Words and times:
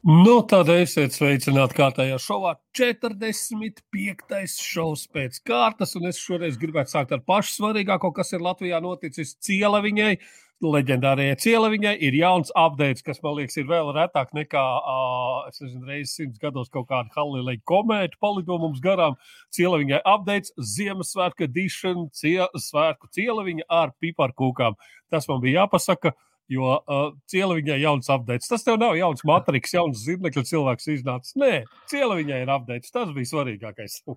Nu, 0.00 0.38
tad 0.48 0.70
esiet 0.72 1.12
sveicināti 1.12 1.76
kārtējā 1.76 2.16
šovā. 2.24 2.54
45. 2.72 4.52
šovs 4.56 5.02
pēc 5.12 5.34
kārtas, 5.44 5.92
un 5.98 6.08
es 6.08 6.16
šoreiz 6.16 6.56
gribētu 6.60 6.94
sākt 6.94 7.10
ar 7.12 7.20
pašu 7.28 7.58
svarīgāko, 7.58 8.08
kas 8.16 8.32
ir 8.32 8.40
Latvijā 8.40 8.78
noticis 8.80 9.34
cieleviņai. 9.44 10.14
Leģendārajai 10.64 11.36
cieleviņai 11.40 11.92
ir 12.04 12.16
jauns 12.16 12.52
update, 12.56 13.04
kas 13.04 13.20
man 13.24 13.36
liekas, 13.36 13.58
ir 13.60 13.68
vēl 13.68 13.92
retāk 13.96 14.32
nekā, 14.36 14.64
uh, 14.78 15.44
es 15.52 15.60
nezinu, 15.60 15.84
reizes 15.88 16.16
simts 16.16 16.40
gados 16.40 16.72
kaut 16.72 16.88
kāda 16.88 17.12
Halileja 17.16 17.60
komēta 17.68 18.16
palido 18.20 18.56
mums 18.60 18.80
garām. 18.84 19.20
Cieleviņai 19.56 20.00
update, 20.00 20.52
Ziemassvētku 20.56 21.44
edition, 21.48 22.08
cie, 22.16 22.48
svētku 22.56 23.12
cieleviņa 23.12 23.68
ar 23.68 23.92
piparkūkām. 24.00 24.80
Tas 25.12 25.28
man 25.28 25.44
bija 25.44 25.62
jāpasaka. 25.66 26.16
Uh, 26.16 26.26
Jo 26.50 26.72
uh, 26.80 27.12
ciela 27.30 27.54
viņai 27.54 27.76
ir 27.76 27.84
jauns 27.84 28.10
updates. 28.10 28.50
Tas 28.50 28.66
tev 28.66 28.80
nav 28.80 28.96
jauns 28.98 29.22
matriks, 29.28 29.74
jauns 29.76 30.02
zirnekļu 30.02 30.42
cilvēks 30.48 30.90
iznācis. 30.96 31.36
Nē, 31.38 31.62
ciela 31.90 32.16
viņai 32.18 32.40
ir 32.42 32.50
updates. 32.50 32.90
Tas 32.94 33.12
bija 33.14 33.30
svarīgākais. 33.30 34.00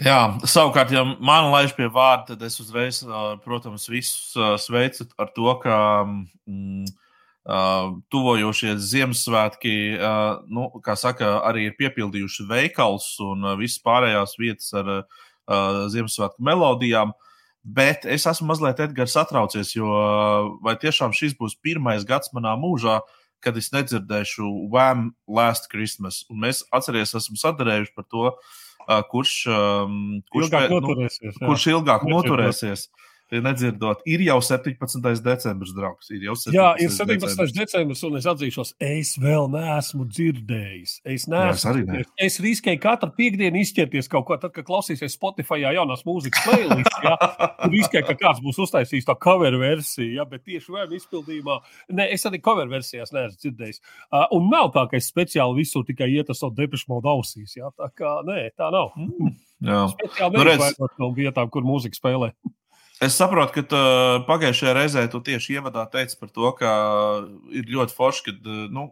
Jā, 0.00 0.38
savukārt, 0.48 0.94
ja 0.96 1.02
man 1.04 1.50
laiž 1.52 1.74
pie 1.76 1.84
vārda, 1.92 2.30
tad 2.30 2.46
es 2.46 2.54
uzreiz, 2.62 3.02
uh, 3.04 3.34
protams, 3.44 3.84
visus 3.92 4.32
uh, 4.38 4.54
sveicu 4.56 5.04
ar 5.20 5.28
to, 5.36 5.50
ka 5.60 5.74
mm, 6.08 6.86
uh, 7.44 7.90
tuvojošies 8.08 8.80
Ziemassvētki, 8.94 9.74
nu, 10.48 10.70
kā 10.80 10.96
saka, 10.96 11.34
arī 11.44 11.66
ir 11.68 11.76
piepildījuši 11.76 12.48
veikals 12.48 13.10
un 13.20 13.44
visas 13.60 13.84
pārējās 13.84 14.38
vietas 14.40 14.72
ar 14.80 14.94
Ziemassvētku 15.92 16.48
melodijām. 16.48 17.12
Uh, 17.12 17.29
Bet 17.62 18.06
es 18.08 18.24
esmu 18.28 18.48
mazliet 18.48 18.80
Edgars 18.80 19.12
satraucies, 19.16 19.74
jo 19.76 19.90
vai 20.64 20.76
tiešām 20.80 21.12
šis 21.16 21.34
būs 21.36 21.58
pirmais 21.60 22.06
gads 22.08 22.32
manā 22.36 22.54
mūžā, 22.60 23.00
kad 23.44 23.56
es 23.60 23.68
nedzirdēšu 23.74 24.48
Wham! 24.72 25.10
Last 25.28 25.68
Christmas. 25.72 26.22
Un 26.32 26.40
mēs 26.46 26.62
atcerieties, 26.72 27.14
esam 27.20 27.36
sadarējuši 27.40 27.94
par 27.96 28.08
to, 28.08 28.32
kurš, 29.12 29.34
kurš, 30.32 30.48
ilgāk, 30.48 30.72
nu, 30.72 30.80
noturēsies, 30.80 31.38
kurš 31.44 31.68
ilgāk 31.76 32.08
noturēsies. 32.08 32.88
Jā 32.88 33.06
nedzirdot, 33.38 34.00
ir 34.10 34.24
jau 34.26 34.40
17. 34.42 35.22
decembris, 35.22 35.70
draugs. 35.76 36.08
Ir 36.10 36.24
jau 36.26 36.34
17. 36.34 36.56
Jā, 36.56 36.68
ir 36.82 36.90
17. 36.90 37.54
decembris, 37.54 38.02
un 38.08 38.18
es 38.18 38.26
atzīšos, 38.30 38.72
es 38.82 39.12
vēl 39.22 39.46
neesmu 39.52 40.06
dzirdējis. 40.08 40.96
Es, 41.04 41.26
neesmu, 41.30 41.74
Jā, 41.76 41.84
es, 41.84 41.86
ne. 41.86 42.04
es 42.26 42.38
riskēju 42.42 42.80
katru 42.82 43.12
piekdienu 43.14 43.60
izķerties 43.62 44.10
kaut 44.10 44.26
ko, 44.28 44.38
tad, 44.40 44.50
kad 44.56 44.66
klausīsies 44.66 45.14
Spotify 45.14 45.62
jaunās 45.62 46.02
mūzikas 46.08 46.42
playlist. 46.48 46.98
Ja, 47.00 47.14
tur 47.62 47.72
riskēju, 47.72 48.06
ka 48.10 48.16
kāds 48.18 48.42
būs 48.44 48.58
uztaisījis 48.66 49.06
to 49.08 49.14
cover 49.22 49.54
versiju, 49.60 50.10
ja, 50.18 50.26
bet 50.28 50.42
tieši 50.48 50.74
vēm 50.74 50.96
izpildījumā, 50.98 51.60
ne, 51.96 52.08
es 52.12 52.26
arī 52.28 52.42
cover 52.44 52.68
versijās 52.70 53.14
neesmu 53.14 53.38
dzirdējis. 53.40 53.80
Uh, 54.10 54.26
un 54.36 54.50
nav 54.52 54.72
tā, 54.74 54.84
ka 54.90 54.98
es 54.98 55.08
speciāli 55.12 55.62
visur 55.62 55.86
tikai 55.88 56.10
ietu 56.12 56.36
savu 56.36 56.56
depešu 56.58 56.90
modu 56.92 57.14
ausīs. 57.14 57.54
Ja, 57.56 57.70
tā 57.78 57.88
kā, 57.94 58.18
nē, 58.26 58.50
tā 58.58 58.68
nav. 58.74 58.92
Mm. 58.98 59.36
Jā, 59.64 59.84
speciāli 59.92 60.38
nu, 60.38 60.46
redz... 60.48 60.80
no 61.00 61.10
vietām, 61.16 61.50
kur 61.52 61.66
mūzika 61.66 61.98
spēlē. 61.98 62.32
Es 63.00 63.16
saprotu, 63.16 63.54
ka 63.56 63.62
uh, 63.72 64.22
pagājušajā 64.28 64.72
reizē 64.76 65.06
tu 65.08 65.22
tieši 65.24 65.56
ievadā 65.56 65.86
teici 65.88 66.18
par 66.20 66.28
to, 66.34 66.50
ka 66.58 66.72
ir 67.56 67.70
ļoti 67.72 67.96
forši, 67.96 68.26
kad, 68.26 68.42
uh, 68.44 68.66
nu, 68.68 68.90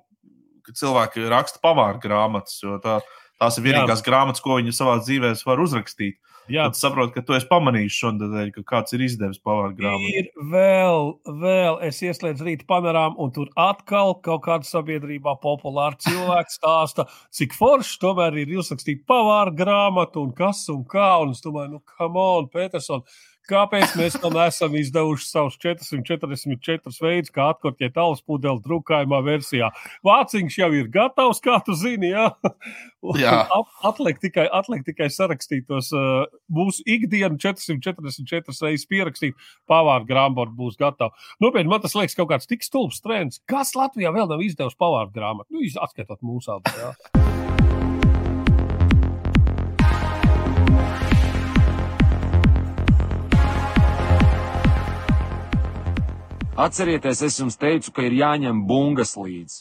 kad 0.65 0.79
cilvēki 0.81 1.29
raksta 1.29 1.61
pavāru 1.65 2.01
grāmatas, 2.01 2.57
jo 2.63 2.79
tā, 2.81 3.03
tās 3.41 3.61
ir 3.61 3.67
vienīgās 3.69 4.01
Jā. 4.01 4.07
grāmatas, 4.09 4.41
ko 4.45 4.57
viņi 4.57 4.73
savā 4.77 4.97
dzīvē 5.03 5.35
var 5.45 5.61
uzrakstīt. 5.65 6.17
Jā, 6.49 6.65
tas 6.73 6.81
saprot, 6.81 7.11
ka 7.13 7.21
tu 7.21 7.35
esi 7.37 7.45
pamanījis 7.51 7.97
šodien, 8.01 8.53
ka 8.55 8.63
kāds 8.71 8.95
ir 8.97 9.03
izdevis 9.05 9.41
pavāru 9.45 9.75
grāmatu. 9.77 10.13
Ir 10.17 10.31
vēl, 10.49 11.11
vēl, 11.43 11.77
es 11.85 12.01
ieslēdzu 12.01 12.47
rīta 12.47 12.65
panorāmu, 12.71 13.19
un 13.21 13.35
tur 13.37 13.51
atkal 13.61 14.15
kaut 14.25 14.47
kāda 14.47 14.65
sabiedrībā 14.65 15.37
populāra 15.43 15.99
cilvēka 16.01 16.55
stāsta, 16.55 17.05
cik 17.37 17.53
forši 17.59 18.01
tomēr 18.01 18.41
ir 18.41 18.55
uzrakstīt 18.63 19.05
pavāru 19.09 19.53
grāmatu 19.61 20.25
un 20.25 20.33
kas 20.37 20.65
un 20.73 20.87
kā. 20.89 21.11
Un 21.21 21.37
es 21.37 21.45
domāju, 21.45 21.75
nu, 21.77 21.85
come 21.99 22.25
on, 22.25 22.49
Peterson, 22.49 23.05
Kāpēc 23.49 23.95
mēs 23.97 24.17
tam 24.21 24.35
esam 24.43 24.75
izdevuši 24.77 25.25
savus 25.25 25.55
444 25.63 26.93
veidus, 27.01 27.33
kā 27.33 27.47
atkorķēt 27.55 27.97
alus 28.01 28.21
pudeli 28.21 28.61
drukājumā 28.65 29.23
versijā? 29.25 29.71
Vāciņš 30.05 30.59
jau 30.61 30.69
ir 30.77 30.91
gatavs, 30.93 31.41
kā 31.45 31.57
tu 31.65 31.77
zini, 31.79 32.13
jā. 32.13 32.27
jā. 33.17 33.41
Atliek 33.89 34.21
tikai, 34.21 34.45
atliek 34.53 34.85
tikai 34.85 35.09
sarakstīt 35.15 35.65
tos 35.71 35.89
uh, 35.97 36.29
mūsu 36.53 36.85
ikdienu 36.85 37.41
444 37.41 38.53
reizes 38.67 38.89
pierakstīt, 38.91 39.51
pavāru 39.71 40.09
grāmatu 40.09 40.53
būs 40.59 40.77
gatava. 40.81 41.17
Nopietni, 41.41 41.73
man 41.73 41.85
tas 41.85 41.97
liekas 41.97 42.19
kaut 42.19 42.35
kāds 42.35 42.51
tik 42.51 42.67
stulbs 42.67 43.01
trends. 43.01 43.41
Kas 43.49 43.73
Latvijā 43.79 44.13
vēl 44.13 44.29
nav 44.29 44.45
izdevusi 44.45 44.77
pavāru 44.77 45.15
grāmatu? 45.17 45.55
Nu, 45.57 45.65
atskaitot 45.89 46.21
mūsu 46.21 46.59
abus. 46.59 47.48
Atcerieties, 56.59 57.21
es 57.23 57.37
jums 57.39 57.55
teicu, 57.55 57.93
ka 57.95 58.03
ir 58.03 58.17
jāņem 58.19 58.65
bungas 58.67 59.13
līdzi. 59.15 59.61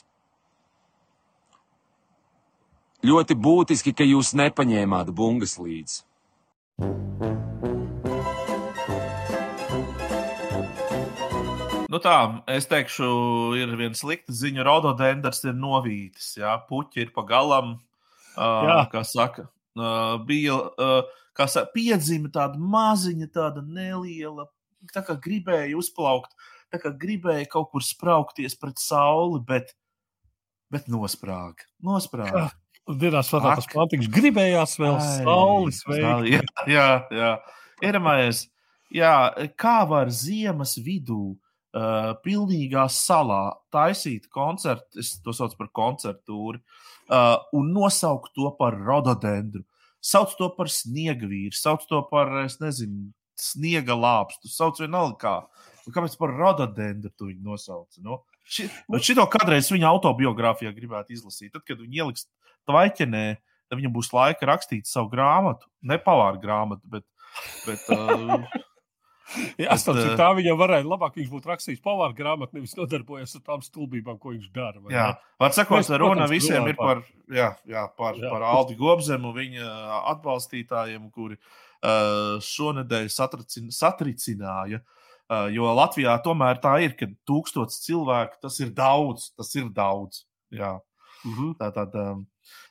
Ļoti 3.06 3.38
būtiski, 3.38 3.94
ka 3.94 4.08
jūs 4.08 4.32
nepaņēmāt 4.34 5.12
bungas 5.14 5.54
līdzi. 5.62 6.00
Nu 11.86 12.02
tā, 12.02 12.18
es 12.58 12.66
teikšu, 12.74 13.12
ir 13.62 13.78
viena 13.78 13.94
slikta 13.94 14.34
ziņa. 14.34 14.66
Rododendrs 14.66 15.46
ir 15.46 15.54
novītis, 15.54 16.34
jā, 16.42 16.58
puķi 16.66 17.06
ir 17.06 17.14
pa 17.14 17.28
galam. 17.30 17.78
Uh, 18.34 18.90
kā 18.90 19.06
saka, 19.06 19.46
uh, 19.78 20.18
bija, 20.26 20.58
uh, 20.74 21.16
kā 21.38 21.46
saka, 21.46 21.76
piedzima 21.78 22.34
tāda 22.34 22.58
maziņa, 22.58 23.30
tāda 23.38 23.62
neliela, 23.62 24.50
tā 24.90 25.06
kā 25.06 25.22
gribēja 25.22 25.78
uzplaukt. 25.78 26.34
Uh, 26.34 26.54
kā 26.76 26.92
gribēja 27.00 27.48
kaut 27.52 27.72
kur 27.72 27.86
spraukties 27.86 28.58
pret 28.60 28.82
sauli, 28.82 29.40
bet, 29.48 29.74
bet 30.74 30.90
nosprāga. 30.92 31.68
nosprāga. 31.84 32.50
Dienās 32.88 33.32
vēl 33.34 33.42
tāds 33.44 33.68
plantīgs, 33.74 34.08
gribējās 34.12 34.78
vēl 34.80 35.00
saules 35.04 35.82
veikt. 35.90 36.30
Jā, 36.32 36.44
jā, 36.72 36.88
jā. 37.12 37.32
Iedomājies, 37.84 38.46
jā, 38.96 39.16
kā 39.60 39.82
var 39.90 40.12
ziemas 40.14 40.78
vidū 40.80 41.36
uh, 41.36 42.14
pilnīgā 42.24 42.86
salā 42.92 43.58
taisīt 43.74 44.30
koncertu, 44.32 45.02
es 45.04 45.18
to 45.24 45.36
saucu 45.36 45.60
par 45.60 45.72
koncertūru, 45.82 46.62
uh, 47.12 47.36
un 47.60 47.74
nosaukt 47.76 48.32
to 48.38 48.50
par 48.60 48.80
rododendru. 48.80 49.66
Sauc 50.00 50.38
to 50.40 50.48
par 50.56 50.72
sniega 50.72 51.28
vīru, 51.28 51.56
sauc 51.58 51.84
to 51.90 52.00
par, 52.08 52.32
es 52.46 52.60
nezinu, 52.64 53.10
sniega 53.38 53.98
lāpstu, 53.98 54.50
sauc 54.52 54.80
vienalga 54.80 55.18
kā. 55.22 55.36
Un 55.88 55.96
kāpēc 55.96 56.18
par 56.20 56.34
rododendru 56.36 57.12
tu 57.16 57.30
viņu 57.30 57.46
nosauci? 57.48 58.02
Nu, 58.04 58.20
ši, 58.44 58.68
nu, 58.92 59.00
šito 59.04 59.24
kādreiz 59.32 59.70
viņa 59.72 59.88
autobiogrāfijā 59.96 60.74
gribētu 60.76 61.16
izlasīt. 61.16 61.54
Tad, 61.54 61.64
kad 61.68 61.80
viņi 61.80 62.02
ieliks 62.04 62.28
tvaiķenē, 62.68 63.26
tad 63.72 63.80
viņam 63.80 63.94
būs 63.96 64.12
laika 64.16 64.50
rakstīt 64.52 64.90
savu 64.90 65.12
grāmatu. 65.14 65.70
Ne 65.88 66.00
pavāru 66.04 66.44
grāmatu, 66.44 66.84
bet. 66.92 67.08
bet 67.64 67.88
uh, 67.96 68.44
Jā, 69.60 69.74
tas 69.76 69.98
ir 70.00 70.14
tā, 70.16 70.30
viņam 70.38 70.56
varēja 70.56 70.86
labāk, 70.88 71.18
viņš 71.20 71.32
būtu 71.34 71.50
rakstījis 71.52 71.82
pavāru 71.84 72.16
grāmatu, 72.16 72.56
nevis 72.56 72.78
nodarbojies 72.80 73.36
ar 73.36 73.42
tām 73.44 73.64
stulbībām, 73.66 74.16
ko 74.24 74.32
viņš 74.32 74.46
dara. 74.56 74.80
Jā, 74.92 75.08
var 75.44 75.56
sakot, 75.56 75.90
runa 76.00 76.30
visiem 76.32 76.70
ir 76.72 76.78
par, 76.80 77.02
jā, 77.28 77.50
jā, 77.68 77.84
par, 78.00 78.16
jā. 78.16 78.32
par 78.32 78.46
Aldi 78.48 78.78
Gobzemu, 78.80 79.34
viņa 79.36 79.74
atbalstītājiem, 80.14 81.10
kuri 81.12 81.36
uh, 81.36 82.40
šonadēļ 82.40 83.12
satricināja 83.12 84.80
uh, 84.80 84.97
Uh, 85.28 85.50
jo 85.52 85.68
Latvijā 85.76 86.14
tomēr 86.24 86.62
tā 86.64 86.78
ir, 86.86 86.94
ka 86.96 87.10
tūkstots 87.28 87.82
cilvēku 87.84 88.38
tas 88.46 88.62
ir 88.64 88.70
daudz. 88.76 89.34
Tas 89.36 89.50
ir 89.60 89.68
daudz. 89.76 90.24
Jā. 90.56 90.78
Mm 91.26 91.34
-hmm. 91.34 91.56
tā, 91.60 91.72
tā, 91.76 91.84
tā. 91.92 92.06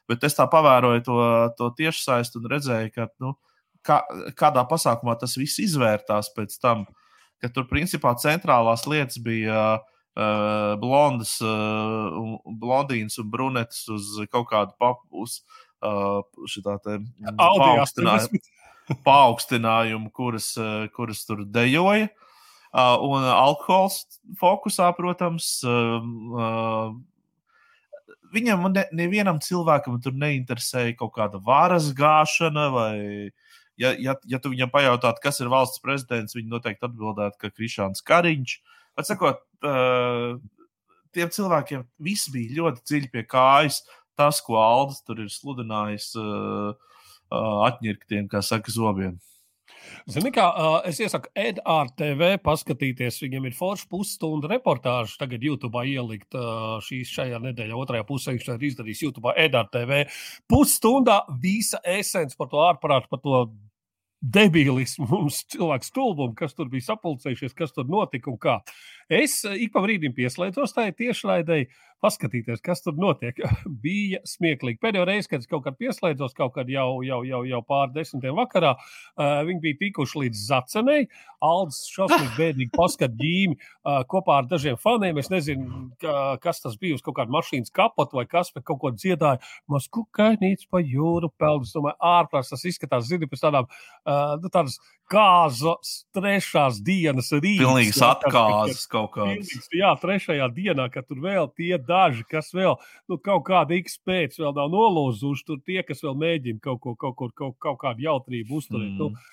Bet 0.08 0.24
es 0.24 0.34
tā 0.38 0.46
pavēroju 0.48 1.02
to, 1.04 1.18
to 1.58 1.70
tiešsaisti 1.76 2.38
un 2.38 2.48
redzēju, 2.48 2.90
ka 2.94 3.08
nu, 3.20 3.34
kā, 3.84 4.00
kādā 4.32 4.64
pasākumā 4.64 5.18
tas 5.20 5.36
viss 5.36 5.58
izvērtās 5.58 6.32
pēc 6.36 6.56
tam, 6.60 6.86
ka 7.42 7.48
tur 7.48 7.68
principā 7.68 8.14
centrālās 8.16 8.86
lietas 8.86 9.18
bija. 9.18 9.80
Uh, 10.16 10.80
blondas, 10.80 11.42
uh, 11.44 12.40
blondīnas 12.48 13.18
un 13.20 13.30
brunetes 13.30 13.88
uz 13.88 14.06
kaut 14.32 14.46
kādu 14.48 14.72
papus, 14.78 15.44
uh, 15.84 16.24
šitā 16.48 16.78
te 16.80 16.96
paaugstinājumu, 17.36 18.40
paaugstinājumu 19.04 20.10
kuras, 20.10 20.54
kuras 20.96 21.20
tur 21.26 21.44
dejoja. 21.44 22.08
Uh, 22.08 22.25
Uh, 22.76 22.98
un 23.00 23.24
alkohols 23.24 24.02
fokusā, 24.36 24.90
protams, 24.98 25.46
uh, 25.64 26.02
uh, 26.36 26.90
viņam 28.34 28.66
ne, 28.68 28.82
nevienam 28.92 29.38
cilvēkam 29.40 29.96
tur 30.04 30.12
neinteresēja 30.18 30.92
kaut 30.98 31.14
kāda 31.16 31.40
varas 31.40 31.88
gāšana 31.96 32.66
vai. 32.74 32.96
Ja, 33.80 33.94
ja, 34.00 34.14
ja 34.28 34.40
tu 34.40 34.52
viņam 34.52 34.70
pajautātu, 34.72 35.20
kas 35.24 35.40
ir 35.40 35.50
valsts 35.52 35.80
prezidents, 35.84 36.36
viņi 36.36 36.52
noteikti 36.52 36.84
atbildētu, 36.88 37.36
ka 37.40 37.52
Krišāns 37.52 38.04
Kariņš. 38.04 38.54
Bet, 38.96 39.08
sakot, 39.08 39.40
uh, 39.64 40.36
tiem 41.16 41.32
cilvēkiem 41.32 41.84
viss 42.00 42.28
bija 42.32 42.58
ļoti 42.60 42.84
dziļi 42.88 43.12
pie 43.12 43.24
kājas. 43.28 43.82
Tas, 44.16 44.40
ko 44.44 44.56
Aldis 44.60 45.02
tur 45.04 45.20
ir 45.20 45.32
sludinājis, 45.32 46.10
uh, 46.16 46.72
uh, 46.72 47.56
atņirktiem, 47.68 48.28
kā 48.32 48.40
saka, 48.44 48.72
zobiem. 48.72 49.18
Zini, 50.10 50.30
kā 50.34 50.46
es 50.88 51.00
iesaku 51.02 51.30
EdRTV 51.34 52.36
paskatīties. 52.44 53.20
Viņam 53.24 53.48
ir 53.48 53.56
forša 53.58 53.88
pusstunda 53.90 54.50
reportāža. 54.52 55.18
Tagad 55.20 55.44
YouTube 55.46 55.82
ielikt 55.86 56.36
šīs 56.86 57.12
šajā 57.18 57.42
nedēļā, 57.48 57.76
otrajā 57.76 58.06
pusē 58.08 58.36
viņš 58.36 58.50
ir 58.54 58.66
izdarījis 58.70 59.04
YouTube 59.06 59.34
EdRTV. 59.46 60.02
Pusstundā 60.50 61.22
visa 61.42 61.82
esence 61.84 62.38
par 62.38 62.52
to 62.52 62.62
ārprātu, 62.66 63.10
par 63.12 63.24
to 63.24 63.46
debilismu, 64.22 65.06
mums 65.10 65.42
cilvēku 65.52 65.86
stulbumu, 65.86 66.34
kas 66.38 66.56
tur 66.56 66.70
bija 66.72 66.88
sapulcējušies, 66.88 67.54
kas 67.56 67.74
tur 67.76 67.88
notika 67.90 68.30
un 68.32 68.38
kā. 68.40 68.56
Es 69.12 69.42
ik 69.46 69.74
pa 69.74 69.82
brīdim 69.84 70.14
pieslēdzos 70.16 70.74
tai 70.74 70.88
tiešraidēji, 70.96 71.68
paskatīties, 72.04 72.62
kas 72.64 72.82
tur 72.84 72.96
notiek. 73.00 73.38
bija 73.84 74.20
smieklīgi. 74.26 74.80
Pēdējo 74.82 75.06
reizi, 75.08 75.30
kad 75.30 75.44
es 75.44 75.50
kaut 75.50 75.64
kad 75.66 75.78
pieslēdzos, 75.80 76.34
kaut 76.36 76.54
kad 76.56 76.70
jau, 76.70 77.02
jau, 77.06 77.22
jau, 77.26 77.42
jau 77.48 77.62
pār 77.66 77.92
desmitiem 77.94 78.36
vakarā, 78.38 78.74
uh, 78.76 79.40
viņi 79.48 79.62
bija 79.64 79.80
tikuši 79.84 80.22
līdz 80.24 80.44
Zacenei. 80.50 81.06
Aldis 81.44 81.82
šausmīgi 81.92 82.34
bēdīgi 82.40 82.72
paskat 82.76 83.16
ģīmi 83.18 83.56
uh, 83.56 84.02
kopā 84.10 84.40
ar 84.42 84.50
dažiem 84.50 84.78
faniem. 84.80 85.20
Es 85.22 85.30
nezinu, 85.32 85.86
ka, 86.02 86.36
kas 86.42 86.62
tas 86.64 86.76
bija 86.80 86.98
uz 86.98 87.04
kaut 87.06 87.18
kāda 87.20 87.34
mašīnas 87.34 87.74
kapota 87.74 88.18
vai 88.18 88.26
kas, 88.30 88.52
bet 88.54 88.66
kaut 88.68 88.80
ko 88.82 88.92
dziedāja. 88.94 89.42
Mums 89.70 89.88
kukainīts 89.92 90.68
pa 90.70 90.82
jūru 90.84 91.32
peldas. 91.38 91.74
Domāju, 91.76 91.98
ārprāts 92.12 92.52
tas 92.52 92.64
izskatās, 92.68 93.08
zini, 93.10 93.28
pēc 93.30 93.44
tādām, 93.46 93.68
uh, 93.68 94.36
nu, 94.42 94.52
tādas 94.52 94.78
kāzas 95.10 96.02
trešās 96.16 96.80
dienas 96.84 97.30
rīta. 97.34 97.62
Pilnīgs 97.62 98.00
atkāzes 98.02 98.86
kaut 98.90 99.12
kāds. 99.14 99.52
Jā, 99.74 99.92
trešajā 100.02 100.48
dienā, 100.56 100.88
kad 100.92 101.06
tur 101.06 101.20
vēl 101.22 101.50
tie 101.58 101.76
daži, 101.88 102.26
kas 102.30 102.52
vēl 102.56 102.74
nu, 103.08 103.18
kaut 103.18 103.46
kāda 103.48 103.76
X 103.78 103.98
pēc 104.06 104.36
vēl 104.40 104.52
nav 104.56 104.70
nolūzuši, 104.72 105.46
tur 105.46 105.62
tie, 105.64 105.80
kas 105.86 106.02
vēl 106.04 106.18
mēģina 106.20 106.62
kaut, 106.62 106.82
ko, 106.84 106.94
kaut, 106.94 107.16
kaut, 107.18 107.34
kaut, 107.38 107.56
kaut 107.62 107.80
kādu 107.82 108.06
jautrību 108.06 108.60
uzturēt. 108.60 108.94
Nu, 108.98 109.10
mm. 109.10 109.16
Nu, 109.16 109.32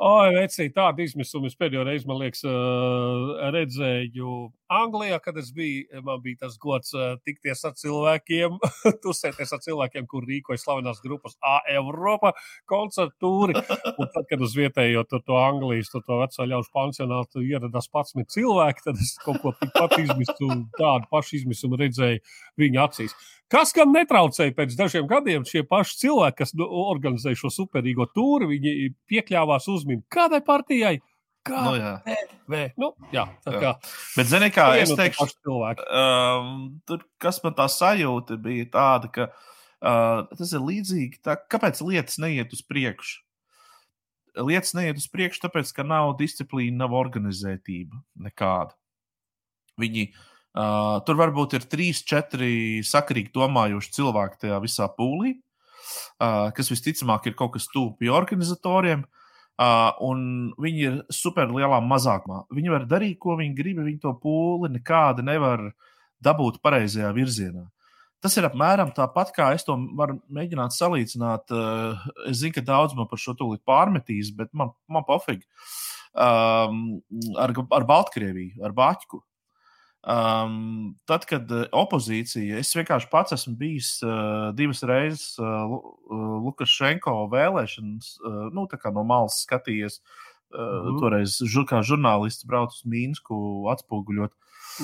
Oi, 0.00 0.30
vecī, 0.32 0.70
tādu 0.72 1.04
izmisumu 1.04 1.50
es 1.50 1.58
pēdējo 1.60 1.82
reizi, 1.84 2.06
man 2.08 2.22
liekas, 2.22 2.40
redzēju 3.52 4.36
Anglijā, 4.70 5.18
kad 5.22 5.38
es 5.40 5.50
biju. 5.54 6.02
Man 6.06 6.20
bija 6.22 6.44
tas 6.44 6.56
gods 6.62 6.94
tikties 7.26 7.64
ar 7.66 7.74
cilvēkiem, 7.78 8.58
tusēties 9.04 9.54
ar 9.56 9.62
cilvēkiem, 9.64 10.06
kur 10.10 10.26
rīkoja 10.28 10.60
slavenās 10.62 11.02
grupas 11.04 11.34
A 11.42 11.58
Eiropa 11.70 12.32
koncertūri. 12.70 13.58
Un 13.96 14.12
tad, 14.14 14.28
kad 14.30 14.44
uz 14.46 14.54
vietējo 14.56 15.02
to, 15.10 15.22
to 15.26 15.38
Anglijas, 15.40 15.90
to, 15.92 16.02
to 16.06 16.20
veco 16.22 16.46
ļaužu 16.52 16.72
pansionātu 16.76 17.44
ieradās 17.44 17.90
11 17.90 18.30
cilvēki, 18.30 18.86
tad 18.86 19.02
es 19.02 19.16
kaut 19.24 19.42
ko 19.42 19.54
tikpat 19.58 19.98
izmisu, 20.04 20.50
tādu 20.78 21.10
pašu 21.10 21.40
izmisumu 21.40 21.80
redzēju 21.80 22.22
viņa 22.60 22.86
acīs. 22.86 23.16
Kas 23.50 23.72
gan 23.74 23.90
netraucēja 23.90 24.54
pēc 24.54 24.76
dažiem 24.78 25.08
gadiem, 25.10 25.42
šie 25.42 25.64
paši 25.66 25.96
cilvēki, 26.04 26.36
kas 26.38 26.52
nu, 26.54 26.68
organizēja 26.92 27.40
šo 27.40 27.50
superīgo 27.50 28.06
tūri, 28.14 28.46
viņi 28.52 28.90
piekļāvās 29.10 29.66
uzmanību 29.72 30.06
kādai 30.14 30.38
partijai. 30.46 31.00
Kā 31.46 31.60
nu, 31.64 31.76
jā. 31.78 31.92
Vē, 32.50 32.64
nu, 32.80 32.90
jā, 33.14 33.24
tā 33.46 33.54
kā. 33.54 33.60
Jā. 33.64 33.72
Bet, 34.18 34.28
zini, 34.28 34.50
kā 34.52 34.66
es 34.76 34.92
teikšu, 34.96 35.28
um, 35.48 36.50
tur, 36.88 37.04
kas 37.22 37.38
man 37.44 37.54
tā 37.56 37.64
sajūta 37.72 38.36
bija 38.42 38.66
tāda, 38.74 39.08
ka 39.14 39.28
uh, 39.32 40.26
tas 40.36 40.52
ir 40.52 40.64
līdzīgi, 40.66 41.22
tā, 41.24 41.38
kāpēc 41.40 41.80
lietas 41.86 42.20
neiet 42.20 42.52
uz 42.52 42.60
priekšu? 42.66 43.22
Lietas 44.40 44.74
neiet 44.76 45.00
uz 45.00 45.06
priekšu, 45.10 45.40
tāpēc, 45.46 45.72
ka 45.76 45.86
nav 45.86 46.12
disciplīna, 46.18 46.82
nav 46.84 46.92
organizētība 46.98 48.02
nekāda. 48.26 48.76
Viņi 49.80 50.10
uh, 50.10 51.00
tur 51.06 51.16
varbūt 51.22 51.56
ir 51.56 51.64
trīs, 51.72 52.02
četri 52.04 52.82
sakarīgi 52.84 53.32
domājoši 53.32 53.96
cilvēki 53.96 54.44
tajā 54.44 54.60
visā 54.60 54.90
pūlī, 54.92 55.38
uh, 55.40 56.52
kas 56.52 56.68
visticamāk 56.74 57.32
ir 57.32 57.38
kaut 57.40 57.56
kas 57.56 57.70
tuvu 57.72 57.94
pie 58.02 58.12
organizatoriem. 58.12 59.08
Uh, 59.08 59.19
un 59.60 60.22
viņi 60.60 60.86
ir 60.88 60.96
super 61.12 61.50
lielā 61.52 61.80
mazākumā. 61.84 62.44
Viņi 62.54 62.72
var 62.72 62.86
darīt, 62.88 63.18
ko 63.20 63.36
viņi 63.40 63.56
grib, 63.58 63.82
viņi 63.84 64.00
to 64.02 64.14
pūli 64.22 64.72
nekādi 64.76 65.24
nevar 65.26 65.68
dabūt 66.24 66.60
pareizajā 66.64 67.10
virzienā. 67.16 67.66
Tas 68.20 68.36
ir 68.36 68.44
apmēram 68.44 68.90
tāpat, 68.92 69.32
kā 69.36 69.46
es 69.56 69.64
to 69.64 69.76
varu 69.96 70.18
mēģināt 70.32 70.76
salīdzināt. 70.76 71.52
Uh, 71.52 72.02
es 72.28 72.42
zinu, 72.42 72.52
ka 72.58 72.64
daudz 72.64 72.96
man 72.96 73.08
par 73.08 73.20
šo 73.20 73.32
tūlīt 73.36 73.64
pārmetīs, 73.68 74.32
bet 74.36 74.52
man, 74.52 74.74
man 74.92 75.06
pofīgi. 75.08 75.46
Um, 76.10 77.00
ar, 77.40 77.54
ar 77.54 77.86
Baltkrieviju, 77.88 78.60
ar 78.66 78.76
Bāķu. 78.76 79.22
Um, 80.00 80.94
tad, 81.04 81.26
kad 81.28 81.50
uh, 81.52 81.66
opozīcija, 81.76 82.62
es 82.62 82.72
vienkārši 82.72 83.10
pats 83.12 83.34
esmu 83.36 83.52
bijis 83.60 83.98
uh, 84.00 84.48
divas 84.56 84.80
reizes 84.88 85.34
uh, 85.36 85.74
Lukašenko 86.46 87.26
vēlēšanas, 87.32 88.14
uh, 88.24 88.38
nu, 88.56 88.64
tā 88.70 88.80
kā 88.80 88.94
no 88.96 89.04
malas 89.04 89.42
skatījies. 89.44 90.00
Uh, 90.50 90.88
mm. 90.88 90.96
Toreiz, 90.98 91.36
kā 91.68 91.82
žurnālists, 91.86 92.48
braucu 92.48 92.74
uz 92.74 92.86
Mīnsku, 92.88 93.36
atspoguļot. 93.70 94.32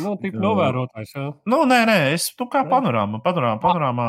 Nu, 0.03 0.13
tik 0.21 0.37
novērotājs, 0.37 1.15
jā. 1.17 1.25
Nu, 1.49 1.63
nē, 1.69 1.81
nē, 1.89 1.97
es 2.13 2.29
tu 2.37 2.47
kā 2.53 2.65
panorāma, 2.69 3.23
panorāma, 3.25 3.59
panorāmā, 3.63 4.07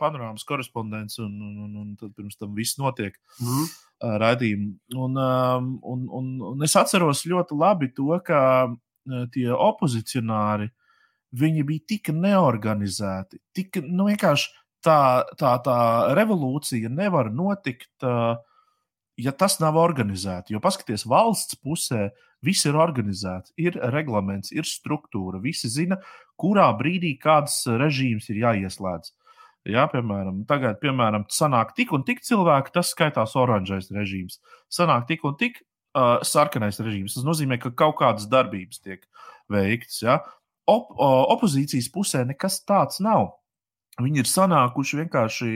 panorāmas 0.00 0.46
korespondents, 0.48 1.20
un, 1.22 1.34
un, 1.44 1.54
un, 1.66 1.76
un 1.82 1.94
tad 2.00 2.14
pirms 2.16 2.40
tam 2.40 2.56
viss 2.56 2.80
notiek. 2.80 3.18
Mm 3.38 3.46
-hmm. 3.46 3.78
Radījumi. 4.24 4.72
Un, 4.94 5.16
um, 5.16 5.70
un, 5.82 6.08
un, 6.18 6.26
un 6.52 6.62
es 6.64 6.76
atceros 6.76 7.26
ļoti 7.26 7.58
labi 7.58 7.92
to, 7.94 8.20
ka 8.24 8.70
tie 9.34 9.48
opozicionāri, 9.54 10.68
viņi 11.38 11.64
bija 11.68 11.86
tik 11.94 12.12
neorganizēti, 12.14 13.40
tik 13.56 13.80
nu, 13.84 14.08
vienkārši 14.08 14.52
tā, 14.84 15.00
tā, 15.40 15.56
tā 15.64 15.78
revolūcija 16.16 16.90
nevar 16.92 17.32
notikt, 17.34 17.90
ja 19.18 19.34
tas 19.36 19.58
nav 19.62 19.78
organizēts. 19.80 20.52
Jo 20.54 20.62
paskatieties, 20.64 21.06
valsts 21.10 21.58
pusē 21.60 22.08
viss 22.44 22.66
ir 22.68 22.78
organizēts, 22.78 23.52
ir 23.58 23.78
reglaments, 23.92 24.52
ir 24.54 24.66
struktūra, 24.68 25.42
visi 25.42 25.70
zina, 25.72 25.98
kurā 26.38 26.68
brīdī 26.78 27.16
kāds 27.20 27.64
režīms 27.66 28.30
ir 28.32 28.44
jāieslēdz. 28.44 29.14
Jā, 29.68 29.84
piemēram, 29.90 30.44
tagad, 30.48 30.78
piemēram, 30.80 31.26
sanāk 31.34 31.74
tik 31.76 31.90
un 31.92 32.04
tik 32.06 32.22
cilvēki, 32.24 32.72
tas 32.72 32.94
skaitās 32.94 33.34
oranžais 33.36 33.90
režīms. 33.92 34.38
Sanāk 34.72 35.08
tik 35.10 35.26
un 35.28 35.34
tik 35.36 35.58
uh, 35.96 36.18
sarkanais 36.26 36.80
režīms. 36.82 37.16
Tas 37.16 37.26
nozīmē, 37.26 37.58
ka 37.62 37.72
kaut 37.72 37.98
kādas 38.00 38.28
darbības 38.30 38.82
tiek 38.84 39.04
veiktas. 39.52 40.00
Ja? 40.04 40.20
Op, 40.68 40.92
uh, 40.96 41.24
opozīcijas 41.34 41.90
pusē 41.94 42.24
nekas 42.28 42.60
tāds 42.68 43.02
nav. 43.04 43.38
Viņi 43.98 44.22
ir 44.22 44.28
sanākuši 44.30 45.00
vienkārši 45.00 45.52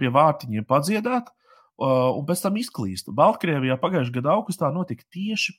pie 0.00 0.10
vārtiņiem 0.12 0.64
padziedāt, 0.68 1.28
uh, 1.28 2.14
un 2.16 2.24
pēc 2.28 2.44
tam 2.46 2.56
izklīst. 2.60 3.10
Baltkrievijā 3.12 3.76
pagājušajā 3.82 4.14
gadā 4.14 4.36
augustā 4.38 4.70
notika 4.72 5.04
tieši 5.12 5.58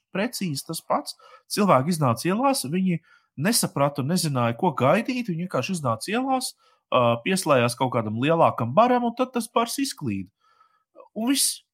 tas 0.65 0.81
pats. 0.81 1.17
Cilvēki 1.51 1.93
iznāca 1.93 2.25
ielās, 2.31 2.65
viņi 2.65 3.01
nesaprata 3.37 4.01
un 4.01 4.09
nezināja, 4.13 4.55
ko 4.57 4.71
gaidīt. 4.73 5.29
Viņi 5.29 5.45
vienkārši 5.45 5.75
iznāca 5.77 6.09
ielās, 6.09 6.55
uh, 6.89 7.19
pieslēdzās 7.25 7.77
kaut 7.77 7.93
kādam 7.93 8.17
lielākam 8.21 8.73
baram, 8.73 9.05
un 9.05 9.13
tad 9.15 9.33
tas 9.35 9.47
bars 9.51 9.77
izklīda. 9.79 10.31
Un 11.15 11.31
viss. 11.31 11.64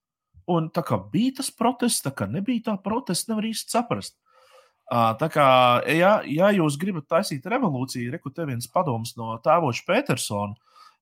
Un 0.50 0.72
tā 0.74 0.84
kā 0.86 0.98
bija 1.12 1.38
tas 1.42 1.52
protests, 1.54 2.04
tā 2.06 2.14
kā 2.16 2.28
nebija 2.30 2.72
tā 2.72 2.78
protesta, 2.82 3.32
nevar 3.32 3.50
īsti 3.52 3.76
saprast. 3.76 4.18
Tā 4.92 5.28
kā, 5.32 5.46
ja, 5.88 6.18
ja 6.28 6.50
jūs 6.52 6.76
gribat 6.80 7.06
taisīt 7.08 7.46
revolūciju, 7.48 8.12
reku 8.12 8.32
te 8.36 8.44
viens 8.50 8.68
padoms 8.68 9.14
no 9.16 9.38
tēvoša 9.40 9.86
Petersona, 9.88 10.58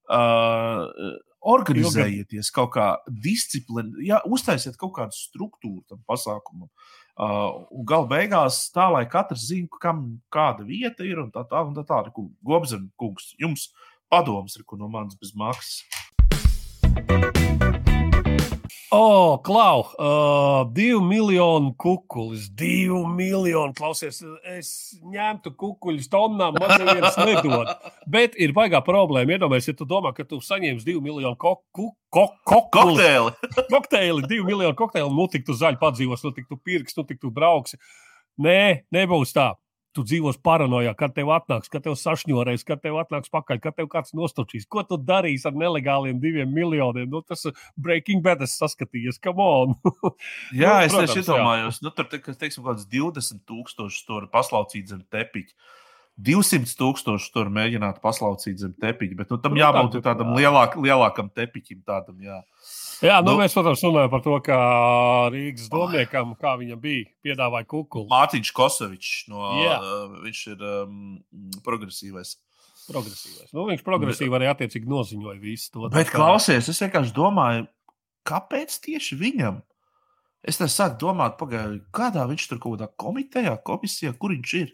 uh, 0.06 1.16
organizējieties 1.40 2.52
kaut 2.54 2.74
kā 2.76 2.86
disciplināti, 3.08 4.06
ja, 4.10 4.20
uztaisiet 4.28 4.76
kaut 4.78 4.94
kādu 4.98 5.16
struktūru 5.16 5.82
tam 5.88 6.02
pasākumam. 6.06 6.68
Uh, 7.20 7.66
un 7.74 7.84
gala 7.84 8.06
beigās 8.08 8.62
tā, 8.72 8.86
lai 8.94 9.02
katrs 9.10 9.48
zinātu, 9.50 9.80
kam 9.82 10.04
kāda 10.32 10.64
vieta 10.64 11.04
ir 11.04 11.20
un 11.24 11.32
tā 11.34 11.42
tālāk. 11.48 11.74
Tā, 11.80 11.84
tā, 11.90 12.02
tā. 12.06 12.28
Gobzem, 12.46 12.86
kungs, 13.00 13.34
jums 13.40 13.72
padoms 14.10 14.56
ir 14.56 14.64
no 14.78 14.88
manas 14.88 15.18
bez 15.18 15.34
maksas. 15.34 15.82
O, 18.90 18.98
oh, 18.98 19.42
klau, 19.46 19.84
uh, 20.02 20.64
divi 20.74 20.98
miljoni 21.06 21.68
kukuļus, 21.78 22.48
divi 22.58 22.98
miljoni. 23.06 23.70
Klausies, 23.78 24.18
es 24.50 24.70
ņemtu 25.06 25.52
kukuļus 25.54 26.08
tonnām, 26.10 26.58
man 26.58 26.74
neviens 26.82 27.14
nedod. 27.22 27.70
Bet 28.10 28.34
ir 28.34 28.50
baigā 28.56 28.80
problēma. 28.82 29.36
Iedomājieties, 29.36 29.70
ja 29.70 29.78
tu 29.78 29.86
domā, 29.86 30.10
ka 30.16 30.26
tu 30.26 30.40
saņemsi 30.42 30.88
divu 30.88 31.04
miljonu 31.06 31.38
ko, 31.38 31.60
ko, 31.70 31.92
ko, 32.10 32.26
kokteili. 32.50 33.30
kokteili, 33.76 34.26
divu 34.26 34.50
miljonu 34.50 34.74
kokteili, 34.82 35.14
nu 35.14 35.30
tik 35.30 35.46
tu 35.46 35.54
zaļi 35.54 35.78
padzīvos, 35.78 36.26
nu 36.26 36.34
tik 36.34 36.50
tu 36.50 36.58
pirks, 36.58 36.98
nu 36.98 37.06
tik 37.06 37.22
tu 37.22 37.30
brauksi. 37.30 37.78
Nē, 38.42 38.88
nebūs 38.90 39.38
tā 39.38 39.52
tu 39.96 40.04
dzīvos 40.06 40.38
paranoijā, 40.44 40.92
kad 40.98 41.14
tev 41.16 41.32
atnāks, 41.34 41.70
kad 41.72 41.84
tev 41.84 41.96
sašņorēs, 41.98 42.64
kad 42.66 42.82
tev 42.84 43.00
atnāks 43.02 43.32
pakaļ, 43.32 43.60
kad 43.64 43.76
tev 43.78 43.88
kāds 43.90 44.14
nostočīs. 44.16 44.68
Ko 44.70 44.84
tu 44.86 44.98
darīsi 45.00 45.48
ar 45.50 45.56
nelegāliem 45.58 46.20
diviem 46.22 46.52
miljoniem? 46.54 47.08
Nu, 47.10 47.22
tas 47.26 47.46
Breaking 47.80 48.22
Bad, 48.24 48.44
es 48.46 48.54
saskatījos, 48.60 49.20
come 49.22 49.46
on. 49.46 49.76
jā, 50.62 50.76
nu, 50.84 50.86
es 50.86 50.96
tieši 50.96 51.24
iedomājos, 51.24 51.82
nu, 51.84 51.94
tur, 51.96 52.08
te, 52.10 52.22
teiksim, 52.22 52.62
kaut 52.62 52.76
kāds 52.76 52.88
20 52.92 53.44
tūkstoši 53.50 54.06
tur 54.06 54.30
paslaucīt 54.32 54.94
zem 54.94 55.02
tepiņa. 55.10 55.78
200 56.26 56.74
tūkstoši 56.78 57.30
tur 57.34 57.48
mēģināt 57.54 58.00
paslaucīt 58.04 58.60
zem 58.60 58.74
tepiņa, 58.82 59.16
bet 59.18 59.32
nu, 59.32 59.38
tam 59.42 59.54
nu, 59.56 59.62
jābūt 59.62 59.96
tā, 59.98 60.02
tādam 60.10 60.34
lielāk, 60.36 60.76
lielākam 60.80 61.30
tepiņam. 61.32 61.80
Tādam, 61.86 62.18
jā. 62.24 62.40
Jā, 63.00 63.16
nu, 63.24 63.32
nu, 63.32 63.40
mēs, 63.40 63.54
protams, 63.56 63.80
runājam 63.86 64.12
par 64.12 64.22
to, 64.24 64.36
kā 64.44 64.58
Rīgas 65.32 65.70
domniekam, 65.72 66.34
kā 66.40 66.52
viņam 66.60 66.82
bija, 66.82 67.06
piedāvāja 67.24 67.68
kukuli. 67.70 68.08
Mārtiņš 68.10 68.52
Kosovičs, 68.56 69.14
no, 69.32 69.46
uh, 69.64 70.18
viņš 70.26 70.42
ir 70.52 70.66
um, 70.68 71.00
progresīvais. 71.64 72.36
Progresīvais. 72.90 73.48
Nu, 73.56 73.64
viņš 73.70 73.86
progresīvi 73.86 74.36
arī 74.36 74.50
attiecīgi 74.50 74.90
noziņoja 74.90 75.40
visu 75.40 75.72
to. 75.72 75.88
Bet, 75.94 76.12
klausies, 76.12 76.68
es 76.68 76.82
vienkārši 76.82 77.16
domāju, 77.16 77.66
kāpēc 78.28 78.76
tieši 78.84 79.18
viņam? 79.20 79.62
Es 80.40 80.56
te 80.56 80.68
sāku 80.72 80.96
domāt, 81.02 81.36
pagaidi, 81.40 81.82
kādā 81.92 82.24
viņš 82.28 82.46
tur 82.48 82.60
kaut 82.60 82.78
kādā 82.78 82.88
komitejā, 83.00 83.58
komisijā, 83.64 84.14
kur 84.16 84.32
viņš 84.32 84.54
ir. 84.60 84.70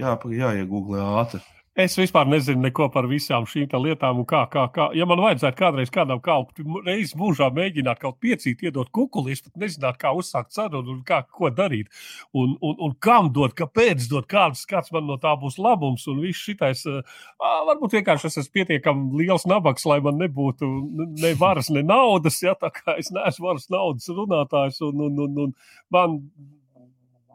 Jā, 0.00 0.16
jāiegūglē 0.18 1.02
ātri. 1.20 1.42
Es 1.74 1.96
vispār 1.98 2.28
nezinu 2.30 2.62
neko 2.62 2.86
par 2.94 3.08
visām 3.10 3.48
šīm 3.50 3.72
lietām, 3.82 4.20
kā, 4.30 4.44
kā, 4.46 4.68
kā. 4.70 4.84
Ja 4.94 5.08
man 5.10 5.18
vajadzētu 5.18 5.58
kādreiz 5.58 5.90
kādam 5.90 6.20
kaut 6.22 6.54
reizi 6.86 7.18
mūžā 7.18 7.48
mēģināt 7.50 7.98
kaut 7.98 8.20
piecīt, 8.22 8.62
iedot 8.62 8.92
kukuli, 8.94 9.34
es 9.34 9.42
pat 9.42 9.58
nezinātu, 9.58 9.98
kā 10.04 10.12
uzsākt 10.14 10.54
sarunu 10.54 10.94
un 10.94 11.02
kā, 11.02 11.24
ko 11.26 11.50
darīt. 11.50 11.90
Un, 12.30 12.54
un, 12.62 12.78
un 12.78 12.94
kam 13.02 13.32
dot, 13.34 13.58
kāpēc 13.58 14.06
dot, 14.06 14.30
kāds, 14.30 14.62
kāds 14.70 14.94
man 14.94 15.10
no 15.10 15.18
tā 15.18 15.34
būs 15.34 15.58
labums. 15.58 16.06
Un 16.06 16.22
viss 16.22 16.46
šitais, 16.46 16.86
varbūt 17.42 17.98
vienkārši 17.98 18.30
es 18.30 18.42
esmu 18.44 18.60
pietiekami 18.60 19.24
liels 19.24 19.50
nabaks, 19.50 19.90
lai 19.90 19.98
man 20.06 20.22
nebūtu 20.22 20.70
ne 21.18 21.34
varas, 21.42 21.74
ne 21.74 21.82
naudas. 21.82 22.38
Ja, 22.46 22.54
tā 22.54 22.70
kā 22.70 23.00
es 23.02 23.10
neesmu 23.10 23.50
varas 23.50 23.66
naudas 23.74 24.06
runātājs 24.14 24.78
un, 24.86 25.08
un, 25.10 25.24
un, 25.26 25.40
un 25.48 25.56
man 25.90 26.20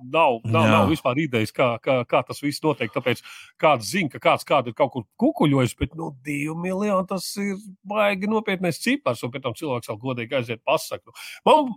nav, 0.03 0.39
nav, 0.46 0.65
Jā. 0.65 0.72
nav 0.72 0.91
vispār 0.91 1.20
idejas, 1.25 1.51
kā, 1.56 1.72
kā, 1.84 2.00
kā 2.10 2.24
tas 2.27 2.41
viss 2.44 2.63
notiek. 2.63 2.91
Tāpēc 2.94 3.22
kāds 3.62 3.91
zina, 3.91 4.12
ka 4.13 4.24
kāds 4.29 4.48
kādu 4.48 4.72
ir 4.72 4.77
kaut 4.77 4.94
kur 4.96 5.06
kukuļojis, 5.22 5.75
bet 5.79 5.98
nu, 6.00 6.12
divi 6.25 6.56
miljoni 6.56 7.08
tas 7.10 7.27
ir 7.41 7.60
baigi 7.88 8.32
nopietnēs 8.32 8.82
cipars, 8.84 9.24
un 9.25 9.34
pēc 9.34 9.46
tam 9.46 9.58
cilvēks 9.60 9.91
vēl 9.91 10.01
godīgi 10.08 10.41
aiziet 10.41 10.65
pasaku. 10.68 11.15
Man, 11.48 11.72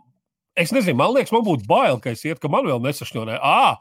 Es 0.52 0.68
nezinu, 0.68 0.98
man 0.98 1.14
liekas, 1.14 1.32
man 1.32 1.44
būtu 1.46 1.64
bail, 1.64 1.96
ka 1.96 2.10
es 2.12 2.26
iet, 2.28 2.36
ka 2.36 2.48
man 2.52 2.66
vēl 2.68 2.82
nesašņurē. 2.84 3.38
Ah, 3.40 3.78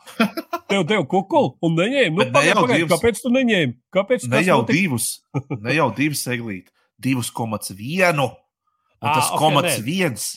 tev 0.71 0.85
devu 0.87 1.03
kukuli 1.11 1.51
un 1.67 1.75
neņēmu. 1.75 2.15
Nu, 2.15 2.27
pagaid, 2.31 2.53
ne 2.53 2.61
pagaid, 2.61 2.83
divas, 2.85 2.93
kāpēc 2.93 3.19
tu 3.19 3.31
neņēmi? 3.35 3.75
Kāpēc 3.91 4.27
ne 4.31 4.43
jau 4.47 4.61
notika? 4.61 4.77
divus, 4.77 5.07
ne 5.65 5.75
jau 5.75 5.89
divus 5.97 6.21
eglīt, 6.31 6.71
2,1 7.03 8.23
un 8.23 8.31
tas 9.03 9.25
ah, 9.25 9.33
okay, 9.33 9.41
komats 9.41 9.83
viens. 9.83 10.29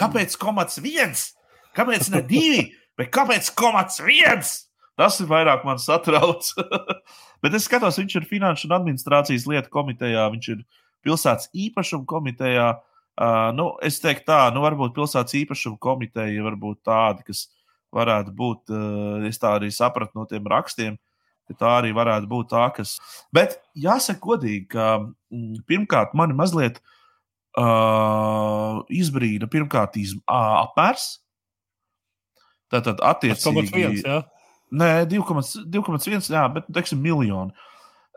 Kāpēc 0.00 0.34
komats 0.40 0.82
viens? 0.82 1.28
Kāpēc 1.76 2.10
ne 2.16 2.24
divi? 2.26 2.66
Bet 2.96 3.12
kāpēc 3.12 3.50
komats 3.56 4.00
viens? 4.00 4.54
Tas 4.96 5.18
ir 5.20 5.28
vairāk 5.28 5.64
man 5.68 5.80
satrauc. 5.80 6.48
Bet 7.44 7.56
es 7.56 7.66
skatos, 7.68 7.98
viņš 8.00 8.16
ir 8.16 8.28
Finanšu 8.28 8.70
un 8.70 8.76
administrācijas 8.78 9.44
lietu 9.50 9.72
komitejā, 9.72 10.24
viņš 10.32 10.48
ir 10.54 10.62
pilsētas 11.04 11.50
īpašuma 11.52 12.08
komitejā. 12.08 12.70
Uh, 13.16 13.50
nu, 13.56 13.70
es 13.84 14.00
teiktu, 14.00 14.26
tā, 14.28 14.40
nu, 14.52 14.62
varbūt 14.64 14.96
pilsētas 14.96 15.36
īpašuma 15.38 15.78
komiteja 15.80 16.42
var 16.44 16.56
būt 16.60 16.82
tāda, 16.84 17.24
kas 17.24 17.46
varētu 17.96 18.32
būt, 18.36 18.72
uh, 18.72 19.28
es 19.28 19.40
tā 19.40 19.54
arī 19.56 19.70
sapratu 19.72 20.18
no 20.18 20.26
tiem 20.28 20.48
rakstiem, 20.52 20.98
ka 21.48 21.56
tā 21.56 21.70
arī 21.78 21.94
varētu 21.96 22.28
būt 22.28 22.50
tā, 22.52 22.66
kas. 22.76 22.96
Bet 23.32 23.56
jāsaka, 23.78 24.20
godīgi, 24.24 24.66
ka 24.74 24.88
mm, 25.00 25.62
pirmkārt, 25.68 26.16
mani 26.18 26.36
mazliet 26.36 26.82
uh, 27.56 28.82
izbrīna 28.92 29.48
pirmkārt 29.52 29.96
iz, 30.00 30.16
uh, 30.24 30.66
apmērs, 30.66 31.08
Tātad, 32.72 33.00
attiecīgi. 33.04 33.68
1,1. 33.70 34.02
Ja? 34.02 34.20
Nē, 34.76 34.90
2,1, 35.10 36.30
jā, 36.32 36.44
bet, 36.54 36.68
teiksim, 36.74 37.02
miljoni. 37.04 37.54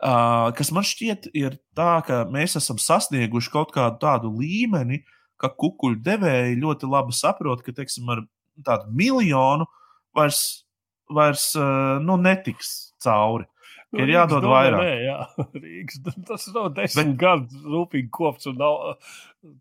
Uh, 0.00 0.48
kas 0.56 0.70
man 0.72 0.84
šķiet, 0.86 1.28
ir 1.36 1.58
tā, 1.76 2.00
ka 2.06 2.22
mēs 2.32 2.56
esam 2.56 2.78
sasnieguši 2.80 3.52
kaut 3.52 3.74
kādu 3.74 4.00
tādu 4.00 4.32
līmeni, 4.32 5.02
ka 5.40 5.52
kukuļu 5.52 6.00
devēji 6.04 6.58
ļoti 6.60 6.88
labi 6.88 7.16
saprot, 7.16 7.62
ka, 7.64 7.74
teiksim, 7.76 8.08
ar 8.12 8.24
tādu 8.64 8.88
miljonu 8.96 9.68
vairs, 10.16 10.64
vairs 11.12 11.50
uh, 11.58 12.00
nu, 12.02 12.16
netiks 12.20 12.94
cauri. 13.04 13.46
Nu, 13.90 14.04
ir 14.04 14.12
jādod 14.14 14.44
domē, 14.44 14.54
vairāk. 14.54 14.82
Nē, 14.86 14.90
jā, 15.04 15.18
Rīgas, 15.64 16.00
tas 16.28 16.48
nav 16.54 16.70
desmit 16.76 17.12
bet, 17.12 17.16
gadu 17.20 17.62
rūpīgi 17.74 18.10
kopts 18.14 18.46
un 18.50 18.58
nav 18.60 18.76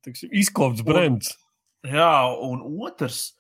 tiksim, 0.06 0.30
izkopts 0.38 0.86
brends. 0.86 1.34
Jā, 1.88 2.30
un 2.46 2.62
otrs, 2.86 3.34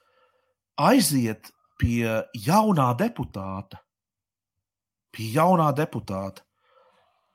aiziet 0.79 1.51
pie 1.79 2.05
jaunā 2.35 2.91
deputāta. 2.99 3.81
Pie 5.15 5.31
jaunā 5.35 5.71
deputāta. 5.75 6.43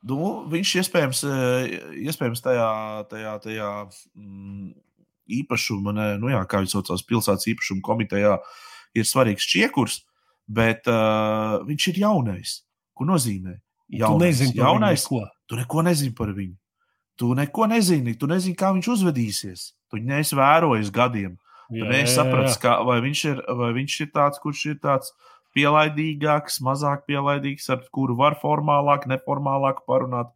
Nu, 0.05 0.45
viņš 0.53 0.75
iespējams, 0.83 1.23
eh, 1.25 1.77
iespējams 2.05 2.43
tajā, 2.45 2.71
tajā, 3.09 3.37
tajā 3.41 3.71
mm, 3.89 4.75
īpašuma, 5.41 5.95
ne, 5.97 6.09
nu 6.21 6.29
jā, 6.29 6.43
kā 6.49 6.61
viņš 6.61 6.75
saucās, 6.77 7.05
pilsētas 7.09 7.49
īpašuma 7.55 7.85
komitejā, 7.85 8.35
ir 8.95 9.09
svarīgs 9.09 9.49
čiekurs, 9.49 10.03
bet 10.45 10.85
uh, 10.93 11.63
viņš 11.65 11.87
ir 11.89 12.03
jaunais. 12.05 12.59
Ko 12.95 13.07
nozīmē? 13.09 13.57
Jaunais, 13.97 14.43
tu 14.45 14.59
jaunais, 14.59 15.07
ko. 15.09 15.23
Tu 15.49 15.57
neko 15.57 15.85
nezini 15.87 16.13
par 16.17 16.35
viņu. 16.37 16.57
Tu 17.17 17.31
neko 17.39 17.69
nezini, 17.71 18.15
tu 18.19 18.29
nezini, 18.29 18.57
kā 18.59 18.75
viņš 18.75 18.91
uzvedīsies. 18.97 19.65
Tu 19.91 20.03
neesi 20.05 20.37
vērojis 20.37 20.93
gadiem. 20.95 21.39
Tad 21.73 21.95
es 21.97 22.15
sapratu, 22.17 22.55
kā, 22.61 22.75
vai, 22.87 22.99
viņš 23.05 23.25
ir, 23.31 23.43
vai 23.59 23.71
viņš 23.77 24.01
ir 24.05 24.11
tāds, 24.15 24.41
kurš 24.43 24.65
ir 24.73 24.81
tāds 24.83 25.15
pielaidīgāks, 25.57 26.61
mazāk 26.67 27.05
pielaidīgs, 27.09 27.69
ar 27.73 27.85
kuru 27.95 28.17
var 28.19 28.37
formālāk, 28.41 29.07
neformālāk 29.11 29.85
parunāt. 29.89 30.33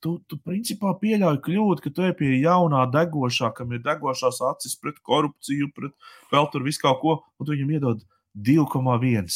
Tu, 0.00 0.14
tu 0.30 0.38
principā 0.40 0.94
pieļauj 1.00 1.40
kļūdu, 1.44 1.84
ka 1.84 1.92
tu 1.92 2.04
ej 2.06 2.14
pie 2.16 2.30
jaunā, 2.40 2.86
degošā, 2.92 3.50
kam 3.56 3.74
ir 3.76 3.82
degošās 3.84 4.40
acis 4.48 4.78
pret 4.80 5.00
korupciju, 5.04 5.68
pret 5.76 6.12
vēl 6.32 6.48
tur 6.52 6.64
visu 6.64 6.80
kaut 6.86 7.00
ko, 7.02 7.16
un 7.36 7.48
tu 7.48 7.52
viņam 7.52 7.74
iedod 7.76 8.04
2,1. 8.48 9.28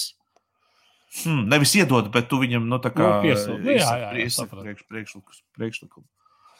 Hmm, 1.22 1.44
nevis 1.52 1.74
iedod, 1.78 2.08
bet 2.14 2.30
tu 2.30 2.40
viņam 2.40 2.64
nu, 2.70 2.80
tā 2.82 2.90
kā 2.94 3.04
nu, 3.04 3.18
piesūd. 3.26 3.60
Jā, 3.60 3.76
jā, 3.76 3.90
jā, 4.00 4.24
jā, 4.24 4.46
priekš, 4.50 4.86
priekšlikums. 4.88 5.44
priekšlikums. 5.54 6.08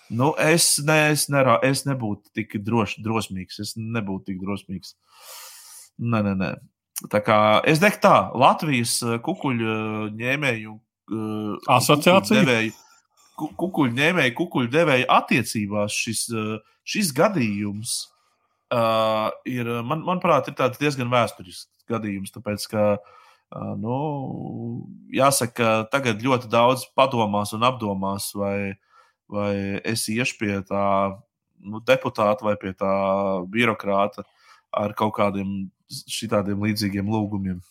Nu, 0.09 0.35
es, 0.39 0.77
ne, 0.85 0.97
es, 1.15 1.29
nerā, 1.33 1.57
es 1.65 1.85
nebūtu 1.89 2.29
tik 2.37 2.59
droš, 2.65 2.99
drosmīgs. 3.05 3.61
Es 3.65 3.75
nebūtu 3.81 4.33
tik 4.33 4.41
drosmīgs. 4.43 4.95
Nē, 5.99 6.21
nē, 6.27 6.35
nē. 6.41 6.51
Tā 7.11 7.21
kā 7.25 7.37
es 7.69 7.81
teiktu, 7.83 8.05
tā 8.05 8.17
Latvijas 8.39 8.99
eh, 9.03 9.17
kukuļu 9.25 9.71
eh, 9.71 10.03
ņēmēju 10.21 10.75
uh, 10.75 11.71
asociācija. 11.75 12.45
Devēju, 12.45 12.75
kukuļu 13.41 13.97
ņēmēju, 13.97 14.37
kukuļu 14.39 14.71
devēju 14.71 15.09
attiecībās 15.11 15.97
šis, 16.05 16.23
šis 16.87 17.11
gadījums 17.17 17.97
uh, 18.71 19.33
ir, 19.49 19.73
man, 19.83 20.05
manuprāt, 20.07 20.53
ir 20.53 20.79
diezgan 20.79 21.11
vēsturisks 21.13 21.89
gadījums. 21.91 22.31
Tāpēc, 22.37 22.69
ka, 22.71 22.87
uh, 23.01 23.75
nu, 23.81 23.99
jāsaka, 25.17 25.81
tagad 25.91 26.23
ļoti 26.23 26.53
daudz 26.53 26.87
padomās 26.95 27.57
un 27.57 27.67
apdomās, 27.67 28.31
vai 28.39 28.57
uh, 28.71 28.94
vai 29.31 29.81
es 29.85 30.07
iešu 30.13 30.39
pie 30.41 30.59
tā 30.69 30.85
nu, 31.65 31.81
deputāta 31.81 32.45
vai 32.45 32.57
pie 32.61 32.75
tā 32.77 32.93
birokrāta 33.51 34.27
ar 34.75 34.95
kaut 34.99 35.15
kādiem 35.19 35.71
šitādiem 35.89 36.63
līdzīgiem 36.65 37.09
lūgumiem. 37.09 37.63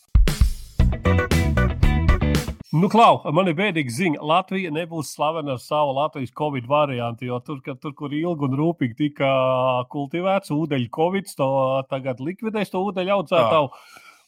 Nu, 2.74 2.88
Klau, 2.90 3.20
man 3.30 3.46
ir 3.46 3.54
bēdīga 3.54 3.92
ziņa. 3.94 4.18
Latvija 4.26 4.70
nebūs 4.74 5.12
slavena 5.14 5.54
ar 5.54 5.60
savu 5.62 5.92
Latvijas 5.94 6.32
covid 6.34 6.64
variantu, 6.66 7.28
jo 7.28 7.36
tur, 7.46 7.60
ka, 7.62 7.76
tur 7.78 7.92
kur 7.94 8.10
ilgi 8.10 8.48
un 8.48 8.56
rūpīgi 8.58 8.96
tika 8.98 9.28
kultivēts 9.92 10.50
ūdeņu 10.50 10.90
covid, 10.96 11.30
to 11.38 11.46
tagad 11.92 12.18
likvidēs 12.18 12.74
to 12.74 12.82
ūdeņu 12.88 13.14
audzētāju. 13.14 13.70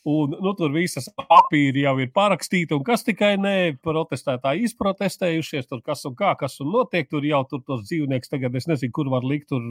Un, 0.06 0.36
nu, 0.38 0.52
tur 0.54 0.70
visas 0.70 1.08
papīri 1.18 1.82
jau 1.82 1.96
ir 1.98 2.12
parakstīti, 2.14 2.76
un 2.76 2.84
kas 2.86 3.02
tikai 3.02 3.32
ne 3.42 3.54
protestētāji 3.82 4.68
izprotestējušies, 4.68 5.66
tur 5.66 5.80
kas 5.82 6.04
un 6.06 6.14
kā, 6.14 6.30
kas 6.38 6.60
un 6.62 6.70
notiek. 6.70 7.08
Tur 7.10 7.26
jau 7.26 7.40
tur 7.50 7.64
tos 7.66 7.82
dzīvnieks 7.88 8.30
tagad, 8.30 8.54
es 8.54 8.68
nezinu, 8.70 8.94
kur 8.94 9.10
var 9.10 9.26
likt 9.26 9.48
tur 9.50 9.64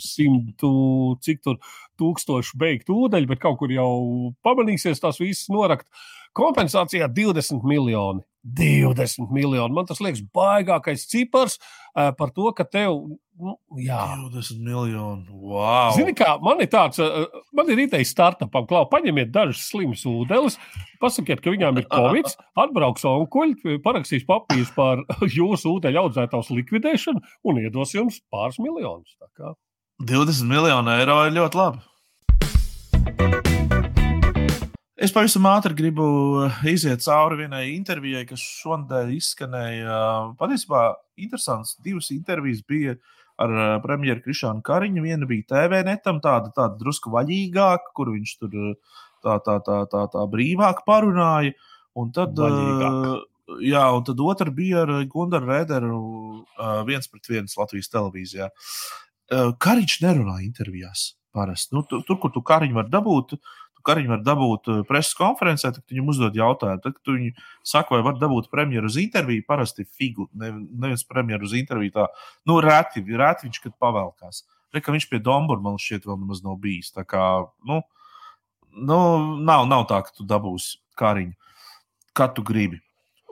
simtu, 0.00 0.72
cik 1.20 1.44
tur 1.44 1.60
tūkstoši 2.00 2.56
beigt 2.60 2.88
ūdeņu, 2.94 3.28
bet 3.28 3.44
kaut 3.44 3.60
kur 3.60 3.74
jau 3.74 3.92
pamanīsies 4.46 5.04
tās 5.04 5.20
visas 5.20 5.52
norakt. 5.52 5.90
Kompensācijā 6.36 7.10
20 7.12 7.66
miljoni. 7.66 8.24
20 8.56 9.28
miljoni. 9.34 9.74
Man 9.76 9.88
tas 9.88 10.00
liekas 10.00 10.22
baigākais 10.32 11.04
cipars 11.10 11.58
uh, 11.60 12.14
par 12.16 12.32
to, 12.32 12.48
ka 12.56 12.64
tev. 12.64 13.02
Nu, 13.40 13.54
jā, 13.80 13.98
20 14.20 14.58
miljoni. 14.60 15.22
Wow. 15.32 15.94
Zini, 15.96 16.12
kā 16.16 16.34
man 16.44 16.60
ir 16.60 16.68
tāds, 16.68 17.00
uh, 17.00 17.24
man 17.56 17.70
ir 17.72 17.80
ideja 17.86 18.04
startupam, 18.04 18.66
klau, 18.68 18.82
paņemiet 18.90 19.30
dažus 19.32 19.62
slimus 19.70 20.02
ūdeņus, 20.08 20.58
pasakiet, 21.00 21.40
ka 21.40 21.54
viņām 21.54 21.80
ir 21.80 21.88
covid, 21.88 22.28
atbrauks 22.60 23.06
onkuļi, 23.08 23.78
parakstīs 23.84 24.26
papīrus 24.28 24.74
par 24.76 25.00
jūsu 25.38 25.78
ūdeņu 25.78 26.02
audzētājs 26.02 26.52
likvidēšanu 26.58 27.24
un 27.48 27.62
iedos 27.62 27.96
jums 27.96 28.20
pāris 28.28 28.60
miljonus. 28.60 29.16
20 30.04 30.50
miljoni 30.50 30.98
eiro 31.00 31.22
ir 31.24 31.38
ļoti 31.40 31.60
labi. 31.62 31.86
Es 35.00 35.14
pavisam 35.16 35.46
ātri 35.48 35.72
gribu 35.72 36.04
iziet 36.68 37.00
cauri 37.00 37.38
vienai 37.38 37.70
intervijai, 37.72 38.26
kas 38.28 38.42
šonadēļ 38.60 39.14
izskanēja. 39.16 40.00
Patiesībā 40.36 40.82
interesants 41.24 41.78
divas 41.80 42.10
intervijas 42.12 42.60
bija 42.68 42.98
ar 43.40 43.80
premjeru 43.84 44.22
Krišānu 44.24 44.64
Kariņu. 44.66 45.04
Viena 45.04 45.28
bija 45.28 45.48
TV 45.54 45.82
netam, 45.86 46.20
tāda, 46.24 46.52
tāda 46.56 46.78
drusku 46.80 47.12
vaļīgāka, 47.14 47.92
kur 47.96 48.12
viņš 48.14 48.36
tur 48.42 48.56
tā, 49.24 49.36
tā, 49.44 49.58
tā, 49.66 49.82
tā, 49.90 50.06
tā 50.12 50.24
brīvāk 50.32 50.84
parunāja. 50.88 51.56
Un 51.98 52.12
tad, 52.14 52.38
Vaļīgāk. 52.38 53.24
jā, 53.66 53.84
un 53.96 54.04
tad 54.06 54.20
otra 54.22 54.52
bija 54.54 54.84
ar 54.84 54.92
Gundaru 55.10 55.50
Rēderu, 55.50 56.02
viens 56.86 57.10
pret 57.10 57.32
viens 57.32 57.56
Latvijas 57.58 57.90
televīzijā. 57.90 58.50
Kariņš 59.30 59.96
nerunā 60.04 60.40
intervijās 60.46 61.10
parasti. 61.34 61.74
Nu, 61.74 61.82
tur, 61.86 62.04
tur, 62.06 62.18
kur 62.22 62.32
tu 62.34 62.42
kariņu 62.46 62.78
var 62.78 62.88
dabūt, 62.90 63.36
Kariņu 63.86 64.12
var 64.12 64.22
dabūt 64.26 64.70
eh, 64.70 64.80
preses 64.88 65.16
konferencē, 65.18 65.72
tad 65.76 65.84
viņam 65.92 66.10
uzdod 66.12 66.36
jautājumu. 66.38 66.82
Tad, 66.84 66.96
kad 66.98 67.12
viņi 67.14 67.32
saka, 67.66 67.96
vai 67.96 68.04
var 68.06 68.18
dabūt 68.20 68.50
premjeru 68.52 68.90
uz 68.90 68.98
interviju, 69.00 69.46
parasti 69.48 69.86
figu, 69.86 70.28
ne, 70.38 70.52
nevis 70.84 71.06
premjeru 71.08 71.48
uz 71.48 71.56
interviju. 71.58 71.94
Tā, 71.96 72.08
nu, 72.50 72.58
reti, 72.64 73.04
reti 73.20 73.48
viņš 73.48 73.62
kad 73.66 73.78
pavēlkās. 73.86 74.44
Re, 74.74 74.82
ka 74.84 74.94
viņš 74.94 75.08
pie 75.10 75.22
Dombora 75.24 75.62
man 75.64 75.80
šķiet 75.80 76.06
vēl 76.06 76.20
nemaz 76.20 76.44
nav 76.46 76.60
bijis. 76.62 76.92
Tā 76.94 77.06
kā, 77.08 77.24
nu, 77.66 77.80
nu 78.76 79.00
nav, 79.40 79.66
nav 79.70 79.88
tā, 79.90 80.02
ka 80.06 80.14
tu 80.14 80.26
dabūsi 80.28 80.78
Kariņu, 81.00 81.34
kā 82.16 82.30
tu 82.36 82.44
gribi. 82.46 82.82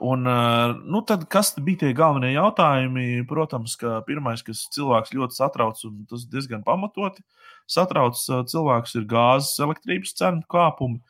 Un, 0.01 0.25
eh, 0.25 0.75
nu, 0.85 1.01
tad, 1.03 1.25
kas 1.27 1.51
bija 1.59 1.81
tie 1.81 1.89
galvenie 1.95 2.31
jautājumi? 2.31 3.25
Protams, 3.27 3.75
ka 3.79 3.97
pirmais, 4.07 4.39
kas 4.47 4.61
cilvēks 4.71 5.11
ļoti 5.11 5.35
satrauc, 5.35 5.81
un 5.89 6.05
tas 6.07 6.23
diezgan 6.31 6.63
pamatoti 6.63 7.25
satrauc 7.67 8.15
eh, 8.15 8.45
cilvēks, 8.47 8.95
ir 8.95 9.09
gāzes, 9.11 9.59
elektrības 9.59 10.15
cenu 10.15 10.45
kāpumi. 10.47 11.01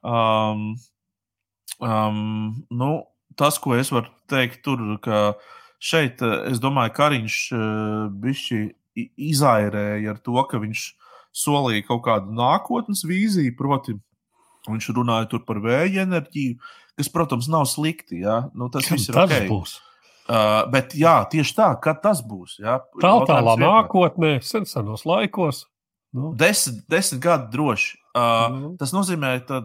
Um, 0.00 0.64
um, 1.84 2.64
nu, 2.72 2.90
tas, 3.36 3.60
ko 3.60 3.76
es 3.76 3.92
varu 3.92 4.08
teikt, 4.32 4.62
tur, 4.64 4.80
ka 5.04 5.36
šeit, 5.76 6.24
eh, 6.24 6.48
es 6.48 6.64
domāju, 6.64 6.96
Kariņš 6.96 7.38
bišķi 8.24 8.64
izairēja 9.28 10.16
ar 10.16 10.24
to, 10.24 10.40
ka 10.48 10.64
viņš 10.64 10.88
solīja 11.36 11.84
kaut 11.92 12.06
kādu 12.08 12.32
nākotnes 12.32 13.04
vīziju, 13.04 13.52
proti, 13.60 14.00
viņš 14.72 14.92
runāja 14.96 15.44
par 15.44 15.60
vēja 15.60 16.08
enerģiju 16.08 16.56
kas, 16.98 17.08
protams, 17.14 17.48
nav 17.50 17.64
slikti. 17.70 18.20
Ja? 18.24 18.48
Nu, 18.54 18.68
tas 18.74 18.86
Kam 18.88 18.98
viss 18.98 19.08
ir 19.08 19.16
tas 19.16 19.30
ok. 19.30 19.46
būs. 19.50 19.78
Uh, 20.28 20.66
bet 20.68 20.92
jā, 20.98 21.14
tieši 21.32 21.54
tā, 21.56 21.70
kad 21.80 22.02
tas 22.04 22.18
būs. 22.20 22.58
Jā, 22.60 22.74
Tālā 23.00 23.24
tālā 23.30 23.54
nākotnē, 23.62 24.34
sen 24.44 24.66
senos 24.68 25.06
laikos. 25.08 25.62
Nu, 26.12 26.34
Desmit, 26.36 26.82
desmit 26.88 27.22
gadi 27.24 27.48
droši. 27.54 27.94
Uh, 28.12 28.48
Mhm. 28.48 28.76
Tas 28.80 28.92
nozīmē, 28.92 29.38
ka 29.46 29.62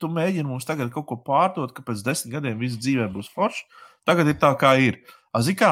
tu 0.00 0.08
mēģini 0.08 0.48
mums 0.48 0.64
tagad 0.66 0.90
kaut 0.94 1.06
ko 1.06 1.16
pārdot, 1.20 1.72
ka 1.76 1.82
pēc 1.86 2.02
desmit 2.06 2.34
gadiem 2.34 2.58
viss 2.58 2.78
dzīvē 2.80 3.06
būs 3.12 3.30
forši. 3.34 3.62
Tagad 4.08 4.32
ir 4.32 4.38
tā, 4.40 4.50
kā 4.58 4.74
ir. 4.80 4.98
Zikā, 5.36 5.70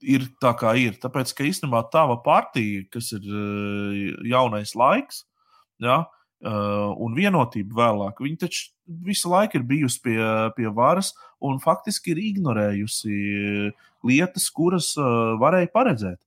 ir 0.00 0.28
tā, 0.40 0.54
kā 0.56 0.72
ir. 0.80 0.94
Tāpēc, 1.02 1.34
ka 1.36 1.44
īstenībā 1.44 1.82
tava 1.92 2.16
partija, 2.24 2.84
kas 2.92 3.10
ir 3.12 3.26
uh, 3.26 4.24
jaunais 4.30 4.72
laiks, 4.78 5.24
ja, 5.82 5.98
uh, 6.06 6.19
un 6.40 7.12
vienotība 7.12 7.76
vēlāk, 7.76 8.22
viņi 8.24 8.38
taču 8.40 8.70
visu 9.04 9.28
laiku 9.28 9.58
ir 9.58 9.66
bijusi 9.68 10.00
pie, 10.06 10.18
pie 10.56 10.70
varas 10.72 11.12
un 11.44 11.60
faktiski 11.60 12.14
ir 12.14 12.22
ignorējusi 12.30 13.16
lietas, 14.06 14.48
kuras 14.54 14.94
uh, 14.98 15.36
varēja 15.40 15.70
paredzēt. 15.74 16.20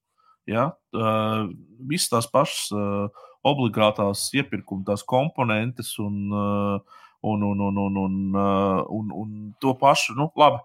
Ja? 0.49 0.71
Uh, 0.93 1.49
visas 1.89 2.11
tās 2.11 2.27
pašas 2.29 2.67
uh, 2.75 3.23
obligātās 3.47 4.27
iepirkuma 4.37 4.85
tās 4.87 5.03
komponentes 5.07 5.95
un, 6.03 6.19
uh, 6.29 7.01
un, 7.23 7.43
un, 7.49 7.65
un, 7.69 7.81
un, 7.87 7.97
un, 8.03 8.21
uh, 8.35 8.83
un, 8.93 9.11
un 9.23 9.33
to 9.61 9.73
pašu. 9.79 10.15
Nu, 10.19 10.29
labi, 10.39 10.61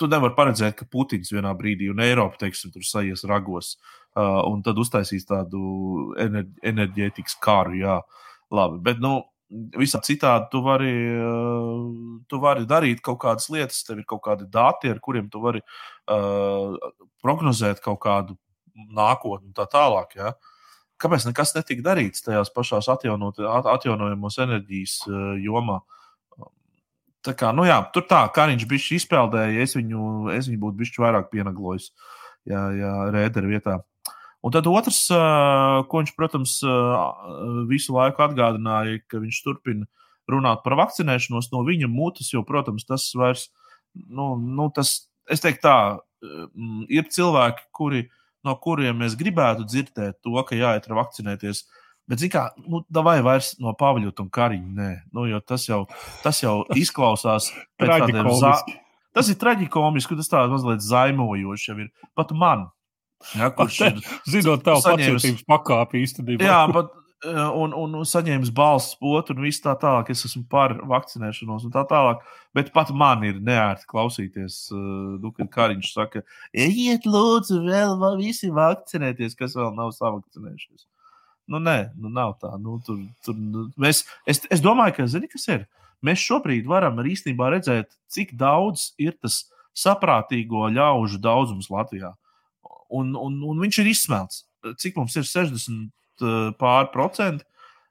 tu 0.00 0.08
nevari 0.10 0.36
paredzēt, 0.36 0.76
ka 0.78 0.88
Putins 0.90 1.32
vienā 1.34 1.52
brīdī 1.58 1.90
un 1.92 2.02
Eiropa 2.04 2.40
teiksim, 2.44 2.72
tur 2.74 2.86
sajies 2.86 3.24
ragos 3.28 3.74
uh, 3.76 4.42
un 4.48 4.62
tad 4.66 4.78
uztaisīs 4.80 5.26
tādu 5.28 6.12
ener 6.20 6.48
enerģētikas 6.66 7.38
kāru. 7.44 7.78
Jā, 7.82 8.00
labi, 8.54 8.80
bet 8.84 9.02
nu, 9.02 9.18
visā 9.78 10.00
citādi 10.04 10.48
tu 10.52 10.62
vari, 10.64 10.92
uh, 11.18 12.22
tu 12.30 12.40
vari 12.42 12.66
darīt 12.68 13.02
kaut 13.04 13.20
kādas 13.22 13.48
lietas, 13.52 13.82
tev 13.86 14.00
ir 14.00 14.08
kaut 14.08 14.24
kādi 14.24 14.48
dati, 14.50 14.90
ar 14.90 15.00
kuriem 15.04 15.28
tu 15.30 15.42
vari 15.44 15.60
uh, 15.60 16.74
prognozēt 17.22 17.82
kaut 17.84 18.00
kādu 18.02 18.38
nākotni 18.74 19.52
un 19.52 19.56
tā 19.56 19.68
tālāk. 19.70 20.16
Ja? 20.18 20.34
Kāpēc 21.00 21.28
nekas 21.28 21.54
netika 21.56 21.84
darīts 21.90 22.24
tajās 22.24 22.52
pašās 22.54 22.88
atjaunot, 22.92 23.40
at, 23.50 23.68
atjaunojamos 23.76 24.40
enerģijas 24.46 25.00
uh, 25.10 25.34
jomā? 25.42 25.80
Tā 27.24 27.32
kā, 27.38 27.54
nu 27.56 27.64
jā, 27.64 27.78
tur 27.94 28.04
tā, 28.04 28.20
kā 28.36 28.44
viņš 28.50 28.66
bija 28.68 28.98
izpeldējis, 28.98 29.62
es 29.64 29.78
viņu, 29.78 30.08
es 30.34 30.48
viņu 30.50 30.60
būtu 30.60 30.80
bijis 30.82 30.98
vairāk 31.00 31.30
pienaglojis, 31.32 31.88
ja, 32.44 32.66
ja 32.76 32.90
rēdera 33.14 33.48
vietā. 33.48 33.78
Un 34.44 34.52
tad 34.52 34.66
otrs, 34.68 35.06
ko 35.88 36.00
viņš, 36.02 36.14
protams, 36.18 36.58
visu 37.70 37.94
laiku 37.96 38.26
atgādināja, 38.26 39.00
ka 39.08 39.22
viņš 39.22 39.38
turpina 39.46 39.88
runāt 40.30 40.60
par 40.64 40.76
vakcinēšanos 40.80 41.50
no 41.52 41.62
viņa 41.64 41.88
mutes, 41.88 42.28
jo, 42.32 42.42
protams, 42.44 42.84
tas 42.88 43.06
vairs, 43.16 43.48
nu, 43.94 44.34
nu 44.36 44.68
tas, 44.74 45.06
es 45.32 45.40
teiktu 45.44 45.64
tā, 45.64 45.78
uh, 45.96 46.44
ir 46.92 47.08
cilvēki, 47.12 47.68
kuri, 47.76 48.04
no 48.44 48.56
kuriem 48.60 49.00
mēs 49.00 49.16
gribētu 49.20 49.66
dzirdēt 49.68 50.20
to, 50.24 50.36
ka 50.44 50.58
jāiet 50.58 50.88
vakcinēties. 50.88 51.64
Bet, 52.04 52.20
zināmā 52.20 52.50
mērā, 52.52 52.68
nu, 52.68 53.02
vai 53.06 53.16
vairs 53.24 53.54
no 53.64 53.72
Pāvļa 53.80 54.12
un 54.20 54.28
Kariņa, 54.28 54.72
nē, 54.76 54.90
nu, 55.16 55.24
jo 55.30 55.40
tas 55.40 55.64
jau, 55.70 55.86
tas 56.20 56.42
jau 56.42 56.58
izklausās 56.76 57.48
pēc 57.80 57.94
tādiem 57.94 58.20
Traģikomiski. 58.20 58.80
Tas 59.14 59.28
ir 59.30 59.38
traģiski, 59.38 60.16
tas 60.18 60.28
tāds 60.28 60.50
mazliet 60.50 60.82
zaimojošs 60.82 61.68
jau 61.68 61.76
ir. 61.78 61.92
Pat 62.18 62.32
man, 62.34 62.66
ja, 63.34 63.48
kurš 63.54 63.80
ir 63.88 63.98
Zinot, 64.28 64.66
saņēmis- 64.66 64.84
pacietības 64.84 65.48
pakāpi 65.48 66.02
īstenībā. 66.04 66.44
Jā, 66.44 66.60
bet, 66.72 66.92
eh, 67.24 67.42
un, 67.62 67.74
un, 67.74 67.94
un 68.00 68.08
saņēmis 68.08 68.52
balss 68.54 68.96
potu 69.00 69.34
un 69.34 69.42
viss 69.46 69.62
tā 69.64 69.74
tālāk. 69.80 70.10
Es 70.10 70.24
esmu 70.28 70.44
par 70.50 70.76
vakcinēšanos 70.90 71.64
un 71.68 71.74
tā 71.74 71.84
tālāk. 71.90 72.24
Bet 72.54 72.72
pat 72.72 72.90
man 72.94 73.24
ir 73.26 73.40
neērti 73.42 73.88
klausīties, 73.90 74.68
nu, 74.70 75.32
kad 75.34 75.50
Kariņš 75.50 75.92
saka, 75.92 76.22
ejiet, 76.54 77.08
lūdzu, 77.08 77.62
vēl 77.66 78.18
visi 78.20 78.52
vakcinēties, 78.54 79.34
kas 79.38 79.56
vēl 79.58 79.72
nav 79.74 79.94
savakcinējušies. 79.96 80.86
Nu, 81.50 81.58
nē, 81.60 81.90
nu, 82.00 82.08
nav 82.08 82.38
tā. 82.40 82.54
Nu, 82.60 82.78
tur, 82.84 83.00
tur, 83.24 83.36
nu, 83.36 83.66
mēs, 83.80 84.04
es, 84.26 84.40
es 84.52 84.62
domāju, 84.64 84.96
ka, 84.96 85.08
zini, 85.10 85.28
kas 85.28 85.44
ir? 85.52 85.66
Mēs 86.04 86.22
šobrīd 86.24 86.68
varam 86.68 87.00
arī 87.00 87.14
īstenībā 87.16 87.50
redzēt, 87.52 87.90
cik 88.12 88.34
daudz 88.40 88.92
ir 89.00 89.16
tas 89.20 89.42
saprātīgo 89.76 90.68
ļaužu 90.72 91.20
daudzums 91.20 91.70
Latvijā. 91.72 92.14
Un, 92.90 93.14
un, 93.16 93.42
un 93.42 93.58
viņš 93.64 93.78
ir 93.82 93.86
izsmelts. 93.92 94.44
Cik 94.78 94.96
mums 94.96 95.14
ir 95.16 95.22
60 95.22 95.90
pār 96.58 96.90
procenti? 96.92 97.44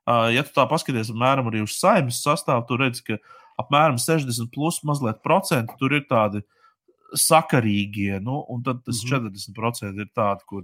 Ja 0.08 0.44
tu 0.44 0.52
tā 0.56 0.66
paskaties, 0.70 1.10
apmēram 1.14 1.48
arī 1.48 1.62
uz 1.64 1.78
saimnes 1.80 2.22
sastāvu, 2.24 2.66
tu 2.68 2.78
redz, 2.78 3.02
ka 3.02 3.18
apmēram 3.62 3.96
60 3.98 4.50
plus 4.52 4.82
mazliet 4.84 5.22
procenti 5.24 5.74
tur 5.80 5.94
ir 5.94 6.06
tādi 6.10 6.42
sakarīgie, 7.16 8.18
nu, 8.24 8.44
un 8.50 8.64
tad 8.64 8.84
tas 8.86 9.04
Mhm. 9.04 9.10
40% 9.10 10.00
ir 10.00 10.10
tādi, 10.16 10.42
kur 10.48 10.64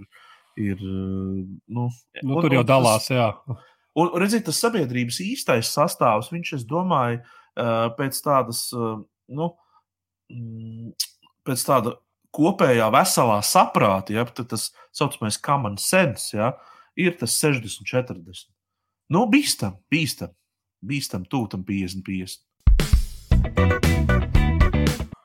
ir. 0.56 0.76
Nu, 0.80 1.88
Nu, 2.22 2.36
un- 2.36 2.42
tur 2.42 2.50
jau 2.50 2.60
un 2.60 2.66
tas- 2.66 2.76
dalās, 2.82 3.08
jā. 3.10 3.56
Un, 3.96 4.08
redziet, 4.20 4.44
tas 4.44 4.60
sabiedrības 4.60 5.20
īstais 5.20 5.70
sastāvs, 5.70 6.30
viņš, 6.30 6.52
es 6.54 6.64
domāju, 6.64 7.22
pēc 7.56 8.20
tādas, 8.22 8.70
nu, 9.28 9.54
mm, 10.30 10.92
pēc 11.44 11.64
tāda 11.66 11.96
kopējā 12.34 12.90
veselā 12.94 13.40
saprāta, 13.46 14.14
ja, 14.14 14.24
tad 14.24 14.50
tas 14.52 14.70
saucamais 14.96 15.38
common 15.40 15.76
sense, 15.80 16.36
ja, 16.36 16.54
ir 16.98 17.16
tas 17.18 17.34
60, 17.40 17.84
40. 17.86 18.48
Nu, 19.10 19.26
bīstam, 19.30 19.80
bīstam, 19.90 20.34
bīstam, 20.86 21.26
tūtam 21.26 21.64
50, 21.66 22.04
50. 22.06 22.46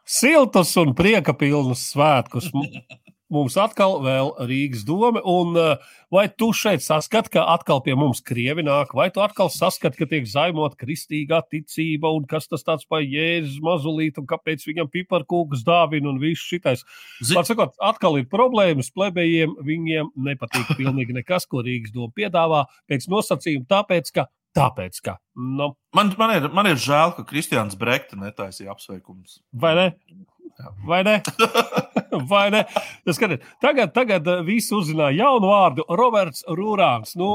Siltus 0.05 0.75
un 0.77 0.93
prieka 0.97 1.33
pilnus 1.37 1.89
svētkus. 1.91 2.51
Mums 3.33 3.55
atkal 3.57 3.95
vēl 4.05 4.27
Rīgas 4.45 4.83
doma, 4.85 5.17
un 5.25 5.55
uh, 5.57 5.79
vai 6.13 6.27
tu 6.29 6.51
šeit 6.53 6.83
saskati, 6.85 7.31
ka 7.33 7.41
atkal 7.55 7.79
pie 7.81 7.95
mums 7.97 8.19
krievi 8.21 8.61
nāk, 8.61 8.91
vai 8.93 9.07
tu 9.09 9.23
atkal 9.25 9.49
saskati, 9.49 9.97
ka 9.97 10.05
tiek 10.11 10.27
zaimot 10.29 10.75
kristīgā 10.77 11.39
ticība, 11.49 12.11
un 12.13 12.27
kas 12.29 12.45
tas 12.51 12.61
tāds 12.67 12.85
pa 12.85 12.99
jēzus 13.01 13.57
mazulīt, 13.65 14.19
un 14.21 14.27
kāpēc 14.29 14.67
viņam 14.69 14.91
piparkūkus 14.93 15.65
dāvina 15.65 16.11
un 16.13 16.21
viss 16.21 16.45
šitais. 16.45 16.85
Zi- 17.25 17.33
Var 17.39 17.49
sakot, 17.49 17.73
atkal 17.81 18.19
ir 18.21 18.29
problēmas 18.29 18.91
plebejiem, 18.93 19.57
viņiem 19.65 20.13
nepatīk 20.29 20.75
pilnīgi 20.77 21.17
nekas, 21.17 21.49
ko 21.49 21.65
Rīgas 21.65 21.95
doma 21.97 22.13
piedāvā 22.13 22.61
pēc 22.85 23.09
nosacījuma, 23.09 23.65
tāpēc, 23.73 24.13
ka, 24.19 24.27
tāpēc, 24.55 25.01
ka, 25.01 25.17
nu, 25.35 25.71
Man, 25.97 26.13
man, 26.21 26.31
ir, 26.37 26.45
man 26.53 26.69
ir 26.69 26.77
žēl, 26.77 27.17
ka 27.17 27.25
Kristians 27.25 27.73
Brekta 27.79 28.21
netaisīja 28.21 28.69
apsveikums. 28.77 29.39
vai 29.51 29.73
ne? 29.81 29.89
Vai 30.87 31.03
ne? 31.03 31.21
Vai 32.29 32.51
ne? 32.51 32.63
Skatiet, 33.11 33.43
tagad, 33.61 33.91
tagad 33.91 34.27
uh, 34.27 34.39
visi 34.45 34.71
uzzināja 34.75 35.17
jaunu 35.17 35.49
vārdu- 35.51 35.83
Roberts 35.99 36.45
Rūrāns. 36.47 37.15
Nu, 37.19 37.27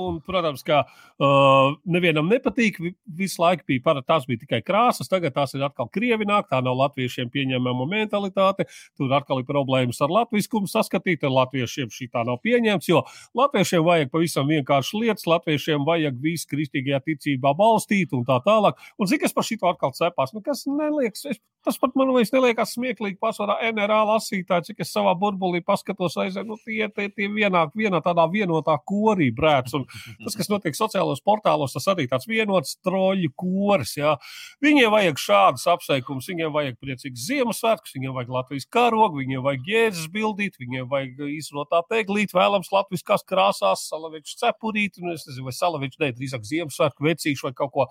un, 0.00 0.20
protams, 0.24 0.64
ka 0.64 0.84
uh, 0.86 1.74
nevienam 1.84 2.30
nepatīk. 2.30 2.80
Visu 3.04 3.42
laiku 3.42 3.66
bija 3.68 3.84
para, 3.84 4.02
tās 4.02 4.24
bija 4.28 4.40
tikai 4.44 4.62
krāsas, 4.64 5.10
tagad 5.12 5.36
tās 5.36 5.52
ir 5.54 5.66
atkal 5.66 5.90
krievināk. 5.92 6.48
Tā 6.48 6.62
nav 6.64 6.78
latviešiem 6.80 7.28
pieņemama 7.34 7.88
mentalitāte. 7.90 8.68
Tur 8.96 9.12
atkal 9.12 9.42
ir 9.42 9.48
problēmas 9.50 10.00
ar 10.00 10.14
latviskumu 10.14 10.70
saskatīt. 10.70 11.26
Ar 11.28 11.36
latviešiem 11.42 11.92
šī 11.92 12.08
tā 12.14 12.24
nav 12.24 12.40
pieņemts, 12.44 12.88
jo 12.88 13.04
latviešiem 13.36 13.84
vajag 13.84 14.14
pavisam 14.14 14.48
vienkāršas 14.48 15.00
lietas. 15.02 15.28
Latviešiem 15.28 15.84
vajag 15.84 16.16
visu 16.22 16.48
kristīgajā 16.48 17.04
ticībā 17.10 17.52
balstīt 17.58 18.16
un 18.16 18.24
tā 18.24 18.40
tālāk. 18.46 18.80
Un 18.96 19.10
cik 19.10 19.28
es 19.28 19.36
par 19.36 19.44
šito 19.44 19.68
atkal 19.68 19.92
cepās, 19.92 20.32
nu, 20.32 20.40
kas 20.44 20.64
neliekas, 20.70 21.28
es, 21.28 21.42
tas 21.64 21.78
pat 21.80 21.94
man 21.98 22.12
vairs 22.14 22.32
neliekas 22.34 22.74
smieklīgi. 22.76 23.18
Pārsvarā 23.22 23.56
NRA 23.72 24.02
lasītāji, 24.10 24.70
cik 24.70 24.82
es 24.84 24.92
savā 24.94 25.14
burbulī 25.18 25.62
paskatos, 25.64 26.16
aizēju, 26.20 26.46
nu, 26.50 26.58
tie, 26.60 26.88
tie, 26.92 27.08
tie 27.14 27.28
vienā, 27.32 27.64
vienā 27.76 28.00
tādā 28.04 28.26
vienotā 28.30 28.76
korī 28.86 29.30
brēc. 29.34 29.72
Un 29.78 29.86
tas, 30.24 30.36
kas 30.36 30.50
notiek 30.52 30.76
sociālajos 30.76 31.24
portālos, 31.24 31.74
tas 31.76 31.88
arī 31.92 32.06
tāds 32.10 32.28
vienots 32.30 32.76
troļu 32.84 33.32
koris. 33.40 33.96
Jā. 33.98 34.16
Viņiem 34.64 34.92
vajag 34.94 35.22
šādus 35.24 35.66
apsveikumus, 35.74 36.28
viņiem 36.32 36.52
vajag 36.54 36.78
priecīgus 36.82 37.26
Ziemassvētkus, 37.30 37.96
viņiem 37.96 38.16
vajag 38.18 38.34
Latvijas 38.38 38.68
karogu, 38.76 39.22
viņiem 39.22 39.44
vajag 39.44 39.72
jēdzes 39.72 40.10
bildīt, 40.14 40.60
viņiem 40.60 40.90
vajag 40.90 41.24
īstenotā 41.30 41.82
teglīt, 41.90 42.36
vēlams 42.36 42.72
latviskās 42.74 43.26
krāsās, 43.28 43.88
salaviču 43.90 44.38
cepurīt, 44.40 45.00
un 45.02 45.14
es 45.14 45.26
nezinu, 45.28 45.48
vai 45.48 45.56
salaviču, 45.56 46.02
ne, 46.02 46.12
drīzāk 46.16 46.46
Ziemassvētku 46.48 47.08
vecīšu 47.08 47.48
vai 47.48 47.56
kaut 47.56 47.74
ko 47.74 47.88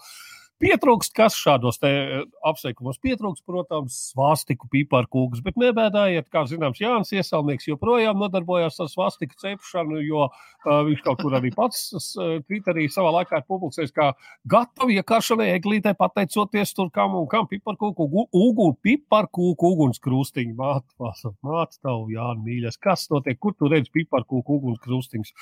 Pietrūkst, 0.63 1.11
kas 1.11 1.35
šādos 1.35 1.79
eh, 1.83 2.21
apsveikumos 2.47 2.99
pietrūkst, 3.03 3.43
protams, 3.47 3.97
svastiku 4.13 4.69
pīpārkūks, 4.71 5.41
bet 5.43 5.57
nebēdājiet, 5.59 6.29
kā 6.31 6.45
zināms, 6.47 6.79
Jānis 6.79 7.11
Iesalnieks 7.17 7.67
joprojām 7.67 8.21
nodarbojās 8.21 8.79
ar 8.79 8.87
svastiku 8.91 9.35
cepšanu, 9.41 9.99
jo 10.05 10.29
uh, 10.29 10.79
viņš 10.87 11.01
kaut 11.03 11.19
kur 11.19 11.35
arī 11.35 11.51
pats 11.55 11.89
uh, 11.91 12.37
Twitterī 12.47 12.85
savā 12.91 13.11
laikā 13.17 13.41
ir 13.41 13.47
publicējis, 13.51 13.91
kā 13.95 14.13
gatavi 14.53 15.01
iekāršanai 15.01 15.49
eglītē 15.57 15.95
pateicoties 15.99 16.71
tur 16.77 16.87
kam 16.95 17.17
un 17.19 17.27
kam 17.31 17.49
pīpārkūku, 17.51 18.07
uguni, 18.31 18.77
pīpārkūku 18.87 19.73
ugunskrūstiņu. 19.75 20.55
Māte, 20.59 21.11
māte 21.43 21.81
tavu, 21.83 22.07
Jāni, 22.13 22.45
mīļas, 22.47 22.79
kas 22.79 23.09
notiek, 23.11 23.39
kur 23.41 23.57
tu 23.59 23.67
redzi 23.71 23.91
pīpārkūku 23.99 24.59
ugunskrūstiņus? 24.61 25.35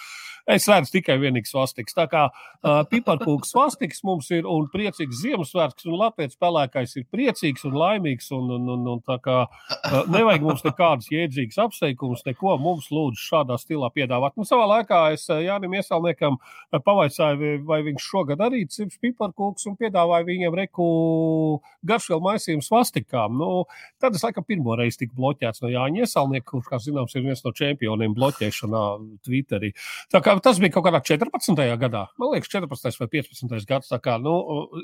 Es 0.49 0.65
redzu 0.71 0.97
tikai 0.97 1.19
vienīgi 1.21 1.51
svastiks. 1.51 1.93
Tā 1.93 2.07
kā 2.09 2.25
uh, 2.31 2.81
pīpārkūku 2.89 3.45
svastiks 3.45 4.01
mums 4.07 4.31
ir 4.33 4.49
un 4.49 4.65
priecīgi 4.73 5.10
priecīgs 5.11 5.21
Ziemassvētks, 5.21 5.85
un 5.87 5.97
Latvijas 5.99 6.35
spēlētājs 6.35 6.95
ir 6.97 7.05
priecīgs 7.11 7.65
un 7.65 7.75
laimīgs. 7.75 8.31
Un, 8.31 8.49
un, 8.55 8.69
un, 8.69 8.87
un 8.87 9.01
tā 9.03 9.17
kā 9.21 9.37
uh, 9.47 10.07
nevajag 10.11 10.41
mums 10.45 10.63
nekādas 10.63 11.09
jēdzīgas 11.11 11.59
apsveikumus, 11.65 12.23
neko 12.25 12.57
mums 12.61 12.89
lūdzu 12.91 13.19
šādā 13.19 13.57
stilā 13.59 13.91
piedāvāt. 13.93 14.35
Nu, 14.37 14.45
savā 14.47 14.67
laikā 14.77 15.13
es 15.15 15.27
Jānim 15.27 15.75
Iesalniekam 15.75 16.37
pavaicāju, 16.71 17.61
vai 17.67 17.81
viņš 17.85 18.07
šogad 18.07 18.41
arī 18.41 18.65
cips 18.71 18.99
piparkūks 19.01 19.67
un 19.69 19.77
piedāvāju 19.79 20.27
viņiem 20.29 20.57
reku 20.61 20.87
garšvielu 21.87 22.23
maisījumu 22.25 22.65
svastikām. 22.65 23.37
Nu, 23.41 23.65
tad 24.01 24.15
es 24.15 24.25
laikam 24.25 24.45
pirmo 24.47 24.77
reizi 24.79 25.03
tiku 25.03 25.17
bloķēts 25.19 25.63
no 25.63 25.71
Jāņa 25.71 26.05
Iesalnieka, 26.05 26.47
kurš, 26.53 26.69
kā 26.71 26.81
zināms, 26.81 27.15
ir 27.15 27.25
viens 27.27 27.43
no 27.45 27.53
čempioniem 27.55 28.15
bloķēšanā 28.17 28.85
Twitterī. 29.25 29.73
Tā 30.13 30.23
kā 30.23 30.37
tas 30.43 30.61
bija 30.61 30.77
kaut 30.77 30.87
kādā 30.87 31.01
14. 31.11 31.65
gadā, 31.81 32.05
man 32.21 32.35
liekas, 32.35 32.51
14. 32.53 33.01
vai 33.01 33.09
15. 33.19 33.67
gads. 33.67 33.91
Tā 33.91 33.99
kā, 34.03 34.17
nu, 34.21 34.35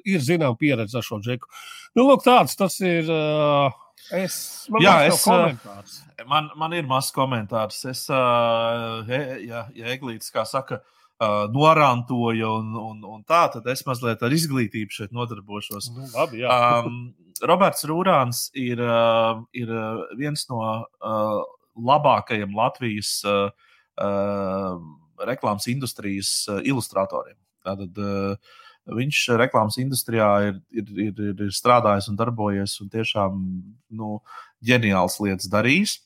ir 0.08 0.17
zināma 0.24 0.58
pieredze 0.60 1.00
ar 1.00 1.06
šo 1.06 1.20
džeku. 1.24 1.50
Nu, 1.98 2.08
lūk, 2.08 2.24
tāds 2.26 2.58
tas 2.60 2.78
ir. 2.86 3.10
Uh, 3.10 3.74
es, 4.16 4.38
man 4.74 4.84
Jā, 4.84 4.98
es, 5.10 5.24
komentārs. 5.26 5.98
man, 6.30 6.52
man 6.60 6.76
ir 6.78 6.88
mazs 6.90 7.14
komentārs. 7.16 7.82
Es, 7.90 8.06
uh, 8.12 9.08
ja, 9.44 9.66
ja 9.74 9.94
Eglītis, 9.96 10.32
kā 10.34 10.46
saka, 10.48 10.82
uh, 11.22 11.46
norantoja 11.54 12.52
un, 12.60 12.74
un, 12.82 13.02
un 13.18 13.24
tā, 13.28 13.46
tad 13.54 13.68
es 13.74 13.86
mazliet 13.88 14.24
ar 14.24 14.36
izglītību 14.36 15.00
šeit 15.00 15.16
nodarbošos. 15.16 15.92
Nu, 15.96 16.10
labi, 16.14 16.44
jā. 16.44 16.60
um, 16.86 17.02
Roberts 17.48 17.86
Rūrāns 17.90 18.48
ir, 18.58 18.82
uh, 18.82 19.44
ir 19.58 19.74
viens 20.18 20.48
no 20.52 20.62
uh, 20.62 21.42
labākajiem 21.78 22.56
Latvijas 22.58 23.20
uh, 23.28 23.50
uh, 24.02 24.78
reklāmas 25.28 25.68
industrijas 25.72 26.32
uh, 26.50 26.62
ilustratoriem. 26.66 27.38
Tātad, 27.66 28.00
uh, 28.02 28.56
Viņš 28.88 29.22
reklāmas 29.42 29.78
industrijā 29.82 30.28
ir, 30.48 30.60
ir, 30.72 30.92
ir, 31.10 31.24
ir 31.48 31.54
strādājis 31.54 32.08
un 32.12 32.18
darbojies 32.20 32.78
un 32.84 32.92
tiešām 32.94 33.40
nu, 34.00 34.20
ģeniāls 34.64 35.20
lietas 35.24 35.50
darījis. 35.52 35.98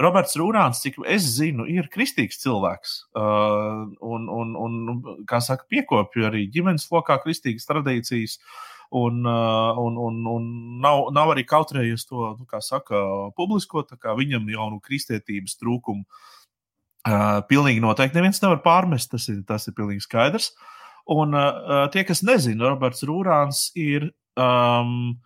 Roberts 0.00 0.34
Rūrāns, 0.40 0.80
cik 0.82 0.96
es 1.06 1.26
zinu, 1.36 1.68
ir 1.70 1.86
kristīgs 1.92 2.40
cilvēks. 2.42 2.94
Uh, 3.14 3.84
un, 4.02 4.26
un, 4.32 4.54
un, 4.58 5.02
kā 5.28 5.38
saka, 5.44 5.68
piekopju 5.70 6.26
arī 6.26 6.48
ģimenes 6.54 6.88
lokā 6.90 7.20
kristīgas 7.22 7.68
tradīcijas. 7.68 8.38
Un, 8.94 9.22
uh, 9.26 9.78
un, 9.80 9.96
un, 9.98 10.18
un 10.30 10.48
nav, 10.82 11.08
nav 11.14 11.32
arī 11.34 11.44
kautrējies 11.50 12.08
to, 12.08 12.32
nu, 12.40 12.62
saka, 12.62 13.00
publiskot. 13.38 13.94
Viņam 14.02 14.50
jau 14.54 14.68
nu 14.72 14.80
kristietības 14.82 15.58
trūkumu 15.60 16.02
uh, 16.02 17.40
pilnīgi 17.50 17.82
noteikti 17.84 18.18
neviens 18.18 18.42
nevar 18.42 18.64
pārmest. 18.66 19.12
Tas 19.14 19.28
ir, 19.30 19.42
tas 19.46 19.68
ir 19.70 19.78
pilnīgi 19.78 20.08
skaidrs. 20.08 20.50
Uh, 20.54 20.70
Un 21.12 21.36
uh, 21.36 21.84
tie, 21.92 22.04
kas 22.08 22.22
nezina, 22.24 22.70
Roberts 22.70 23.04
Rūrāns 23.04 23.66
ir 23.76 24.08
um, 24.40 25.18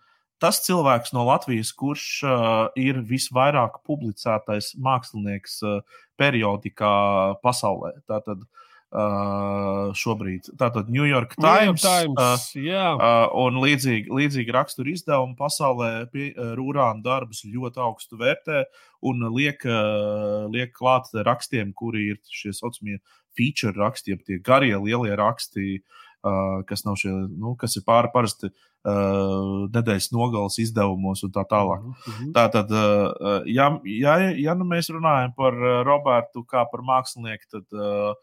tas 0.43 0.59
cilvēks 0.65 1.13
no 1.15 1.23
Latvijas, 1.27 1.71
kurš 1.75 2.05
uh, 2.27 2.67
ir 2.79 2.99
visvairāk 3.07 3.79
publicētais 3.87 4.73
mākslinieks 4.79 5.59
uh, 5.63 5.79
periodikā 6.19 6.95
pasaulē. 7.43 7.93
Tātad 8.11 8.43
uh, 8.43 9.91
šobrīd. 9.97 10.51
Tātad 10.59 10.89
New 10.91 11.05
York 11.07 11.35
Times, 11.37 11.83
New 11.83 11.91
York 11.91 12.15
Times 12.15 12.49
uh, 12.55 12.99
uh, 12.99 13.27
un 13.43 13.59
līdzīgi, 13.63 14.09
līdzīgi 14.19 14.55
rakstura 14.55 14.93
izdevumi 14.93 15.37
pasaulē 15.39 15.91
pie, 16.13 16.31
uh, 16.33 16.53
Rūrāna 16.57 17.03
darbus 17.05 17.43
ļoti 17.45 17.83
augstu 17.85 18.19
vērtē 18.19 18.65
un 19.09 19.27
liek, 19.35 19.63
uh, 19.67 20.49
liek 20.51 20.73
klāt 20.75 21.11
rakstiem, 21.13 21.73
kuri 21.77 22.09
ir 22.15 22.21
šie 22.33 22.55
saucamie 22.55 22.99
feature 23.39 23.75
raksti, 23.77 24.15
jeb 24.15 24.25
tie 24.27 24.39
garie, 24.43 24.75
lielie 24.75 25.15
raksti, 25.19 25.79
uh, 25.79 26.59
kas, 26.69 26.83
šie, 27.01 27.15
nu, 27.39 27.55
kas 27.59 27.79
ir 27.79 27.87
pāri 27.87 28.11
parasti 28.13 28.51
uh, 28.51 29.67
nedēļas 29.71 30.11
nogales 30.15 30.59
izdevumos 30.61 31.23
un 31.23 31.33
tā 31.35 31.47
tālāk. 31.49 31.83
Mm 31.83 31.93
-hmm. 32.05 32.31
Tātad, 32.37 32.71
uh, 32.75 33.43
ja, 33.47 33.71
ja, 33.85 34.17
ja 34.35 34.55
nu 34.55 34.67
mēs 34.67 34.91
runājam 34.91 35.35
par 35.35 35.55
Robertu 35.87 36.43
kā 36.43 36.65
par 36.71 36.83
mākslinieku, 36.83 37.47
tad 37.55 37.79
uh, 37.79 38.17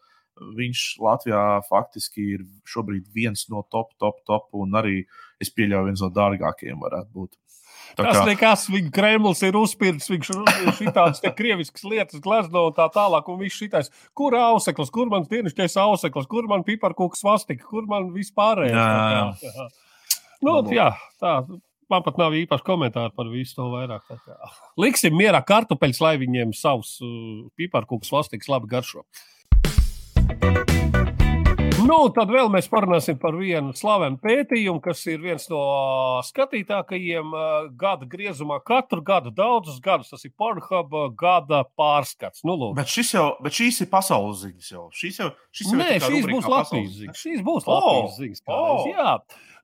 viņš 0.57 0.83
Latvijā 1.01 1.43
faktiski 1.67 2.25
ir 2.35 2.45
šobrīd 2.69 3.07
viens 3.13 3.47
no 3.49 3.63
top, 3.71 3.93
top, 4.01 4.21
top, 4.25 4.49
un 4.53 4.77
arī 4.77 5.01
es 5.41 5.51
pieļauju, 5.53 5.89
viens 5.89 6.03
no 6.03 6.09
dārgākajiem 6.13 6.79
varētu 6.81 7.13
būt. 7.13 7.37
Tā 7.95 8.03
Tas 8.03 8.19
kā... 8.19 8.25
nekas, 8.27 8.65
viņa 8.73 8.91
Kremlis 8.95 9.43
ir 9.47 9.57
uzspirts, 9.59 10.09
viņš 10.11 10.31
ir 10.33 10.73
šitādas 10.79 11.21
te 11.23 11.31
krieviskas 11.37 11.85
lietas, 11.87 12.21
glezno 12.23 12.67
un 12.69 12.75
tā 12.77 12.89
tālāk, 12.93 13.29
un 13.31 13.39
viss 13.41 13.59
šitais. 13.59 13.91
Kur 14.17 14.35
auseklis, 14.37 14.91
kur 14.93 15.11
man 15.13 15.27
dienasties 15.29 15.77
auseklis, 15.81 16.27
kur 16.29 16.49
man 16.51 16.65
piparkūks 16.67 17.23
vastika, 17.27 17.63
kur 17.69 17.87
man 17.89 18.11
vispārējais? 18.15 18.75
Jā, 18.75 19.31
jā. 19.45 19.53
jā. 19.53 19.69
Nu, 20.43 20.59
jā, 20.73 20.91
tā. 21.21 21.39
Man 21.87 22.03
pat 22.03 22.17
nav 22.19 22.33
īpaši 22.35 22.65
komentāri 22.67 23.15
par 23.15 23.29
visu 23.31 23.55
to 23.55 23.69
vairāk. 23.71 24.09
Liksim 24.81 25.15
mierā 25.15 25.39
kartupeļus, 25.47 26.03
lai 26.03 26.17
viņiem 26.19 26.51
savus 26.57 26.97
uh, 26.99 27.47
piparkūks 27.55 28.11
vastikas 28.11 28.51
labi 28.51 28.67
garšo. 28.75 29.07
Nu, 31.87 32.09
tad 32.11 32.27
vēl 32.33 32.49
mēs 32.51 32.65
parunāsim 32.67 33.15
par 33.21 33.35
vienu 33.39 33.71
slavenu 33.77 34.17
pētījumu, 34.19 34.81
kas 34.83 35.05
ir 35.07 35.21
viens 35.23 35.45
no 35.47 35.61
skatītākajiem 36.27 37.31
gada 37.79 38.07
griezumā. 38.11 38.57
Katru 38.67 38.99
gadu, 39.05 39.31
daudzus 39.31 39.77
gadus, 39.83 40.09
tas 40.11 40.25
ir 40.27 40.33
Pornhub 40.35 40.91
gada 41.19 41.61
pārskats. 41.79 42.43
Nu, 42.47 42.57
lūk. 42.59 42.75
bet, 42.81 42.91
šis 42.91 43.13
jau, 43.15 43.27
bet 43.43 43.55
šīs 43.55 43.79
ir 43.85 43.91
pasaules 43.93 44.43
ziņas 44.43 44.73
jau. 44.73 44.83
Šīs, 44.91 45.21
jau, 45.21 45.29
šīs, 45.55 45.69
jau 45.71 45.79
Nē, 45.79 45.87
šīs 46.03 46.27
būs 46.27 46.51
Latvijas 46.51 46.91
ziņas. 46.97 47.21
Šīs 47.23 47.47
būs 47.47 47.71
Latvijas 47.71 48.03
oh, 48.03 48.19
ziņas. 48.19 48.43
Oh. 48.51 48.83
Jā. 48.91 49.15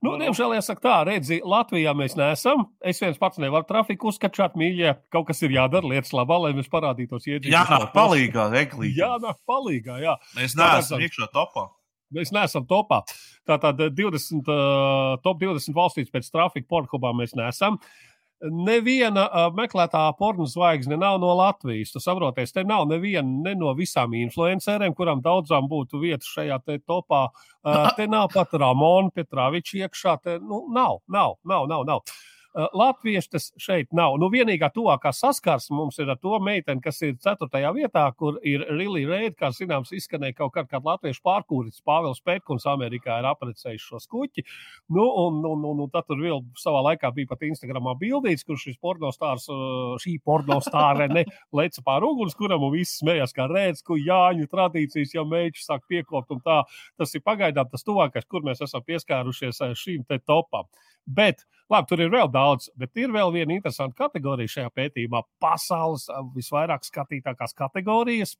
Nu, 0.04 0.16
diemžēl, 0.20 0.56
jāsaka 0.56 0.84
tā, 0.84 0.96
redzi, 1.10 1.42
Latvijā 1.44 1.92
mēs 1.96 2.16
neesam. 2.16 2.66
Es 2.80 3.04
viens 3.04 3.20
pats 3.20 3.40
nevaru 3.40 3.68
trafiku 3.68 4.08
uzskačāt, 4.12 4.56
mīļie. 4.60 4.96
Kaut 5.12 5.28
kas 5.28 5.44
ir 5.44 5.52
jādara 5.58 5.92
lietas 5.92 6.16
labā, 6.16 6.40
lai 6.46 6.56
mēs 6.56 6.72
parādītos 6.72 7.28
iedzīvotājiem. 7.28 7.52
Jā, 7.52 7.64
nāk 7.68 7.92
palīgā, 7.92 8.50
eglīgi. 8.64 9.00
Jā, 9.04 9.14
nāk 9.20 9.40
palīgā, 9.48 10.00
jā. 10.04 10.20
Mēs 10.40 10.56
neesam 10.60 11.04
iekšā 11.04 11.32
topā. 11.32 11.68
Mēs 12.14 12.32
neesam 12.34 12.66
topā. 12.70 13.02
Tātad 13.48 13.80
20, 13.96 14.48
uh, 14.48 15.14
top 15.24 15.40
20 15.42 15.76
valstīs 15.76 16.10
pēc 16.12 16.30
trafika 16.32 16.70
pornogrāfijā 16.70 17.14
mēs 17.20 17.38
neesam. 17.38 17.78
Neviena 18.44 19.24
uh, 19.24 19.46
meklētā 19.56 20.02
pornu 20.18 20.44
zvaigzne 20.50 20.98
nav 21.00 21.16
no 21.22 21.30
Latvijas. 21.38 21.94
Tas 21.94 22.04
saproties, 22.08 22.52
te 22.52 22.64
nav 22.66 22.84
neviena 22.90 23.24
ne 23.46 23.54
no 23.56 23.72
visām 23.78 24.16
influenceriem, 24.18 24.92
kurām 24.96 25.22
daudzām 25.24 25.70
būtu 25.70 26.02
vieta 26.02 26.28
šajā 26.28 26.60
topā. 26.84 27.24
Uh, 27.64 27.88
te 27.96 28.08
nav 28.10 28.28
pat 28.34 28.52
Ramona 28.60 29.14
Petrāviča 29.14 29.84
iekšā. 29.86 30.18
Te, 30.24 30.38
nu, 30.42 30.66
nav, 30.74 31.00
nav, 31.08 31.38
nav, 31.44 31.68
nav. 31.70 31.88
nav. 31.88 32.06
Uh, 32.54 32.68
Latvieši 32.78 33.30
tas 33.32 33.48
šeit 33.58 33.88
nav. 33.90 34.14
Nu, 34.22 34.28
vienīgā 34.30 34.68
tuvākā 34.70 35.10
saskarsme 35.10 35.74
mums 35.74 35.96
ir 35.98 36.12
ar 36.12 36.18
to 36.22 36.36
meiteni, 36.38 36.78
kas 36.84 37.00
ir 37.02 37.16
4. 37.18 37.48
vietā, 37.74 38.04
kur 38.14 38.36
ir 38.46 38.62
Rīlī 38.70 39.02
Reid, 39.10 39.34
kā 39.40 39.50
zināms, 39.50 39.90
izskanēja 39.96 40.36
kaut 40.38 40.54
kādā 40.54 40.78
latviešu 40.78 41.18
pārkūris. 41.26 41.82
Pāvils 41.82 42.22
Pētkuns 42.22 42.68
Amerikā 42.70 43.16
ir 43.18 43.26
aprecējis 43.32 43.88
šo 43.88 43.98
skuķi. 44.04 44.46
Nu, 44.94 45.02
un, 45.24 45.40
un, 45.50 45.66
un, 45.72 45.82
un 45.82 45.90
tad 45.90 46.06
tur 46.06 46.22
vēl 46.22 46.44
savā 46.62 46.84
laikā 46.92 47.10
bija 47.18 47.32
pat 47.32 47.42
Instagramā 47.48 47.96
bildīts, 47.98 48.46
kur 48.46 48.60
šis 48.60 48.78
pornostārs, 48.78 49.50
šī 50.06 50.14
pornostāre 50.22 51.10
ne 51.10 51.26
leca 51.58 51.82
pār 51.82 52.06
uguns, 52.06 52.38
kuram 52.38 52.70
viss 52.70 53.00
smējās 53.02 53.34
kā 53.34 53.50
rēdz, 53.50 53.82
ka 53.82 53.98
Jāņu 53.98 54.46
tradīcijas 54.54 55.18
jau 55.18 55.26
mēģina 55.26 55.66
sāk 55.66 55.88
piekopt 55.90 56.30
un 56.38 56.46
tā. 56.46 56.62
Tas 57.02 57.18
ir 57.18 57.26
pagaidām 57.26 57.66
tas 57.74 57.82
tuvākais, 57.82 58.30
kur 58.30 58.46
mēs 58.46 58.62
esam 58.62 58.86
pieskārušies 58.86 59.64
šīm 59.82 60.06
te 60.06 60.22
topām. 60.22 60.70
Bet 61.06 61.44
Labi, 61.72 61.88
tur 61.88 62.02
ir 62.04 62.10
vēl 62.12 62.28
daudz, 62.28 62.68
bet 62.76 62.92
ir 63.00 63.12
vēl 63.14 63.32
viena 63.32 63.54
interesanta 63.56 64.04
kategorija 64.04 64.52
šajā 64.52 64.72
pētījumā. 64.76 65.22
Pasaules 65.40 66.10
visvairāk 66.34 66.84
skatītākās 66.84 67.56
kategorijas. 67.56 68.34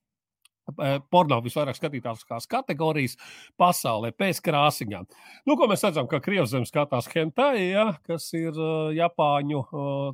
Porno 1.12 1.38
visvairāk 1.44 1.76
skatītākās 1.76 2.46
kategorijas 2.48 3.18
pasaulē 3.60 4.14
pēc 4.16 4.40
krāsiņām. 4.44 5.08
Nu, 5.48 5.56
ko 5.60 5.68
mēs 5.68 5.84
redzam, 5.84 6.08
ka 6.08 6.22
Krievzem 6.24 6.64
skatās 6.68 7.08
hentai, 7.12 7.66
ja, 7.74 7.90
kas 8.08 8.30
ir 8.36 8.56
uh, 8.56 8.92
Japāņu 8.96 9.60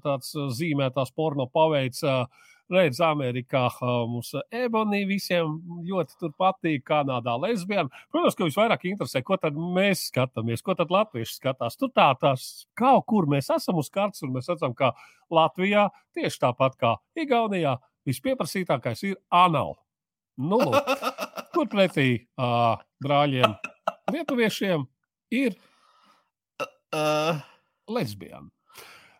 tāds 0.02 0.32
zīmētās 0.58 1.14
porno 1.14 1.46
paveids. 1.50 2.02
Uh, 2.02 2.48
redz, 2.72 3.00
Amerikā 3.04 3.66
mums 4.10 4.32
ebonī 4.54 5.02
visiem 5.08 5.58
ļoti 5.86 6.30
patīk, 6.38 6.84
Kanādā 6.88 7.36
lesbiena. 7.40 7.88
Protams, 8.12 8.36
ka 8.38 8.48
visvairāk 8.48 8.86
interesē, 8.90 9.22
ko 9.26 9.38
tad 9.40 9.58
mēs 9.58 10.06
skatāmies, 10.10 10.64
ko 10.64 10.76
tad 10.78 10.92
latvieši 10.94 11.36
skatās. 11.36 11.78
Tur 11.80 11.92
tā 11.94 12.10
tās 12.20 12.66
kaut 12.78 13.06
kur 13.10 13.28
mēs 13.30 13.50
esam 13.54 13.80
uz 13.82 13.90
kartes, 13.92 14.24
un 14.26 14.34
mēs 14.36 14.50
redzam, 14.52 14.74
ka 14.76 14.92
Latvijā 15.30 15.88
tieši 16.16 16.42
tāpat 16.46 16.78
kā 16.80 16.96
Igaunijā 17.18 17.76
vispieprasītākais 18.08 19.04
ir 19.10 19.18
anāli. 19.34 19.78
Nu, 20.40 20.60
lūk, 20.62 20.94
kur 21.54 21.68
pretī 21.68 22.08
uh, 22.40 22.80
brāļiem, 23.04 23.58
lietuviešiem 24.14 24.86
ir 25.36 25.58
uh, 26.94 27.42
lesbiena. 27.90 28.48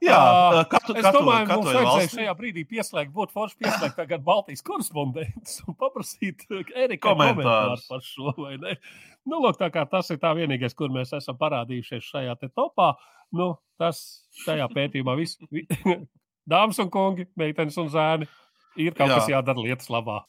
Jā, 0.00 0.16
uh, 0.16 0.62
katru, 0.70 0.94
es 0.96 1.04
domāju, 1.12 1.44
ka 1.44 1.56
mums 1.58 1.66
vajadzēja 1.68 1.88
valsti. 1.90 2.16
šajā 2.16 2.34
brīdī 2.38 2.62
pieslēgt, 2.68 3.12
būtu 3.12 3.36
forši 3.36 3.58
pieslēgt 3.60 3.98
tagad 4.00 4.24
Baltijas 4.24 4.64
korespondentus 4.64 5.58
un 5.68 5.76
paprasīt 5.76 6.46
Erika 6.72 7.10
Komentārus. 7.10 7.84
komentāru 7.84 7.84
par 7.90 8.06
šo? 8.06 8.32
Nu, 9.28 9.42
lūk, 9.44 9.60
tā 9.60 9.68
kā 9.74 9.84
tas 9.90 10.08
ir 10.14 10.20
tā 10.22 10.32
vienīgais, 10.38 10.76
kur 10.78 10.88
mēs 10.94 11.12
esam 11.20 11.36
parādījušies 11.40 12.08
šajā 12.14 12.38
te 12.40 12.48
topā, 12.48 12.94
nu, 13.36 13.52
tas 13.80 14.24
šajā 14.46 14.70
pētījumā 14.72 15.18
viss. 15.20 15.36
Vi, 15.52 15.66
dāmas 16.52 16.80
un 16.80 16.88
kungi, 16.88 17.28
meitenes 17.36 17.76
un 17.82 17.92
zēni, 17.92 18.30
ir 18.80 18.96
kaut 18.96 19.12
Jā. 19.12 19.20
kas 19.20 19.32
jādara 19.36 19.68
lietas 19.68 19.92
labā. 19.92 20.22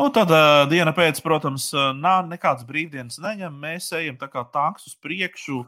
Nu, 0.00 0.06
tad 0.08 0.30
uh, 0.32 0.62
diena 0.70 0.94
pēc, 0.96 1.18
protams, 1.20 1.66
uh, 1.74 1.90
nav 1.92 2.24
nekādas 2.30 2.64
brīvdienas 2.64 3.18
neņem. 3.20 3.56
Mēs 3.60 3.90
ejam 3.98 4.16
tā 4.16 4.30
kā 4.32 4.46
tanks 4.48 4.86
uz 4.88 4.94
priekšu. 4.96 5.58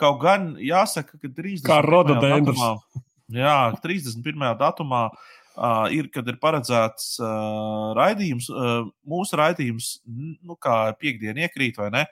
Kaut 0.00 0.22
gan 0.22 0.54
jāsaka, 0.56 1.18
ka 1.20 1.28
30. 1.28 1.66
Kā 1.66 1.76
rododendrs. 1.84 2.56
datumā, 2.56 3.02
jā, 3.36 3.58
31. 3.84 4.46
datumā 4.62 5.02
uh, 5.10 5.92
ir, 5.92 6.08
kad 6.14 6.30
ir 6.32 6.40
paredzēts 6.40 7.18
uh, 7.20 7.92
raidījums. 7.98 8.48
Uh, 8.48 8.88
mūsu 9.04 9.36
raidījums, 9.42 9.92
nu, 10.08 10.56
kā 10.56 10.78
piekdiena 10.96 11.44
iekrīt, 11.44 11.76
vai 11.82 11.92
ne? 11.92 12.06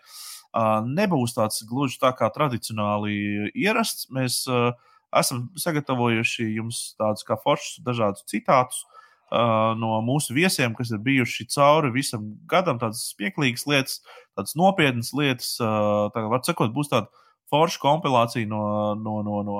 Uh, 0.52 0.84
nebūs 0.84 1.32
tāds 1.38 1.64
gluži 1.64 1.96
tā 2.02 2.12
kā 2.18 2.28
tradicionāli 2.34 3.48
ierasts. 3.54 4.10
Mēs 4.12 4.42
uh, 4.52 4.74
esam 5.16 5.46
sagatavojuši 5.56 6.52
jums 6.60 6.90
tādus 7.00 7.24
kā 7.24 7.40
foršus 7.40 7.80
dažādus 7.88 8.28
citātus 8.28 8.84
uh, 8.84 8.99
no 9.30 10.00
mūsu 10.02 10.34
viesiem, 10.34 10.74
kas 10.74 10.90
ir 10.90 11.02
bijuši 11.04 11.46
cauri 11.54 11.92
visam 11.94 12.32
gadam, 12.50 12.80
tādas 12.82 13.06
smieklīgas 13.12 13.66
lietas, 13.70 14.00
tādas 14.34 14.56
nopietnas 14.58 15.12
lietas. 15.14 15.54
Uh, 15.62 16.08
tā, 16.14 16.24
var 16.32 16.42
sakot, 16.46 16.74
būs 16.74 16.90
tāda 16.90 17.08
forša 17.50 17.82
kompilācija 17.82 18.48
no, 18.50 18.62
no, 18.98 19.20
no, 19.26 19.40
no, 19.46 19.58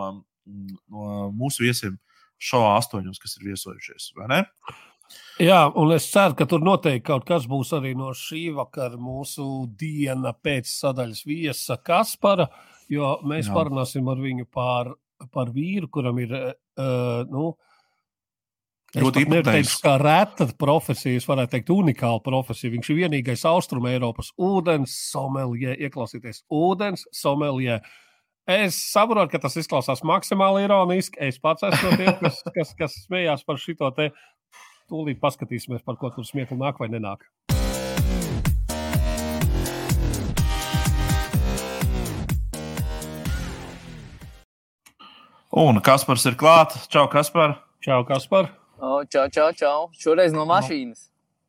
no 0.91 1.17
mūsu 1.37 1.67
viesiem 1.67 1.99
šovā 2.41 2.77
astoņos, 2.81 3.21
kas 3.21 3.37
ir 3.39 3.51
viesojušies. 3.51 4.13
Jā, 5.43 5.65
un 5.79 5.91
es 5.95 6.07
ceru, 6.13 6.37
ka 6.39 6.47
tur 6.49 6.63
noteikti 6.65 7.07
kaut 7.09 7.25
kas 7.29 7.47
būs 7.51 7.73
arī 7.77 7.95
no 7.99 8.13
šī 8.17 8.51
vakara 8.55 8.99
mūsu 9.01 9.65
diena 9.81 10.35
pēc 10.37 10.69
sadaļas 10.71 11.25
viesa 11.27 11.79
Kaspara, 11.83 12.47
jo 12.93 13.17
mēs 13.27 13.49
Jā. 13.49 13.57
Parunāsim 13.57 14.11
ar 14.13 14.21
viņu 14.21 14.47
par, 14.53 14.93
par 15.33 15.51
vīru, 15.55 15.89
kuram 15.93 16.21
ir, 16.23 16.35
uh, 16.37 17.25
nu, 17.31 17.55
es 17.57 17.70
Ļoti 18.91 19.23
īpatnējs. 19.23 19.77
kā 19.85 19.93
reta 20.03 20.49
profesija, 20.59 21.21
es 21.21 21.27
varētu 21.29 21.53
teikt, 21.53 21.69
unikāla 21.71 22.19
profesija. 22.25 22.73
Viņš 22.73 22.89
ir 22.91 22.97
vienīgais 23.05 23.45
Austrum 23.47 23.87
Eiropas 23.87 24.33
ūdens 24.35 24.97
somelie, 25.13 25.77
ieklausīties, 25.79 26.43
ūdens 26.51 27.07
somelie. 27.15 27.79
Es 28.51 28.81
saprotu, 28.91 29.31
ka 29.31 29.39
tas 29.45 29.55
izklausās 29.61 30.03
maksimāli 30.03 30.65
ironiski. 30.67 31.21
Es 31.23 31.39
pats 31.39 31.69
esmu 31.69 31.93
no 31.93 32.01
tiem, 32.01 32.17
kas, 32.19 32.43
kas, 32.57 32.75
kas 32.75 32.99
smējās 33.07 33.47
par 33.47 33.63
šito 33.63 33.93
te. 33.95 34.11
Tūlīt 34.91 35.21
paskatīsimies, 35.23 35.85
par 35.87 35.95
ko 36.01 36.11
tur 36.11 36.27
smieklīgi 36.27 36.59
nāk 36.59 36.83
vai 36.83 36.91
nenāk. 36.91 37.29
Un 45.51 45.79
Kaspars 45.83 46.27
ir 46.27 46.35
klāts. 46.39 46.89
Čau, 46.91 47.07
Kaspar! 47.11 47.61
Čau, 47.83 48.03
Kaspar! 48.07 48.51
O, 48.81 49.05
čau, 49.05 49.27
čau, 49.33 49.51
čau. 49.57 49.79
Šoreiz 50.01 50.33
no 50.33 50.47
mašīnas. 50.49 51.07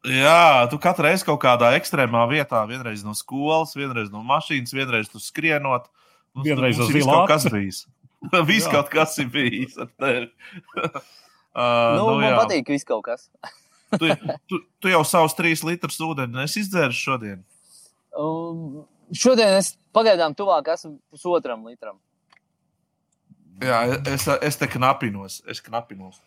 Jā, 0.08 0.66
tu 0.72 0.80
katru 0.82 1.06
reizi 1.06 1.24
kaut 1.28 1.40
kādā 1.44 1.70
ekstrēmā 1.78 2.24
vietā, 2.32 2.64
vienreiz 2.68 3.04
no 3.06 3.14
skolas, 3.16 3.76
vienreiz 3.78 4.10
no 4.12 4.24
mašīnas, 4.26 4.74
vienreiz 4.74 5.12
tur 5.12 5.22
skrienot. 5.22 5.88
Tur- 6.34 6.46
Vienreiz 6.48 6.80
viss 6.80 6.92
zila 6.96 7.22
kaut 7.22 7.28
kas 7.34 7.46
bijis. 7.52 7.82
Viss 8.50 8.68
kaut 8.70 8.88
kas 8.94 9.16
ir 9.20 9.28
bijis 9.34 9.74
ar 9.82 9.88
tevi. 10.00 10.28
uh, 10.78 11.00
Nu, 11.98 12.06
nu, 12.06 12.20
man 12.22 12.28
jā. 12.30 12.36
patīk 12.40 12.70
viss 12.72 12.86
kaut 12.88 13.02
kas. 13.08 13.26
tu, 14.00 14.08
tu, 14.48 14.60
tu 14.80 14.92
jau 14.92 15.02
savus 15.04 15.34
trīs 15.36 15.64
litrus 15.68 15.98
ūdeni 16.06 16.40
esi 16.46 16.62
izdzēris 16.64 16.96
šodien. 17.02 17.42
Um, 18.16 18.86
šodien 19.12 19.58
es 19.58 19.74
pagaidām 19.96 20.38
tuvāk 20.38 20.70
esmu 20.76 20.94
pusotram 21.12 21.66
litram. 21.68 21.98
Jā, 23.62 23.82
es, 24.08 24.26
es 24.42 24.58
te 24.62 24.70
knapinos. 24.72 25.42
Es 25.52 25.60
knapinos. 25.66 26.22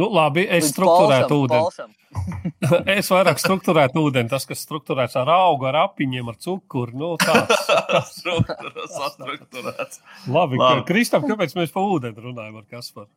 Nu, 0.00 0.06
labi, 0.16 0.46
es 0.48 0.64
Līdz 0.64 0.74
struktūrētu 0.74 1.28
palsam, 1.28 1.42
ūdeni. 1.44 1.64
palsam. 1.64 1.96
Es 2.96 3.08
vairāk 3.12 3.38
struktūrētu 3.38 4.02
ūdeni. 4.02 4.30
Tas, 4.32 4.46
kas 4.48 4.62
struktūrēts 4.64 5.16
ar 5.20 5.28
augu, 5.34 5.68
ar 5.68 5.76
apiņiem, 5.84 6.30
ar 6.32 6.38
cukuru. 6.40 6.96
Nu, 6.96 7.10
tāds. 7.20 7.68
Struktūrāts, 8.20 8.94
sastrukturēts. 8.96 10.00
Labi, 10.32 10.58
Labi. 10.60 10.86
Kristam, 10.88 11.26
kāpēc 11.28 11.54
mēs 11.58 11.74
par 11.74 11.86
ūdeni 11.86 12.24
runājam 12.24 12.62
ar 12.62 12.66
Kasparu? 12.70 13.10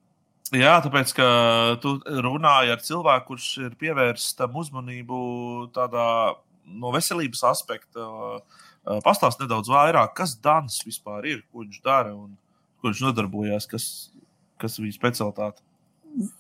Jā, 0.54 0.76
tāpēc, 0.86 1.16
ka 1.18 1.28
tu 1.82 1.96
runāji 2.06 2.74
ar 2.76 2.82
cilvēku, 2.86 3.26
kurš 3.32 3.48
ir 3.64 3.78
pievērsis 3.80 4.36
tam 4.38 4.60
uzmanību 4.60 5.18
tādā 5.74 6.06
no 6.68 6.92
veselības 6.94 7.42
aspekta. 7.50 8.06
Pastāst 9.08 9.42
nedaudz 9.42 9.72
vairāk, 9.72 10.14
kas 10.20 10.36
Dans 10.44 10.82
vispār 10.86 11.26
ir, 11.32 11.46
ko 11.50 11.64
viņš 11.64 11.80
dara 11.86 12.12
un 12.14 12.36
ko 12.82 12.92
viņš 12.92 13.06
nodarbojas, 13.08 13.66
kas, 13.72 13.86
kas 14.62 14.78
ir 14.78 14.90
viņa 14.90 15.00
specialitāte. 15.00 15.64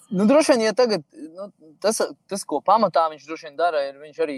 Nu, 0.10 0.26
droši 0.26 0.54
vien, 0.54 0.68
ja 0.68 0.74
tagad 0.78 1.02
nu, 1.34 1.48
tas, 1.82 2.02
tas, 2.30 2.44
ko 2.46 2.60
pamatā 2.66 3.08
viņš 3.10 3.26
droši 3.26 3.48
vien 3.48 3.56
dara, 3.58 3.82
ir 3.88 3.98
viņš 3.98 4.20
arī 4.22 4.38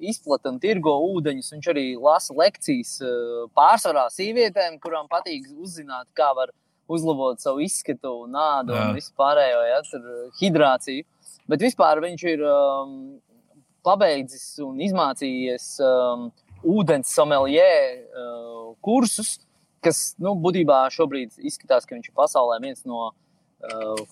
izplata 0.00 0.48
un 0.52 0.60
tirgo 0.60 0.94
ūdeņus. 1.16 1.50
Viņš 1.52 1.68
arī 1.72 1.84
lasa 2.00 2.36
lekcijas 2.36 2.94
eh, 3.04 3.42
pārsvarā 3.56 4.06
sievietēm, 4.12 4.78
kurām 4.80 5.10
patīk 5.12 5.50
uzzināt, 5.60 6.08
kā 6.16 6.30
var 6.36 6.54
uzlabot 6.88 7.42
savu 7.42 7.64
izskatu, 7.64 8.14
nādu 8.30 8.76
Jā. 8.76 8.86
un 8.86 8.96
visu 8.96 9.12
pārējo, 9.18 9.60
ja, 9.68 9.82
eh, 9.98 10.24
hidrāciju. 10.40 11.04
Bet 11.50 11.62
vispār 11.62 12.00
viņš 12.02 12.24
ir 12.32 12.40
um, 12.48 12.96
pabeidzis 13.86 14.56
un 14.64 14.80
izmācījies 14.82 15.68
um, 15.84 16.30
ūdens 16.66 17.12
someljē 17.14 17.68
uh, 17.92 18.72
kursus, 18.82 19.36
kas 19.84 20.16
nu, 20.18 20.32
būtībā 20.42 20.80
šobrīd 20.90 21.36
izskatās, 21.46 21.86
ka 21.86 21.94
viņš 21.94 22.10
ir 22.10 22.16
pasaulē 22.18 22.58
viens 22.64 22.82
no 22.88 23.04
uh, 23.12 23.14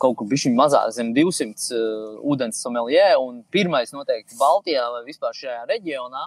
kaut 0.01 0.17
kur 0.19 0.29
bišķiņ 0.31 0.55
mazāk 0.57 0.89
zem 0.97 1.13
200 1.17 1.77
uh, 1.77 2.17
ūdens 2.33 2.61
someljē, 2.65 3.13
un 3.21 3.43
pirmais 3.53 3.93
noteikti 3.93 4.39
Baltijā 4.41 4.87
vai 4.97 5.05
vispār 5.07 5.37
šajā 5.37 5.65
reģionā. 5.69 6.25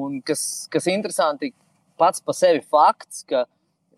Un 0.00 0.20
kas, 0.22 0.66
kas 0.70 0.86
interesanti, 0.90 1.52
pats 1.98 2.22
par 2.22 2.36
sevi 2.38 2.62
fakts, 2.62 3.24
ka 3.28 3.44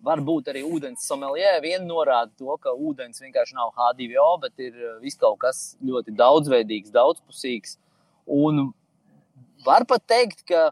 varbūt 0.03 0.51
arī 0.51 0.65
ūdens 0.67 1.05
someljē 1.07 1.55
vien 1.63 1.85
norāda 1.87 2.33
to, 2.39 2.57
ka 2.61 2.75
ūdens 2.75 3.23
vienkārši 3.23 3.57
nav 3.57 3.73
H2O, 3.77 4.29
bet 4.43 4.63
ir 4.65 4.79
viss 5.03 5.21
kaut 5.21 5.39
kas 5.43 5.65
ļoti 5.85 6.15
daudzveidīgs, 6.19 6.93
daudzpusīgs. 6.95 7.77
Un 8.27 8.73
var 9.65 9.87
pat 9.89 10.05
teikt, 10.11 10.43
ka, 10.49 10.71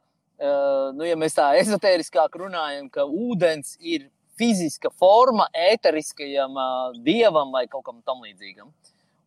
nu, 0.97 1.07
ja 1.07 1.19
mēs 1.21 1.39
tā 1.39 1.53
ezotēriskāk 1.61 2.41
runājam, 2.43 2.91
ka 2.91 3.07
ūdens 3.07 3.77
ir 3.81 4.09
fiziska 4.41 4.91
forma 4.97 5.47
ēteriskajam 5.69 6.57
dievam 7.05 7.53
vai 7.55 7.67
kaut 7.69 7.85
kam 7.87 8.01
tam 8.07 8.25
līdzīgam. 8.25 8.73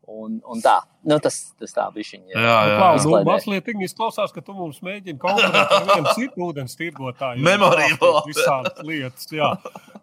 Un, 0.04 0.42
un 0.44 0.60
tā, 0.60 0.82
nu, 1.08 1.16
tas, 1.24 1.38
tas 1.56 1.72
tā 1.72 1.86
bija 1.96 2.18
viņa. 2.18 2.34
Jā, 2.34 2.40
jā, 2.44 2.56
jā. 2.68 2.72
Klaus, 2.76 3.06
nu, 3.08 3.20
mazliet 3.24 3.70
izklausās, 3.72 4.34
ka 4.36 4.42
tu 4.44 4.56
mums 4.58 4.82
mēģini 4.84 5.16
konkurēt 5.22 5.72
ar 5.78 5.86
vienu 5.88 6.16
citu 6.18 6.44
ūdens 6.44 6.76
tirgotāju. 6.76 7.40
Memorīvo. 7.46 8.10
Visādas 8.28 8.84
lietas, 8.84 9.30
jā. 9.32 9.54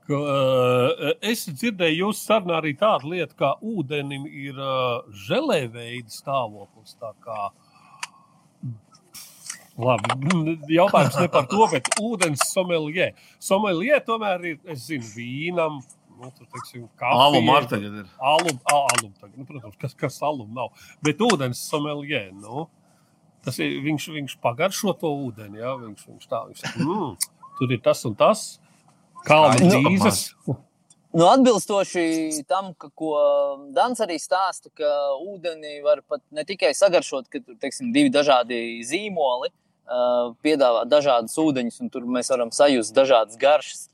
Ka, 0.08 0.16
uh, 0.16 1.12
es 1.20 1.44
dzirdēju 1.50 2.06
jūsu 2.06 2.24
sarunā 2.30 2.62
arī 2.62 2.72
tādu 2.80 3.12
lietu, 3.12 3.36
kā 3.42 3.52
ūdenim 3.60 4.24
ir 4.30 4.56
uh, 4.56 5.04
želēveida 5.28 6.08
stāvoklis. 6.16 6.96
Tā 6.96 7.12
kā 7.20 7.50
Labi, 9.78 10.56
jautājums 10.74 11.16
ne 11.20 11.28
par 11.32 11.46
to, 11.50 11.62
bet 11.70 11.88
ūdens 12.02 12.42
someljē. 12.50 13.12
Someljē 13.42 14.00
tomēr 14.06 14.44
ir, 14.52 14.58
es 14.72 14.88
zinu, 14.88 15.06
vīnam, 15.14 15.78
nu, 16.20 16.30
tur, 16.36 16.48
teiksim, 16.52 16.88
Alum 17.06 17.52
ar 17.54 17.68
tagad 17.70 18.02
ir. 18.02 18.08
Alum, 18.18 18.58
a, 18.64 18.80
alum 18.94 19.12
tagad, 19.14 19.36
nu, 19.38 19.46
protams, 19.48 19.78
kas, 19.80 19.94
kas 19.98 20.18
alum 20.26 20.50
nav. 20.56 20.72
Bet 21.06 21.22
ūdens 21.24 21.62
someljē, 21.70 22.26
nu, 22.36 22.66
tas 23.46 23.60
ir, 23.62 23.78
viņš, 23.86 24.08
viņš 24.16 24.36
pagaršo 24.44 24.96
to 25.00 25.12
ūdeni, 25.28 25.62
jā, 25.62 25.76
viņš, 25.80 26.08
viņš 26.10 26.32
tā, 26.32 26.42
viņš 26.50 26.66
mm, 26.82 27.30
tur 27.60 27.76
ir 27.76 27.84
tas 27.84 28.02
un 28.08 28.18
tas, 28.18 28.48
kalnu 29.24 29.70
dzīzes. 29.70 30.24
Nu, 30.48 30.58
atbilstoši 31.18 32.44
tam, 32.48 32.70
ka, 32.78 32.90
ko 32.94 33.14
Dans 33.74 33.98
arī 34.02 34.18
stāsta, 34.22 34.70
ka 34.74 34.90
ūdeni 35.18 35.80
var 35.82 36.04
pat 36.06 36.22
ne 36.30 36.44
tikai 36.46 36.70
sagaršot, 36.76 37.26
ka 37.30 37.40
tur 37.42 37.56
ir 37.58 37.92
divi 37.94 38.12
dažādi 38.14 38.80
zīmoli, 38.86 39.50
uh, 39.50 40.34
piedāvā 40.44 40.84
dažādas 40.86 41.34
ūdeņus, 41.38 41.80
un 41.82 41.90
tur 41.90 42.06
mēs 42.06 42.30
varam 42.30 42.52
sajust 42.54 42.94
dažādas 42.94 43.40
garšas. 43.40 43.88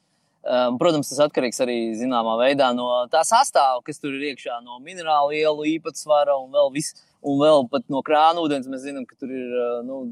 Um, 0.46 0.76
protams, 0.78 1.08
tas 1.10 1.24
atkarīgs 1.24 1.58
arī 1.64 1.78
zināmā 1.98 2.36
veidā 2.38 2.68
no 2.76 2.86
tā 3.10 3.24
sastāvā, 3.26 3.80
kas 3.82 3.98
tur 3.98 4.14
ir 4.14 4.28
iekšā, 4.28 4.60
no 4.62 4.76
minerālu 4.78 5.32
vielu 5.32 5.64
īpatsvara 5.72 6.36
un 6.38 6.52
vēl, 6.54 6.70
vis, 6.76 6.92
un 7.18 7.40
vēl 7.40 7.66
no 7.90 8.02
krāna 8.06 8.44
ūdens. 8.44 8.68
Mēs 8.70 8.84
zinām, 8.84 9.08
ka 9.08 9.18
tur 9.18 9.32
ir 9.34 9.56
nu, 9.88 10.04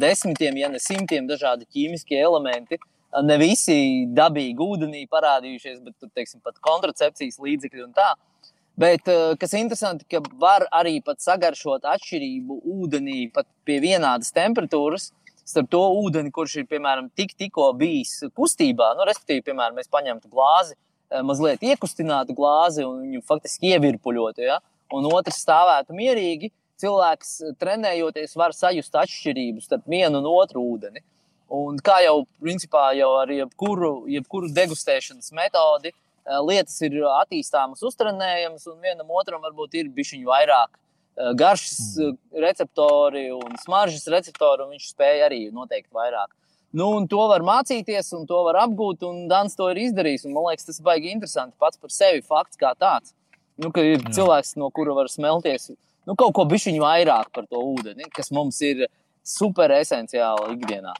desmitiem, 0.00 0.56
ja 0.56 0.70
ne 0.72 0.80
simtiem 0.80 1.28
dažādi 1.28 1.68
ķīmiskie 1.68 2.16
elementi. 2.16 2.78
Ne 3.22 3.36
visi 3.38 3.76
dabīgi 4.10 4.58
ūdenī 4.58 5.04
parādījušies, 5.06 5.82
bet 5.84 5.94
tur 6.02 6.10
teiksim, 6.10 6.40
pat 6.42 6.56
kontracepcijas 6.64 7.38
līdzekļi 7.38 7.84
un 7.84 7.92
tā. 7.94 8.08
Bet 8.74 9.06
kas 9.38 9.52
ir 9.54 9.60
interesanti, 9.62 10.06
ka 10.10 10.18
var 10.40 10.64
arī 10.74 10.96
sagaršot 11.06 11.86
atšķirību 11.86 12.56
ūdenī 12.74 13.28
pat 13.34 13.46
pie 13.62 13.78
vienādas 13.84 14.34
temperatūras. 14.34 15.12
Starp 15.44 15.68
to 15.70 15.82
ūdeni, 16.00 16.32
kurš 16.32 16.56
ir 16.62 16.66
piemēram 16.66 17.10
tik, 17.12 17.34
tikko 17.36 17.68
bijis 17.76 18.24
kustībā. 18.34 18.94
Nu, 18.96 19.04
respektīvi, 19.04 19.44
piemēram, 19.50 19.76
mēs 19.76 19.90
paņemtu 19.92 20.30
glāzi, 20.32 20.72
eh, 21.12 21.20
mazliet 21.22 21.60
iekustinātu 21.60 22.34
glāzi 22.34 22.86
un 22.88 23.02
viņu 23.04 23.22
faktiski 23.28 23.74
ievirpuļotu. 23.76 24.46
Ja? 24.48 24.58
Un 24.90 25.04
otrs 25.12 25.42
stāvētu 25.44 25.96
mierīgi. 25.96 26.50
Cilvēks 26.80 27.34
eh, 27.42 27.52
trenējoties, 27.60 28.32
var 28.40 28.56
sajust 28.56 28.96
atšķirību 29.04 29.62
starp 29.62 29.84
vienu 29.86 30.22
un 30.22 30.30
otru 30.32 30.64
ūdeni. 30.64 31.04
Un 31.52 31.76
kā 31.84 31.98
jau, 32.04 32.22
principā, 32.40 32.88
jau 32.96 33.10
ar 33.20 33.30
jebkuru, 33.30 34.06
jebkuru 34.10 34.48
degustēšanas 34.54 35.32
metodi, 35.36 35.92
eh, 35.92 36.38
lietas 36.40 36.80
ir 36.86 37.02
attīstāmas, 37.10 37.84
uztrenējamas, 37.84 38.66
un 38.72 38.80
vienam 38.80 39.12
otram 39.12 39.44
varbūt 39.44 39.76
ir 39.80 39.92
bišķiņu 39.92 40.30
vairāk 40.30 40.80
Eh, 41.16 41.34
garšas 41.34 41.96
mm. 41.96 42.08
eh, 42.08 42.40
receptori 42.40 43.28
un 43.32 43.54
smaržas 43.62 44.08
receptori, 44.10 44.64
un 44.64 44.72
viņš 44.74 44.88
spēja 44.90 45.28
arī 45.28 45.44
noteikt 45.54 45.92
vairāk. 45.94 46.32
Nu, 46.74 46.88
to 47.06 47.20
var 47.30 47.44
mācīties, 47.46 48.08
un 48.18 48.24
to 48.26 48.40
var 48.48 48.58
apgūt, 48.64 49.04
un 49.06 49.28
Dans 49.30 49.54
to 49.54 49.68
ir 49.70 49.78
izdarījis. 49.84 50.26
Man 50.26 50.48
liekas, 50.48 50.66
tas 50.66 50.80
ir 50.80 50.88
baigi 50.88 51.12
interesanti 51.14 51.54
pats 51.62 51.78
par 51.78 51.94
sevi 51.94 52.24
fakts 52.26 52.58
kā 52.58 52.72
tāds. 52.74 53.14
Nu, 53.54 53.70
ka 53.70 53.84
ir 53.86 54.00
Jā. 54.00 54.10
cilvēks, 54.16 54.56
no 54.58 54.72
kura 54.74 54.96
var 54.96 55.06
smelties 55.12 55.70
nu, 56.04 56.16
kaut 56.18 56.34
ko 56.34 56.42
bišķiņu 56.50 56.82
vairāk 56.82 57.30
par 57.32 57.46
to 57.46 57.62
ūdeni, 57.62 58.10
kas 58.12 58.32
mums 58.34 58.58
ir 58.66 58.88
super 59.22 59.70
esenciāli 59.72 60.56
ikdienā. 60.58 60.92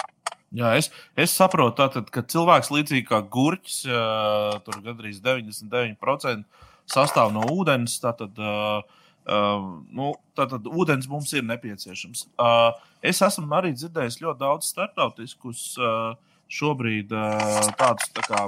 Jā, 0.55 0.75
es, 0.79 0.90
es 1.19 1.35
saprotu, 1.35 1.75
tātad, 1.81 2.11
ka 2.14 2.23
cilvēks 2.31 2.71
līdzīgi 2.71 3.09
kā 3.09 3.19
gurķis, 3.27 3.81
uh, 3.90 4.59
tur 4.67 4.79
gandrīz 4.85 5.19
99% 5.25 6.45
sastāv 6.90 7.33
no 7.35 7.47
ūdens. 7.51 7.99
Tātad, 8.03 8.38
uh, 8.38 9.03
Uh, 9.25 9.81
nu, 9.88 10.11
tātad 10.37 10.67
ūdens 10.69 11.07
mums 11.09 11.31
ir 11.33 11.47
nepieciešams. 11.49 12.27
Uh, 12.37 12.75
es 13.01 13.23
esmu 13.25 13.49
arī 13.57 13.71
dzirdējis 13.73 14.19
ļoti 14.21 14.37
daudz 14.43 14.69
starptautiskus 14.69 15.62
uh, 15.81 16.12
šobrīd 16.53 17.14
uh, 17.17 17.71
tādus 17.79 18.11
tā 18.12 18.27
kā, 18.27 18.43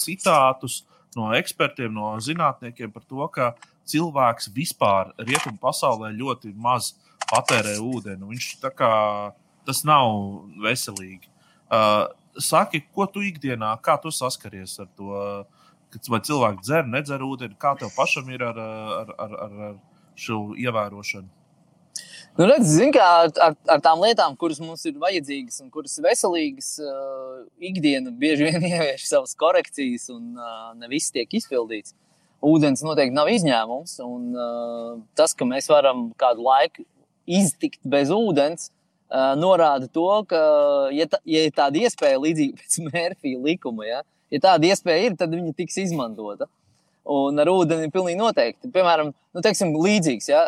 citātus 0.00 0.78
no 1.18 1.28
ekspertiem, 1.36 1.92
no 1.92 2.14
zinātniekiem 2.16 2.94
par 2.94 3.04
to, 3.04 3.26
ka 3.28 3.50
cilvēks 3.92 4.48
vispār 4.56 5.12
rietumu 5.20 5.60
pasaulē 5.60 6.14
ļoti 6.16 6.54
maz 6.56 6.94
patērē 7.28 7.76
ūdeni. 7.84 8.32
Viņš 8.32 8.48
kā 8.72 8.94
tas 9.68 9.84
nav 9.84 10.16
veselīgi. 10.64 11.28
Uh, 11.72 12.06
saki, 12.36 12.82
ko 12.92 13.06
tu 13.08 13.22
ikdienā, 13.24 13.72
kā 13.84 13.96
tu 14.02 14.12
saskaries 14.12 14.78
ar 14.82 14.88
to? 14.96 15.12
Vai 16.08 16.22
cilvēki 16.24 16.64
dzer, 16.64 16.86
nedzer 16.88 17.20
ūdeni, 17.20 17.56
kā 17.60 17.74
tev 17.76 17.90
pašam 17.92 18.28
ir 18.32 18.40
ar, 18.46 18.56
ar, 18.56 19.10
ar, 19.20 19.32
ar, 19.44 19.56
ar 19.68 19.74
šo 20.16 20.38
ievērošanu? 20.56 21.28
Nu, 22.38 22.46
redz, 22.48 22.70
zin, 22.78 22.94
kā, 22.96 23.08
ar, 23.28 23.56
ar, 23.68 23.80
tām 23.84 24.00
lietām, 24.00 24.36
kuras 24.40 24.56
mums 24.64 24.86
ir 24.88 24.96
vajadzīgas 25.00 25.60
un 25.60 25.68
kuras 25.72 25.98
ir 26.00 26.06
veselīgas, 26.06 26.70
uh, 26.80 27.42
ikdiena 27.60 28.12
bieži 28.22 28.48
vien 28.48 28.64
ievieš 28.70 29.04
savas 29.10 29.36
korekcijas, 29.36 30.08
un 30.14 30.40
uh, 30.40 30.70
ne 30.80 30.88
viss 30.88 31.12
tiek 31.12 31.28
izpildīts. 31.36 31.92
Ūdens 32.42 32.80
noteikti 32.82 33.14
nav 33.14 33.28
izņēmums. 33.28 33.98
Un, 34.06 34.30
uh, 34.32 34.94
tas, 35.16 35.36
ka 35.36 35.44
mēs 35.46 35.68
varam 35.70 36.08
kādu 36.18 36.48
laiku 36.48 36.88
iztikt 37.28 37.84
bez 37.84 38.08
ūdens, 38.16 38.70
uh, 38.72 38.81
norāda 39.36 39.88
to, 39.92 40.08
ka, 40.30 40.40
ja, 40.94 41.06
tā, 41.10 41.20
ja 41.28 41.44
ir 41.46 41.54
tāda 41.56 41.82
iespēja, 41.84 42.22
līdzīgi 42.22 42.56
pēc 42.60 42.80
Mērfija 42.88 43.44
likuma, 43.44 43.86
ja, 43.88 44.02
ja 44.32 44.42
tāda 44.48 44.70
iespēja 44.70 45.10
ir, 45.10 45.16
tad 45.20 45.34
viņa 45.36 45.54
tiks 45.58 45.80
izmantota. 45.84 46.48
Uh, 46.48 46.58
Un 47.02 47.38
ar 47.42 47.50
ūdeni 47.50 47.90
pilnīgi 47.90 48.20
noteikti. 48.20 48.70
Piemēram, 48.70 49.10
nu, 49.10 49.42
teiksim, 49.42 49.74
līdzīgs 49.74 50.28
ja, 50.30 50.42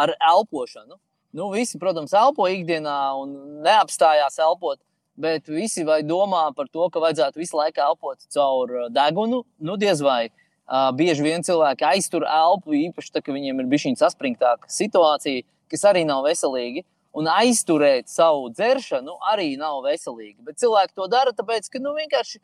ar 0.00 0.14
elpošanu. 0.16 0.96
Nu, 1.36 1.50
visi, 1.52 1.78
protams, 1.78 2.14
elpo 2.16 2.48
ikdienā 2.50 2.96
un 3.20 3.34
neapstājās 3.64 4.40
elpot, 4.42 4.80
bet 5.20 5.50
visi 5.52 5.84
vai 5.86 6.00
domā 6.02 6.48
par 6.56 6.70
to, 6.72 6.88
ka 6.90 7.02
vajadzētu 7.04 7.42
visu 7.42 7.58
laiku 7.58 7.84
elpot 7.84 8.24
caur 8.32 8.72
degunu. 8.94 9.44
Nu, 9.60 9.76
diez 9.80 10.00
vai. 10.02 10.30
Uh, 10.70 10.88
bieži 10.94 11.24
vien 11.26 11.42
cilvēki 11.42 11.82
aiztur 11.82 12.24
elpu, 12.30 12.72
īpaši 12.78 13.12
tad, 13.12 13.24
kad 13.26 13.34
viņiem 13.34 13.58
ir 13.58 13.68
bijusi 13.70 13.90
saspringtāka 13.98 14.70
situācija, 14.70 15.42
kas 15.70 15.82
arī 15.90 16.04
nav 16.06 16.22
veselīga. 16.28 16.84
Un 17.18 17.26
aizturēt 17.26 18.06
savu 18.06 18.52
dzeršanu 18.54 19.16
arī 19.32 19.56
nav 19.58 19.80
veselīgi. 19.82 20.38
Bet 20.46 20.60
cilvēki 20.62 20.94
to 20.94 21.08
dara, 21.10 21.34
tāpēc, 21.34 21.66
ka 21.72 21.82
nu, 21.82 21.96
vienkārši 21.96 22.38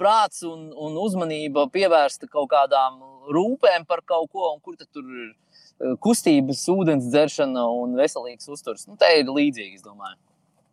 prāts 0.00 0.42
un, 0.48 0.70
un 0.72 0.96
uzmanība 0.98 1.68
pievērsta 1.70 2.26
kaut 2.30 2.48
kādām 2.50 2.98
rūpēm 3.32 3.84
par 3.86 4.02
kaut 4.06 4.30
ko, 4.32 4.48
un 4.54 4.60
kur 4.64 4.74
tur 4.80 5.04
ir 5.04 5.96
kustības, 6.02 6.64
ūdens 6.72 7.06
dzeršana 7.10 7.62
un 7.82 7.94
veselīgs 7.98 8.48
uzturs. 8.50 8.86
Nu, 8.88 8.96
tā 8.98 9.12
ir 9.20 9.30
līdzīgi, 9.30 9.78
es 9.78 9.84
domāju. 9.86 10.18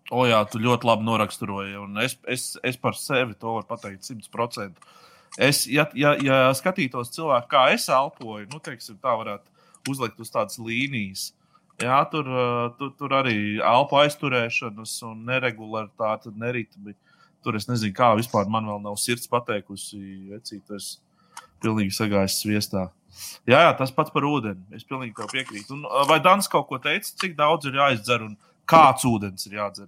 O, 0.09 0.23
jā, 0.25 0.39
tu 0.49 0.61
ļoti 0.61 0.87
labi 0.89 1.05
noraksturoji, 1.05 1.75
es, 2.01 2.15
es, 2.25 2.45
es 2.65 2.79
par 2.81 2.97
sevi 2.97 3.35
to 3.37 3.59
varu 3.59 3.67
pateikt 3.69 4.07
simtprocentīgi. 4.07 4.97
Es, 5.37 5.67
ja, 5.69 5.85
ja, 5.93 6.15
ja 6.17 6.37
skatītos 6.57 7.11
cilvēku, 7.13 7.51
kā 7.51 7.67
es 7.75 7.85
elpoju, 7.93 8.47
nu, 8.49 8.57
teiksim, 8.65 8.97
tā 8.97 9.13
varētu 9.19 9.91
uzlikt 9.91 10.17
uz 10.19 10.31
tādas 10.33 10.57
līnijas. 10.57 11.29
Jā, 11.79 11.99
tur, 12.11 12.27
tur, 12.79 12.89
tur 12.99 13.13
arī 13.15 13.37
elpo 13.63 14.01
aizturēšanas 14.01 14.97
un 15.07 15.21
neregularitāte, 15.29 16.33
neritmi. 16.35 16.95
Tur 17.45 17.55
es 17.55 17.69
nezinu, 17.69 17.95
kā 17.95 18.11
vispār 18.19 18.49
man 18.51 18.67
vēl 18.67 18.81
nav 18.83 18.97
sirds 18.99 19.29
pateikusi, 19.31 19.99
vecīt, 20.33 20.65
es 20.75 20.97
pilnīgi 21.63 21.95
sagājis 21.95 22.41
sviestā. 22.41 22.89
Jā, 23.47 23.61
jā, 23.63 23.71
tas 23.79 23.93
pats 23.95 24.11
par 24.11 24.27
ūdeni. 24.27 24.61
Es 24.75 24.83
pilnīgi 24.87 25.27
piekrītu. 25.31 25.77
Un, 25.77 25.87
vai 26.09 26.19
Dans 26.23 26.51
kaut 26.51 26.67
ko 26.69 26.79
teica, 26.83 27.07
cik 27.23 27.37
daudz 27.39 27.69
ir 27.69 27.79
jāizdzer 27.79 28.27
un 28.27 28.35
kāds 28.69 29.07
ūdens 29.07 29.47
ir 29.47 29.57
jādzer 29.59 29.87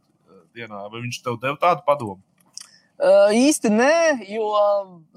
dienā? 0.56 0.86
Vai 0.92 1.04
viņš 1.04 1.22
tev 1.26 1.40
deva 1.44 1.60
tādu 1.60 1.84
padomu? 1.88 2.22
Uh, 3.02 3.32
īsti 3.34 3.72
nē, 3.74 3.94
jo 4.30 4.46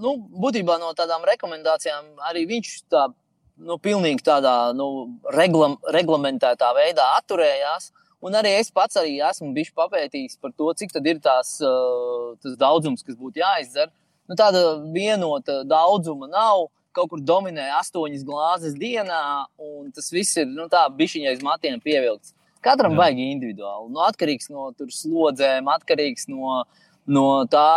nu, 0.01 0.14
būtībā 0.40 0.78
no 0.80 0.94
tādām 0.96 1.26
rekomendācijām 1.28 2.14
arī 2.30 2.46
viņš 2.49 2.70
tā, 2.88 3.11
nu, 3.57 3.78
pilnīgi 3.78 4.24
tādā 4.24 4.72
nu, 4.76 5.18
reglam, 5.34 5.76
reglamentētā 5.94 6.72
veidā 6.76 7.11
atturējās. 7.18 7.90
Uh, 7.90 8.05
Un 8.24 8.32
arī 8.38 8.55
es 8.57 8.70
pats 8.72 8.96
arī 8.96 9.18
esmu 9.20 9.50
bijis 9.52 9.74
papētījis 9.76 10.38
par 10.40 10.52
to, 10.57 10.70
cik 10.80 10.94
ir 11.02 11.18
tās, 11.20 11.59
uh, 11.61 12.32
tas 12.40 12.57
daudzums, 12.57 13.05
kas 13.05 13.18
būtu 13.20 13.42
jāizdzer. 13.42 13.90
nu, 14.28 14.34
tāda 14.34 14.80
vienota 14.94 15.62
daudzuma 15.64 16.28
nav. 16.28 16.70
Kaut 16.94 17.11
kur 17.11 17.20
dominē 17.20 17.72
astoņas 17.80 18.22
glāzes 18.22 18.74
dienā, 18.78 19.46
un 19.59 19.90
tas 19.90 20.12
viss 20.14 20.36
ir 20.38 20.46
nu, 20.46 20.68
tā 20.70 20.86
bišķiņai 20.88 21.32
uz 21.34 21.42
matiem 21.42 21.80
pievilkts. 21.82 22.32
Katram 22.62 22.94
Jā. 22.94 23.00
baigi 23.00 23.26
individuāli. 23.32 23.90
Nu, 23.90 23.98
atkarīgs 24.07 24.46
no 24.48 24.70
slodzēm, 24.78 25.66
atkarīgs 25.74 26.28
no, 26.30 26.62
no 27.07 27.44
tā, 27.50 27.70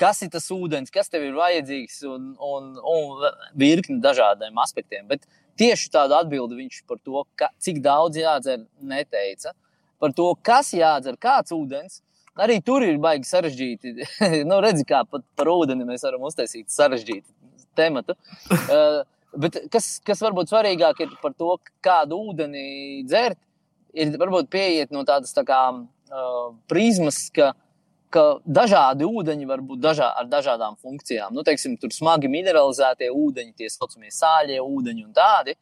kas 0.00 0.22
ir 0.24 0.30
tas 0.32 0.46
ūdens, 0.54 0.92
kas 0.92 1.10
tev 1.12 1.26
ir 1.26 1.36
vajadzīgs, 1.36 2.02
un, 2.08 2.30
un, 2.40 2.70
un 2.78 3.24
virkni 3.58 4.00
dažādiem 4.02 4.60
aspektiem. 4.62 5.06
Bet 5.10 5.26
tieši 5.60 5.90
tādu 5.92 6.16
atbildi 6.18 6.60
viņš 6.62 6.84
par 6.88 7.00
to, 7.04 7.24
ka, 7.38 7.50
cik 7.62 7.82
daudz 7.84 8.20
jādzer, 8.20 8.64
neteica. 8.80 9.54
Par 10.00 10.14
to, 10.16 10.30
kas 10.46 10.72
jādzer, 10.76 11.18
kāds 11.20 11.52
ūdens. 11.52 12.00
Arī 12.40 12.60
tur 12.64 12.84
ir 12.86 12.96
baigi 13.02 13.28
sarežģīti. 13.28 13.94
nu, 14.48 14.60
redzi, 14.64 14.86
kā 14.88 15.02
pat 15.04 15.24
par 15.36 15.50
ūdeni 15.52 15.84
mēs 15.88 16.06
varam 16.06 16.24
uztaisīt 16.28 16.70
sarežģītu 16.72 17.28
tematu. 17.76 18.16
uh, 18.54 19.02
bet 19.42 19.58
kas, 19.72 19.98
kas 20.06 20.22
varbūt 20.24 20.52
svarīgāk 20.52 21.04
ir 21.04 21.16
par 21.20 21.34
to, 21.36 21.56
kādu 21.84 22.22
ūdeni 22.30 23.02
dzert, 23.08 23.38
ir 23.92 24.14
varbūt 24.16 24.48
pieiet 24.52 24.94
no 24.94 25.02
tādas 25.04 25.34
tā 25.36 25.44
kā, 25.46 25.60
uh, 25.74 26.46
prizmas, 26.70 27.26
ka, 27.34 27.52
ka 28.14 28.24
dažādi 28.44 29.06
ūdeņi 29.06 29.48
var 29.48 29.62
būt 29.64 29.80
dažā, 29.82 30.10
ar 30.20 30.28
dažādām 30.30 30.76
funkcijām. 30.82 31.34
Nu, 31.34 31.44
teiksim, 31.46 31.76
tur 31.80 31.92
smagi 31.94 32.30
mineralizētie 32.32 33.10
ūdeņi, 33.14 33.56
tie 33.58 33.70
saucamie 33.72 34.12
sāļie 34.14 34.60
ūdeņi 34.62 35.04
un 35.06 35.12
tādi. 35.16 35.56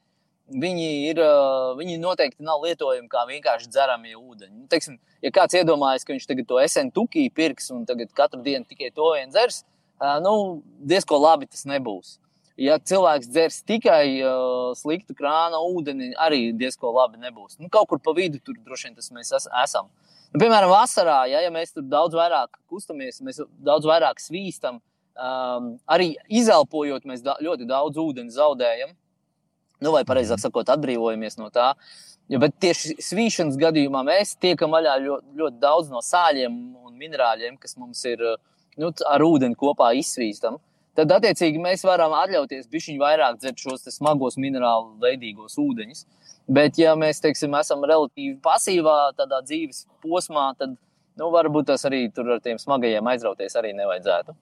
Viņi, 0.48 0.86
ir, 1.10 1.18
uh, 1.20 1.74
viņi 1.76 1.98
noteikti 2.00 2.44
nav 2.44 2.62
lietojami 2.64 3.10
kā 3.12 3.26
vienkārši 3.28 3.68
dzeramie 3.68 4.14
ūdeņi. 4.16 4.54
Nu, 4.54 4.64
teiksim, 4.72 4.96
ja 5.20 5.32
kāds 5.34 5.58
iedomājas, 5.60 6.06
ka 6.08 6.14
viņš 6.14 6.24
tagad 6.30 6.48
to 6.48 6.62
SNTUKī 6.62 7.26
pirks 7.36 7.68
un 7.74 7.84
katru 8.16 8.40
dienu 8.46 8.64
tikai 8.64 8.88
to 8.96 9.10
vien 9.12 9.28
dzers, 9.28 9.60
uh, 10.00 10.16
nu, 10.24 10.62
diezko 10.88 11.20
labi 11.20 11.50
tas 11.52 11.68
nebūs 11.68 12.16
ja 12.58 12.78
cilvēks 12.90 13.30
dzers 13.30 13.60
tikai 13.68 14.18
uh, 14.18 14.74
sliktu 14.78 15.14
krāna 15.18 15.60
ūdeni, 15.62 16.10
arī 16.18 16.48
diezko 16.58 16.90
labi 16.94 17.20
nebūs. 17.22 17.56
Nu, 17.62 17.70
kaut 17.72 17.88
kur 17.92 18.02
pa 18.02 18.14
vidu 18.16 18.40
tur 18.42 18.58
droši 18.58 18.88
vien 18.88 18.98
tas 18.98 19.12
mēs 19.14 19.30
es, 19.38 19.46
esam. 19.62 19.88
Nu, 20.28 20.40
piemēram, 20.42 20.68
vasarā, 20.68 21.22
ja, 21.30 21.40
ja 21.40 21.50
mēs 21.52 21.72
tur 21.72 21.86
daudz 21.88 22.16
vairāk 22.16 22.58
kustamies, 22.68 23.22
mēs 23.24 23.40
daudz 23.64 23.88
vairāk 23.88 24.20
svīstam, 24.20 24.82
um, 25.16 25.70
arī 25.88 26.10
izelpojot, 26.28 27.06
mēs 27.08 27.22
da 27.24 27.38
ļoti 27.44 27.68
daudz 27.68 28.00
ūdeni 28.02 28.34
zaudējam. 28.34 28.92
Nu, 29.80 29.92
vai 29.94 30.02
pareizāk 30.04 30.42
sakot, 30.42 30.68
atbrīvojamies 30.74 31.38
no 31.38 31.48
tā. 31.54 31.70
Ja, 32.28 32.40
bet 32.42 32.58
tieši 32.60 32.98
svīšanas 33.00 33.56
gadījumā 33.56 34.02
mēs 34.04 34.34
tiekam 34.42 34.74
vaļā 34.74 34.98
ļoti, 35.00 35.36
ļoti 35.38 35.60
daudz 35.62 35.92
no 35.94 36.02
sāļiem 36.04 36.58
un 36.84 36.96
minerāļiem, 37.00 37.56
kas 37.62 37.78
mums 37.80 38.02
ir 38.10 38.20
nu, 38.76 38.90
ar 39.08 39.24
ūdeni 39.24 39.56
kopā 39.56 39.94
izsvīstam 39.96 40.58
tad 40.98 41.14
attiecīgi 41.18 41.60
mēs 41.62 41.84
varam 41.86 42.14
atļauties 42.18 42.66
bišķiņu 42.72 43.02
vairāk 43.02 43.38
dzert 43.38 43.62
šos 43.62 43.86
smagos 43.94 44.38
minerālu 44.40 44.96
veidīgos 45.02 45.58
ūdeņus. 45.62 46.04
Bet, 46.48 46.78
ja 46.80 46.94
mēs 46.96 47.20
teiksim, 47.20 47.54
esam 47.58 47.84
relatīvi 47.84 48.38
pasīvā 48.44 48.98
tādā 49.18 49.42
dzīves 49.44 49.84
posmā, 50.04 50.50
tad 50.58 50.74
nu, 50.74 51.30
varbūt 51.34 51.68
tas 51.68 51.84
arī 51.88 52.06
tur 52.14 52.30
ar 52.36 52.40
tiem 52.44 52.60
smagajiem 52.60 53.10
aizrauties 53.12 53.56
arī 53.60 53.74
nevajadzētu. 53.76 54.36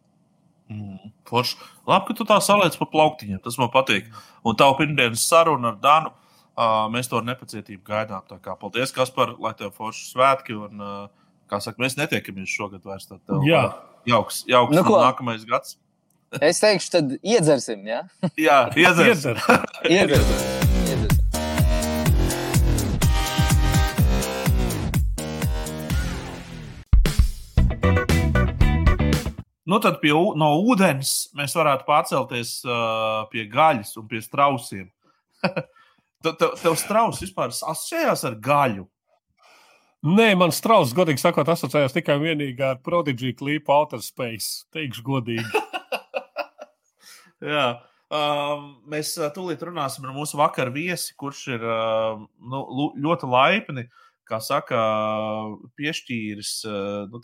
Mm, 0.71 1.11
forši. 1.27 1.59
Labi, 1.87 2.09
ka 2.09 2.17
tu 2.19 2.27
tā 2.29 2.39
saliec 2.43 2.77
pa 2.79 2.89
plauktiņiem. 2.91 3.41
Tas 3.43 3.59
man 3.61 3.71
patīk. 3.75 4.09
Un 4.47 4.59
tavu 4.59 4.79
pirmdienas 4.81 5.27
sarunu 5.27 5.73
ar 5.73 5.81
Danu. 5.83 6.15
Uh, 6.57 6.87
mēs 6.89 7.11
to 7.11 7.19
ar 7.21 7.27
nepacietību 7.27 7.85
gaidām. 7.87 8.25
Kā, 8.43 8.55
paldies, 8.59 8.95
Kaspar, 8.95 9.35
lai 9.43 9.53
tev 9.59 9.75
forši 9.77 10.09
svētki. 10.15 10.57
Un, 10.67 10.81
uh, 10.83 11.35
kā 11.51 11.61
saka, 11.63 11.83
mēs 11.83 11.99
netiekamies 11.99 12.51
šogad 12.51 12.87
vairs. 12.87 13.07
Tad 13.11 13.21
tev, 13.23 13.45
Jā. 13.47 13.67
Jauks, 14.07 14.45
jauks 14.47 14.75
nu, 14.75 14.87
nākamais 14.87 15.45
gads. 15.47 15.77
Es 16.41 16.61
teikšu, 16.61 16.91
tad 16.93 17.17
iedzersim. 17.23 17.87
Ja? 17.89 18.05
Jā, 18.37 18.61
iedzersim. 18.77 19.41
iedzersim. 19.89 20.55
Nu, 29.67 29.81
tad 29.83 29.97
pie, 29.99 30.13
no 30.39 30.53
ūdens 30.63 31.33
mēs 31.35 31.57
varētu 31.59 31.89
pārcelties 31.89 32.61
uh, 32.69 33.25
pie 33.33 33.49
gaļas 33.51 33.97
un 33.99 34.07
pie 34.07 34.21
strausiem. 34.23 34.85
tev, 36.23 36.37
tev, 36.39 36.53
tev 36.61 36.77
strauss 36.79 37.25
vispār 37.25 37.51
asociējās 37.51 38.23
ar 38.31 38.37
gaļu. 38.39 38.87
Nē, 40.07 40.29
man 40.39 40.55
strauss, 40.55 40.95
godīgi 40.95 41.19
sakot, 41.19 41.51
asociējās 41.51 41.97
tikai 41.97 42.15
un 42.15 42.29
vienīgi 42.29 42.63
ar 42.63 42.79
Prodigy 42.79 43.33
klipu 43.35 43.75
Outer 43.75 43.99
Space. 44.07 44.69
Teikšu 44.71 45.03
godīgi. 45.03 45.65
Jā. 47.45 47.67
Um, 48.07 48.69
mēs 48.87 49.17
tūlīt 49.35 49.65
runāsim 49.67 50.05
ar 50.07 50.15
mūsu 50.15 50.39
vakar 50.39 50.71
viesi, 50.71 51.11
kurš 51.19 51.41
ir 51.57 51.65
uh, 51.67 52.21
nu, 52.39 52.61
ļoti 53.03 53.27
laipni, 53.27 53.89
kā 54.27 54.39
saka, 54.43 54.79
piešķīris 55.79 56.53
uh, 56.71 57.11
nu, 57.11 57.19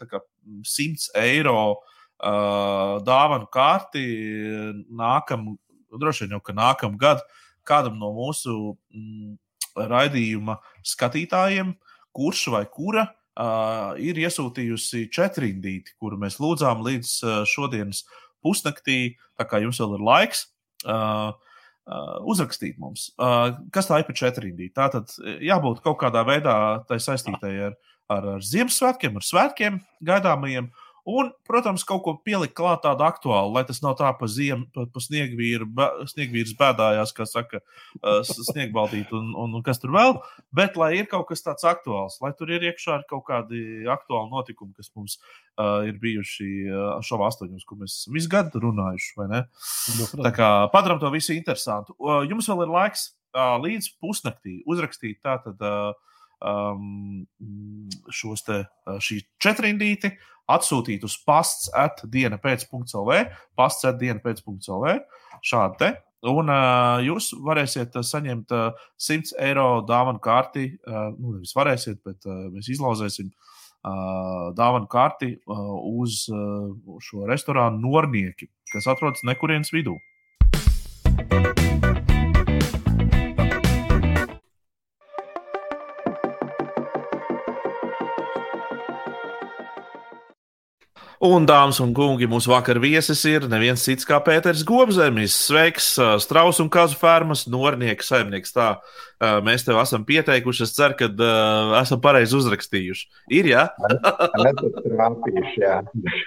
100 0.66 1.12
eiro 1.22 1.60
uh, 1.70 2.98
dāvanu 3.06 3.46
kārti 3.54 4.02
nākamā, 4.90 5.54
droši 6.02 6.26
vien 6.26 6.36
jau 6.36 6.42
ka 6.42 6.56
nākamā 6.56 6.98
gada 6.98 7.40
kādam 7.68 7.98
no 8.00 8.10
mūsu 8.16 8.74
mm, 8.90 9.36
raidījuma 9.78 10.58
skatītājiem, 10.86 11.76
kurš 12.10 12.48
vai 12.56 12.64
kura 12.66 13.06
uh, 13.06 13.94
ir 14.02 14.18
iesūtījusi 14.18 15.06
četrindīti, 15.14 15.94
kuru 16.02 16.18
mēs 16.20 16.40
lūdzām 16.42 16.82
līdz 16.84 17.14
uh, 17.22 17.38
šodienas 17.48 18.02
pusnaktī, 18.45 19.16
tā 19.38 19.47
kā 19.49 19.62
jums 19.62 19.80
vēl 19.82 19.97
ir 19.99 20.07
laiks. 20.07 20.47
Uh, 20.82 21.32
uh, 21.86 22.18
uzrakstīt 22.28 22.78
mums, 22.82 23.11
uh, 23.22 23.55
kas 23.74 23.88
tā 23.90 24.01
ir 24.01 24.07
par 24.09 24.18
četrindī. 24.18 24.70
Tā 24.74 24.88
tad 24.93 25.14
jābūt 25.43 25.82
kaut 25.84 26.01
kādā 26.03 26.24
veidā 26.26 26.57
tai 26.88 26.99
saistītai 27.03 27.53
ar, 27.68 27.76
ar, 28.11 28.28
ar 28.36 28.47
Ziemassvētkiem, 28.47 29.18
ar 29.18 29.26
svētkiem 29.26 29.78
gaidāmajiem. 30.07 30.70
Un, 31.09 31.32
protams, 31.48 31.82
kaut 31.82 32.05
ko 32.05 32.12
pielikt 32.22 32.55
klāt 32.55 32.84
tādu 32.84 33.03
aktuālu, 33.03 33.50
lai 33.57 33.64
tas 33.66 33.80
nav 33.82 33.96
tā 33.98 34.12
pa 34.14 34.26
ziemu, 34.30 34.68
pa, 34.70 34.84
pa 34.86 35.00
sniegvīru, 35.03 35.66
sniegvīrs 36.12 36.53
bēdājās, 36.61 37.11
kā 37.16 37.26
saka, 37.26 37.59
sniegbaldīt 38.28 39.11
un, 39.18 39.32
un, 39.34 39.57
un 39.59 39.64
kas 39.66 39.82
tur 39.82 39.90
vēl. 39.96 40.14
Bet, 40.55 40.78
lai 40.78 40.92
ir 41.00 41.09
kaut 41.11 41.26
kas 41.32 41.42
tāds 41.42 41.66
aktuāls, 41.66 42.20
lai 42.22 42.30
tur 42.38 42.53
ir 42.55 42.68
iekšā 42.70 43.00
kaut 43.11 43.24
kādi 43.26 43.82
aktuāli 43.90 44.30
notikumi, 44.30 44.76
kas 44.78 44.92
mums 44.94 45.18
uh, 45.18 45.82
ir 45.88 45.98
bijuši 46.03 46.50
uh, 46.68 46.86
šovā 47.03 47.32
astoņos, 47.32 47.66
ko 47.66 47.80
mēs 47.82 47.98
visu 48.14 48.30
gadu 48.30 48.62
runājuši, 48.62 49.12
vai 49.18 49.28
ne? 49.32 49.42
No, 49.98 50.07
nu, 50.07 50.28
tā 50.28 50.34
kā 50.38 50.53
padaram 50.70 51.03
to 51.03 51.11
visu 51.11 51.34
interesantu. 51.34 51.98
Uh, 51.98 52.22
jums 52.30 52.46
vēl 52.53 52.62
ir 52.68 52.74
laiks 52.78 53.09
uh, 53.34 53.59
līdz 53.59 53.90
pusnaktī 53.98 54.61
uzrakstīt 54.70 55.18
tātad. 55.26 55.59
Uh, 55.59 56.11
um, 56.45 57.24
šos 58.12 58.45
te, 58.47 58.62
šī 59.03 59.20
četrindīti, 59.43 60.12
atsūtīt 60.53 61.05
uz 61.07 61.16
pasts 61.26 61.70
at 61.76 62.03
diena 62.11 62.38
pēc.lv, 62.43 63.18
pasts 63.59 63.86
at 63.88 64.01
diena 64.01 64.22
pēc.lv, 64.22 64.97
šādi 65.43 65.80
te. 65.80 65.93
Un 66.30 66.53
uh, 66.55 67.01
jūs 67.03 67.32
varēsiet 67.43 67.97
saņemt 68.07 68.53
uh, 68.55 68.84
100 69.03 69.34
eiro 69.43 69.66
dāvanu 69.88 70.22
kārti. 70.22 70.68
Uh, 70.86 71.11
nu, 71.16 71.34
nevis 71.34 71.55
varēsiet, 71.57 71.99
bet 72.07 72.28
uh, 72.30 72.45
mēs 72.55 72.70
izlauzēsim 72.70 73.32
uh, 73.32 74.53
dāvanu 74.55 74.86
kārti 74.93 75.32
uh, 75.34 75.74
uz 75.99 76.22
uh, 76.30 76.70
šo 77.03 77.26
restorānu 77.26 77.82
Nornieki, 77.82 78.53
kas 78.70 78.86
atrodas 78.95 79.26
nekurienes 79.26 79.74
vidū. 79.74 79.99
Un, 91.23 91.45
dāmas 91.47 91.79
un 91.79 91.93
kungi, 91.95 92.27
mūsu 92.27 92.51
vakar 92.51 92.81
viesis 92.83 93.20
ir 93.31 93.45
neviens 93.47 93.85
cits 93.87 94.07
kā 94.09 94.16
Pēters 94.27 94.64
Gobzemis. 94.66 95.37
Sveiks, 95.47 95.93
Strauss 96.25 96.59
un 96.59 96.66
Kazu 96.73 96.97
fermas 96.99 97.45
nornieks, 97.47 98.09
saimnieks. 98.11 98.51
Tā 98.57 98.73
mēs 99.47 99.62
tev 99.62 99.79
esam 99.79 100.03
pieteikuši. 100.09 100.64
Es 100.66 100.75
ceru, 100.75 100.97
ka 100.99 101.07
uh, 101.07 101.77
esam 101.79 102.01
pareizi 102.03 102.35
uzrakstījuši. 102.41 103.07
Ir, 103.39 103.53
jā? 103.53 103.68
jā. 105.62 105.77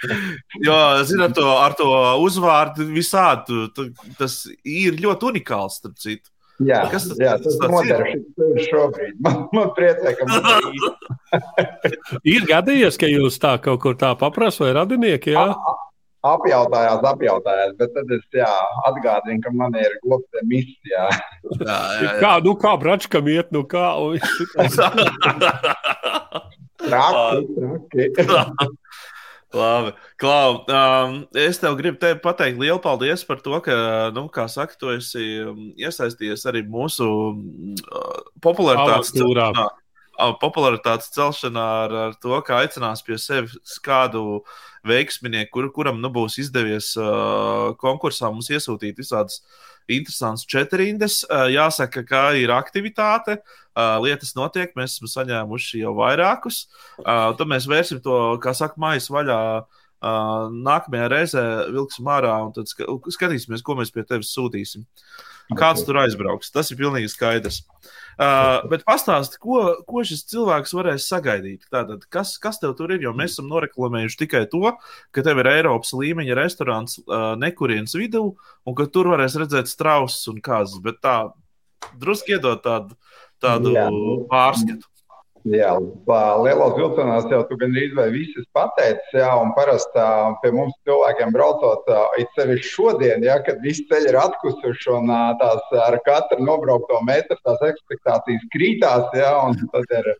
jo, 0.69 0.79
zini, 1.11 1.25
ar 1.27 1.35
to, 1.41 1.49
ar 1.65 1.75
to 1.75 1.89
uzvārdu 2.23 2.87
visādi, 2.95 3.65
tas 4.15 4.45
ir 4.63 4.95
ļoti 5.03 5.33
unikāls, 5.33 5.81
starp 5.81 5.99
citu. 5.99 6.31
Jā, 6.63 6.85
kas 6.87 7.09
tas, 7.09 7.17
jā, 7.19 7.33
tas, 7.43 7.57
tas 7.59 7.89
ir 7.91 8.61
šobrīd. 8.69 9.17
Man, 9.23 9.41
man 9.51 9.73
priecē, 9.75 10.13
ka 10.15 10.27
man 10.29 10.45
ir. 10.77 11.97
ir 12.31 12.45
gadījies, 12.47 12.99
ka 13.01 13.09
jūs 13.11 13.35
tā 13.43 13.57
kaut 13.63 13.81
kur 13.83 13.97
tā 13.99 14.13
paprasat, 14.19 14.63
vai 14.63 14.71
radinieki? 14.77 15.33
Jā? 15.35 15.49
A, 15.51 15.73
apjautājās, 16.31 17.03
apjautājās, 17.11 17.75
bet 17.81 17.91
tad 17.97 18.13
es 18.15 18.23
jā, 18.39 18.53
atgādinu, 18.87 19.41
ka 19.43 19.51
man 19.57 19.75
ir 19.81 19.99
globāla 20.05 20.45
misija. 20.47 21.03
Jā, 21.11 21.59
jā, 21.59 21.79
jā. 22.05 22.15
Kā, 22.23 22.31
nu, 22.45 22.55
kā 22.61 22.71
bračkam 22.79 23.27
iet, 23.35 23.51
nu 23.55 23.65
kā? 23.67 23.91
traki, 26.85 28.09
traki. 28.15 28.71
Labi, 29.55 29.93
Klau, 30.21 30.65
um, 30.67 31.15
es 31.39 31.59
tev 31.61 31.77
gribu 31.79 31.99
te 32.01 32.11
pateikt 32.19 32.59
lielu 32.59 32.77
paldies 32.83 33.23
par 33.27 33.39
to, 33.45 33.57
ka, 33.63 33.77
nu, 34.15 34.27
kā 34.33 34.47
saka, 34.51 34.75
tu 34.79 34.91
esi 34.93 35.39
um, 35.45 35.69
iesaistījies 35.79 36.45
arī 36.51 36.65
mūsu 36.67 37.07
uh, 37.07 38.21
popularitātes 38.43 39.13
celšanā, 39.15 39.67
uh, 40.19 40.33
popularitātes 40.41 41.11
celšanā 41.15 41.67
ar, 41.85 41.97
ar 42.09 42.17
to, 42.21 42.35
ka 42.47 42.61
aicinās 42.63 43.05
pie 43.05 43.19
sevis 43.21 43.79
kādu 43.85 44.41
veiksminieku, 44.85 45.53
kur, 45.55 45.71
kuram 45.79 46.03
nu, 46.03 46.11
būs 46.13 46.39
izdevies 46.43 46.91
uh, 46.99 47.71
konkursā 47.81 48.29
mums 48.33 48.51
iesūtīt 48.51 48.99
visādas 49.01 49.39
interesantas 49.39 49.73
četrindes. 50.49 51.23
Uh, 51.29 51.47
jāsaka, 51.53 52.03
ka 52.07 52.23
ir 52.37 52.53
aktivitāte. 52.55 53.39
Uh, 53.75 53.97
lietas 54.03 54.35
notiek, 54.37 54.71
mēs 54.77 54.95
esam 54.95 55.11
saņēmuši 55.11 55.81
jau 55.83 55.95
vairākus. 55.97 56.65
Uh, 57.01 57.33
tad 57.35 57.47
mēs 57.51 57.67
vērsim 57.67 57.99
to, 58.03 58.37
kā 58.43 58.55
saka, 58.55 58.79
maisa 58.81 59.13
vaļā. 59.15 59.39
Uh, 60.05 60.51
nākamajā 60.53 61.05
reizē 61.09 61.45
vilksim 61.73 62.09
ārā 62.13 62.35
un 62.45 62.51
tad 62.53 62.69
skatīsimies, 62.69 63.63
ko 63.65 63.77
mēs 63.79 63.89
pie 63.93 64.03
tevis 64.05 64.33
sūtīsim. 64.35 64.83
Kāds 65.57 65.83
tur 65.85 65.97
aizbrauks. 66.01 66.51
Tas 66.53 66.71
ir 66.73 66.77
pilnīgi 66.77 67.09
skaidrs. 67.09 67.63
Uh, 68.15 68.63
bet 68.69 68.85
pastāsti, 68.87 69.37
ko, 69.41 69.59
ko 69.85 70.03
šis 70.05 70.23
cilvēks 70.31 70.73
varēs 70.77 71.05
sagaidīt. 71.09 71.65
Tātad, 71.73 72.05
kas, 72.13 72.35
kas 72.41 72.61
tev 72.61 72.73
tur 72.77 72.93
ir? 72.95 73.03
Jo 73.05 73.13
mēs 73.17 73.35
esam 73.35 73.49
noreklamējuši 73.51 74.21
tikai 74.23 74.45
to, 74.49 74.71
ka 75.13 75.25
tev 75.25 75.41
ir 75.43 75.51
Eiropas 75.51 75.93
līmeņa 75.97 76.37
restorāns 76.37 76.97
uh, 77.03 77.33
nekurienes 77.41 77.97
vidū, 77.97 78.27
un 78.65 78.77
ka 78.77 78.87
tur 78.89 79.11
varēs 79.13 79.37
redzēt 79.41 79.69
strausus 79.69 80.29
un 80.31 80.41
kāzas. 80.45 80.81
Bet 80.85 81.01
tā 81.05 81.17
drusku 82.01 82.33
iedot 82.33 82.63
tādu 82.65 82.97
tādu 83.43 83.75
jā. 83.75 83.85
pārskatu. 84.31 84.89
Jā, 85.45 85.75
lielos 86.41 86.73
vilcienos 86.73 87.27
jau 87.29 87.43
tu 87.45 87.57
gandrīz 87.61 87.91
vai 87.93 88.07
viss 88.09 88.47
pateicis, 88.57 89.11
jā, 89.13 89.27
un 89.37 89.51
parasti 89.53 90.05
pie 90.41 90.49
mums 90.55 90.73
cilvēkiem 90.89 91.35
braucot, 91.35 91.85
it 92.17 92.31
sevišķi 92.33 92.71
šodien, 92.71 93.25
ja, 93.27 93.35
kad 93.45 93.61
visi 93.61 93.85
ceļi 93.91 94.09
ir 94.09 94.17
atkusuši 94.23 94.89
un 94.95 95.13
tās 95.37 95.77
ar 95.85 95.99
katru 96.07 96.41
nobraukto 96.41 96.97
metru 97.05 97.37
tās 97.45 97.61
ekspektācijas 97.69 98.49
krītās, 98.55 99.05
jā, 99.13 99.31
un 99.45 99.69
tad 99.69 99.97
ir 99.99 100.13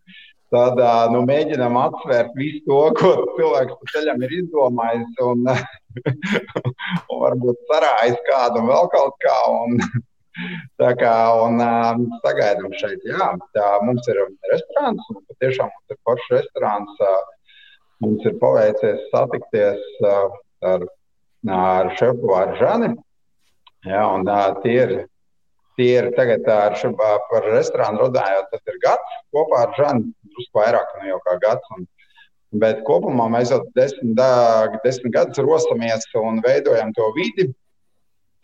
Tad 0.54 0.78
nu, 1.10 1.24
mēģinām 1.26 1.74
atsvērt 1.82 2.36
visu 2.38 2.62
to, 2.68 2.78
ko 3.00 3.10
cilvēks 3.36 3.80
pa 3.80 3.88
ceļam 3.96 4.22
ir 4.28 4.36
izdomājis, 4.38 5.16
un, 5.26 5.42
un 7.10 7.24
varbūt 7.24 7.64
sarājis 7.72 8.20
kādu 8.30 8.62
un 8.62 8.70
vēl 8.70 8.92
kaut 8.94 9.18
kā. 9.26 9.40
Un, 9.64 9.82
Tā 10.82 10.92
kā 11.00 11.14
un, 11.46 11.62
um, 11.64 12.06
sagaidām 12.26 12.74
šeit, 12.80 13.04
jā, 13.08 13.30
tā 13.56 13.70
mums 13.88 14.08
ir 14.12 14.20
restorāns, 14.52 15.08
un 15.14 15.22
patiešām 15.32 15.72
mums 15.72 15.96
ir 15.96 16.00
foršs 16.08 16.34
restorāns. 16.34 17.00
Uh, 17.00 17.24
mums 18.04 18.28
ir 18.28 18.36
paveicies 18.42 19.06
satikties 19.14 19.82
uh, 20.04 20.36
ar, 20.74 20.86
ar 21.56 21.92
šefu 22.00 22.32
Vāržani. 22.34 22.92
Jā, 23.88 24.04
un 24.12 24.28
uh, 24.28 24.52
tie 24.64 24.76
ir, 24.82 24.94
tie 25.80 25.92
ir 26.02 26.12
tagad 26.18 26.48
ar 26.52 26.76
šo, 26.82 26.92
par 27.00 27.48
restorānu 27.54 28.08
runājot, 28.08 28.52
tas 28.52 28.74
ir 28.74 28.80
gads 28.84 29.20
kopā 29.36 29.66
ar 29.66 29.76
Žani, 29.80 30.10
drusku 30.32 30.62
vairāk 30.62 30.96
nu 31.00 31.14
jau 31.14 31.20
kā 31.28 31.38
gads. 31.44 31.76
Un, 31.78 31.88
bet 32.60 32.84
kopumā 32.88 33.28
mēs 33.32 33.52
jau 33.52 33.62
desmit, 33.76 34.16
desmit 34.84 35.14
gadus 35.16 35.42
rosamies 35.44 36.06
un 36.20 36.40
veidojam 36.44 36.94
to 36.96 37.08
vidi 37.18 37.50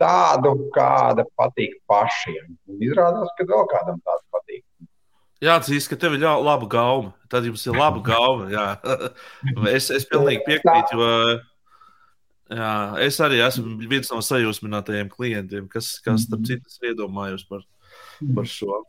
tādu, 0.00 0.54
kāda 0.74 1.24
patīk 1.38 1.78
pašiem. 1.90 2.56
Un 2.70 2.82
izrādās, 2.84 3.30
ka 3.38 3.46
vēl 3.48 3.66
kādam 3.70 4.00
tāds 4.06 4.24
patīk. 4.34 4.64
Jāatzīst, 5.42 5.90
ka 5.90 5.98
tev 5.98 6.16
ir 6.16 6.22
laba 6.22 6.68
gauma. 6.70 7.12
Tad 7.30 7.46
jums 7.48 7.64
ir 7.66 7.78
laba 7.78 8.02
gauma. 8.06 8.46
Jā. 8.52 8.66
es, 9.76 9.90
es 9.90 10.06
pilnīgi 10.08 10.44
piekrītu, 10.46 10.98
jo 10.98 11.08
jā, 12.52 12.72
es 13.06 13.18
arī 13.24 13.40
esmu 13.42 13.76
viens 13.90 14.10
no 14.12 14.20
sajūsminātajiem 14.22 15.10
klientiem, 15.12 15.68
kas, 15.72 15.96
kas 16.04 16.26
starp 16.28 16.44
mhm. 16.44 16.48
citu, 16.50 16.92
iedomājos 16.92 17.46
par, 17.48 17.66
par 18.36 18.48
šo. 18.48 18.82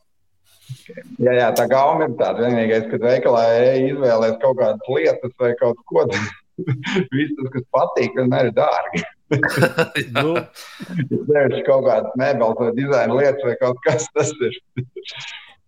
Jā, 1.19 1.33
jā, 1.35 1.49
tā 1.57 1.65
gauma 1.71 2.07
ir 2.07 2.15
tāda. 2.19 2.45
Vienīgais, 2.47 2.87
kad 2.91 3.03
veikalā 3.03 3.43
izvēlēties 3.89 4.39
kaut 4.43 4.61
kādas 4.61 4.93
lietas 4.95 5.35
vai 5.41 5.51
kaut 5.59 5.81
ko 5.89 6.05
tādu, 6.05 6.37
viss 7.17 7.35
tas, 7.39 7.51
kas 7.57 7.67
patīk, 7.75 8.15
vienmēr 8.19 8.51
ir 8.51 8.57
dārgi 8.57 9.03
nu, 10.17 10.33
Nevis 11.09 11.63
kaut 11.67 11.87
kādas 11.87 12.13
mēbeles 12.19 12.59
vai 12.59 12.73
dizaina 12.77 13.17
lietas 13.17 13.47
vai 13.47 13.55
kaut 13.61 13.79
kas 13.85 14.09
tāds. 14.13 14.35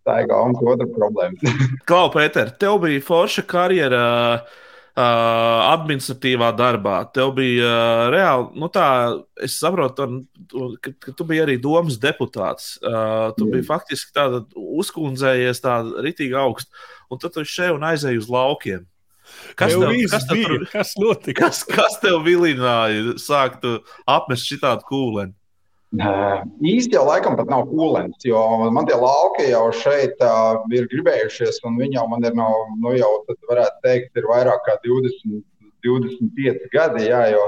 Tā 0.06 0.20
ir 0.22 0.30
kaut 0.30 0.60
kāda 0.60 0.76
otra 0.76 0.91
problēma. 0.93 1.56
Klau, 1.89 2.12
Pēter, 2.14 2.53
tev 2.62 2.80
bija 2.86 3.03
forša 3.06 3.45
karjera. 3.49 4.06
Uh, 4.95 5.60
administratīvā 5.76 6.53
darbā. 6.56 7.01
Tev 7.12 7.34
bija 7.36 7.68
uh, 7.68 8.03
reāli, 8.14 8.45
nu 8.62 8.70
tā, 8.72 8.86
es 9.43 9.58
saprotu, 9.60 10.06
ka, 10.80 10.93
ka 11.03 11.12
tu 11.20 11.26
biji 11.28 11.41
arī 11.43 11.58
domas 11.60 11.97
deputāts. 11.99 12.78
Uh, 12.80 13.34
tu 13.36 13.43
mm. 13.43 13.58
biji 13.58 13.66
faktiski 13.68 14.16
tāda 14.16 14.39
uzkundzējies, 14.56 15.60
tāda 15.66 16.06
ritīgi 16.06 16.39
augsta, 16.39 16.72
un 17.12 17.20
tad 17.20 17.36
tu 17.36 17.43
šeit 17.43 17.76
un 17.76 17.84
aizēji 17.89 18.24
uz 18.24 18.32
laukiem. 18.32 18.88
Kas 19.56 19.74
tev, 19.74 19.96
kas, 20.12 20.28
tev 20.30 20.44
tur, 20.44 20.68
kas 20.72 20.94
notika? 21.00 21.48
Kas, 21.48 21.64
kas 21.68 21.98
tev 22.04 22.22
vilināja 22.26 23.16
sākt 23.22 23.66
apmest 24.06 24.48
šitādu 24.52 24.88
kūleni? 24.90 25.36
Īsti 25.96 26.98
jau 26.98 27.06
laikam 27.08 27.38
pat 27.38 27.48
nav 27.48 27.70
kūlens, 27.70 28.20
jo 28.26 28.40
man 28.74 28.88
tie 28.88 28.98
lauki 29.00 29.48
jau 29.52 29.70
šeit 29.72 30.20
uh, 30.24 30.58
ir 30.76 30.90
gribējušies, 30.92 31.62
un 31.68 31.78
viņi 31.80 31.96
jau 31.96 32.08
man 32.12 32.26
ir, 32.26 32.36
nav, 32.36 32.52
nu 32.82 32.96
jau 32.98 33.12
varētu 33.50 33.84
teikt, 33.86 34.12
ir 34.18 34.28
vairāk 34.28 34.66
kā 34.66 34.76
20, 34.84 35.44
25 35.86 36.68
gadi. 36.74 37.06
Jā, 37.08 37.22
jo, 37.32 37.46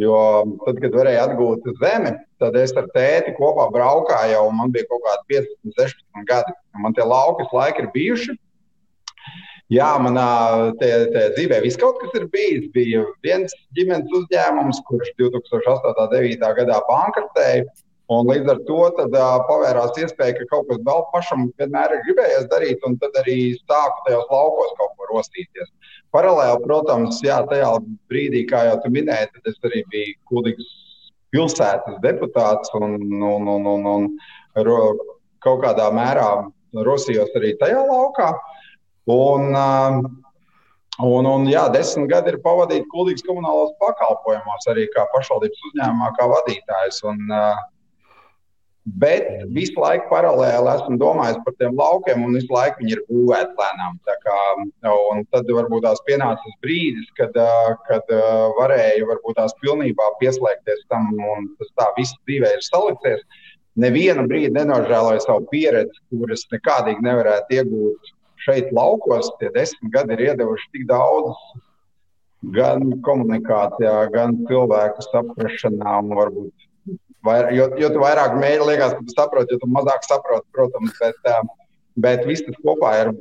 jo 0.00 0.20
tad, 0.64 0.80
kad 0.84 0.96
varēja 0.96 1.26
atgūt 1.26 1.68
zemi, 1.82 2.14
tad 2.40 2.56
es 2.56 2.72
ar 2.78 2.88
tēti 2.94 3.34
kopā 3.36 3.68
braukāju, 3.74 4.38
jau 4.38 4.46
man 4.56 4.72
bija 4.72 4.88
kaut 4.88 5.04
kādi 5.08 5.42
15, 5.42 5.76
16 5.82 6.30
gadi. 6.30 6.56
Man 6.80 6.96
tie 6.96 7.04
lauki 7.04 7.48
laiki 7.52 7.84
ir 7.84 7.92
bijuši. 7.92 8.38
Jā, 9.72 9.92
manā 10.02 10.24
te, 10.80 10.88
te 11.14 11.20
dzīvē 11.36 11.62
viss 11.64 11.80
kaut 11.80 12.00
kas 12.02 12.12
ir 12.18 12.26
bijis. 12.32 12.66
Bija 12.74 13.06
viens 13.24 13.54
ģimenes 13.76 14.10
uzņēmums, 14.18 14.82
kurš 14.88 15.14
2008. 15.20 15.94
un 15.94 16.10
2009. 16.12 16.50
gadā 16.58 16.80
bankrotēja. 16.88 17.64
Un 18.12 18.28
līdz 18.28 18.50
ar 18.52 18.60
to 18.68 18.80
tad, 18.98 19.14
uh, 19.16 19.38
pavērās 19.48 19.96
iespēja, 20.02 20.34
ka 20.36 20.48
kaut 20.50 20.66
kas 20.68 20.82
vēl 20.84 21.04
pašam 21.14 21.46
vienmēr 21.60 21.94
ir 21.94 22.02
gribējies 22.08 22.50
darīt, 22.50 22.84
un 22.84 22.98
tad 23.00 23.16
arī 23.22 23.36
sāku 23.62 24.04
tajos 24.08 24.28
laukos 24.34 24.74
kaut 24.80 24.92
ko 24.98 25.08
rostīties. 25.14 25.70
Paralēli, 26.12 26.60
protams, 26.66 27.22
jā, 27.24 27.38
tajā 27.48 27.70
brīdī, 28.12 28.44
kā 28.50 28.66
jau 28.68 28.76
tu 28.82 28.92
minēji, 28.92 29.30
tad 29.32 29.52
es 29.54 29.60
arī 29.70 29.84
biju 29.94 30.18
Kulīgas 30.28 30.72
pilsētas 31.32 32.02
deputāts 32.04 32.74
un, 32.76 32.98
un, 33.00 33.48
un, 33.54 33.70
un, 33.76 33.92
un 33.94 34.66
ro, 34.66 34.80
kaut 35.40 35.62
kādā 35.64 35.88
mērā 35.94 36.28
rosījos 36.84 37.32
arī 37.38 37.54
tajā 37.62 37.86
laukā. 37.88 38.34
Uh, 38.34 38.51
Un, 39.10 39.50
um, 39.58 40.00
un, 41.02 41.26
un 41.26 41.48
jā, 41.50 41.64
desmit 41.74 42.10
gadi 42.12 42.34
ir 42.34 42.42
pavadīti 42.44 42.86
Kultūras 42.92 43.24
komunālos 43.26 43.74
pakalpojumos, 43.82 44.68
arī 44.70 44.86
kā 44.94 45.08
pašvaldības 45.14 45.68
uzņēmumā, 45.70 46.12
kā 46.18 46.28
vadītājs. 46.30 47.02
Un, 47.10 47.24
uh, 47.30 47.58
Bet 48.82 49.28
visu 49.54 49.78
laiku 49.78 50.08
paralēli 50.10 50.66
esmu 50.72 50.96
domājis 50.98 51.36
par 51.44 51.54
tiem 51.54 51.76
laukiem, 51.78 52.24
un 52.26 52.32
visu 52.34 52.50
laiku 52.50 52.80
viņi 52.80 52.96
ir 52.96 53.02
būvēti 53.06 53.54
lēnām. 53.54 54.00
Kā, 54.24 54.38
tad 55.30 55.52
varbūt 55.54 55.84
tās 55.86 56.02
pienācis 56.08 56.56
brīdis, 56.66 57.12
kad, 57.14 57.38
uh, 57.38 57.76
kad 57.86 58.10
uh, 58.10 58.48
varēju 58.56 59.06
varbūt 59.06 59.38
tās 59.38 59.54
pilnībā 59.62 60.08
pieslēgties 60.18 60.82
tam, 60.90 61.12
un 61.14 61.46
tas 61.60 61.70
tā 61.78 61.86
viss 61.94 62.18
dzīvē 62.26 62.50
ir 62.56 62.66
salicies. 62.66 63.22
Nevienu 63.78 64.26
brīdi 64.26 64.50
nenožēloju 64.58 65.22
savu 65.22 65.46
pieredzi, 65.54 66.02
kuras 66.10 66.42
nekādīgi 66.50 67.06
nevarētu 67.06 67.60
iegūt 67.60 68.12
šeit, 68.44 68.72
laukos, 68.74 69.30
tie 69.40 69.50
desmit 69.54 69.92
gadi 69.94 70.16
ir 70.16 70.24
iedevuši 70.30 70.70
tik 70.74 70.88
daudz 70.90 71.36
gan 72.54 72.82
komunikācijā, 73.06 73.94
gan 74.14 74.34
cilvēku 74.48 75.04
vair, 77.26 77.52
jo, 77.54 77.68
jo 77.78 77.90
vairāk 78.02 78.34
mēģini, 78.40 78.68
liekas, 78.72 78.96
ka 78.96 79.06
tu 79.06 79.14
saproti, 79.14 79.54
jo 79.54 79.62
tu 79.62 79.70
mazāk 79.70 80.06
saproti, 80.06 80.46
protams, 80.54 80.96
bet, 80.98 81.52
bet 82.02 82.26
viss 82.26 82.44
tas 82.46 82.58
kopā 82.64 82.92
ir 83.04 83.12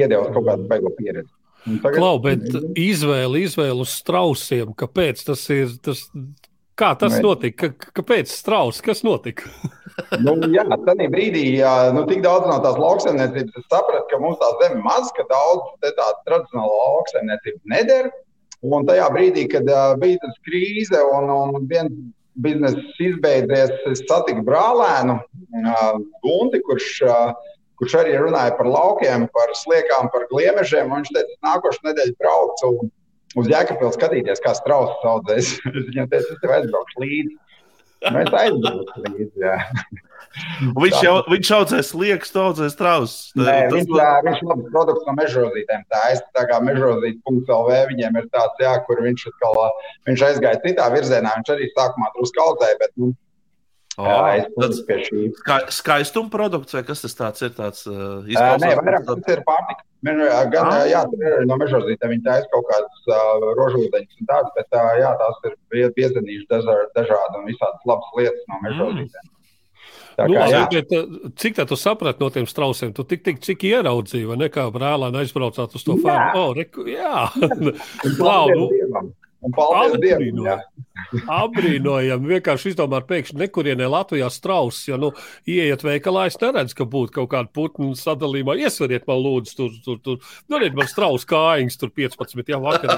iedevis 0.00 0.32
kaut 0.32 0.48
kādu 0.48 0.68
beigu 0.70 0.92
pieredzi. 0.96 1.32
Tagad... 1.62 1.98
Klau, 2.00 2.16
bet 2.22 2.78
izvēle, 2.78 3.44
izvēle 3.44 3.84
uz 3.84 3.92
strausiem, 4.00 4.72
kāpēc 4.78 5.20
tas 5.28 5.44
ir? 5.54 5.76
Tas, 5.84 6.08
kā 6.82 6.90
tas 6.98 7.18
notika? 7.22 7.70
Kāpēc 7.94 8.32
strauss? 8.32 8.82
Kas 8.84 9.02
notika? 9.06 9.50
nu, 10.24 10.34
jā, 10.54 10.64
tādā 10.72 11.06
brīdī, 11.12 11.44
nu, 11.94 12.04
tik 12.08 12.22
daudz 12.24 12.48
no 12.48 12.58
tās 12.64 12.78
lauksaimniecības, 12.80 13.60
es 13.60 13.68
sapratu, 13.68 14.06
ka 14.10 14.20
mums 14.22 14.40
tā 14.40 14.50
zeme 14.62 14.82
maz, 14.84 15.12
ka 15.16 15.26
daudz 15.30 15.68
tāda 15.84 16.12
tradicionāla 16.28 16.80
lauksaimniecība 16.80 17.74
neder. 17.76 18.10
Un 18.62 18.86
tajā 18.86 19.08
brīdī, 19.10 19.48
kad 19.50 19.66
uh, 19.66 19.96
bija 19.98 20.20
tas 20.22 20.36
krīze 20.46 20.98
un, 21.16 21.30
un 21.34 21.64
viens 21.70 21.90
bizness 22.42 23.00
izbeidzies, 23.02 23.72
es 23.90 24.04
satiku 24.06 24.44
brālēnu 24.46 25.16
uh, 25.18 25.96
Gunti, 26.22 26.60
kurš, 26.68 26.92
uh, 27.08 27.32
kurš 27.80 27.96
arī 28.04 28.14
runāja 28.22 28.54
par 28.54 28.70
laukiem, 28.70 29.26
par 29.34 29.50
sliekām, 29.58 30.12
par 30.14 30.28
gliemežiem. 30.30 30.94
Viņš 30.94 31.10
teica, 31.10 31.38
nākošais 31.48 31.82
nedēļa 31.88 32.14
braucu 32.22 32.70
uz 33.38 33.50
Jēkabpils 33.52 33.98
skatīties, 33.98 34.42
kā 34.44 34.54
strauss 34.58 35.06
audzēs. 35.08 35.56
Viņam 35.88 36.10
teica, 36.12 36.36
es 36.36 36.40
tev 36.42 36.56
aizbraukšu 36.58 37.04
līdzi. 37.04 37.36
Mēs 38.12 38.32
aizbraukšu 38.34 39.04
līdzi. 39.06 39.44
Jā. 39.44 39.58
Viņš 40.82 40.94
jau 41.04 41.16
viņš 41.28 41.48
audzēs 41.58 41.90
liekas, 41.98 42.30
audzēs 42.40 42.76
trausus. 42.78 43.32
Viņš, 43.36 43.90
tā, 43.90 44.06
viņš 44.24 44.38
labs 44.48 44.70
produkts 44.72 45.08
no 45.08 45.14
mežrozītēm. 45.18 45.82
Tā 45.92 46.00
ir 46.14 46.22
tā 46.36 46.46
kā 46.48 46.60
mežrozīt.lv. 46.64 47.80
Viņiem 47.90 48.16
ir 48.20 48.30
tāds, 48.32 48.62
jā, 48.62 48.72
kur 48.86 49.02
viņš, 49.04 49.26
atkal, 49.32 49.60
viņš 50.08 50.24
aizgāja 50.30 50.62
citā 50.64 50.88
virzienā. 50.94 51.34
Viņš 51.36 51.52
arī 51.56 51.68
sākumā 51.74 52.08
drusku 52.16 52.44
audzēja, 52.46 52.78
bet 52.80 52.94
nu, 52.96 53.12
Oh, 54.00 54.06
jā, 54.08 54.46
tas 54.56 54.78
ir 54.88 55.02
ska, 55.36 55.56
skaistuma 55.74 56.32
produkts, 56.32 56.72
vai 56.72 56.80
kas 56.86 57.02
tas 57.04 57.16
tāds 57.18 57.44
ir? 57.44 57.50
Tāds, 57.56 57.82
uh, 57.90 58.22
Nē, 58.24 58.70
vairāk 58.78 59.04
tas 59.08 59.34
ir 59.34 59.42
pārtika. 59.44 59.84
Gan, 60.02 60.70
ah. 60.70 60.86
jā, 60.88 61.02
tur 61.12 61.20
ir 61.28 61.44
no 61.46 61.58
mežozītēm 61.60 62.14
viņi 62.14 62.24
taisa 62.24 62.48
kaut 62.54 62.64
kādas 62.70 63.04
uh, 63.12 63.44
rožūdeņas 63.58 64.16
un 64.22 64.30
tādas, 64.30 64.54
bet 64.56 64.78
uh, 64.80 64.88
jā, 64.98 65.12
tās 65.20 65.44
ir 65.50 65.92
piezenījuši 65.98 66.48
dažādi 66.96 67.38
un 67.38 67.46
visādas 67.50 67.86
labas 67.86 68.16
lietas 68.16 68.48
no 68.48 68.62
mežozītēm. 68.64 69.28
Mm. 69.28 69.38
Tā 70.16 70.26
nu, 70.28 70.36
kā, 70.36 70.48
nu, 70.52 70.64
bet, 70.72 71.32
cik 71.40 71.56
tā 71.56 71.64
tu 71.68 71.76
saprati 71.78 72.20
no 72.20 72.28
tiem 72.32 72.48
strausiem? 72.48 72.92
Tu 72.96 73.04
tik, 73.08 73.22
tik 73.28 73.40
cik 73.44 73.64
ieraudzīji, 73.70 74.28
vai 74.28 74.36
ne 74.42 74.48
kā 74.52 74.66
brālēni 74.72 75.22
aizbraucāt 75.22 75.76
uz 75.78 75.86
to 75.86 75.96
fermu? 76.00 76.32
Oh, 76.36 76.52
reku, 76.56 76.84
jā, 76.90 77.28
Klau, 78.18 78.48
nu. 78.56 78.68
Un 79.42 79.54
paldies 79.54 79.98
Dievam! 80.02 80.60
Apbrīnojami. 81.32 82.30
Vienkārši 82.36 82.72
izdomāt, 82.72 83.08
pēkšņi 83.08 83.40
nekurienē 83.42 83.88
Latvijā 83.90 84.28
strauss. 84.32 84.86
Ja 84.88 84.98
nu, 85.00 85.10
ieiet 85.48 85.82
veikalā, 85.84 86.28
es 86.30 86.38
neredzu, 86.40 86.76
ka 86.78 86.86
būtu 86.88 87.16
kaut 87.18 87.30
kāda 87.34 87.50
putnu 87.52 87.92
sadalījuma. 87.98 88.54
Iesveriet 88.60 89.08
man, 89.10 89.20
lūdzu, 89.24 89.56
tur, 89.58 89.74
tur, 89.84 90.00
tur. 90.04 90.34
Dodiet 90.52 90.76
man 90.78 90.90
strauss 90.90 91.28
kājiņas, 91.28 91.78
tur 91.80 91.92
15. 91.98 92.44
Jā, 92.54 92.60
vakar. 92.62 92.94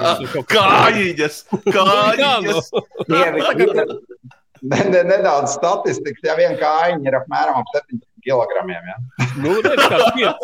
Kājiņas! 0.52 1.40
Kājiņas! 1.64 2.72
ne, 4.70 4.82
ne, 4.90 5.04
nedaudz 5.10 5.56
statistikas. 5.56 6.24
Ja 6.28 6.36
viena 6.38 6.58
kājiņa 6.60 7.08
ir 7.08 7.22
apmēram 7.22 7.62
ap 7.62 7.72
17 7.78 8.13
kg. 8.24 8.64
Ja? 8.72 8.96
nu, 9.42 9.54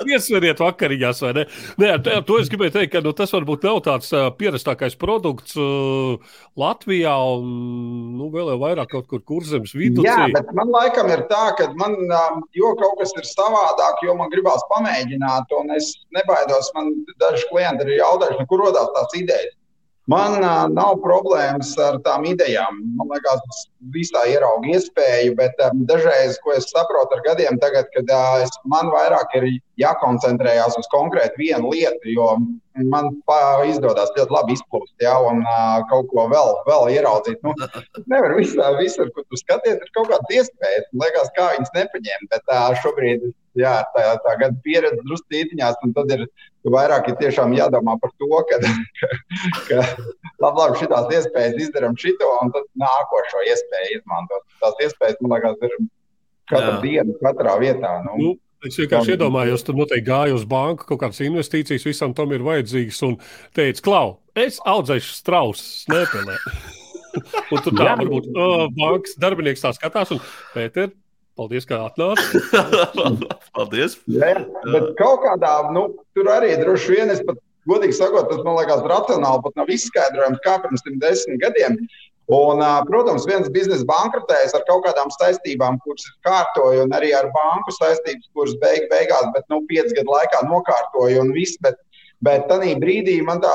Piesveriet 0.04 0.60
vakariņās, 0.62 1.22
vai 1.24 1.32
ne? 1.40 1.44
Nē, 1.80 1.92
tā, 2.04 2.20
to 2.26 2.38
es 2.40 2.50
gribēju 2.52 2.74
teikt, 2.76 2.92
ka 2.94 3.02
nu, 3.04 3.14
tas 3.16 3.32
varbūt 3.34 3.66
nav 3.68 3.80
tāds 3.86 4.10
uh, 4.14 4.28
pierastākais 4.36 4.96
produkts 5.00 5.56
uh, 5.58 6.18
Latvijā 6.60 7.14
un 7.40 7.50
nu, 8.18 8.30
vēl 8.34 8.52
jau 8.54 8.58
vairāk 8.64 8.92
kaut 8.94 9.08
kur 9.10 9.24
kurzemes 9.26 9.74
vidū. 9.76 10.04
Jā, 10.06 10.28
bet 10.34 10.52
man 10.56 10.72
laikam 10.74 11.10
ir 11.12 11.24
tā, 11.30 11.44
ka 11.58 11.70
man 11.80 11.96
um, 12.00 12.42
jo 12.56 12.74
kaut 12.80 12.98
kas 13.00 13.14
ir 13.18 13.28
savādāk, 13.28 14.04
jo 14.06 14.16
man 14.18 14.32
gribās 14.32 14.64
pamēģināt, 14.72 15.56
un 15.60 15.74
es 15.76 15.92
nebaidos. 16.16 16.72
Man 16.76 16.92
daži 17.22 17.48
klienti 17.50 17.86
ir 17.86 18.00
jautājuši, 18.00 18.42
nu, 18.42 18.50
kur 18.50 18.66
rodās 18.66 18.92
tās 18.96 19.16
idejas. 19.18 19.56
Man 20.10 20.40
uh, 20.40 20.64
nav 20.72 20.96
problēmas 21.04 21.70
ar 21.78 22.00
tām 22.06 22.24
idejām. 22.26 22.78
Man 22.98 23.10
liekas, 23.12 23.60
visā 23.94 24.24
ierauga 24.32 24.72
iespēju, 24.72 25.36
bet 25.38 25.60
um, 25.66 25.84
dažreiz, 25.86 26.38
ko 26.42 26.54
es 26.56 26.66
saprotu 26.72 27.14
ar 27.14 27.22
gadiem, 27.28 27.58
tagad, 27.62 27.86
kad 27.94 28.10
uh, 28.16 28.40
es, 28.44 28.50
man 28.72 28.90
vairāk 28.90 29.36
ir 29.38 29.46
jākoncentrējas 29.80 30.78
uz 30.80 30.88
konkrētu 30.94 31.38
vienu 31.38 31.70
lietu, 31.74 32.10
jo 32.16 32.32
man 32.90 33.12
izdodas 33.68 34.10
ļoti 34.16 34.34
labi 34.34 34.56
izplūst, 34.56 34.94
ja, 35.04 35.14
un 35.30 35.44
uh, 35.44 35.78
kaut 35.92 36.08
ko 36.10 36.26
vēl, 36.32 36.54
vēl 36.66 36.90
ieraudzīt. 36.96 37.38
Nu, 37.46 37.54
nevar 38.10 38.34
visā, 38.38 38.72
visur, 38.80 39.12
kur 39.14 39.26
tu 39.28 39.38
skaties, 39.38 39.78
ir 39.78 39.94
kaut 39.94 40.10
kādas 40.10 40.38
iespējas. 40.40 40.90
Man 40.90 41.06
liekas, 41.06 41.30
kā 41.38 41.52
viņas 41.54 41.76
nepaņemt, 41.76 42.32
bet 42.34 42.54
uh, 42.56 42.72
šobrīd 42.82 43.30
jā, 43.58 43.74
tā, 43.94 44.04
tā 44.24 44.34
gada 44.40 44.56
pieredze 44.64 45.00
drusku 45.06 45.26
tītiņās, 45.32 45.78
un 45.86 45.94
tad 45.96 46.12
ir 46.16 46.26
vairāk 46.70 47.10
ir 47.10 47.16
tiešām 47.20 47.54
jādomā 47.56 47.96
par 48.02 48.12
to, 48.20 48.28
ka, 48.50 48.60
ka, 49.68 49.80
labi, 50.42 50.60
labi, 50.60 50.78
šitās 50.82 51.10
iespējas 51.18 51.58
izdarām 51.66 51.96
šito, 52.00 52.28
un 52.42 52.52
tad 52.54 52.68
nākošo 52.82 53.46
iespēju 53.48 53.98
izmantot. 53.98 54.46
Tās 54.62 54.86
iespējas, 54.86 55.18
man 55.24 55.36
liekas, 55.36 55.58
ir 55.66 55.76
katru 56.50 56.76
jā. 56.76 56.78
dienu, 56.84 57.18
katrā 57.24 57.58
vietā. 57.62 57.96
Nu. 58.06 58.20
Nu, 58.20 58.38
Es 58.60 58.76
vienkārši 58.76 59.14
iedomājos, 59.14 59.62
tur 59.64 59.72
noteikti 59.78 60.04
gāju 60.04 60.34
uz 60.36 60.42
banku, 60.44 60.84
kaut 60.84 60.98
kādas 61.00 61.22
investīcijas 61.24 61.86
visam 61.86 62.12
tam 62.12 62.34
ir 62.36 62.42
vajadzīgas. 62.44 62.98
Un 63.06 63.14
teicu, 63.56 63.86
Klau, 63.86 64.10
es 64.36 64.58
audzēšu 64.68 65.14
strausus, 65.16 65.86
nepelē. 65.88 66.36
un 67.54 67.62
tur 67.64 67.72
tā 67.72 67.94
varbūt 68.02 68.28
uh, 68.34 68.66
bankas 68.76 69.16
darbinieks 69.22 69.64
tā 69.64 69.72
skatās, 69.78 70.12
un 70.12 70.20
Pēter, 70.52 70.92
paldies, 71.40 71.66
ka 71.68 71.80
atnāci. 71.88 72.42
paldies. 73.56 73.96
Jā, 74.12 74.34
bet 74.68 74.92
kaut 75.00 75.24
kādā, 75.24 75.54
nu, 75.74 75.88
tur 76.16 76.28
arī 76.32 76.52
droši 76.60 76.98
vien 76.98 77.12
es 77.14 77.24
pat 77.24 77.40
godīgi 77.70 77.96
sakot, 77.96 78.28
tas 78.30 78.44
man 78.44 78.58
liekas 78.58 78.84
racionāli, 78.88 79.42
pat 79.46 79.58
nav 79.60 79.72
izskaidrojams, 79.72 80.40
kā 80.44 80.60
pirms 80.62 80.84
tam 80.86 81.00
desmit 81.02 81.40
gadiem. 81.42 81.80
Un, 82.30 82.62
protams, 82.86 83.24
viens 83.26 83.48
biznesa 83.50 83.82
bankrotējas 83.88 84.54
ar 84.54 84.62
kaut 84.68 84.84
kādām 84.84 85.08
saistībām, 85.16 85.80
kuras 85.82 86.04
ir 86.06 86.12
kārtoja, 86.26 86.84
un 86.84 86.92
arī 86.94 87.10
ar 87.16 87.26
banku 87.34 87.74
saistības, 87.74 88.28
kuras 88.38 88.54
beig, 88.62 88.86
beigās, 88.92 89.26
bet 89.34 89.48
nu, 89.50 89.64
piecu 89.70 89.96
gadu 89.96 90.14
laikā 90.14 90.44
nokārtoja 90.46 91.24
un 91.24 91.32
viss. 91.34 91.58
Bet, 91.64 91.80
bet 92.22 92.46
tajā 92.46 92.76
brīdī 92.78 93.16
man 93.26 93.42
tā 93.42 93.54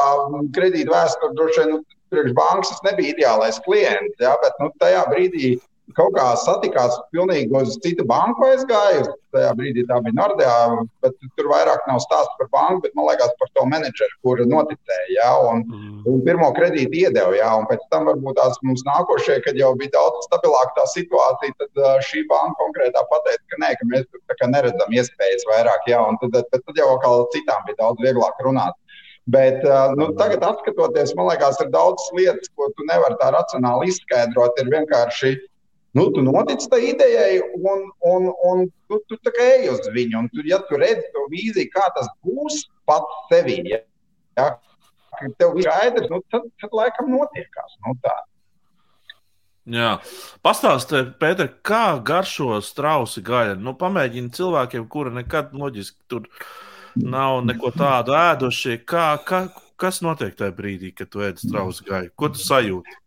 kredīta 0.58 0.92
vēsture 0.92 1.38
droši 1.38 1.62
vien 1.62 1.72
nu, 1.78 1.80
priekš 2.12 2.36
bankas 2.36 2.84
nebija 2.84 3.16
ideālais 3.16 3.62
klients. 3.64 4.20
Ja, 4.20 4.36
bet 4.44 4.60
nu, 4.60 4.68
tajā 4.84 5.06
brīdī 5.14 5.56
kaut 5.94 6.16
kā 6.16 6.26
satikās 6.42 6.96
pilnīgi 7.14 7.54
uz 7.56 7.76
citu 7.84 8.06
banku 8.10 8.48
aizgāju. 8.48 9.06
Tajā 9.36 9.52
brīdī 9.58 9.84
tā 9.90 10.00
bija 10.02 10.16
Nordea, 10.16 10.54
bet 11.04 11.16
tur 11.38 11.50
vairāk 11.52 11.84
nav 11.90 12.00
stāsts 12.02 12.38
par 12.40 12.48
banku, 12.54 12.86
bet 12.86 12.94
man 12.98 13.10
liekas 13.10 13.34
par 13.42 13.50
to 13.58 13.66
menedžeru, 13.70 14.16
kur 14.26 14.42
noticēja. 14.50 15.10
Ja, 15.14 15.32
un, 15.52 15.66
mm. 15.68 15.98
un 16.10 16.22
pirmo 16.26 16.48
kredītu 16.56 17.02
iedeva, 17.04 17.36
ja, 17.38 17.50
un 17.60 17.68
pēc 17.70 17.84
tam 17.92 18.08
varbūt 18.10 18.40
tās 18.40 18.58
mums 18.66 18.86
nākošie, 18.88 19.42
kad 19.46 19.60
jau 19.60 19.74
bija 19.78 19.94
daudz 19.98 20.30
stabilāka 20.30 20.78
tā 20.80 20.88
situācija, 20.94 21.58
tad 21.62 21.84
uh, 21.84 21.92
šī 22.08 22.24
banka 22.32 22.56
konkrētā 22.64 23.04
pateica, 23.12 23.44
ka 23.52 23.62
nē, 23.66 23.74
ka 23.82 23.90
mēs 23.92 24.08
tur 24.10 24.50
neredzam 24.56 24.96
iespējas 24.96 25.46
vairāk, 25.52 25.92
ja, 25.92 26.00
un 26.08 26.18
tad, 26.24 26.40
tad, 26.50 26.64
tad 26.64 26.82
jau 26.82 26.90
atkal 26.96 27.28
citām 27.36 27.68
bija 27.68 27.82
daudz 27.84 28.08
vieglāk 28.08 28.42
runāt. 28.48 28.80
Bet 29.26 29.64
nu, 29.98 30.12
tagad, 30.20 30.44
skatoties, 30.62 31.16
man 31.18 31.32
liekas, 31.32 31.58
ir 31.64 31.72
daudz 31.74 32.04
lietas, 32.14 32.52
ko 32.54 32.70
tu 32.78 32.86
nevari 32.86 33.18
tā 33.18 33.32
racionāli 33.34 33.90
izskaidrot. 33.90 34.60
Ir 34.62 34.70
vienkārši 34.70 35.32
Nu, 35.96 36.10
tu 36.12 36.22
notic 36.22 36.60
tai 36.68 36.82
idejai, 36.90 37.40
un, 37.56 37.86
un, 38.12 38.32
un 38.50 38.64
tu, 38.88 39.00
tu 39.08 39.16
tā 39.24 39.32
kā 39.32 39.46
ej 39.54 39.70
uz 39.72 39.86
viņu. 39.96 40.26
Un, 40.26 40.26
tu, 40.34 40.44
ja 40.44 40.60
tu 40.68 40.76
redzi 40.82 41.06
to 41.14 41.24
vīziju, 41.32 41.72
kā 41.72 41.86
tas 41.96 42.10
būs 42.26 42.66
pats 42.90 43.22
sevī, 43.30 43.62
ja, 43.72 43.80
ja, 44.36 44.50
tev 45.40 45.56
ir 45.56 45.64
skaidrs, 45.64 46.10
nu, 46.12 46.20
tad, 46.34 46.50
tad 46.60 46.76
laikam 46.76 47.14
notiekās. 47.14 47.78
Nu, 47.86 47.96
tā. 48.04 48.16
Jā, 49.72 49.94
pastāstiet, 50.46 51.16
Pēter, 51.22 51.48
kā 51.66 51.96
garšo 52.06 52.60
strausi 52.62 53.24
gaļa. 53.26 53.56
Nu, 53.56 53.72
pamēģini 53.80 54.36
cilvēkiem, 54.36 54.90
kuri 54.92 55.16
nekad 55.16 55.56
loģiski 55.56 56.12
tur 56.12 56.28
nav 57.00 57.40
neko 57.48 57.72
tādu 57.72 58.20
ēduši. 58.20 58.82
Kā, 58.84 59.08
kā, 59.26 59.46
kas 59.80 60.04
notiek 60.04 60.36
tajā 60.36 60.52
brīdī, 60.60 60.92
kad 60.92 61.10
tu 61.16 61.24
ēd 61.24 61.40
strausi 61.40 61.88
gaļu? 61.88 62.12
Ko 62.20 62.34
tu 62.36 62.44
sajūti? 62.44 63.00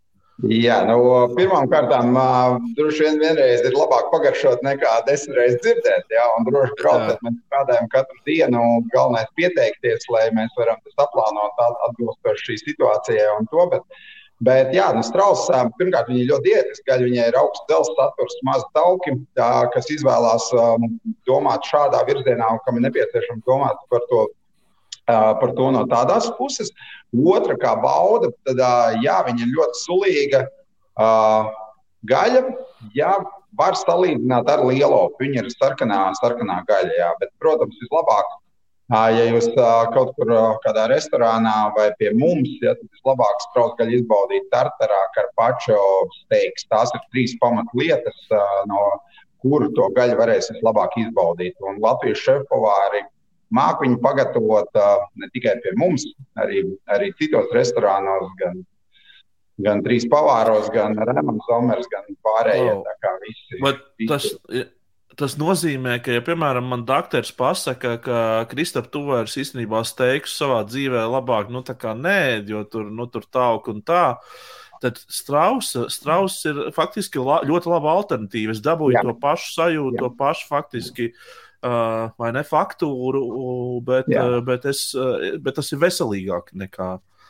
Jā, 0.47 0.77
nu, 0.87 0.99
pirmkārt, 1.35 1.91
droši 2.79 3.03
vien 3.03 3.17
vienreiz 3.19 3.65
ir 3.67 3.75
labāk 3.75 4.07
pagaršot 4.13 4.61
nekā 4.63 4.93
desmit 5.09 5.35
reizes 5.35 5.59
dzirdēt. 5.65 6.07
Jā, 6.15 6.27
un 6.37 6.47
droši 6.47 6.77
braucot, 6.79 7.25
mēs 7.27 7.41
strādājam 7.49 7.89
katru 7.91 8.21
dienu. 8.29 8.61
Galvenais 8.93 9.27
pieteikties, 9.35 10.07
lai 10.15 10.29
mēs 10.37 10.55
varam 10.61 10.79
to 10.85 10.95
saplānot 10.95 11.59
atbilstoši 11.89 12.47
šī 12.53 12.59
situācijai 12.61 13.27
un 13.35 13.51
to. 13.51 13.67
Bet, 13.73 13.99
bet 14.47 14.71
jā, 14.79 14.87
nu, 14.95 15.03
strauss, 15.03 15.51
pirmkārt, 15.81 16.07
viņi 16.13 16.23
ir 16.23 16.31
ļoti 16.31 16.53
dietiski. 16.55 17.01
Viņai 17.03 17.27
ir 17.33 17.43
augsts 17.43 17.67
dzelzs 17.67 17.99
saturs, 17.99 18.39
maz 18.47 18.63
tauki, 18.79 19.19
tā, 19.35 19.53
kas 19.75 19.91
izvēlās 19.91 20.53
um, 20.55 20.87
domāt 21.27 21.67
šādā 21.67 22.07
virzienā, 22.07 22.55
un 22.55 22.63
kam 22.63 22.79
ir 22.79 22.87
nepieciešams 22.87 23.43
domāt 23.43 23.83
par 23.91 24.07
to 24.07 24.29
par 25.09 25.55
to 25.57 25.71
no 25.75 25.85
tādas 25.89 26.29
puses. 26.39 26.71
Otra, 27.17 27.57
kā 27.57 27.75
bauda, 27.81 28.31
tad 28.47 28.61
jā, 29.03 29.19
viņa 29.27 29.45
ir 29.47 29.55
ļoti 29.57 29.83
sulīga. 29.83 30.43
Gaļa, 32.09 32.43
jā, 32.95 33.15
var 33.59 33.79
salīdzināt 33.81 34.51
ar 34.53 34.67
lielo. 34.69 35.09
Viņa 35.21 35.45
ir 35.45 35.55
sarkanā, 35.55 36.03
sarkanā 36.21 36.61
gaļa, 36.69 36.93
jā, 36.99 37.09
bet, 37.23 37.33
protams, 37.43 37.79
vislabāk. 37.83 38.37
Ja 38.89 39.25
jūs 39.29 39.51
kaut 39.93 40.15
kur 40.17 40.31
kādā 40.65 40.87
restorānā 40.89 41.75
vai 41.77 41.91
pie 41.99 42.09
mums, 42.17 42.55
ja, 42.65 42.73
tad 42.73 42.87
vislabāk 42.89 43.43
sprausgaļu 43.51 43.99
izbaudīt 43.99 44.47
tartarā, 44.55 45.03
karpačo, 45.17 45.83
steiks. 46.23 46.65
Tās 46.73 46.95
ir 46.97 47.03
trīs 47.13 47.35
pamatlietas, 47.43 48.23
no 48.71 48.81
kuru 49.45 49.69
to 49.77 49.91
gaļu 49.97 50.17
varēs 50.19 50.49
vislabāk 50.55 50.97
izbaudīt. 51.03 51.59
Un 51.69 51.77
Latvijas 51.85 52.25
šefpavāri 52.25 53.05
Māku 53.55 53.87
viņu 53.87 54.01
pagatavot 54.05 54.81
ne 55.17 55.29
tikai 55.33 55.57
pie 55.65 55.73
mums, 55.81 56.05
arī, 56.41 56.65
arī 56.93 57.13
citos 57.17 57.49
restorānos, 57.57 58.29
gan, 58.41 58.59
gan 59.65 59.81
trīs 59.85 60.05
pavāros, 60.11 60.69
gan 60.75 60.99
Rēmons 61.01 61.47
Zomers, 61.49 61.89
gan 61.93 62.05
pārējie. 62.25 62.75
Oh. 62.77 63.15
Visi, 63.25 63.61
visi. 63.63 64.11
Tas, 64.11 64.29
tas 65.19 65.39
nozīmē, 65.41 65.97
ka, 66.05 66.13
ja, 66.19 66.25
piemēram, 66.25 66.69
man 66.69 66.85
doktors 66.89 67.33
pasaka, 67.35 67.97
ka 68.05 68.21
Kristapam 68.53 68.93
Tuvērs 68.93 69.41
īstenībā 69.41 69.81
steigs 69.89 70.37
savā 70.39 70.61
dzīvē 70.69 71.09
labāk, 71.09 71.49
nu, 71.55 71.65
tā 71.65 71.75
kā 71.79 71.97
nē, 71.97 72.45
jo 72.53 72.63
tur, 72.69 72.93
nu, 72.93 73.09
tur 73.11 73.27
tā 73.33 73.51
un 73.73 73.83
tā. 73.83 74.07
Tad 74.79 75.01
strausa, 75.11 75.89
strausa 75.91 76.53
ir 76.53 76.59
faktiski 76.77 77.19
la, 77.19 77.41
ļoti 77.49 77.67
laba 77.67 77.97
alternatīva. 77.99 78.55
Es 78.55 78.61
dabūju 78.63 78.95
Jā. 78.95 79.03
to 79.03 79.17
pašu 79.19 79.49
sajūtu, 79.57 79.97
Jā. 79.97 80.03
to 80.05 80.11
pašu 80.21 80.47
faktiski 80.53 81.09
uh, 81.11 81.48
vai 81.63 82.31
ne 82.35 82.45
faktūru, 82.47 83.23
bet, 83.87 84.09
uh, 84.15 84.39
bet, 84.47 84.65
es, 84.71 84.93
uh, 84.95 85.39
bet 85.43 85.59
tas 85.59 85.73
ir 85.75 85.83
veselīgāk 85.83 86.53
nekā, 86.55 86.89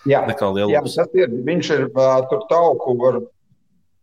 Jā. 0.08 0.24
nekā 0.28 0.52
lielums. 0.52 0.96
Jā, 0.96 1.04
tas 1.06 1.18
ir. 1.18 1.32
Viņš 1.48 1.70
ir 1.76 1.84
uh, 1.88 2.20
tur 2.30 2.44
tauku, 2.50 2.96
var, 3.00 3.20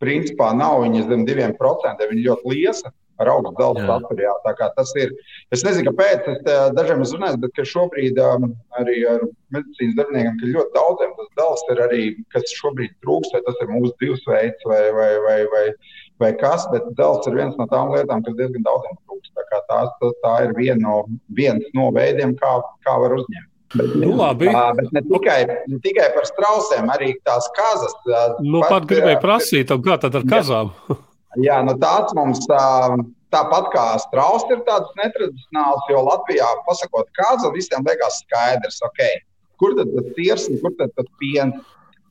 principā 0.02 0.52
nav 0.58 0.84
viņas 0.84 1.10
zem 1.12 1.26
diviem 1.28 1.56
procentiem. 1.60 2.12
Viņa 2.12 2.30
ļoti 2.30 2.54
liesa 2.56 2.94
ar 3.22 3.30
augstu 3.32 3.54
zelta 3.60 3.86
saturu. 3.88 4.70
Tas 4.76 4.92
ir. 5.00 5.14
Es 5.56 5.64
nezinu, 5.64 5.92
kāpēc. 5.92 6.26
Es 6.34 6.42
dažiem 6.76 7.04
esmu 7.06 7.20
runājis, 7.20 7.40
bet 7.44 7.62
šobrīd 7.72 8.20
um, 8.20 8.50
arī 8.80 8.98
ar 9.08 9.24
medicīnas 9.56 10.00
darbiniekiem, 10.00 10.40
ka 10.42 10.52
ļoti 10.56 10.76
daudziem 10.76 11.14
tas 11.20 11.30
dēls 11.40 11.68
ir 11.72 11.84
arī, 11.86 12.02
kas 12.36 12.58
šobrīd 12.60 12.98
trūkst, 13.06 13.38
vai 13.38 13.44
tas 13.46 13.62
ir 13.64 13.72
mūsu 13.72 13.94
dzīvesveids 14.02 14.68
vai, 14.68 14.82
vai, 14.98 15.12
vai, 15.28 15.40
vai, 15.54 15.66
vai 15.70 16.05
kas. 16.20 16.68
Bet 16.72 16.88
dēls 17.00 17.28
ir 17.30 17.40
viens 17.40 17.58
no 17.60 17.68
tām 17.72 17.92
lietām, 17.96 18.24
kas 18.26 18.38
diezgan 18.40 18.66
daudziem 18.68 19.00
trūkst. 19.04 19.34
Tā, 19.52 19.60
tās, 19.70 20.14
tā 20.24 20.36
ir 20.48 20.56
viena 20.58 20.82
no, 20.82 20.96
viens 21.38 21.66
no 21.78 21.90
veidiem, 21.96 22.34
kā, 22.40 22.58
kā 22.86 22.96
var 23.02 23.18
uzņemt. 23.20 23.52
Bet, 23.76 23.96
nu, 24.00 24.14
labi. 24.16 24.48
Tā, 24.54 24.68
bet 24.78 24.94
ne 24.96 25.02
tikai, 25.06 25.40
ne 25.72 25.80
tikai 25.84 26.08
par 26.16 26.28
strausiem, 26.30 26.88
arī 26.94 27.12
tās 27.28 27.48
kazas. 27.58 27.96
Nu, 28.40 28.62
pat, 28.64 28.72
pat 28.72 28.88
gribēju 28.92 29.20
prasīt, 29.24 29.74
kā 29.86 30.00
tad 30.02 30.22
ar 30.22 30.32
kazām? 30.32 30.72
Jā. 30.90 31.02
Jā, 31.44 31.60
nu 31.68 31.74
tāds 31.82 32.16
mums 32.16 32.46
tāpat 32.48 33.66
kā 33.74 33.86
strauss 34.00 34.48
ir 34.54 34.62
tāds 34.68 34.92
netradicionāls, 35.00 35.88
jo 35.92 36.04
Latvijā, 36.08 36.48
pasakot, 36.68 37.10
kāza 37.18 37.52
visiem 37.52 37.84
liekas 37.88 38.22
skaidrs, 38.24 38.80
okay, 38.88 39.20
kur 39.60 39.76
tad 39.76 39.92
tas 39.96 40.12
sirs 40.16 40.48
un 40.52 40.62
kur 40.64 40.76
tad 40.80 40.94
tas 40.96 41.10
piens. 41.20 41.58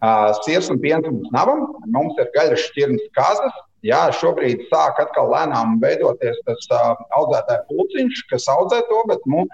Uh, 0.04 0.34
sirs 0.44 0.68
un 0.68 0.76
piens 0.82 1.06
mums 1.08 1.30
nav, 1.32 1.48
mums 1.88 2.18
ir 2.20 2.28
gaļas 2.34 2.66
šķirnes 2.66 3.06
kazas. 3.16 3.62
Jā, 3.84 4.02
šobrīd 4.16 4.64
sāk 4.70 5.00
atkal 5.02 5.28
lēnām 5.32 5.78
veidoties 5.82 6.38
tas 6.48 6.68
uh, 6.72 6.94
audzētāju 7.18 7.66
pulciņš, 7.70 8.22
kas 8.30 8.48
audzē 8.52 8.80
to, 8.88 9.02
bet 9.10 9.26
nu, 9.28 9.44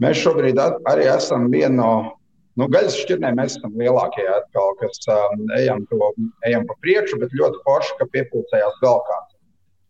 mēs 0.00 0.22
šobrīd 0.24 0.60
arī 0.60 1.10
esam 1.12 1.50
viena 1.52 1.76
no 1.82 1.92
Nu, 2.58 2.66
gaļas 2.74 2.96
šķirnē 3.04 3.30
mēs 3.38 3.54
esam 3.54 3.74
lielākie, 3.78 4.24
atkal, 4.34 4.72
kas 4.80 5.04
um, 5.14 5.44
ejam, 5.54 5.84
to, 5.92 6.08
ejam 6.48 6.64
pa 6.66 6.74
priekšu, 6.82 7.20
bet 7.20 7.34
ļoti 7.38 7.60
forši, 7.62 7.92
ka 8.00 8.08
piepildījās 8.16 8.80
kāds. 8.82 9.36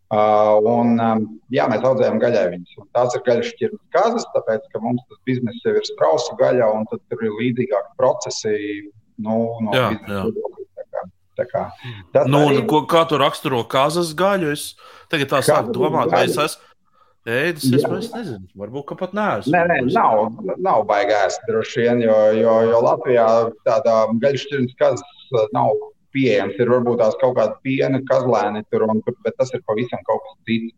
Uh, 0.09 0.57
un, 0.69 0.93
um, 1.01 1.23
jā, 1.53 1.65
mēs 1.69 1.85
audzējam 1.85 2.21
gaļaiņus. 2.21 2.77
Tās 2.97 3.17
ir 3.17 3.23
gaļas 3.25 3.49
šķirnes 3.53 3.81
kazas, 3.93 4.27
tāpēc, 4.35 4.69
ka 4.73 4.81
mums 4.85 5.01
tas 5.09 5.19
bizness 5.29 5.65
jau 5.65 5.75
ir 5.77 5.85
strausa 5.89 6.37
gaļa, 6.37 6.69
un 6.77 6.85
tur 6.93 7.25
ir 7.25 7.35
līdzīgāki 7.41 7.93
procesi 7.97 8.55
nu, 9.17 9.39
no 9.65 9.73
jā, 9.73 9.89
biznesa 9.95 10.23
viedokļa. 10.29 10.68
Kā, 11.47 11.65
nu, 12.27 12.41
arī... 12.49 12.63
ko, 12.69 12.83
kā 12.89 13.05
tu 13.09 13.19
raksturo 13.21 13.61
kazas 13.69 14.15
gaļu? 14.17 14.51
Es 14.55 14.73
tagad 15.11 15.31
tā 15.31 15.43
sāku 15.45 15.75
domāt, 15.75 16.11
vai 16.11 16.25
es 16.27 16.35
esmu 16.35 16.67
Ēdis, 17.29 17.65
es, 17.75 17.83
es 17.83 18.09
nezinu, 18.13 18.45
varbūt 18.57 18.93
pat 18.97 19.11
neesmu. 19.13 19.51
Nē, 19.53 19.61
nē, 19.67 19.77
nav, 19.91 20.37
nav 20.63 20.85
baigās 20.89 21.35
droši 21.49 21.83
vien, 21.83 22.03
jo, 22.05 22.15
jo, 22.37 22.53
jo 22.71 22.79
Latvijā 22.85 23.25
tāda 23.67 23.95
gaļšķirnes 24.23 24.77
kazas 24.79 25.33
uh, 25.35 25.43
nav 25.53 25.75
pieejams. 26.15 26.55
Ir 26.57 26.71
varbūt 26.71 27.01
tās 27.03 27.17
kaut 27.21 27.35
kāda 27.37 27.57
piena 27.65 27.99
kazlēni 28.09 28.63
tur, 28.71 28.87
un, 28.87 29.03
bet 29.25 29.35
tas 29.37 29.51
ir 29.53 29.65
pavisam 29.67 30.01
kaut 30.07 30.23
kas 30.25 30.37
cits. 30.47 30.77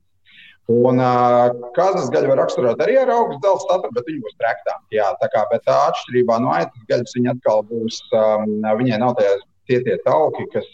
Un 0.72 1.01
uh, 1.03 1.53
kazas 1.76 2.09
gaļu 2.14 2.32
var 2.32 2.41
raksturot 2.43 2.82
arī 2.84 2.97
ar 3.01 3.14
augstu 3.14 3.39
dzelzceļa 3.43 3.64
statu, 3.68 3.93
bet 3.95 4.09
viņi 4.09 4.26
būs 4.26 4.38
trektām. 4.41 4.84
Jā, 4.93 5.07
tā 5.22 5.30
kā, 5.34 5.45
bet 5.53 5.66
tā 5.68 5.78
atšķirībā 5.91 6.41
no 6.41 6.51
aitas 6.55 6.89
gaļas 6.89 7.16
viņa 7.18 7.36
atkal 7.36 7.64
būs, 7.70 8.01
um, 8.18 8.59
viņai 8.82 8.99
nav 9.01 9.18
tie, 9.20 9.30
tie, 9.72 9.80
tie 9.88 9.97
tauki, 10.05 10.45
kas 10.53 10.67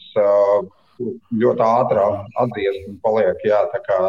ļoti 0.97 1.61
ātri 1.61 2.05
atdzies 2.43 2.79
un 2.89 2.97
paliek. 3.03 3.43
Jā, 3.45 3.61
tā 3.73 3.81
kā 3.85 3.99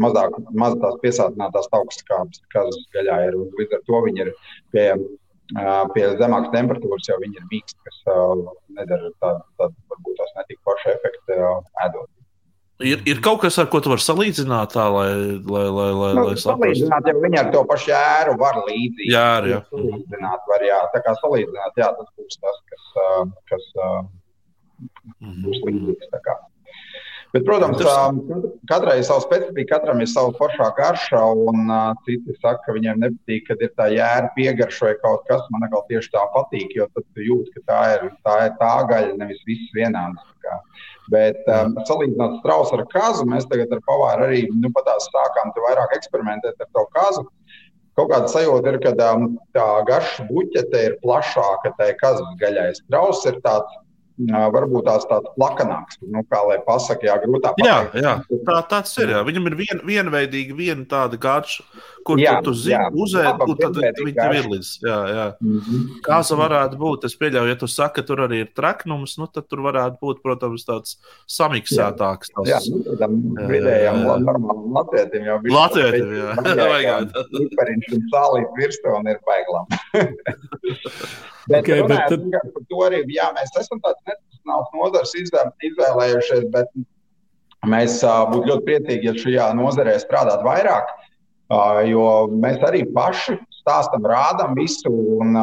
mazāk, 0.00 0.38
maz 0.56 0.76
tās 0.80 0.96
piesātinātās 1.02 1.68
augstas 1.76 2.06
kādas 2.54 2.80
gaļā 2.96 3.20
ir. 3.28 3.38
Līdz 3.58 3.78
ar 3.78 3.84
to 3.88 4.00
viņi 4.06 4.24
ir 4.24 4.32
pie, 4.72 4.86
pie 5.94 6.06
zemākas 6.22 6.54
temperatūras, 6.56 7.10
jau 7.10 7.20
viņi 7.20 7.40
ir 7.40 7.48
mīksti, 7.52 7.80
kas 7.88 8.00
nedara 8.78 9.12
tādu, 9.20 9.44
tādu 9.60 9.76
varbūt 9.92 10.20
tās 10.22 10.36
netik 10.40 10.62
pašu 10.68 10.94
efektu 10.96 11.40
ēdot. 11.84 12.13
Ir, 12.82 13.04
ir 13.06 13.20
kaut 13.22 13.38
kas, 13.44 13.54
ar 13.62 13.68
ko 13.70 13.78
tu 13.78 13.92
vari 13.92 14.02
salīdzināt, 14.02 14.72
tā, 14.74 14.88
lai, 14.90 15.10
lai, 15.46 15.66
lai, 15.70 15.90
lai, 15.94 16.08
nu, 16.16 16.24
lai 16.26 16.38
salīdzināt, 16.42 17.06
ja 17.06 17.14
viņi 17.22 17.38
ar 17.44 17.52
to 17.54 17.60
pašu 17.70 17.92
ēru 17.94 18.34
var 18.40 18.58
līdzīgi. 18.64 19.12
Jā, 19.14 19.28
jā. 19.46 19.60
Salīdzināt 19.70 20.48
var, 20.50 20.64
jā. 20.66 20.80
Tā 20.90 21.02
kā 21.04 21.14
salīdzināt, 21.20 21.78
jā, 21.78 21.92
tas 22.00 22.08
būs 22.18 22.40
tas, 22.42 22.58
kas, 22.72 22.88
kas 23.52 23.70
būs 25.44 25.62
līdzīgs. 25.68 26.10
Bet, 27.34 27.42
protams, 27.46 27.80
katrai 28.70 29.00
ir 29.00 29.06
sava 29.06 29.22
specifika, 29.22 29.76
katram 29.76 30.02
ir 30.02 30.10
sava 30.10 30.30
foršā 30.38 30.68
garša, 30.76 31.22
un 31.46 31.64
uh, 31.66 31.88
citi 32.06 32.34
saka, 32.38 32.60
ka 32.66 32.74
viņiem 32.76 33.00
nepatīk, 33.02 33.48
kad 33.48 33.62
ir 33.66 33.72
tā 33.74 33.88
jēra 33.90 34.30
piegarša 34.36 34.86
vai 34.86 34.92
kaut 35.00 35.24
kas. 35.30 35.42
Man 35.50 35.66
atkal 35.66 35.82
tieši 35.88 36.12
tā 36.14 36.22
patīk, 36.34 36.76
jo 36.78 36.86
tad 36.94 37.24
jūt, 37.26 37.50
ka 37.56 37.64
tā 37.72 37.80
ir 37.96 38.06
tā, 38.22 38.36
ir 38.46 38.54
tā 38.60 38.70
gaļa, 38.90 39.16
nevis 39.18 39.42
viss 39.50 39.74
vienāds. 39.74 40.30
Bet 41.12 41.40
um, 41.52 41.74
salīdzinot 41.88 42.38
strausu 42.40 42.78
ar 42.78 42.84
kazu, 42.92 43.26
mēs 43.28 43.44
tagad 43.50 43.72
ar 43.76 43.82
pavāru 43.84 44.28
arī 44.28 44.42
nu, 44.52 44.70
sākām 45.06 45.52
vairāk 45.66 45.96
eksperimentēt 45.98 46.60
ar 46.60 46.70
to 46.72 46.84
kazu. 46.96 47.26
Kaut 47.94 48.10
kāda 48.10 48.30
sajūta 48.30 48.72
ir, 48.72 48.80
ka 48.82 48.94
um, 49.12 49.26
tā 49.54 49.66
garša 49.86 50.24
buķete 50.30 50.84
ir 50.88 50.96
plašāka 51.04 51.74
tai 51.78 51.92
kazas 52.00 52.38
gaļai. 52.40 52.72
Strauss 52.80 53.26
ir 53.30 53.38
tāds 53.44 53.76
varbūt 54.54 54.86
tās 54.86 55.04
tāds 55.10 55.30
plakanāks, 55.34 55.98
nu, 56.06 56.22
kā 56.30 56.38
lai 56.46 56.60
pasakā, 56.62 57.08
jā, 57.08 57.16
grūtāk. 57.24 57.58
Jā, 57.64 57.78
jā, 57.98 58.12
tā, 58.46 58.60
tāds 58.70 58.92
ir. 59.02 59.10
Jā. 59.10 59.22
Viņam 59.26 59.50
ir 59.50 59.56
vien, 59.58 59.80
vienveidīga, 59.88 60.54
viena 60.54 60.86
tāda 60.86 61.18
garša, 61.18 61.64
kur 62.06 62.22
jā, 62.22 62.36
tu, 62.38 62.52
tu 62.52 62.60
zini, 62.62 62.92
uzēd, 62.94 63.42
un 63.42 63.58
tad 63.58 63.80
viņi 63.80 64.14
tev 64.14 64.36
ir 64.38 64.48
līdz. 64.52 64.70
Jā, 64.86 65.00
jā. 65.10 65.26
Mm 65.42 65.58
-hmm. 65.58 65.98
Kāza 66.06 66.38
varētu 66.38 66.78
būt, 66.78 67.08
es 67.10 67.18
pieļauju, 67.18 67.50
ja 67.50 67.58
tu 67.58 67.66
saki, 67.66 67.94
ka 68.00 68.06
tur 68.06 68.22
arī 68.28 68.44
ir 68.44 68.54
traknums, 68.54 69.18
nu, 69.18 69.26
tad 69.26 69.48
tur 69.48 69.64
varētu 69.66 69.98
būt, 70.00 70.22
protams, 70.22 70.64
tāds 70.64 70.98
samiksētāks. 71.26 72.30
Tas, 72.38 72.48
jā, 72.48 72.62
nu, 72.70 72.82
tādam 72.86 73.18
vidējam, 73.50 74.02
normālam 74.22 74.70
latvietim 74.78 75.26
jau 75.26 75.38
bija. 75.42 75.54
Latvietim, 75.58 76.14
jā. 76.22 76.30
Vajag. 76.74 77.10
Vipariņš 77.34 77.92
un 77.98 78.08
sālīt 78.14 78.58
virsmu 78.58 78.98
un 78.98 79.06
ir 79.10 79.18
baiglam. 79.26 79.66
Bet, 81.44 81.60
okay, 81.60 81.82
runājot, 81.82 82.14
bet 82.24 82.32
tad... 82.32 82.52
par 82.54 82.66
to 82.70 82.82
arī 82.86 83.00
jā, 83.12 83.28
mēs 83.36 83.52
esam 83.60 83.80
tāds 83.84 84.00
netradicionāls 84.08 84.70
nozars 84.72 85.16
izvēlējušies, 85.68 86.46
bet 86.54 86.70
mēs 87.68 87.98
būtu 88.32 88.48
ļoti 88.50 88.66
priecīgi, 88.68 89.08
ja 89.08 89.16
šajā 89.18 89.48
nozarē 89.58 89.96
strādātu 90.00 90.46
vairāk, 90.46 90.92
jo 91.90 92.06
mēs 92.32 92.64
arī 92.64 92.84
paši 92.96 93.36
stāstam, 93.60 94.04
rādam 94.08 94.56
visu, 94.56 94.92
un 95.20 95.36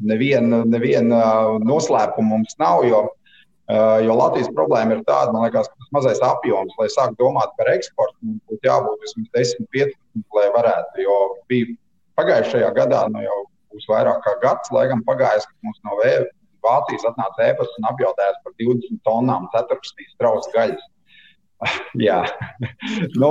neviena 0.00 0.62
nevien, 0.66 1.10
noslēpuma 1.66 2.36
mums 2.36 2.56
nav. 2.62 2.84
Jo, 2.88 3.02
jo 4.06 4.16
Latvijas 4.18 4.50
problēma 4.54 4.96
ir 4.96 5.04
tāda, 5.06 5.34
man 5.34 5.46
liekas, 5.46 5.68
ka 5.70 5.82
tas 5.82 5.92
mazais 5.94 6.22
apjoms, 6.26 6.74
lai 6.78 6.88
sāktu 6.90 7.18
domāt 7.20 7.54
par 7.58 7.70
eksportu, 7.74 8.18
būtu 8.50 8.66
jābūt 8.66 9.06
vismaz 9.06 9.30
10, 9.36 9.70
15, 9.74 10.26
lai 10.38 10.48
varētu. 10.56 11.04
Jo 11.04 11.18
bija 11.50 11.74
pagājušajā 12.18 12.70
gadā, 12.78 13.06
nu 13.12 13.22
jau 13.26 13.38
būs 13.72 13.88
vairāk 13.90 14.20
kā 14.26 14.36
gads, 14.44 14.72
laikam 14.74 15.02
pagājis, 15.06 15.48
kad 15.48 15.66
mums 15.66 15.82
no 15.86 15.98
Vācijas 16.64 17.06
atnāca 17.08 17.46
ēpas 17.48 17.70
un 17.78 17.88
apjautājās 17.88 18.40
par 18.44 18.54
20 18.60 19.02
tonnām 19.08 19.48
ceturkstīs 19.54 20.16
trauks 20.20 20.50
gaļas. 20.54 20.82
Jā, 22.08 22.22
nu, 23.22 23.30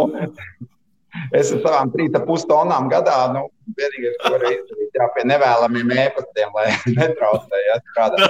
es 1.34 1.52
ar 1.54 1.62
savām 1.64 1.92
3,5 1.94 2.48
tonnām 2.50 2.90
gadā, 2.92 3.18
nu, 3.36 3.48
vienīgais, 3.78 4.18
ko 4.22 4.34
varu 4.36 4.52
izdarīt, 4.54 4.98
jā, 4.98 5.08
pie 5.16 5.26
nevēlamiem 5.30 5.94
ēpastiem, 6.06 6.58
lai 6.58 6.68
netraucējies 7.00 7.94
kādā. 7.98 8.30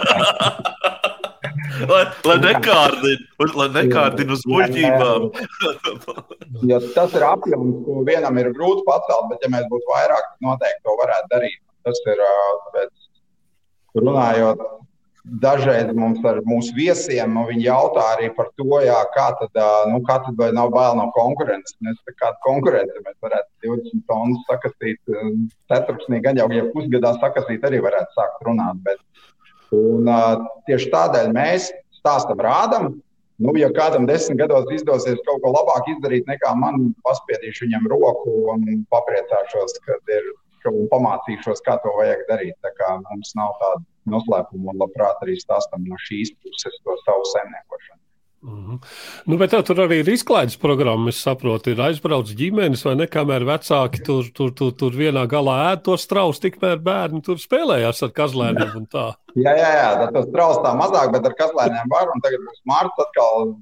lai, 1.91 2.03
lai 2.29 2.37
nekārdina, 2.43 3.49
lai 3.61 3.69
nekārdina 3.75 4.35
uz 4.35 4.45
muļķībām. 4.51 5.29
jo 6.71 6.83
tas 6.95 7.15
ir 7.15 7.27
apjoms, 7.27 7.81
ko 7.87 8.03
vienam 8.07 8.39
ir 8.41 8.53
grūti 8.55 8.87
pacelt, 8.87 9.31
bet 9.33 9.43
ja 9.43 9.51
mēs 9.55 9.67
būtu 9.71 9.91
vairāk, 9.91 10.35
noteikti 10.43 10.87
to 10.87 10.99
varētu 11.03 11.35
darīt. 11.35 11.59
Tas 11.89 12.03
ir 12.05 12.21
pēc, 12.75 12.91
runājot. 13.97 14.67
Dažreiz 15.43 15.89
mums 15.93 16.23
ar 16.25 16.39
mūsu 16.47 16.71
viesiem 16.73 17.33
nu, 17.35 17.43
viņi 17.49 17.65
jautā 17.65 18.05
arī 18.15 18.29
par 18.33 18.47
to, 18.57 18.79
jā, 18.81 18.97
kā 19.13 19.25
tad, 19.37 19.57
nu, 19.91 19.99
kā 20.07 20.15
tad 20.23 20.37
vai 20.39 20.47
nav 20.55 20.71
bail 20.73 20.95
no 20.97 21.09
konkurences. 21.13 21.75
Mēs 21.85 21.99
kāda 22.21 22.37
konkurence 22.45 23.03
mēs 23.03 23.17
varētu 23.25 23.67
20 23.67 24.05
tonnas 24.09 24.45
sakastīt. 24.47 25.11
Ceturksnī 25.69 26.21
gan 26.25 26.39
jau, 26.39 26.47
ja 26.55 26.69
pusgadā 26.71 27.11
sakastīt, 27.19 27.67
arī 27.67 27.81
varētu 27.83 28.15
sākt 28.15 28.47
runāt. 28.47 28.79
Bet, 28.87 29.27
un, 29.75 30.09
tieši 30.69 30.89
tādēļ 30.95 31.35
mēs 31.35 31.69
stāstam, 31.99 32.39
rādam, 32.45 32.93
Nu, 33.39 33.53
ja 33.55 33.69
kādam 33.71 34.03
desmit 34.03 34.41
gados 34.41 34.67
izdosies 34.75 35.21
kaut 35.23 35.39
ko 35.39 35.53
labāk 35.53 35.85
izdarīt 35.93 36.25
nekā 36.27 36.49
man, 36.59 36.89
paspiedīšu 37.07 37.69
viņam 37.69 37.85
roku 37.87 38.33
un 38.51 38.65
papriecāšos, 38.91 39.77
kad 39.85 40.11
ir 40.11 40.25
un 40.73 40.89
pamācīšos, 40.91 41.63
kā 41.65 41.77
to 41.83 41.93
vajag 41.99 42.25
darīt. 42.29 42.57
Tā 42.65 42.73
kā 42.77 42.95
mums 43.01 43.33
nav 43.39 43.55
tāda 43.61 43.83
noslēpuma 44.13 44.73
un 44.73 44.83
labprāt 44.83 45.25
arī 45.25 45.37
stāstam 45.41 45.87
no 45.87 45.99
šīs 46.07 46.35
puses 46.43 46.81
to 46.83 46.97
savu 47.05 47.25
saimniekošanu. 47.33 47.99
Mm 48.41 48.65
-hmm. 48.65 48.79
nu, 49.25 49.37
bet 49.37 49.49
tev 49.49 49.63
tur 49.63 49.75
arī 49.75 49.99
ir 49.99 50.09
izklaides 50.09 50.57
programma, 50.57 51.09
es 51.09 51.21
saprotu, 51.21 51.69
ir 51.69 51.81
aizbraucis 51.81 52.35
ģimenes, 52.35 52.85
vai 52.85 52.95
ne? 52.95 53.07
Kamēr 53.07 53.43
vecāki 53.43 53.99
tur, 54.05 54.23
tur, 54.33 54.51
tur, 54.51 54.71
tur 54.71 54.91
vienā 54.91 55.27
galā 55.27 55.55
ēd 55.71 55.81
to 55.83 55.97
strausu, 55.97 56.41
tikmēr 56.41 56.77
bērni 56.79 57.21
tur 57.21 57.35
spēlējās 57.35 58.03
ar 58.03 58.11
kazlēniem 58.19 58.71
un 58.75 58.85
tā. 58.85 59.07
jā, 59.35 59.51
jā, 59.57 59.71
jā, 59.79 59.89
tas 59.99 60.23
ir 60.25 60.29
strauss 60.29 60.63
tā 60.63 60.71
mazāk, 60.81 61.11
bet 61.11 61.25
ar 61.25 61.35
kazlēniem 61.41 61.91
var, 61.91 62.07
un 62.15 62.21
tagad 62.21 62.39
būs 62.47 62.61
mārts 62.71 63.03
atkal. 63.05 63.53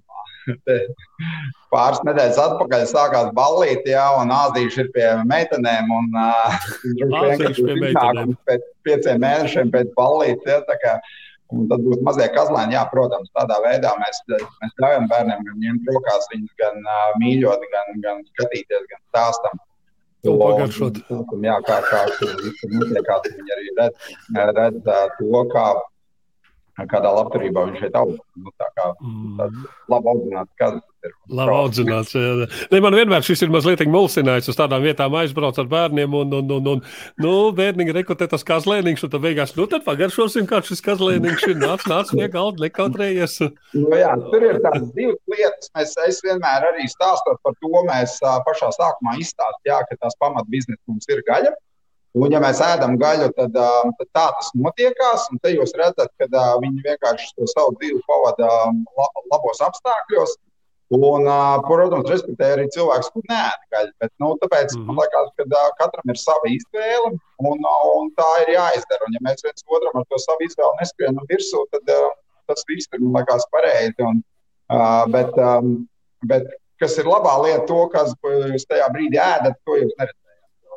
Pāris 1.74 2.02
nedēļas 2.08 2.42
atpakaļ 2.44 2.84
sākās 2.90 3.32
ballīte, 3.36 3.92
jā, 3.92 4.06
un 4.22 4.32
Āzīša 4.32 4.86
ir 4.86 4.92
pie 4.96 5.08
meitenēm. 5.28 5.94
Un, 6.00 6.12
uh, 6.16 6.68
Āzīša 7.22 7.56
pie 7.58 7.80
meitenēm. 7.86 8.36
Pēc 8.48 8.68
pieciem 8.88 9.24
mēnešiem 9.24 9.74
pēc 9.74 9.96
ballītes, 9.98 10.70
jā, 10.84 11.00
Un 11.56 11.68
tad 11.72 11.80
būs 11.80 12.02
mazie 12.04 12.26
kazlēni, 12.36 12.76
jā, 12.76 12.82
protams, 12.92 13.30
tādā 13.38 13.56
veidā 13.64 13.94
mēs, 14.02 14.18
mēs 14.28 14.74
ļaujam 14.84 15.06
bērniem 15.08 15.46
gan 15.48 15.62
ņemt 15.64 15.92
rokās, 15.94 16.28
viņus 16.34 16.58
gan 16.60 16.82
uh, 16.84 17.14
mīļot, 17.22 17.64
gan, 17.72 17.94
gan 18.04 18.20
skatīties, 18.34 18.84
gan 18.92 19.00
stāstam. 19.14 19.62
To 20.28 20.34
pagaršot. 20.42 21.00
Jā, 21.46 21.56
kā, 21.64 21.78
kā 21.88 22.02
tur 22.18 22.34
notiekās, 22.74 23.30
viņi 23.30 23.56
arī 23.56 23.72
redz, 23.78 24.10
redz 24.58 24.82
to, 25.22 25.44
kā 25.54 25.68
kādā 26.86 27.10
labturībā 27.10 27.64
viņš 27.70 27.80
šeit 27.82 27.96
aug. 27.98 28.14
Nu, 28.38 28.52
tā 28.62 28.68
kā 28.78 28.92
mm. 29.02 29.66
labi 29.90 30.12
audzināts 30.14 30.54
kazas. 30.62 30.84
Labi 31.32 31.54
audzināts. 31.56 32.14
Ne, 32.72 32.82
man 32.84 32.96
vienmēr 32.98 33.26
šis 33.26 33.42
ir 33.46 33.52
mazliet 33.54 33.82
mulsinājis 33.90 34.52
uz 34.52 34.58
tādām 34.60 34.84
vietām 34.84 35.16
aizbrauc 35.18 35.58
ar 35.58 35.70
bērniem 35.72 36.14
un, 36.20 36.34
un, 36.40 36.54
un, 36.58 36.70
un 36.74 36.82
nu, 37.24 37.34
bērniņi 37.58 37.96
rekrutē 37.98 38.28
tas 38.30 38.46
kazlēniņš, 38.48 39.06
un 39.08 39.14
tad 39.14 39.24
beigās, 39.24 39.56
nu 39.58 39.66
tad 39.72 39.86
pagaršosim, 39.88 40.46
kā 40.50 40.62
šis 40.68 40.84
kazlēniņš 40.86 41.46
ir 41.50 41.62
nāc, 41.62 41.86
nāc 41.90 42.12
pie 42.14 42.28
galda, 42.34 42.66
nekautrējies. 42.68 43.40
Nu, 43.78 43.94
jā, 43.98 44.14
tur 44.30 44.48
ir 44.50 44.60
tādas 44.66 44.90
divas 44.98 45.22
lietas. 45.34 45.72
Mēs, 45.78 45.96
es 46.06 46.22
vienmēr 46.26 46.68
arī 46.74 46.90
stāstot 46.92 47.42
par 47.46 47.56
to, 47.62 47.74
mēs 47.90 48.20
pašā 48.50 48.74
sākumā 48.76 49.18
izstāstījām, 49.24 49.88
ka 49.90 50.02
tās 50.04 50.20
pamat 50.22 50.50
biznesa 50.52 50.84
mums 50.92 51.10
ir 51.14 51.24
gaļa. 51.30 51.56
Un, 52.18 52.34
ja 52.34 52.40
mēs 52.42 52.60
ēdam 52.64 52.98
gaļu, 53.02 53.30
tad, 53.38 53.54
tad 53.54 54.10
tā 54.16 54.26
tas 54.40 54.50
notiekās. 54.58 55.28
Te 55.44 55.54
jūs 55.54 55.76
redzat, 55.78 56.12
ka 56.18 56.44
viņi 56.64 56.84
vienkārši 56.86 57.34
to 57.38 57.48
savu 57.52 57.76
dzīvi 57.78 58.02
pavada 58.10 58.50
labos 59.32 59.64
apstākļos. 59.68 60.38
Un, 60.96 61.28
protams, 61.68 62.08
respektēja 62.08 62.56
arī 62.56 62.66
cilvēks, 62.72 63.10
kurš 63.12 63.26
neēd 63.28 63.64
gaļu. 63.76 63.92
Bet, 64.02 64.12
nu, 64.24 64.30
tāpēc 64.44 64.72
mm 64.72 64.78
-hmm. 64.80 64.86
man 64.88 65.02
liekas, 65.02 65.34
ka 65.36 65.64
katram 65.82 66.14
ir 66.14 66.20
sava 66.22 66.52
izvēle, 66.54 67.12
un, 67.50 67.66
un 67.98 68.14
tā 68.16 68.30
ir 68.46 68.54
jāizdara. 68.56 69.10
Un, 69.10 69.18
ja 69.18 69.24
mēs 69.28 69.44
viens 69.44 69.68
otram 69.68 70.00
ar 70.00 70.06
to 70.08 70.22
savu 70.24 70.48
izvēli 70.48 70.80
neskrienam 70.82 71.28
virsū, 71.34 71.66
tad 71.76 71.92
tas 72.48 72.64
viss 72.70 72.88
ir 72.94 73.04
liekas, 73.04 73.44
pareizi. 73.52 74.08
Un, 74.08 74.24
bet, 75.12 75.36
bet 76.32 76.48
kas 76.80 76.96
ir 76.98 77.12
labā 77.12 77.36
lieta, 77.44 77.66
to, 77.68 77.82
kas 77.92 78.16
jūs 78.24 78.66
tajā 78.72 78.88
brīdī 78.96 79.20
ēdat, 79.20 79.60
to 79.68 79.76
jūs 79.82 79.92
neredzat. 80.00 80.27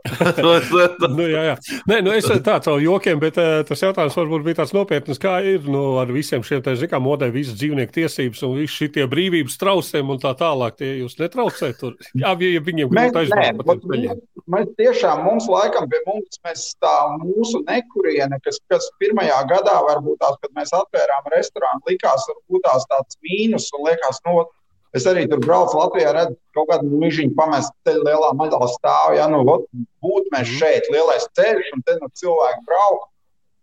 nu, 1.16 1.26
jā, 1.28 1.42
jā. 1.50 1.54
Nē, 1.90 2.00
nu 2.04 2.12
es 2.16 2.26
tādu 2.30 2.70
savu 2.70 2.80
jokiem, 2.82 3.20
bet 3.22 3.38
uh, 3.40 3.60
tas 3.68 3.82
jautājums 3.84 4.16
varbūt 4.16 4.44
bija 4.46 4.60
tāds 4.62 4.74
nopietns, 4.76 5.20
kā 5.20 5.36
ir 5.46 5.66
nu, 5.68 5.82
ar 6.00 6.10
visiem 6.14 6.44
šiem 6.46 6.62
tā, 6.64 6.74
kā 6.90 7.00
modē, 7.02 7.30
visas 7.34 7.58
dzīvnieku 7.60 7.94
tiesības 7.98 8.42
un 8.46 8.56
visi 8.58 8.88
šie 8.88 9.06
brīvības 9.10 9.58
trausiem 9.60 10.12
un 10.12 10.20
tā 10.22 10.32
tālāk. 10.38 10.78
Tie 10.80 10.92
jūs 11.02 11.18
netraucēt 11.20 11.80
tur. 11.82 11.96
Jā, 12.20 12.32
ja 12.32 12.62
viņiem 12.64 12.90
gribētu 12.90 13.22
aizbraukt 13.22 13.64
tiem 13.66 13.82
ceļiem. 13.90 14.22
Mēs 14.50 14.70
tiešām, 14.80 15.24
mums 15.26 15.46
laikam 15.50 15.86
pie 15.90 16.00
mums, 16.06 16.40
mēs 16.46 16.64
tā 16.82 16.94
mūsu 17.20 17.60
nekuriene, 17.66 18.40
kas, 18.44 18.58
kas 18.72 18.88
pirmajā 19.02 19.42
gadā 19.50 19.76
varbūt 19.86 20.18
tās, 20.22 20.38
kad 20.42 20.54
mēs 20.56 20.72
atvērām 20.74 21.28
restorānu, 21.34 21.84
likās 21.90 22.26
varbūt 22.30 22.64
tās 22.66 22.88
tāds 22.90 23.20
mīnus 23.26 23.68
un 23.76 23.86
liekas, 23.86 24.18
no, 24.26 24.40
nu, 24.40 24.48
Es 24.96 25.06
arī 25.06 25.22
tur 25.30 25.38
braucu 25.44 25.78
Latvijā, 25.78 26.10
redzu 26.16 26.34
kaut 26.56 26.66
kādu 26.72 26.90
mūžiņu 26.90 27.36
pamestu 27.38 27.74
ceļu, 27.86 28.02
lielā 28.08 28.32
maļā 28.38 28.58
stāvu. 28.72 29.16
Ja, 29.20 29.28
nu, 29.30 29.44
būt 29.46 30.32
mēs 30.34 30.48
mhm. 30.48 30.58
šeit, 30.58 30.90
lielais 30.90 31.28
ceļš, 31.38 31.72
un 31.76 31.86
te 31.86 31.96
nu 32.00 32.10
cilvēki 32.22 32.66
brauc. 32.66 33.06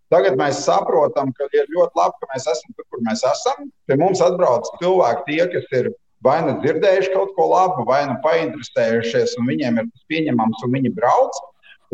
Tagad 0.07 0.37
mēs 0.39 0.61
saprotam, 0.63 1.33
ka 1.35 1.49
ir 1.51 1.67
ļoti 1.75 1.99
labi, 1.99 2.15
ka 2.21 2.29
mēs 2.31 2.45
esam 2.47 2.75
tur, 2.77 2.85
kur 2.87 3.01
mēs 3.03 3.25
esam. 3.27 3.67
Pie 3.89 3.97
mums 3.99 4.23
atbrauc 4.23 4.69
cilvēki, 4.79 5.25
tie, 5.27 5.41
kas 5.51 5.73
ir 5.75 5.89
vai 6.23 6.37
nu 6.45 6.55
dzirdējuši 6.63 7.11
kaut 7.13 7.33
ko 7.35 7.49
labu, 7.51 7.83
vai 7.89 8.05
nu 8.07 8.15
painteresējušies, 8.23 9.35
un 9.41 9.51
viņiem 9.51 9.81
ir 9.81 9.89
tas 9.91 10.07
pieņemams, 10.11 10.63
un 10.63 10.75
viņi 10.77 10.93
brauc. 10.95 11.43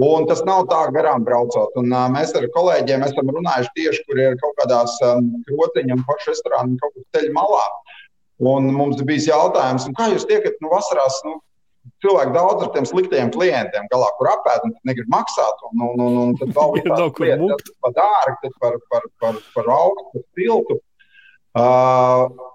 Un 0.01 0.23
tas 0.25 0.39
nav 0.41 0.63
tā 0.71 0.79
garām 0.93 1.21
braucot. 1.25 1.75
Un, 1.77 1.91
uh, 1.93 2.07
mēs 2.09 2.31
ar 2.37 2.47
kolēģiem 2.55 3.03
esam 3.05 3.29
runājuši 3.29 3.73
tieši, 3.77 4.05
kur 4.07 4.21
ir 4.23 4.37
kaut 4.41 4.55
kādās 4.61 4.95
um, 5.05 5.27
krotiņa 5.45 5.99
un 5.99 6.01
pašu 6.07 6.31
restorānu 6.31 6.79
kaut 6.81 6.95
kur 6.95 7.03
ceļu 7.13 7.29
malā. 7.35 7.65
Un 8.43 8.69
mums 8.75 9.01
bija 9.07 9.37
jautājums, 9.37 9.87
kā 9.97 10.09
jūs 10.11 10.27
tiekat 10.29 10.57
nu, 10.63 10.71
vasarās? 10.73 11.19
Nu, 11.27 11.37
cilvēki 12.03 12.33
daudz 12.35 12.65
ar 12.65 12.71
tiem 12.75 12.87
sliktajiem 12.87 13.31
klientiem 13.33 13.85
galā, 13.91 14.09
kur 14.17 14.31
apēd 14.33 14.65
un 14.67 14.73
negrib 14.87 15.11
maksāt. 15.11 15.61
Un, 15.69 15.85
un, 15.89 16.01
un, 16.07 16.17
un 16.23 16.33
tad 16.39 16.53
vēl 16.57 16.73
bija 16.77 16.89
tāda 16.89 17.27
lieta, 17.27 17.59
kas 17.61 17.77
par 17.83 17.95
dārgu, 17.99 18.51
par, 18.63 18.81
par, 18.91 19.07
par, 19.23 19.39
par 19.55 19.71
augstu, 19.77 20.09
par 20.15 20.25
siltu. 20.39 20.79
Uh, 21.53 22.49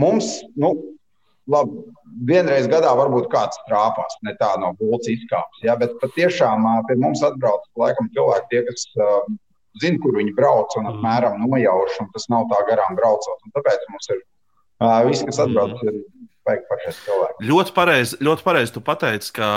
mums, 0.00 0.30
nu, 0.56 0.72
labi, 1.50 1.84
vienreiz 2.28 2.68
gadā 2.72 2.92
varbūt 2.96 3.28
kāds 3.32 3.58
trāpās, 3.68 4.18
ne 4.24 4.34
tā 4.40 4.54
no 4.62 4.72
būdas 4.80 5.10
izkāps. 5.12 5.62
Ja, 5.66 5.76
bet 5.80 5.98
patiešām 6.02 6.66
pie 6.88 6.98
mums 7.00 7.24
atbrauc 7.26 7.66
laikam 7.80 8.08
cilvēki, 8.16 8.50
tie, 8.52 8.62
kas 8.70 8.86
uh, 8.96 9.26
zina, 9.82 10.00
kur 10.02 10.16
viņi 10.18 10.34
brauc 10.38 10.74
un 10.78 10.86
mm. 10.86 10.94
apmēram 10.94 11.42
nojauš, 11.44 11.98
un 12.04 12.10
tas 12.14 12.30
nav 12.32 12.48
tā 12.52 12.62
garām 12.70 12.96
braucot. 12.98 13.44
Un 13.44 13.54
tāpēc 13.56 13.90
mums 13.90 14.10
ir 14.14 14.22
Viss, 14.80 15.24
kas 15.26 15.40
atbrauc, 15.44 15.78
ir 15.86 16.00
vajag 16.48 16.64
pašai 16.70 16.94
cilvēkam. 16.98 17.46
Ļoti 17.48 17.74
pareizi 17.76 18.18
ļoti 18.24 18.46
pareiz 18.46 18.72
tu 18.74 18.82
pateici, 18.84 19.32
ka 19.38 19.48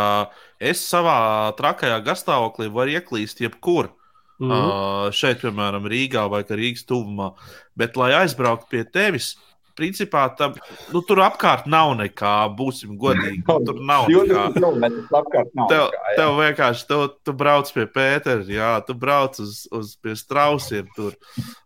es 0.59 0.84
savā 0.88 1.53
trakajā 1.57 1.99
gastāvoklī 2.05 2.70
varu 2.74 2.97
ieklīst 2.97 3.41
jebkur. 3.43 3.91
Mm 4.38 4.51
-hmm. 4.51 4.68
uh, 4.70 5.11
šeit, 5.11 5.39
piemēram, 5.41 5.88
Rīgā 5.89 6.28
vai 6.30 6.43
Rīgas 6.43 6.86
tuvumā. 6.86 7.32
Bet, 7.76 7.97
lai 7.97 8.13
aizbrauktu 8.13 8.68
pie 8.70 8.84
tevis, 8.84 9.36
principā 9.78 10.25
tam, 10.38 10.55
nu, 10.93 11.01
tur 11.05 11.21
apkārt 11.25 11.67
nav 11.69 11.93
nekā, 11.99 12.34
būsim 12.57 12.97
godīgi. 12.99 13.43
Nu, 13.45 13.57
tur 13.67 13.82
nav 13.86 14.07
nekā. 14.11 14.47
Nav 14.57 15.69
tev, 15.71 15.86
nekā 15.93 16.15
tev 16.17 16.34
vienkārši, 16.41 16.88
tev, 16.89 17.05
tu 17.25 17.36
brauc 17.38 17.71
pie 17.75 17.86
Pētera, 17.97 18.43
jā, 18.51 18.73
tu 18.88 18.97
brauc 18.97 19.39
uz, 19.43 19.63
uz 19.73 19.93
pie 20.01 20.17
strausiem 20.17 20.89
tur. 20.95 21.15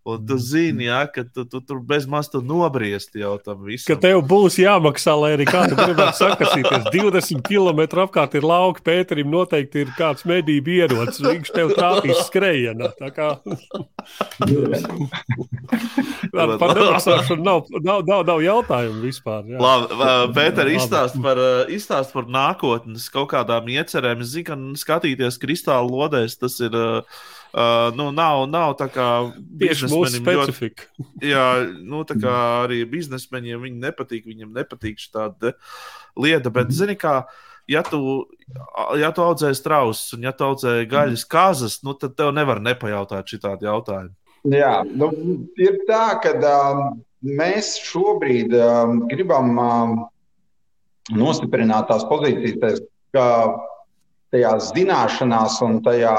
Un 0.07 0.24
tu 0.26 0.38
zini, 0.41 0.88
jā, 0.88 1.03
ka 1.14 1.24
tu, 1.30 1.45
tu 1.45 1.62
tur 1.62 1.82
bez 1.86 2.07
maz 2.09 2.30
tu 2.32 2.41
nobriest 2.41 3.14
jau 3.18 3.36
tam 3.43 3.62
visam. 3.68 3.93
Ka 3.93 4.01
tev 4.01 4.24
būs 4.26 4.57
jāmaksā, 4.62 5.14
lai 5.20 5.36
arī 5.36 5.45
kā 5.49 5.68
tu 5.70 5.78
gribētu 5.78 6.18
sakasīties. 6.24 6.88
20 6.89 7.43
km 7.45 7.84
apkārt 8.05 8.38
ir 8.39 8.47
lauka, 8.47 8.82
Pēterim 8.91 9.30
noteikti 9.32 9.86
ir 9.86 9.93
kāds 9.97 10.26
medību 10.30 10.74
ierocis, 10.80 11.22
viņš 11.22 11.53
tev 11.53 11.76
trāpīs 11.78 12.26
skrejienā. 12.28 12.91
Tā 12.97 13.12
kā... 13.14 13.30
Par 16.32 16.74
nemaksāšanu 16.76 17.45
nav, 17.49 17.70
nav, 17.86 18.01
nav, 18.08 18.24
nav 18.28 18.41
jautājumu 18.43 19.04
vispār. 19.04 19.45
Jā. 19.49 19.60
Labi, 19.62 19.97
Pēter, 20.38 20.72
izstāst 20.74 21.20
par, 21.24 21.41
izstāst 21.72 22.16
par 22.16 22.30
nākotnes 22.32 23.10
kaut 23.14 23.32
kādām 23.34 23.70
iecerēm. 23.74 24.24
Es 24.26 24.34
zinu, 24.36 24.47
ka 24.49 24.58
skatīties 24.82 25.39
kristāla 25.41 25.88
lodēs, 25.88 26.39
tas 26.41 26.60
ir. 26.64 26.76
Uh, 27.52 27.91
nu, 27.97 28.08
nav, 28.16 28.45
nav 28.47 28.78
tā 28.80 28.88
kā 28.88 29.08
biznesmenim 29.60 30.24
ļoti. 30.24 30.70
Jā, 31.34 31.45
nu, 31.84 32.06
tā 32.08 32.16
kā 32.16 32.36
arī 32.62 32.82
biznesmeņiem 32.88 33.66
viņi 33.68 33.82
nepatīk, 33.82 34.28
viņiem 34.30 34.54
nepatīk 34.56 35.02
šāda 35.04 35.52
lieta. 36.16 36.54
Bet, 36.54 36.72
zini, 36.72 36.95
kā, 36.95 37.26
ja 37.68 37.84
tu, 37.84 37.99
ja 38.99 39.12
tu 39.12 39.26
audzēji 39.26 39.60
strausus 39.60 40.16
un 40.16 40.24
ja 40.28 40.32
tu 40.32 40.47
audzēji 40.47 40.88
gaļas 40.91 41.28
kazas, 41.28 41.82
nu, 41.84 41.97
tad 41.99 42.16
tev 42.16 42.32
nevar 42.36 42.64
nepajautāt 42.64 43.36
šādu 43.36 43.68
jautājumu. 43.68 44.16
Jā, 44.49 44.82
nu, 44.88 45.12
ir 45.62 45.84
tā, 45.86 46.06
ka 46.24 46.34
um, 46.39 47.02
mēs 47.26 47.76
šobrīd 47.86 48.53
um, 48.57 49.01
gribam 49.11 49.51
um, 49.61 49.97
nostiprināt 51.13 51.89
tās 51.89 52.05
pozīcijas, 52.09 52.82
ka 53.15 53.26
tajā 54.32 54.55
zināšanās 54.72 55.59
un 55.65 55.82
tajā 55.86 56.15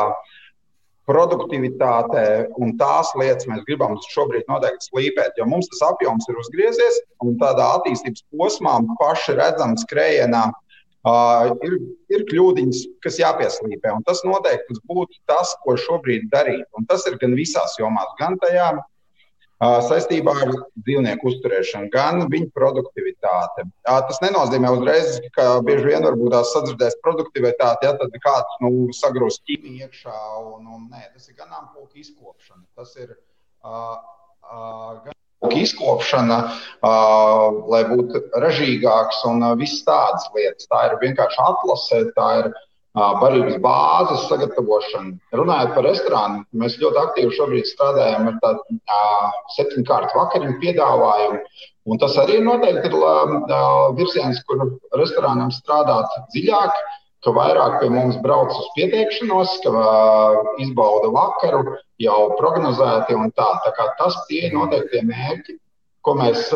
produktivitātē 1.09 2.25
un 2.63 2.77
tās 2.79 3.11
lietas 3.19 3.49
mēs 3.51 3.65
gribam 3.67 3.97
šobrīd 4.13 4.47
noteikti 4.51 4.87
slīpēt, 4.87 5.39
jo 5.39 5.49
mums 5.51 5.69
tas 5.73 5.83
apjoms 5.91 6.29
ir 6.31 6.39
uzgriezies 6.39 7.01
un 7.25 7.35
tādā 7.41 7.73
attīstības 7.79 8.23
posmā 8.31 8.77
paši 9.01 9.39
redzam 9.41 9.75
skrējienā. 9.81 10.51
Uh, 11.03 11.57
ir, 11.67 11.73
ir 12.15 12.23
kļūdiņas, 12.29 12.85
kas 13.03 13.17
jāpieslīpē, 13.19 13.91
tas 14.07 14.21
noteikti 14.23 14.77
būtu 14.87 15.17
tas, 15.27 15.51
ko 15.65 15.75
šobrīd 15.75 16.29
darīt. 16.31 16.63
Un 16.79 16.87
tas 16.87 17.03
ir 17.11 17.17
gan 17.19 17.35
visās 17.35 17.75
jomās, 17.81 18.13
gan 18.21 18.37
tajā 18.39 18.69
saistībā 19.63 20.35
ar 20.45 20.53
dzīvnieku 20.83 21.29
uzturēšanu, 21.31 21.91
gan 21.93 22.25
viņa 22.33 22.51
produktivitāte. 22.57 23.67
Tas 23.87 24.21
nenozīmē 24.25 24.73
uzreiz, 24.75 25.21
ka 25.37 25.61
bieži 25.67 25.93
vien 25.93 26.07
varbūt 26.07 26.35
tās 26.35 26.53
sadzirdēs 26.57 26.99
produktivitāti, 27.05 27.87
ja 27.87 27.95
tad 28.01 28.17
kāds 28.25 28.59
nu, 28.65 28.73
sagrūs 28.97 29.41
ķīmiju 29.47 29.87
iekšā. 29.87 30.19
Un, 30.57 30.67
un, 30.67 30.89
nē, 30.91 31.07
tas 31.15 31.29
ir 31.31 31.39
ganāmpulka 31.39 32.01
izkopšana. 32.03 32.65
Tas 32.79 32.97
ir 32.99 33.15
uh, 33.15 33.97
uh, 34.51 34.99
gan 35.05 35.57
izkopšana, 35.63 36.39
uh, 36.83 37.63
lai 37.71 37.85
būtu 37.91 38.27
ražīgāks 38.43 39.23
un 39.31 39.47
uh, 39.47 39.55
viss 39.59 39.85
tādas 39.87 40.27
lietas. 40.35 40.67
Tā 40.71 40.87
ir 40.89 40.99
vienkārši 41.03 41.43
atlase, 41.47 42.05
tā 42.19 42.29
ir 42.43 42.53
barības 42.95 43.57
bāzes 43.65 44.27
sagatavošanu. 44.29 45.15
Runājot 45.33 45.75
par 45.77 45.87
restorānu, 45.89 46.43
mēs 46.53 46.79
ļoti 46.81 47.01
aktīvi 47.03 47.37
šobrīd 47.39 47.69
strādājam 47.71 48.29
ar 48.29 48.41
tādu 48.43 48.81
septiņkārtu 49.57 50.19
vakariņu 50.19 50.59
piedāvājumu. 50.65 51.39
Un 51.91 51.99
tas 51.99 52.15
arī 52.21 52.39
noteikti 52.45 52.91
ir 52.93 52.97
virziens, 53.97 54.43
kur 54.47 54.77
restorānam 55.01 55.51
strādāt 55.51 56.13
dziļāk, 56.35 56.77
ka 57.23 57.33
vairāk 57.35 57.79
pie 57.81 57.89
mums 57.91 58.19
brauc 58.23 58.53
uz 58.53 58.69
pieteikšanos, 58.77 59.57
ka 59.65 59.73
izbauda 60.63 61.11
vakaru, 61.15 61.79
jau 62.03 62.21
prognozēti 62.39 63.17
un 63.17 63.33
tā. 63.33 63.49
tā 63.65 63.73
kā 63.79 63.89
tas 63.99 64.19
tie 64.29 64.49
ir 64.49 64.57
noteikti 64.57 64.99
tie 64.99 65.03
mērķi, 65.07 65.57
ko 66.03 66.17
mēs 66.19 66.51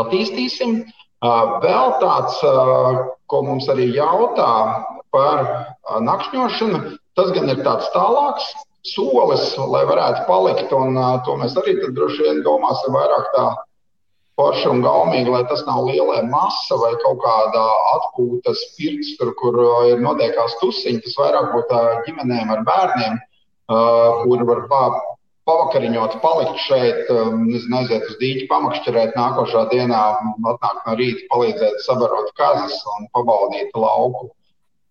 attīstīsim. 0.00 0.80
Vēl 1.20 1.94
tāds, 2.00 2.38
ko 3.30 3.42
mums 3.44 3.68
arī 3.68 3.90
jautā, 3.92 4.50
par 5.14 5.46
nakšņošanu. 6.08 6.82
Tas 7.18 7.32
gan 7.34 7.50
ir 7.52 7.64
tāds 7.66 7.88
tālāks 7.94 8.46
solis, 8.86 9.50
lai 9.58 9.82
varētu 9.88 10.24
palikt. 10.28 10.72
Un 10.72 10.96
to 11.26 11.36
mēs 11.40 11.56
arī 11.60 11.76
droši 11.82 12.28
vien 12.28 12.40
domāsim 12.46 12.94
vairāk 12.96 13.28
tā 13.34 13.48
forši 14.40 14.70
un 14.72 14.80
gaumīgi, 14.84 15.28
lai 15.28 15.42
tas 15.50 15.66
nav 15.66 15.84
lielā 15.90 16.22
masa 16.30 16.78
vai 16.80 16.94
kaut 17.02 17.20
kāda 17.20 17.64
atpūtas 17.96 18.62
pirts, 18.78 19.16
tur, 19.20 19.34
kur 19.40 19.58
ir 19.90 20.00
notiekās 20.00 20.56
tusiņi. 20.62 21.02
Tas 21.04 21.18
vairāk 21.20 21.52
būtu 21.56 21.82
ģimenēm 22.08 22.54
ar 22.56 22.64
bērniem, 22.68 23.20
kur 24.24 24.46
var 24.48 24.66
pavakariņot, 25.50 26.20
palikt 26.22 26.58
šeit, 26.62 27.08
nezinu, 27.36 27.80
aiziet 27.82 28.06
uz 28.06 28.16
dīķi, 28.20 28.48
pamakšķerēt 28.48 29.16
nākošā 29.18 29.66
dienā, 29.74 30.02
atnākt 30.54 30.86
no 30.86 30.96
rīta, 31.00 31.26
palīdzēt 31.32 31.80
sabarot 31.84 32.30
kazas 32.38 32.76
un 32.96 33.10
pabaudīt 33.16 33.74
lauku 33.76 34.30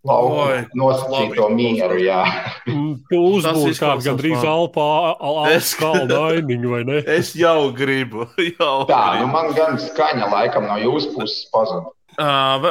nosacīto 0.06 1.50
mieru. 1.52 2.00
Jā. 2.00 2.24
Mm, 2.68 2.96
tu 3.12 3.22
uzbūvēsi 3.40 3.82
kādu 3.84 4.06
gandrīz 4.08 4.44
alpā, 4.44 4.88
alpā 5.20 5.60
kalnu 5.80 6.20
ainiņu, 6.30 6.72
vai 6.72 6.84
ne? 6.88 7.02
Es 7.20 7.36
jau 7.36 7.72
gribu. 7.76 8.28
Jau 8.60 8.86
Tā, 8.90 9.02
gribu. 9.12 9.26
nu 9.26 9.32
man 9.34 9.52
gan 9.58 9.80
skaņa 9.80 10.30
laikam 10.32 10.70
no 10.70 10.80
jūsu 10.80 11.14
puses 11.18 11.50
pazuda. 11.54 11.92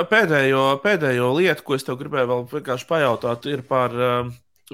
Pēdējo, 0.09 0.64
pēdējo 0.83 1.29
lietu, 1.39 1.62
ko 1.64 1.76
es 1.76 1.87
tev 1.87 1.97
gribēju 2.01 2.29
vēl 2.29 2.43
vienkārši 2.51 2.89
pajautāt, 2.89 3.47
ir 3.49 3.62
par, 3.64 3.95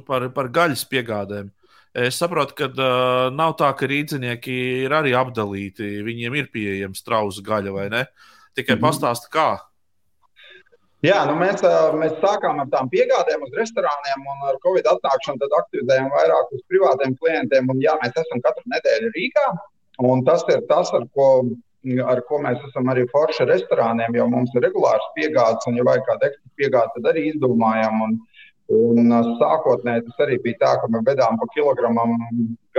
par, 0.07 0.27
par 0.35 0.49
gaļas 0.51 0.83
piegādēm. 0.91 1.53
Es 1.95 2.17
saprotu, 2.19 2.57
ka 2.59 2.67
uh, 2.75 3.29
nav 3.31 3.53
tā, 3.55 3.69
ka 3.79 3.87
rīznieki 3.87 4.55
ir 4.83 4.95
arī 4.97 5.13
apdalīti. 5.15 6.01
Viņiem 6.03 6.35
ir 6.41 6.49
pieejama 6.51 6.99
strauza 6.99 7.45
gaļa, 7.47 7.71
vai 7.71 7.85
ne? 7.93 8.01
Tikai 8.59 8.75
mm 8.75 8.81
-hmm. 8.81 8.87
pastāsti, 8.89 9.31
kā. 9.31 9.63
Jā, 11.05 11.19
nu 11.29 11.35
mēs, 11.37 11.61
mēs 12.01 12.15
sākām 12.23 12.63
ar 12.63 12.69
tām 12.73 12.89
piegādēm 12.93 13.43
uz 13.45 13.53
restorāniem, 13.59 14.25
un 14.33 14.47
ar 14.49 14.57
Covid 14.65 14.87
atnākšanu 14.89 15.51
aktivizējām 15.59 16.09
vairāk 16.15 16.55
uz 16.57 16.63
privātiem 16.73 17.13
klientiem. 17.21 17.69
Un, 17.69 17.83
jā, 17.85 17.93
mēs 18.01 18.17
esam 18.23 18.41
katru 18.47 18.65
nedēļu 18.73 19.11
Rīgā, 19.13 19.47
un 20.09 20.25
tas 20.25 20.47
ir 20.49 20.63
tas, 20.71 20.93
ar 20.97 21.05
ko, 21.13 21.29
ar 22.09 22.23
ko 22.29 22.41
mēs 22.47 22.63
esam 22.71 22.89
arī 22.89 23.05
forši 23.13 23.45
restorāniem, 23.51 24.17
jo 24.17 24.31
mums 24.33 24.57
ir 24.57 24.65
regulārs 24.65 25.11
piegādes, 25.19 25.69
un, 25.69 25.77
ja 25.77 25.85
vajag 25.91 26.09
kādu 26.09 26.31
ekstra 26.31 26.55
piegādi, 26.63 26.97
tad 26.97 27.13
arī 27.13 27.29
izdomājam. 27.35 28.07
Un, 28.09 28.23
Un 28.73 29.11
sākotnēji 29.37 30.07
tas 30.07 30.21
arī 30.25 30.39
bija 30.41 30.57
tā, 30.63 30.71
ka 30.81 30.89
mēs 30.89 31.03
vedām 31.05 31.37
pa 31.37 31.47
kilogramam 31.53 32.15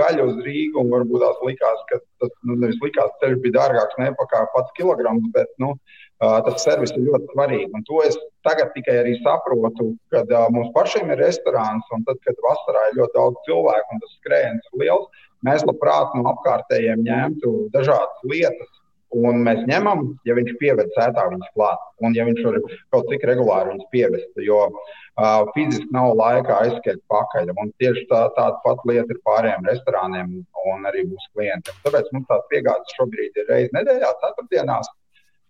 gaļu 0.00 0.24
uz 0.32 0.40
Rīgu. 0.42 0.82
Varbūt 0.90 1.22
tās 1.22 1.44
likās, 1.46 1.84
ka 1.90 2.00
tas 2.18 2.32
nu, 2.42 2.56
nevis 2.58 2.80
likās, 2.82 3.12
ka 3.12 3.28
ceļš 3.28 3.38
bija 3.44 3.54
dārgāks 3.60 4.00
nekā 4.00 4.40
pats 4.50 4.74
kilograms, 4.74 5.28
bet 5.36 5.52
nu, 5.62 5.76
tas 6.20 6.64
servis 6.64 6.94
ir 6.96 7.04
ļoti 7.08 7.30
svarīgi. 7.32 7.70
Un 7.76 7.84
to 7.88 8.00
es 8.06 8.16
tagad 8.46 8.72
tikai 8.76 9.00
arī 9.02 9.16
saprotu, 9.20 9.90
kad 10.14 10.30
mums 10.54 10.72
pašiem 10.76 11.12
ir 11.12 11.22
restorāns, 11.24 11.86
un 11.96 12.06
tad, 12.08 12.20
kad 12.26 12.40
vasarā 12.46 12.88
ir 12.90 12.98
ļoti 13.02 13.18
daudz 13.18 13.44
cilvēku 13.48 13.96
un 13.96 14.02
tas 14.04 14.16
skrējiens 14.20 14.72
ir 14.72 14.82
liels, 14.84 15.28
mēs 15.46 15.66
labprāt 15.68 16.16
no 16.16 16.26
apkārtējiem 16.32 17.04
ņemtu 17.06 17.54
dažādas 17.76 18.26
lietas. 18.28 18.72
Un 19.16 19.38
mēs 19.46 19.60
ņemam, 19.70 20.00
ja 20.26 20.34
viņš 20.34 20.56
pieved 20.60 20.88
sētā 20.96 21.28
viņas 21.30 21.52
klāt, 21.54 21.82
un 22.04 22.16
ja 22.16 22.24
viņš 22.26 22.40
var 22.42 22.56
kaut 22.92 23.06
cik 23.12 23.22
regulāri 23.30 23.70
viņas 23.70 23.92
pievest. 23.92 24.40
Jo 24.42 24.64
uh, 24.66 24.96
Uh, 25.16 25.46
fiziski 25.54 25.86
nav 25.96 26.10
laika 26.20 26.58
aizskriet 26.60 26.98
pakaļ. 27.08 27.54
Un 27.62 27.70
tieši 27.80 28.02
tā, 28.10 28.18
tāda 28.36 28.58
pati 28.60 28.90
lieta 28.90 29.14
ir 29.14 29.20
pārējiem 29.24 29.64
restorāniem 29.70 30.34
un 30.72 30.82
arī 30.90 31.06
mūsu 31.08 31.30
klientiem. 31.32 31.78
Tāpēc 31.86 32.10
mums 32.12 32.26
tās 32.28 32.42
piegādes 32.50 32.98
šobrīd 32.98 33.40
ir 33.40 33.48
reizes 33.48 33.72
nedēļā, 33.78 34.10
ceturtdienās. 34.20 34.90
Uh, 34.92 35.05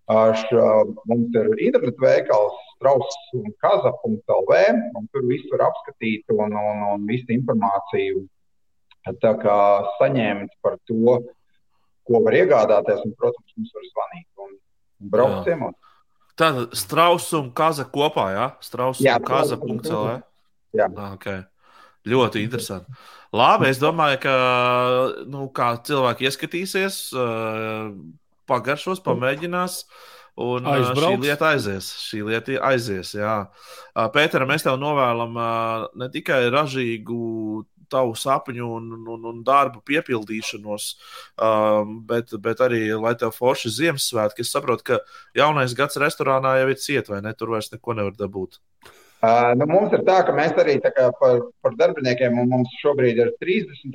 š, 0.07 0.51
mums 1.11 1.35
ir 1.35 1.49
internetu 1.67 2.03
veikals 2.05 2.59
strauss 2.77 3.17
un 3.35 3.49
kaza.lv, 3.63 4.59
un 4.95 5.09
tur 5.11 5.25
viss 5.27 5.49
var 5.51 5.67
apskatīt 5.71 6.29
un, 6.35 6.53
un, 6.53 6.85
un 6.93 7.07
visu 7.09 7.33
informāciju 7.35 8.27
saņemt 9.07 10.55
par 10.63 10.79
to, 10.87 11.19
ko 12.07 12.23
var 12.23 12.39
iegādāties. 12.39 13.03
Un, 13.07 13.15
protams, 13.19 13.57
mums 13.57 13.75
var 13.75 13.91
zvanīt 13.91 14.47
un, 14.47 14.55
un 15.03 15.11
braukt 15.11 15.45
ciemos. 15.47 15.75
Tad 16.37 16.75
strauss 16.77 17.33
un 17.35 17.51
kaza 17.57 17.87
kopā, 17.89 18.29
jā? 18.35 18.47
Strauss 18.61 19.01
un 19.01 19.23
kaza.cl. 19.25 20.19
Jā. 20.77 20.91
Ah, 20.93 21.15
okay. 21.15 21.47
Ļoti 22.07 22.45
interesanti. 22.45 22.93
Labi, 23.35 23.71
es 23.73 23.81
domāju, 23.83 24.21
ka 24.23 24.35
nu, 25.27 25.49
cilvēki 25.51 26.29
ieskatīsies, 26.29 26.99
pagaršos, 28.49 29.03
pamēģinās. 29.07 29.85
Un 30.37 30.67
Aizbrauks. 30.69 31.01
šī 31.17 31.23
lieta 31.23 31.47
aizies. 31.55 31.87
Šī 32.11 32.19
lieta 32.27 32.59
aizies 32.69 33.15
jā. 33.17 33.37
Pēter, 34.13 34.45
mēs 34.49 34.67
tev 34.67 34.77
novēlam 34.83 35.39
ne 35.97 36.09
tikai 36.13 36.43
ražīgu 36.53 37.65
tavu 37.93 38.15
sapņu 38.19 38.69
un, 38.79 38.91
un, 39.15 39.27
un 39.31 39.43
darbu 39.47 39.81
piepildīšanos, 39.87 40.89
um, 41.39 41.99
bet, 42.09 42.35
bet 42.43 42.63
arī, 42.67 42.83
lai 42.99 43.15
tev 43.19 43.35
forši 43.37 43.73
Ziemassvētki. 43.79 44.45
Es 44.45 44.53
saprotu, 44.55 44.91
ka 44.91 45.01
jaunais 45.39 45.75
gads 45.79 46.01
restorānā 46.03 46.57
jau 46.61 46.71
ir 46.73 46.81
ciet, 46.83 47.11
vai 47.13 47.23
ne? 47.25 47.35
Tur 47.39 47.55
vairs 47.55 47.71
neko 47.73 47.97
nevar 47.99 48.17
dabūt. 48.19 48.61
Uh, 49.25 49.55
nu, 49.57 49.65
mums 49.71 49.95
ir 49.97 50.03
tā, 50.05 50.19
ka 50.29 50.33
mēs 50.37 50.59
arī 50.61 50.75
par, 50.85 51.39
par 51.65 51.77
darbiniekiem, 51.81 52.35
un 52.37 52.51
mums 52.53 52.73
šobrīd 52.83 53.17
ir 53.23 53.31
30. 53.41 53.95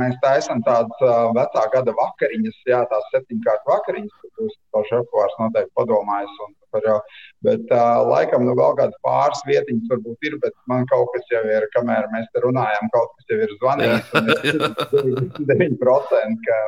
mēs 0.00 0.14
taisām 0.22 0.62
tādas 0.64 1.02
uh, 1.04 1.28
vecā 1.36 1.64
gada 1.74 1.92
vakariņas, 1.98 2.56
jā, 2.70 2.78
tās 2.88 3.10
septiņkārt 3.12 3.68
vakariņas, 3.68 4.14
kur 4.22 4.46
jūs 4.46 4.54
to 4.72 4.82
šefpavārs 4.88 5.36
noteikti 5.42 5.74
padomājis. 5.76 6.40
Par, 6.72 6.88
uh, 6.94 7.20
bet 7.44 7.68
uh, 7.76 8.00
laikam 8.08 8.46
nu 8.48 8.56
vēl 8.56 8.72
kādas 8.80 8.96
pāris 9.04 9.44
vietiņas 9.48 9.92
varbūt 9.92 10.28
ir, 10.30 10.38
bet 10.40 10.56
man 10.72 10.88
kaut 10.88 11.12
kas 11.12 11.28
jau 11.32 11.44
ir, 11.44 11.68
kamēr 11.76 12.08
mēs 12.14 12.28
te 12.32 12.40
runājam, 12.44 12.88
kaut 12.96 13.12
kas 13.18 13.28
jau 13.28 13.42
ir 13.44 13.52
zvanījis. 13.60 14.12
9% 15.44 16.38
ka, 16.48 16.60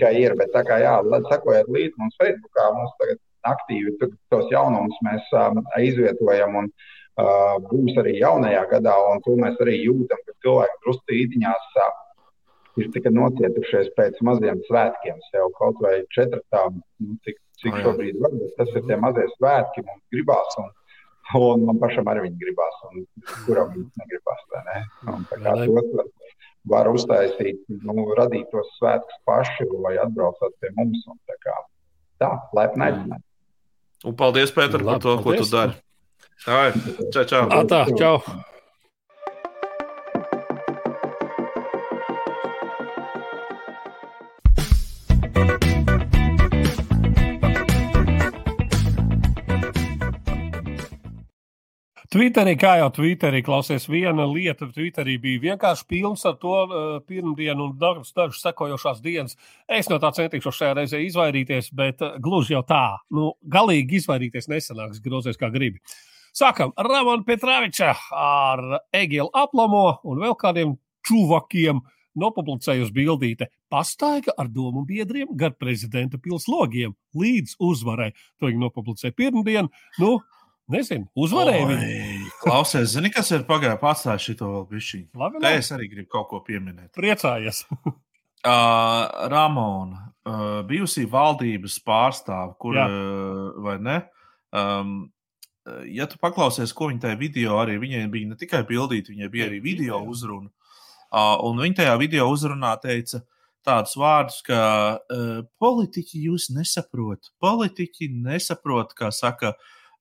ka 0.00 0.12
ir, 0.12 0.36
bet 0.40 0.52
tā 0.52 0.64
kā 0.68 0.82
jā, 0.84 0.98
sekojiet 1.32 1.72
līdzi 1.72 2.04
mums 2.04 2.20
Facebookā, 2.20 2.68
mums 2.76 2.92
tagad 3.00 3.20
aktīvi 3.48 3.96
tur 4.00 4.12
tos 4.32 4.52
jaunumus 4.52 5.00
mēs 5.04 5.32
um, 5.36 5.64
izvietojam. 5.84 6.60
Un, 6.60 6.68
uh, 6.68 6.92
būs 7.70 8.00
arī 8.02 8.16
jaunajā 8.18 8.64
gadā, 8.72 8.94
un 9.12 9.22
to 9.26 9.36
mēs 9.38 9.60
arī 9.62 9.76
jūtam, 9.84 10.22
ka 10.26 10.34
cilvēki 10.44 10.80
uh, 11.92 12.00
ir 12.80 12.90
tikai 12.94 13.12
nocietušies 13.14 13.92
pēc 13.98 14.20
maziem 14.26 14.62
svētkiem, 14.68 15.20
jau 15.38 15.50
kaut 15.58 15.82
vai 15.84 16.00
četratā, 16.14 16.64
nu, 16.74 17.18
cik, 17.26 17.38
cik 17.62 17.76
šobrīd 17.84 18.18
var, 18.22 18.34
bet 18.40 18.56
tas 18.58 18.72
ir 18.74 18.86
tie 18.88 18.98
mazie 19.00 19.28
svētki, 19.36 19.84
mums 19.86 20.02
gribās. 20.14 20.58
Un, 20.62 20.72
Un 21.32 21.62
man 21.64 21.78
pašam 21.80 22.04
arī 22.12 22.26
viņa 22.26 22.36
gribās, 22.36 22.74
un 22.90 23.06
kuram 23.46 23.70
viņa 23.72 24.02
negribas. 24.02 24.42
Ne? 24.66 24.80
Un, 25.08 25.22
tā 25.30 25.38
kā 25.40 25.54
tos 25.56 25.86
var, 25.96 26.10
var 26.72 26.90
uztaisīt, 26.92 27.62
nu, 27.80 27.94
radīt 28.18 28.50
tos 28.52 28.68
svētkus 28.76 29.22
paši, 29.24 29.64
vai 29.86 29.94
atbraucat 30.02 30.52
pie 30.60 30.74
mums. 30.76 31.00
Un, 31.08 31.16
tā 31.24 31.38
kā 31.40 31.56
tā, 32.20 32.30
laipni 32.56 32.86
aicināt. 32.90 33.24
Un 34.04 34.18
paldies, 34.20 34.52
Pēter, 34.52 34.84
par 34.84 35.00
to, 35.00 35.16
ko 35.24 35.32
tu 35.40 35.48
dari. 35.48 35.78
Ai, 36.46 36.72
čau, 37.12 37.24
čau. 37.24 37.46
Atā, 37.48 37.86
čau. 37.96 38.18
Twitterī, 52.14 52.52
kā 52.54 52.76
jau 52.78 52.92
Twitterī, 52.94 53.40
klausies, 53.42 53.88
viena 53.90 54.22
lieta 54.30 54.68
Twitterī 54.70 55.16
bija 55.18 55.40
vienkārši 55.48 55.86
pilns 55.90 56.22
ar 56.28 56.36
to 56.38 56.52
uh, 56.62 56.82
pirmdienu 57.02 57.66
un 57.66 57.72
dažas, 57.80 58.12
dažas 58.14 58.44
sekojošās 58.44 59.00
dienas. 59.02 59.34
Es 59.66 59.90
no 59.90 59.98
tā 59.98 60.12
centīšos 60.14 60.60
šajā 60.60 60.76
reizē 60.78 61.00
izvairīties, 61.02 61.72
bet 61.74 62.04
uh, 62.06 62.14
gluži 62.22 62.54
jau 62.54 62.62
tā, 62.68 62.84
nu, 63.10 63.32
galīgi 63.50 63.98
izvairīties 63.98 64.46
nesanāks, 64.52 65.02
grozies 65.02 65.40
kā 65.40 65.50
gribi. 65.50 65.82
Sākam, 66.34 66.72
Ramona 66.74 67.22
Petraviča 67.22 67.92
ar 68.10 68.60
Egilu 68.90 69.28
aplamo 69.38 70.00
un 70.02 70.18
vēl 70.18 70.34
kādiem 70.34 70.72
čuvakiem 71.06 71.78
nopublicējusi 72.18 72.94
bildīte 72.94 73.48
pastaiga 73.70 74.34
ar 74.38 74.50
domu 74.50 74.82
biedriem 74.88 75.30
gar 75.38 75.54
prezidenta 75.54 76.18
pilslogiem 76.18 76.96
līdz 77.14 77.54
uzvarai. 77.62 78.10
To 78.42 78.50
viņi 78.50 78.64
nopublicēja 78.64 79.14
pirmdien. 79.14 79.70
Nu, 80.02 80.16
Nezinu, 80.74 81.04
uzvarēja 81.20 81.64
viņi. 81.68 82.28
Klausies, 82.40 82.94
zini, 82.96 83.10
kas 83.12 83.28
ir 83.36 83.42
pagājis 83.44 83.82
atstājis 83.84 84.28
šo 84.30 84.48
vēl 84.48 84.62
bišķiņu. 84.70 85.08
Labi, 85.20 85.42
Te 85.44 85.50
es 85.58 85.68
arī 85.76 85.90
gribu 85.92 86.08
kaut 86.16 86.30
ko 86.30 86.40
pieminēt. 86.46 86.88
Priecājies. 86.96 87.66
uh, 87.84 89.28
Ramona, 89.30 90.06
uh, 90.24 90.62
bijusī 90.66 91.04
valdības 91.10 91.76
pārstāve, 91.84 92.56
kur 92.58 92.80
uh, 92.80 93.60
vai 93.66 93.76
ne? 93.84 93.98
Um, 94.56 94.96
ja 95.88 96.08
tu 96.10 96.18
paklausies, 96.20 96.72
ko 96.76 96.90
viņa 96.90 97.06
tajā 97.06 97.20
video 97.20 97.60
arī, 97.60 97.78
viņai 97.82 98.08
bija 98.12 98.32
ne 98.32 98.40
tikai 98.40 98.64
bildīta, 98.68 99.14
viņai 99.14 99.30
bija 99.32 99.46
arī 99.50 99.60
video 99.64 100.02
uzruna. 100.08 100.50
Uh, 101.14 101.38
un 101.46 101.62
viņa 101.62 101.82
tajā 101.82 101.94
video 102.00 102.26
uzrunā 102.32 102.74
teica 102.82 103.22
tādus 103.64 103.94
vārdus, 103.96 104.42
ka 104.44 104.58
uh, 104.98 105.38
politiķi 105.62 106.26
jūs 106.26 106.50
nesaprot. 106.52 107.30
Politiķi 107.40 108.10
nesaprot, 108.26 108.92
kā 108.98 109.12
saka, 109.14 109.54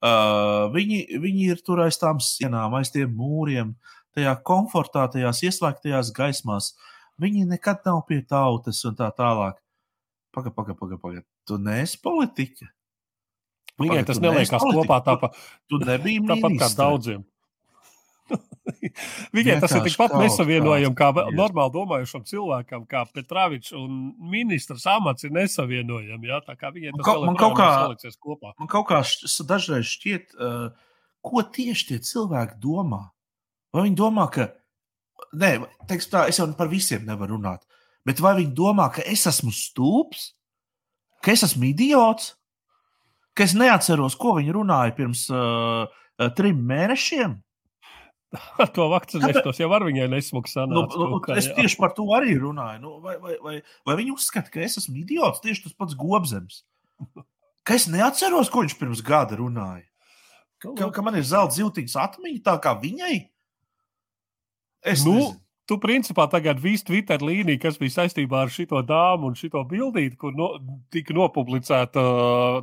Uh, 0.04 0.68
viņi, 0.74 0.98
viņi 1.24 1.46
ir 1.54 1.60
tur 1.64 1.80
aiz 1.86 1.96
tām 1.96 2.18
sienām, 2.20 2.74
aiz 2.76 2.90
tiem 2.92 3.14
mūriem, 3.16 3.70
tajā 4.12 4.34
komfortā, 4.44 5.06
tajās 5.08 5.40
ieslēgtajās 5.48 6.10
gaismās. 6.18 6.74
Viņi 7.24 7.46
nekad 7.48 7.86
nav 7.88 8.02
pie 8.10 8.20
tautas 8.28 8.82
un 8.90 8.98
tā 9.00 9.08
tālāk. 9.16 9.62
Pagaid, 10.36 10.56
pagaid, 10.58 10.78
pagaid, 10.82 11.00
pagaid. 11.00 11.26
Tu 11.48 11.60
neesi 11.62 12.02
politiķa. 12.04 12.68
Viņai 13.82 14.04
tas 14.06 14.20
neliekas 14.22 14.64
kopā 14.64 15.00
tāpat. 15.06 15.38
Tu 15.72 15.80
nebija 15.82 16.22
tāpat 16.34 16.60
kā 16.62 16.70
daudziem. 16.78 17.24
Viņai 19.36 19.58
tas 19.64 19.74
ir 19.76 19.84
tikpat 19.88 20.14
nesavienojami 20.22 20.96
kā 20.98 21.10
normāli 21.36 21.74
domājušam 21.74 22.24
cilvēkam, 22.30 22.86
kā 22.90 23.04
Petrāvičs 23.12 23.74
un 23.78 24.14
ministrs 24.32 24.86
amats 24.90 25.26
ir 25.28 25.34
nesavienojami. 25.36 26.30
Ja? 26.30 26.40
Tā 26.46 26.56
kā 26.60 26.72
viņai 26.74 26.94
tas 26.96 27.10
man, 27.26 27.40
kaut 27.40 27.58
kā 27.60 27.70
kopā. 28.24 28.54
Man 28.62 28.72
kaut 28.72 28.88
kā 28.92 29.02
dažreiz 29.50 29.90
šķiet, 29.90 30.38
uh, 30.38 30.94
ko 31.24 31.44
tieši 31.44 31.90
tie 31.92 32.00
cilvēki 32.04 32.60
domā. 32.64 33.08
Vai 33.74 33.88
viņi 33.88 33.98
domā, 33.98 34.28
ka, 34.32 34.52
nē, 35.34 35.56
teiks, 35.90 36.08
tā, 36.12 36.28
es 36.30 36.38
jau 36.40 36.48
par 36.58 36.70
visiem 36.72 37.08
nevaru 37.08 37.40
runāt, 37.40 37.64
bet 38.06 38.22
vai 38.22 38.36
viņi 38.38 38.54
domā, 38.56 38.90
ka 38.94 39.06
es 39.10 39.26
esmu 39.30 39.54
stulbs, 39.56 40.30
ka 41.26 41.34
es 41.34 41.46
esmu 41.48 41.72
idiots, 41.72 42.36
ka 43.38 43.48
es 43.48 43.56
neatceros, 43.58 44.18
ko 44.20 44.38
viņi 44.38 44.54
runāja 44.56 44.96
pirms 44.98 45.26
uh, 45.34 45.90
trim 46.38 46.62
mēnešiem? 46.70 47.40
Ar 48.34 48.70
to 48.76 48.88
vakcinēšanos 48.90 49.60
jau 49.62 49.70
var 49.70 49.86
viņai 49.86 50.08
nesmugs 50.10 50.56
sanākt. 50.58 50.96
Nu, 50.98 51.10
nu, 51.12 51.20
es 51.38 51.52
tieši 51.54 51.78
par 51.82 51.94
to 51.98 52.08
arī 52.18 52.34
runāju. 52.42 52.82
Nu, 52.82 52.96
vai, 53.04 53.18
vai, 53.22 53.38
vai, 53.44 53.56
vai 53.86 53.98
viņi 54.00 54.16
uzskata, 54.16 54.50
ka 54.54 54.64
es 54.66 54.80
esmu 54.82 55.04
idiots, 55.04 55.44
tieši 55.44 55.68
tas 55.68 55.78
pats 55.78 55.98
gobzems? 55.98 56.64
Ka 57.64 57.78
es 57.78 57.86
neatceros, 57.92 58.50
ko 58.52 58.64
viņš 58.66 58.78
pirms 58.80 59.04
gada 59.06 59.38
runāja. 59.40 59.86
Ka, 60.64 60.90
ka 60.96 61.06
man 61.06 61.20
ir 61.20 61.28
zelta 61.28 61.58
zīltiņas 61.58 61.96
atmiņa, 62.08 62.42
tā 62.46 62.58
kā 62.64 62.74
viņai. 62.80 63.18
Es 64.94 65.06
nu, 65.06 65.14
nezinu. 65.16 65.43
Tu, 65.64 65.78
principā, 65.80 66.26
tagad 66.28 66.60
visu 66.60 66.84
Twitter 66.90 67.22
līniju, 67.24 67.62
kas 67.64 67.78
bija 67.80 67.94
saistībā 67.94 68.42
ar 68.44 68.50
šo 68.52 68.82
dāmu 68.84 69.30
un 69.30 69.38
šo 69.40 69.62
bildīti, 69.70 70.18
kur 70.20 70.36
no, 70.36 70.50
tika 70.92 71.16
nopublicēta, 71.16 72.04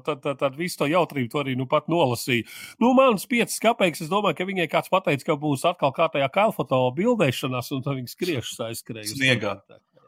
tad, 0.05 0.20
tad, 0.20 0.36
tad 0.42 0.59
visu 0.59 0.82
to 0.82 0.90
jautrību 0.90 1.32
to 1.32 1.40
arī 1.40 1.55
nu 1.57 1.64
pat 1.70 1.88
nolasīja. 1.88 2.44
Nu, 2.82 2.92
manas 2.98 3.24
piecas 3.30 3.57
kapeikas, 3.64 4.05
es 4.05 4.12
domāju, 4.12 4.36
ka 4.36 4.48
viņai 4.51 4.68
kāds 4.68 4.92
pateica, 4.92 5.30
ka 5.30 5.38
būs 5.40 5.64
atkal 5.72 5.96
kārtējā 5.96 6.28
kalfoto 6.34 6.82
bildēšanās, 7.01 7.72
un 7.72 7.88
tad 7.88 7.96
viņas 8.03 8.16
skriešas 8.18 8.62
aizskrēja. 8.68 9.09
Sniegā. 9.14 9.57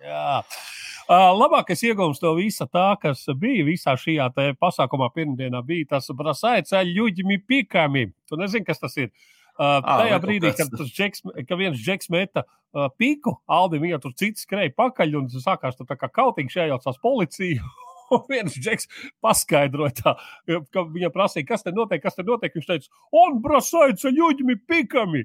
Jā. 0.05 0.31
Uh, 1.09 1.33
labākais 1.33 1.81
iegūms 1.89 2.21
no 2.21 2.37
visa 2.37 2.69
tā, 2.69 2.91
kas 3.01 3.25
bija 3.41 3.65
visā 3.65 3.97
šajā 3.97 4.29
pasākumā 4.61 5.09
pirmdienā, 5.17 5.65
bija 5.65 5.95
tas 5.97 6.13
brasaits 6.13 6.77
ar 6.77 6.85
ļuģimi 6.85 7.41
pikami. 7.49 8.11
Tu 8.29 8.37
nezini, 8.37 8.69
kas 8.69 8.85
tas 8.85 9.01
ir? 9.01 9.09
Uh, 9.09 9.42
à, 9.59 9.79
tajā 9.85 10.19
brīdī, 10.23 10.53
kad, 10.59 10.75
džeks, 10.81 11.25
kad 11.49 11.57
viens 11.61 11.79
džeks 11.79 12.11
meta 12.13 12.45
uh, 12.47 12.89
piku, 12.99 13.37
Aldi 13.51 13.81
viņa 13.83 14.01
tur 14.03 14.15
cits 14.19 14.47
skrēja 14.47 14.75
pakaļ 14.79 15.17
un 15.21 15.31
sākās 15.33 15.79
tā 15.81 15.97
kā 15.99 16.11
kautiņš 16.21 16.61
jājaucās 16.63 17.01
policija. 17.03 17.63
Un 18.13 18.21
viens 18.29 18.53
džeks 18.53 18.91
paskaidroja, 19.25 19.95
tā, 19.97 20.13
ka 20.75 20.83
viņa 20.85 21.09
prasīja, 21.15 21.47
kas 21.49 21.63
te 21.65 21.73
notiek, 21.73 22.03
kas 22.03 22.19
te 22.19 22.25
notiek. 22.27 22.53
Viņš 22.53 22.67
teica, 22.69 22.91
un 23.17 23.39
brasaica 23.41 24.13
ļuģimi 24.13 24.59
pikami. 24.69 25.23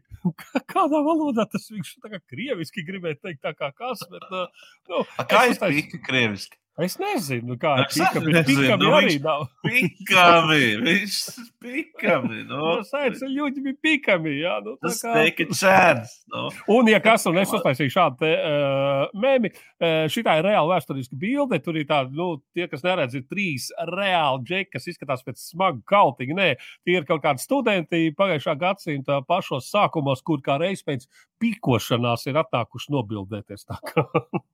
Kādā 0.71 1.01
valodā 1.03 1.43
tas 1.51 1.67
viņš 1.73 1.97
tā 1.99 2.13
kā 2.13 2.21
krieviski 2.31 2.85
gribēja 2.87 3.19
teikt, 3.19 3.41
tā 3.43 3.51
kā 3.57 3.73
kas, 3.75 4.05
bet, 4.07 4.23
uh, 4.31 4.71
nu, 4.87 5.03
A, 5.19 5.27
kā 5.27 5.43
es, 5.49 5.59
es 5.59 5.81
pika 5.81 5.99
krieviski? 6.05 6.55
Es 6.77 6.93
nezinu, 7.01 7.55
kā 7.57 7.71
pikami 7.89 8.77
nu, 8.83 8.89
arī 8.93 9.15
nav. 9.17 9.47
Pikami, 9.65 10.65
viņš 10.85 11.15
pikami. 11.63 12.43
Nu. 12.47 12.59
No, 12.59 12.73
Sēdz 12.85 13.23
ļuģi 13.25 13.63
bija 13.65 13.77
pikami, 13.81 14.35
jā. 14.43 14.57
Nu, 14.63 14.75
tas 14.81 14.99
kā... 15.01 15.15
teika 15.17 15.47
čēns. 15.49 16.11
Nu. 16.29 16.43
Un, 16.75 16.89
ja 16.91 16.99
kas, 17.01 17.25
un 17.29 17.39
es 17.41 17.51
uztaisīju 17.53 17.93
šādu 17.95 18.19
te 18.21 18.29
uh, 18.35 19.15
mēmi, 19.17 19.49
uh, 19.49 20.05
šitā 20.13 20.35
ir 20.37 20.45
reāli 20.47 20.71
vēsturiska 20.75 21.17
bilde, 21.19 21.59
tur 21.65 21.79
ir 21.81 21.87
tādi, 21.89 22.13
nu, 22.17 22.27
tie, 22.53 22.67
kas 22.69 22.85
neredz, 22.85 23.17
ir 23.17 23.25
trīs 23.25 23.71
reāli 23.89 24.45
džeki, 24.45 24.69
kas 24.77 24.87
izskatās 24.93 25.25
pēc 25.25 25.41
smaga 25.41 25.81
kautiņa. 25.89 26.37
Nē, 26.37 26.47
tie 26.85 26.99
ir 26.99 27.09
kaut 27.09 27.25
kādi 27.25 27.41
studenti 27.41 28.03
pagājušā 28.17 28.53
gadsimta 28.61 29.19
pašos 29.27 29.71
sākumos, 29.73 30.21
kur 30.25 30.45
kā 30.45 30.59
reiz 30.61 30.85
pēc 30.85 31.09
pikošanās 31.41 32.29
ir 32.29 32.37
atnākuši 32.45 32.93
nobildēties. 32.93 33.67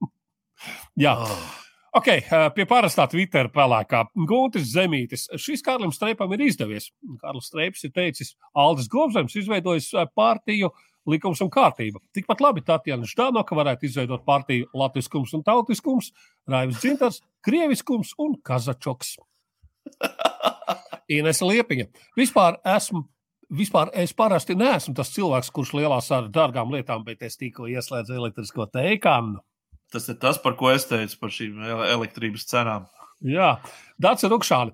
jā. 1.04 1.20
Oh. 1.20 1.46
Ok, 1.94 2.08
pie 2.56 2.64
parastā 2.66 3.06
Twitter 3.06 3.52
pelēkā. 3.54 4.00
Guntis 4.30 4.72
Zemītis. 4.72 5.28
Šis 5.38 5.62
Kārlim 5.66 5.92
Streipam 5.94 6.32
ir 6.34 6.42
izdevies. 6.48 6.88
Kārlis 7.22 7.52
Streips 7.52 7.86
ir 7.86 7.94
teicis, 7.94 8.34
Aldis 8.58 8.90
Gobzems 8.90 9.36
izveidojis 9.38 9.92
partiju 10.18 10.72
likums 11.10 11.44
un 11.46 11.52
kārtība. 11.54 12.02
Tikpat 12.16 12.42
labi 12.42 12.64
Tatjana 12.66 13.06
Ždanoka 13.06 13.58
varētu 13.60 13.86
izveidot 13.86 14.26
partiju 14.26 14.72
latviskums 14.74 15.36
un 15.38 15.46
tautiskums, 15.46 16.10
Raivs 16.50 16.82
Dzintars, 16.82 17.22
krieviskums 17.46 18.16
un 18.18 18.40
kazačoks. 18.42 19.18
Inese 21.14 21.46
Liepiņa. 21.46 21.92
Vispār 22.18 22.62
esmu 22.78 23.06
Vispār 23.54 23.92
es 23.94 24.16
parasti 24.18 24.56
neesmu 24.58 24.96
tas 24.98 25.12
cilvēks, 25.14 25.52
kurš 25.54 25.76
lielās 25.78 26.08
ar 26.16 26.26
dārgām 26.34 26.72
lietām, 26.74 27.04
bet 27.06 27.22
es 27.22 27.36
tikko 27.38 27.68
ieslēdzu 27.70 28.16
elektrisko 28.18 28.66
teikānu. 28.74 29.44
Tas 29.94 30.10
ir 30.10 30.18
tas, 30.22 30.40
par 30.42 30.58
ko 30.58 30.72
es 30.74 30.88
teicu 30.90 31.20
par 31.22 31.34
šīm 31.34 31.62
elektrības 31.94 32.48
cenām. 32.50 32.90
Jā, 33.24 33.56
Dārts 34.02 34.26
ir 34.26 34.34
Rukšāni. 34.34 34.74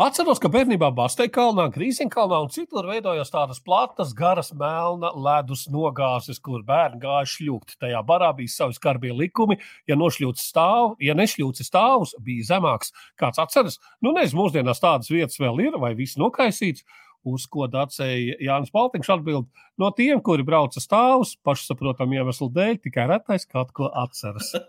Atceros, 0.00 0.38
ka 0.40 0.48
bērnībā 0.48 0.88
Basteikalnā, 0.96 1.66
Grīziņkalnā 1.74 2.38
un 2.40 2.46
citur 2.48 2.86
veidojās 2.88 3.28
tādas 3.34 3.58
platas, 3.60 4.14
garas, 4.16 4.48
melna 4.56 5.10
ledus 5.12 5.66
nogāzes, 5.68 6.38
kur 6.40 6.62
bērni 6.64 7.02
gāja 7.02 7.28
šļūkt. 7.28 7.74
Tajā 7.84 8.00
barā 8.08 8.30
bija 8.38 8.48
savi 8.48 8.78
skarbie 8.78 9.12
likumi. 9.12 9.58
Ja 9.90 9.98
nošļūts 10.00 10.46
stāv, 10.54 10.94
ja 11.04 11.12
nešļūts 11.20 11.68
stāvus, 11.68 12.14
bija 12.24 12.48
zemāks. 12.54 12.94
Kāds 13.20 13.42
atceras? 13.44 13.76
Nu, 14.00 14.14
nezinu, 14.16 14.40
mūsdienās 14.40 14.80
tādas 14.80 15.12
vietas 15.12 15.36
vēl 15.42 15.66
ir, 15.66 15.76
vai 15.82 15.92
viss 15.98 16.16
nokaisīts. 16.16 16.86
Uz 17.28 17.44
ko 17.52 17.66
dacēja 17.68 18.38
Jānis 18.40 18.72
Baltiņš 18.72 19.10
atbild, 19.12 19.48
no 19.80 19.90
tiem, 19.96 20.22
kuri 20.24 20.46
brauca 20.46 20.80
stāvus, 20.80 21.34
pašsaprotam 21.44 22.12
iemeslu 22.16 22.48
dēļ, 22.54 22.78
tikai 22.86 23.04
retais 23.10 23.44
kaut 23.48 23.74
ko 23.76 23.90
atceras. 23.92 24.54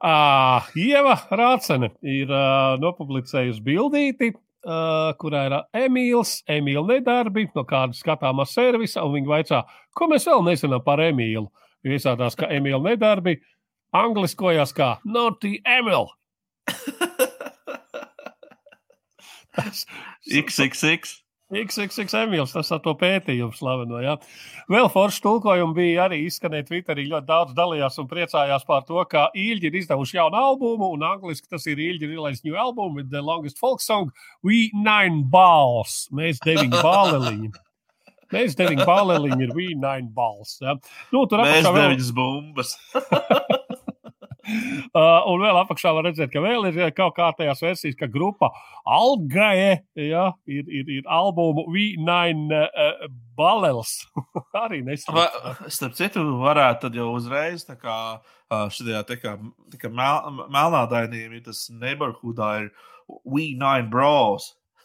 Uh, 0.00 0.64
Ieva 0.80 1.12
Rācene 1.28 1.90
ir 2.00 2.30
uh, 2.32 2.78
nopublicējusi 2.80 3.60
bildīti, 3.60 4.30
uh, 4.32 5.10
kurā 5.20 5.42
ir 5.50 5.56
Emīls, 5.76 6.38
Emīļa 6.48 6.86
nedarbi 6.88 7.44
no 7.52 7.66
kāda 7.68 7.92
skatāmā 7.98 8.46
servisa, 8.48 9.04
un 9.04 9.18
viņi 9.18 9.28
vaicā, 9.28 9.60
ko 9.92 10.08
mēs 10.08 10.24
vēl 10.30 10.46
nezinām 10.46 10.80
par 10.86 11.04
Emīlu. 11.04 11.50
Iesādās, 11.84 12.32
ka 12.32 12.48
Emīļa 12.48 12.80
nedarbi 12.88 13.36
angliskojās 13.92 14.72
kā 14.72 14.94
Naughty 15.04 15.58
Emil. 15.68 16.08
XXX. 20.30 21.16
XXX 21.50 22.12
Emīls, 22.14 22.52
tas 22.54 22.68
ar 22.70 22.78
to 22.84 22.92
pētījumu 22.94 23.56
slaveno. 23.58 23.98
Ja? 24.04 24.12
Vēl 24.70 24.86
forši 24.92 25.22
tulkojumi 25.24 25.74
bija 25.74 26.04
arī 26.04 26.20
izskanēja 26.28 26.68
Twitterī. 26.68 27.08
Ļoti 27.10 27.26
daudz 27.26 27.56
dalījās 27.58 27.98
un 27.98 28.06
priecājās 28.10 28.66
par 28.68 28.84
to, 28.86 29.02
ka 29.10 29.24
īļģi 29.34 29.66
ir 29.66 29.78
izdevuši 29.80 30.20
jaunu 30.20 30.38
albumu, 30.38 30.92
un 30.94 31.02
angliski 31.08 31.50
tas 31.50 31.66
ir 31.66 31.82
īļģi 31.82 32.12
release 32.12 32.46
new 32.46 32.54
album 32.54 32.94
with 32.94 33.10
the 33.10 33.22
longest 33.22 33.58
folk 33.58 33.82
song 33.82 34.12
We 34.46 34.68
Nine 34.76 35.24
Balls. 35.32 36.04
Mēs 36.14 36.38
deviņi 36.46 36.84
baleliņi. 36.86 37.50
Mēs 38.30 38.54
deviņi 38.54 38.86
baleliņi 38.86 39.48
ir 39.48 39.56
We 39.58 39.72
Nine 39.74 40.12
Balls. 40.14 40.54
Ja? 40.62 40.76
Nu, 41.10 41.24
tur 41.26 41.42
apakšā 41.42 41.74
vēl- 41.74 41.80
deviņas 41.88 42.14
bumbas. 42.14 42.76
Uh, 44.40 45.20
un 45.30 45.42
vēl 45.44 45.58
apakšā 45.62 45.92
var 45.96 46.06
redzēt, 46.08 46.30
ka 46.32 46.42
vēl 46.42 46.68
ir 46.70 46.78
uh, 46.80 46.90
kaut 46.96 47.16
kārtējās 47.18 47.62
versijas, 47.64 47.96
ka 47.98 48.08
grupa 48.10 48.50
Algae 48.88 49.80
ja, 49.94 50.26
ir, 50.48 50.64
ir, 50.66 50.92
ir 50.98 51.08
albumu 51.10 51.66
V9 51.70 52.54
uh, 52.56 53.06
Balels. 53.38 53.96
Arī 54.64 54.82
nesaprotu. 54.86 55.70
Starp 55.72 55.96
citu, 55.98 56.24
varētu 56.42 56.88
tad 56.88 57.00
jau 57.00 57.10
uzreiz, 57.16 57.66
tā 57.68 57.76
kā 57.80 57.96
šajā 58.50 59.04
tā 59.06 59.16
kā, 59.20 59.36
tā 59.70 59.78
kā 59.78 59.90
mel, 59.94 60.46
melnādainiem 60.50 61.36
ir 61.38 61.44
tas 61.46 61.68
neighborhoodā 61.70 62.54
ir 62.64 62.72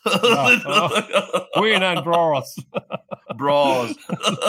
We 0.06 0.30
Nine 0.30 0.62
Bros. 0.64 0.96
V9 1.58 2.04
Bros. 2.04 2.56
Bros. 3.36 3.96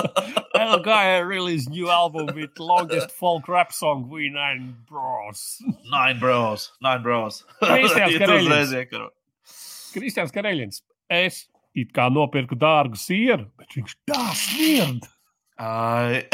Algae 0.54 1.22
released 1.24 1.70
new 1.70 1.88
album 1.90 2.26
with 2.34 2.50
longest 2.58 3.10
folk 3.10 3.48
rap 3.48 3.72
song 3.72 4.08
V9 4.12 4.74
Bros. 4.88 5.62
Nine 5.90 6.18
Bros. 6.18 6.72
Nine 6.82 7.02
Bros. 7.02 7.44
Kristians 7.62 8.12
Ja 8.12 8.18
tu 8.18 8.24
Kareļins. 8.24 8.46
uzreiz 8.46 8.72
iekaro. 8.72 9.10
Kristians 9.94 10.32
Kareļins. 10.34 10.82
Es 11.10 11.46
it 11.76 11.92
kā 11.96 12.08
nopirku 12.12 12.56
dārgu 12.56 12.96
sieru, 13.00 13.48
bet 13.60 13.76
viņš 13.76 13.96
tā 14.10 14.22
smird. 14.36 15.08
Ai. 15.60 16.24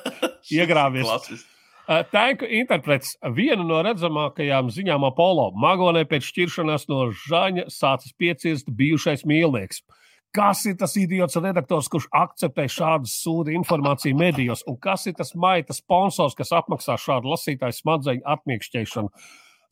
Iegrāvies. 0.56 1.44
Tanku 1.90 2.46
interprets 2.46 3.16
vienu 3.34 3.64
no 3.66 3.80
redzamākajām 3.82 4.68
ziņām 4.70 5.02
Apollo. 5.08 5.48
Magonē 5.58 6.04
pēc 6.06 6.22
šķiršanās 6.28 6.84
no 6.90 7.08
Žaņa 7.10 7.64
sācis 7.66 8.14
piecirst 8.14 8.70
bijušais 8.78 9.24
mīlnieks. 9.26 9.82
Kas 10.30 10.62
ir 10.70 10.76
tas 10.78 10.94
idiots 10.94 11.34
redaktors, 11.42 11.88
kurš 11.90 12.06
akceptē 12.14 12.68
šādu 12.70 13.10
sūdu 13.10 13.50
informāciju 13.58 14.14
medijos, 14.14 14.62
un 14.70 14.76
kas 14.78 15.08
ir 15.10 15.16
tas 15.18 15.34
maita 15.34 15.74
sponsors, 15.74 16.36
kas 16.38 16.52
apmaksā 16.54 16.94
šādu 17.02 17.32
lasītāju 17.32 17.74
smadzeņu 17.80 18.22
atmiekšķēšanu? 18.36 19.10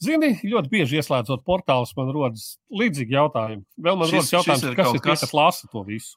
Zini, 0.03 0.33
ļoti 0.43 0.71
bieži 0.75 0.99
ieslēdzot 0.99 1.45
portālus, 1.47 1.95
man 1.99 2.11
rodas 2.15 2.57
līdzīgi 2.75 3.15
jautājumi. 3.15 3.63
Vēl 3.79 3.97
man 3.99 4.11
Šis- 4.11 4.19
rodas 4.19 4.35
jautājums, 4.35 4.67
ir 4.67 4.75
kas 4.75 4.91
ir 4.91 4.99
tie, 4.99 5.07
kas- 5.07 5.21
kas 5.23 5.35
lasa 5.39 5.71
to 5.71 5.85
visu? 5.87 6.17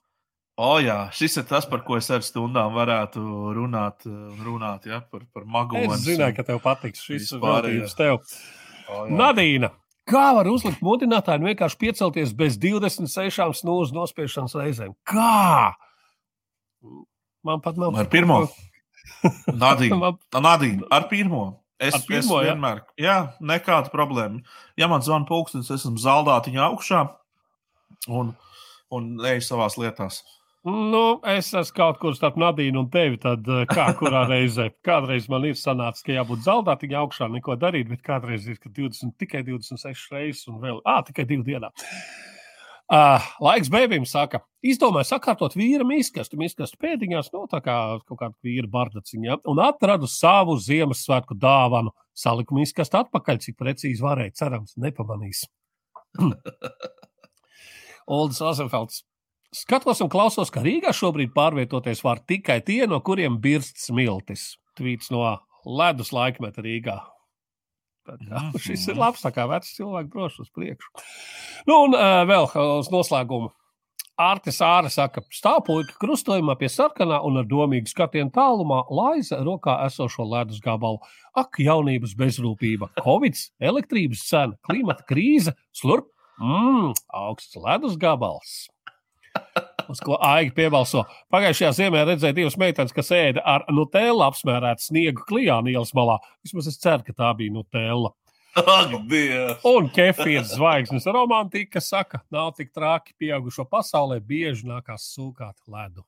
O, 0.59 0.71
jā, 0.83 0.97
šis 1.15 1.39
ir 1.39 1.45
tas, 1.47 1.65
par 1.69 1.83
ko 1.85 1.95
es 1.97 2.09
ar 2.11 2.23
stundām 2.25 2.73
varētu 2.75 3.21
runāt, 3.55 4.03
un 4.09 4.41
runāt 4.43 4.87
ja, 4.89 4.99
par, 5.01 5.23
par 5.33 5.45
magonu. 5.47 5.93
Es 5.95 6.03
zināju, 6.03 6.35
ka 6.37 6.45
tev 6.49 6.59
patiks 6.63 7.05
šis 7.07 7.31
jā. 7.31 8.17
Nadīna, 9.07 9.71
kā 10.11 10.25
var 10.35 10.49
uzlikt 10.51 10.83
mudinātāju 10.83 11.41
un 11.41 11.47
vienkārši 11.53 11.79
piecelties 11.79 12.33
bez 12.35 12.59
26 12.61 13.61
snūzu 13.61 13.95
nospiešanas 13.95 14.57
reizēm? 14.59 14.91
Kā? 15.07 15.71
Man 17.47 17.63
pat 17.63 17.79
nav. 17.79 17.95
Ar 17.97 18.11
pirmo. 18.11 18.43
Nadīna. 19.63 20.13
Nadīna, 20.35 20.91
ar 20.91 21.07
pirmo. 21.09 21.45
Es, 21.81 21.95
Ar 21.97 22.03
pirmo, 22.05 22.35
es 22.37 22.45
jā? 22.45 22.51
vienmēr, 22.51 22.83
jā, 23.01 23.15
nekāda 23.41 23.89
problēma. 23.89 24.43
Ja 24.77 24.85
man 24.91 25.01
zvana 25.01 25.25
pulkstenis, 25.25 25.71
esmu 25.73 25.97
zaldātiņā 25.97 26.67
augšā 26.67 26.99
un, 28.13 28.35
un 28.93 29.07
eju 29.31 29.41
savās 29.41 29.79
lietās. 29.81 30.19
Nu, 30.67 31.03
es 31.25 31.51
esmu 31.57 31.75
kaut 31.77 31.99
kur 32.01 32.15
starp 32.17 32.37
Nadīnu 32.41 32.83
un 32.83 32.89
tevi. 32.93 33.19
Tad 33.21 33.47
eh, 33.49 33.63
kā 33.69 33.91
kurā 33.99 34.25
reizē? 34.31 34.69
Kādreiz 34.85 35.29
man 35.31 35.47
ir 35.49 35.57
sanācis, 35.59 36.05
ka 36.05 36.15
jābūt 36.15 36.43
zaldātiņā 36.45 36.99
augšā, 37.01 37.29
neko 37.33 37.57
darīt, 37.61 37.89
bet 37.91 38.03
kādreiz 38.05 38.47
ir 38.49 38.59
ka 38.61 38.69
20, 38.69 39.15
tikai 39.21 39.45
26 39.47 40.13
reizes 40.13 40.45
un 40.51 40.61
vēl, 40.63 40.83
ah, 40.85 41.01
tikai 41.07 41.25
divu 41.29 41.47
dienā. 41.47 41.71
Uh, 42.91 43.23
laiks 43.39 43.69
bēbim 43.71 44.03
saka, 44.03 44.41
izdomāju 44.67 45.07
sakārtot 45.07 45.53
vīra 45.55 45.85
miskastu, 45.87 46.35
miskastu 46.35 46.75
pēdiņās, 46.83 47.29
no 47.31 47.45
tā 47.47 47.61
kā 47.63 47.75
kaut 48.03 48.19
kāda 48.19 48.35
vīra 48.43 48.67
bardaciņa, 48.67 49.37
un 49.47 49.61
atradu 49.63 50.09
savu 50.11 50.57
Ziemassvētku 50.59 51.37
dāvanu. 51.39 51.93
Saliku 52.11 52.57
miskastu 52.57 52.99
atpakaļ, 52.99 53.39
cik 53.45 53.55
precīzi 53.61 54.03
varēja, 54.03 54.35
cerams, 54.41 54.75
nepamanīs. 54.75 55.45
Oldis 58.11 58.43
Rozenfelds. 58.43 59.05
Skatos 59.51 59.99
un 59.99 60.07
klausos, 60.11 60.47
ka 60.53 60.61
Rīgā 60.63 60.93
šobrīd 60.95 61.33
pārvietoties 61.35 61.99
var 62.05 62.21
tikai 62.23 62.61
tie, 62.63 62.85
no 62.87 63.01
kuriem 63.03 63.35
birst 63.43 63.81
smiltis. 63.83 64.53
Tvīts 64.79 65.09
no 65.11 65.25
ledus 65.67 66.13
laikmeta 66.15 66.63
Rīgā. 66.63 66.99
Tā 68.07 68.15
kā, 68.17 68.37
Mhm. 68.39 68.57
šis 68.57 68.87
ir 68.89 68.95
labs, 68.95 69.21
kā 69.21 69.47
vecs 69.49 69.75
cilvēks 69.77 70.09
droši 70.09 70.39
uz 70.41 70.49
priekšu. 70.55 70.87
Nu, 71.67 71.83
un 71.83 71.93
uh, 71.93 72.23
vēl 72.25 72.47
uz 72.79 72.89
noslēgumu. 72.89 73.51
Ārtis 74.21 74.59
Āra 74.61 74.89
saka, 74.89 75.21
stāv 75.33 75.65
puika 75.65 75.93
krustojumā 75.99 76.55
pie 76.57 76.67
sarkanā 76.69 77.23
un 77.25 77.37
ar 77.37 77.43
domīgu 77.43 77.87
skatienu 77.89 78.31
tālumā 78.31 78.83
laiza 78.89 79.39
rokā 79.41 79.85
esošo 79.85 80.23
ledus 80.29 80.59
gabalu. 80.61 80.99
Ak, 81.35 81.57
jaunības 81.57 82.13
bezrūpība, 82.15 82.89
covid, 83.01 83.35
elektrības 83.59 84.21
cena, 84.27 84.57
klimata 84.67 85.03
krīze, 85.09 85.53
slurp, 85.73 86.07
mmm, 86.39 86.93
augsts 87.13 87.55
ledus 87.55 87.97
gabals. 87.97 88.67
Uz 89.91 89.99
ko 90.03 90.15
Aigi 90.23 90.53
piebalso. 90.55 91.03
Pagājušajā 91.33 91.71
ziemē 91.75 92.05
redzēju 92.07 92.37
divas 92.37 92.57
meitenes, 92.59 92.93
kas 92.95 93.11
ēda 93.15 93.43
ar 93.43 93.65
nutēlu 93.71 94.23
apsmērētu 94.23 94.87
sniegu 94.87 95.25
klijānu 95.27 95.73
ielas 95.73 95.91
malā. 95.97 96.19
Vismaz 96.45 96.69
es 96.71 96.79
ceru, 96.79 97.03
ka 97.07 97.15
tā 97.17 97.31
bija 97.39 97.55
nutēla. 97.57 98.13
Ak, 98.59 98.95
Dievs! 99.07 99.63
Un 99.67 99.87
kefīrs 99.95 100.57
zvaigznes 100.57 101.07
romantika 101.07 101.79
saka, 101.83 102.19
nav 102.31 102.51
tik 102.57 102.73
traki 102.75 103.15
pieaugušo 103.19 103.67
pasaulē, 103.71 104.19
bieži 104.19 104.67
nākās 104.67 105.07
sūkāt 105.15 105.55
ledu. 105.71 106.03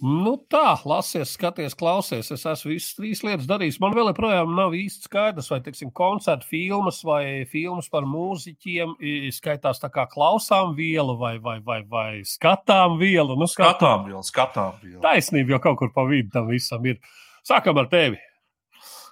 Nu 0.00 0.32
tā, 0.48 0.78
lasies, 0.88 1.34
skaties, 1.36 1.74
klausies. 1.76 2.30
Es 2.32 2.46
esmu 2.48 2.70
visas 2.72 2.94
trīs 2.96 3.20
lietas 3.26 3.44
darījis. 3.50 3.76
Man 3.82 3.92
vēl 3.92 4.08
joprojām 4.14 4.54
nav 4.56 4.72
īsti 4.78 5.04
skaidrs, 5.10 5.50
vai 5.52 5.58
teiksim, 5.66 5.90
koncerta 5.92 6.46
filmas 6.48 7.02
vai 7.04 7.44
filmas 7.50 7.90
par 7.92 8.06
mūziķiem 8.08 8.94
skaitās 9.36 9.82
tā 9.82 9.90
kā 9.92 10.06
klausām 10.08 10.72
vielu 10.78 11.18
vai, 11.20 11.34
vai, 11.44 11.58
vai, 11.60 11.82
vai 11.84 12.08
skatām 12.24 12.96
vielu. 13.02 13.36
Nu, 13.36 13.44
skat- 13.50 13.76
Skatām 13.76 14.08
vēl, 14.08 14.24
skatām 14.24 14.80
vēl. 14.80 14.98
Taisnība 15.04 15.58
jau 15.58 15.62
kaut 15.68 15.78
kur 15.82 15.92
pa 15.92 16.06
vidu 16.08 16.32
tam 16.32 16.48
visam 16.48 16.86
ir. 16.88 16.96
Sākam 17.44 17.76
ar 17.84 17.92
tevi. 17.92 18.16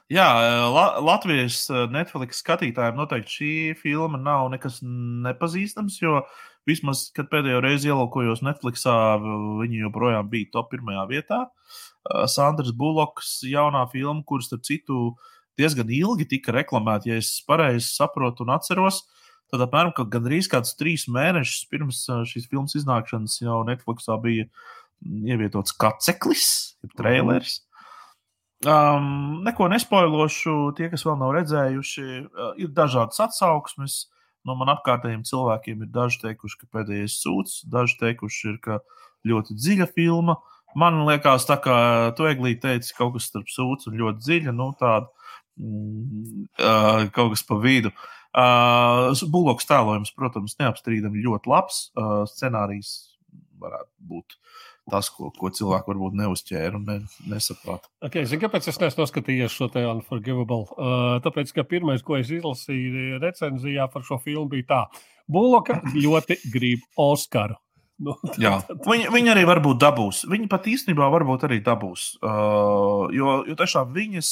Jā, 0.09 0.25
La 0.73 0.87
Latvijas 1.05 1.67
eh, 1.69 1.83
Netflix 1.93 2.39
skatītājiem 2.41 2.97
noteikti 2.97 3.35
šī 3.35 3.51
filma 3.77 4.17
nav 4.17 4.47
nekas 4.55 4.79
nepazīstams, 4.81 5.99
jo 6.01 6.23
vismaz, 6.69 7.09
kad 7.17 7.31
pēdējo 7.33 7.63
reizi 7.65 7.91
ielūkojos 7.91 8.43
Netflixā, 8.47 8.95
viņi 9.63 9.83
joprojām 9.87 10.29
bija 10.31 10.51
top 10.55 10.71
pirmajā 10.75 11.05
vietā. 11.11 11.41
Eh, 11.49 12.27
Sandrs 12.31 12.75
Buloks 12.77 13.39
jaunā 13.49 13.87
filma, 13.93 14.25
kuras, 14.27 14.51
starp 14.51 14.67
citu, 14.69 15.13
diezgan 15.59 15.91
ilgi 15.91 16.29
tika 16.37 16.55
reklamēta, 16.55 17.11
ja 17.11 17.21
es 17.23 17.39
pareizi 17.47 17.89
saprotu 17.91 18.47
un 18.47 18.55
atceros. 18.57 19.05
Tad 19.49 19.65
apmēram 19.65 19.95
ka 19.97 20.05
gandrīz 20.05 20.47
kāds 20.53 20.75
trīs 20.77 21.07
mēnešus 21.09 21.71
pirms 21.73 22.03
eh, 22.09 22.27
šīs 22.29 22.51
filmas 22.51 22.77
iznākšanas 22.79 23.41
jau 23.41 23.63
Netflixā 23.69 24.19
bija 24.23 24.45
mm, 24.49 25.25
ievietots 25.33 25.73
kaceklis, 25.81 26.51
jeb 26.85 26.95
traileris. 27.01 27.63
Um, 28.67 29.45
neko 29.47 29.69
nespoilošu. 29.71 30.73
Tie, 30.75 30.89
kas 30.91 31.05
vēl 31.07 31.19
nav 31.21 31.31
redzējuši, 31.37 32.07
uh, 32.27 32.55
ir 32.59 32.73
dažādas 32.75 33.21
atsauksmes. 33.29 34.09
No 34.47 34.55
man 34.59 34.71
apkārtējiem 34.73 35.25
cilvēkiem 35.29 35.83
ir 35.85 35.91
daži 35.95 36.23
teikuši, 36.23 36.61
ka 36.61 36.71
pēdējais 36.79 37.19
sūds, 37.23 37.59
daži 37.71 37.99
teikuši, 38.01 38.53
ir, 38.53 38.61
ka 38.65 38.79
ļoti 39.29 39.57
dziļa 39.59 39.89
filma. 39.97 40.39
Man 40.79 41.03
liekas, 41.09 41.47
tā 41.49 41.57
kā 41.65 41.79
tu 42.17 42.29
eglīti 42.29 42.63
teici, 42.67 42.95
kaut 42.97 43.17
kas 43.17 43.29
starp 43.31 43.51
sūds 43.51 43.89
un 43.89 43.99
ļoti 43.99 44.25
dziļa, 44.25 44.55
nu 44.55 44.71
tāda 44.79 45.09
mm, 45.59 47.11
kaut 47.17 47.35
kas 47.35 47.45
pa 47.49 47.59
vidu. 47.63 47.93
Uh, 48.39 49.11
Buloks 49.33 49.67
tēlojums, 49.67 50.13
protams, 50.15 50.55
neapstrīdami 50.61 51.25
ļoti 51.25 51.51
labs. 51.51 51.89
Uh, 51.97 52.23
scenārijs 52.29 52.93
varētu 53.59 53.91
būt 54.11 54.37
tas, 54.91 55.11
ko, 55.15 55.31
ko 55.35 55.51
cilvēki 55.55 55.93
varbūt 55.93 56.17
neuzķēra 56.19 56.79
un 56.79 56.89
ne, 56.89 56.97
nesaprata. 57.31 57.91
Okay, 58.05 58.27
zini, 58.29 58.43
kāpēc 58.45 58.69
es 58.71 58.81
neesmu 58.81 59.05
noskatījies 59.05 59.55
šo 59.55 59.71
te 59.73 59.85
Unforgivable? 59.89 60.67
Uh, 60.75 61.19
tāpēc, 61.25 61.53
ka 61.57 61.67
pirmais, 61.69 62.05
ko 62.05 62.19
es 62.19 62.33
izlasīju 62.35 63.21
recenzijā 63.23 63.89
par 63.93 64.07
šo 64.07 64.21
filmu, 64.25 64.49
bija 64.57 64.69
tā, 64.73 64.83
Buloka 65.29 65.81
ļoti 65.93 66.41
grib 66.53 66.85
Oskaru. 66.99 67.59
Nu, 67.99 68.13
Jā, 68.39 68.61
viņi, 68.87 69.09
viņi 69.11 69.31
arī 69.33 69.41
varbūt 69.43 69.81
dabūs. 69.83 70.21
Viņi 70.31 70.45
pat 70.47 70.69
īstenībā 70.71 71.09
varbūt 71.11 71.49
arī 71.49 71.57
dabūs. 71.67 72.13
Uh, 72.23 73.09
jo, 73.11 73.41
jo 73.43 73.57
tiešām 73.59 73.91
viņas 73.91 74.29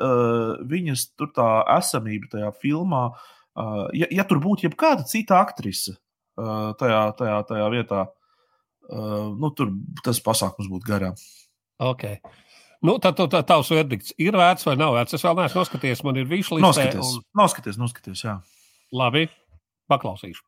uh, 0.00 0.56
viņas 0.64 1.02
tur 1.18 1.28
tā 1.36 1.48
esamība 1.76 2.30
tajā 2.32 2.50
filmā, 2.62 3.02
uh, 3.12 3.82
ja, 3.96 4.08
ja 4.08 4.24
tur 4.28 4.40
būtu 4.40 4.64
jebkāda 4.64 5.04
cita 5.08 5.42
aktrise 5.44 5.96
uh, 5.96 6.72
tajā, 6.80 7.02
tajā, 7.20 7.36
tajā 7.50 7.68
vietā, 7.74 8.06
uh, 8.06 8.25
nu, 8.90 9.50
tur 9.56 9.72
tas 10.04 10.20
pasākums 10.22 10.70
būtu 10.72 10.88
garām. 10.88 11.16
Okay. 11.82 12.20
Nu, 12.84 12.96
tad 13.02 13.18
tā, 13.18 13.42
tavs 13.46 13.70
verdikts 13.72 14.14
ir 14.20 14.36
vērts 14.36 14.66
vai 14.68 14.76
nav 14.78 14.94
vērts. 14.96 15.16
Es 15.16 15.24
vēl 15.24 15.36
neesmu 15.40 15.62
noskatījies, 15.62 16.04
man 16.06 16.20
ir 16.20 16.28
višķi 16.30 16.58
līdzi. 16.58 16.66
Noskaties, 16.66 17.12
un... 17.12 17.28
noskaties, 17.40 17.78
noskaties, 17.80 18.24
jā. 18.26 18.34
Labi, 18.94 19.26
paklausīšu. 19.90 20.44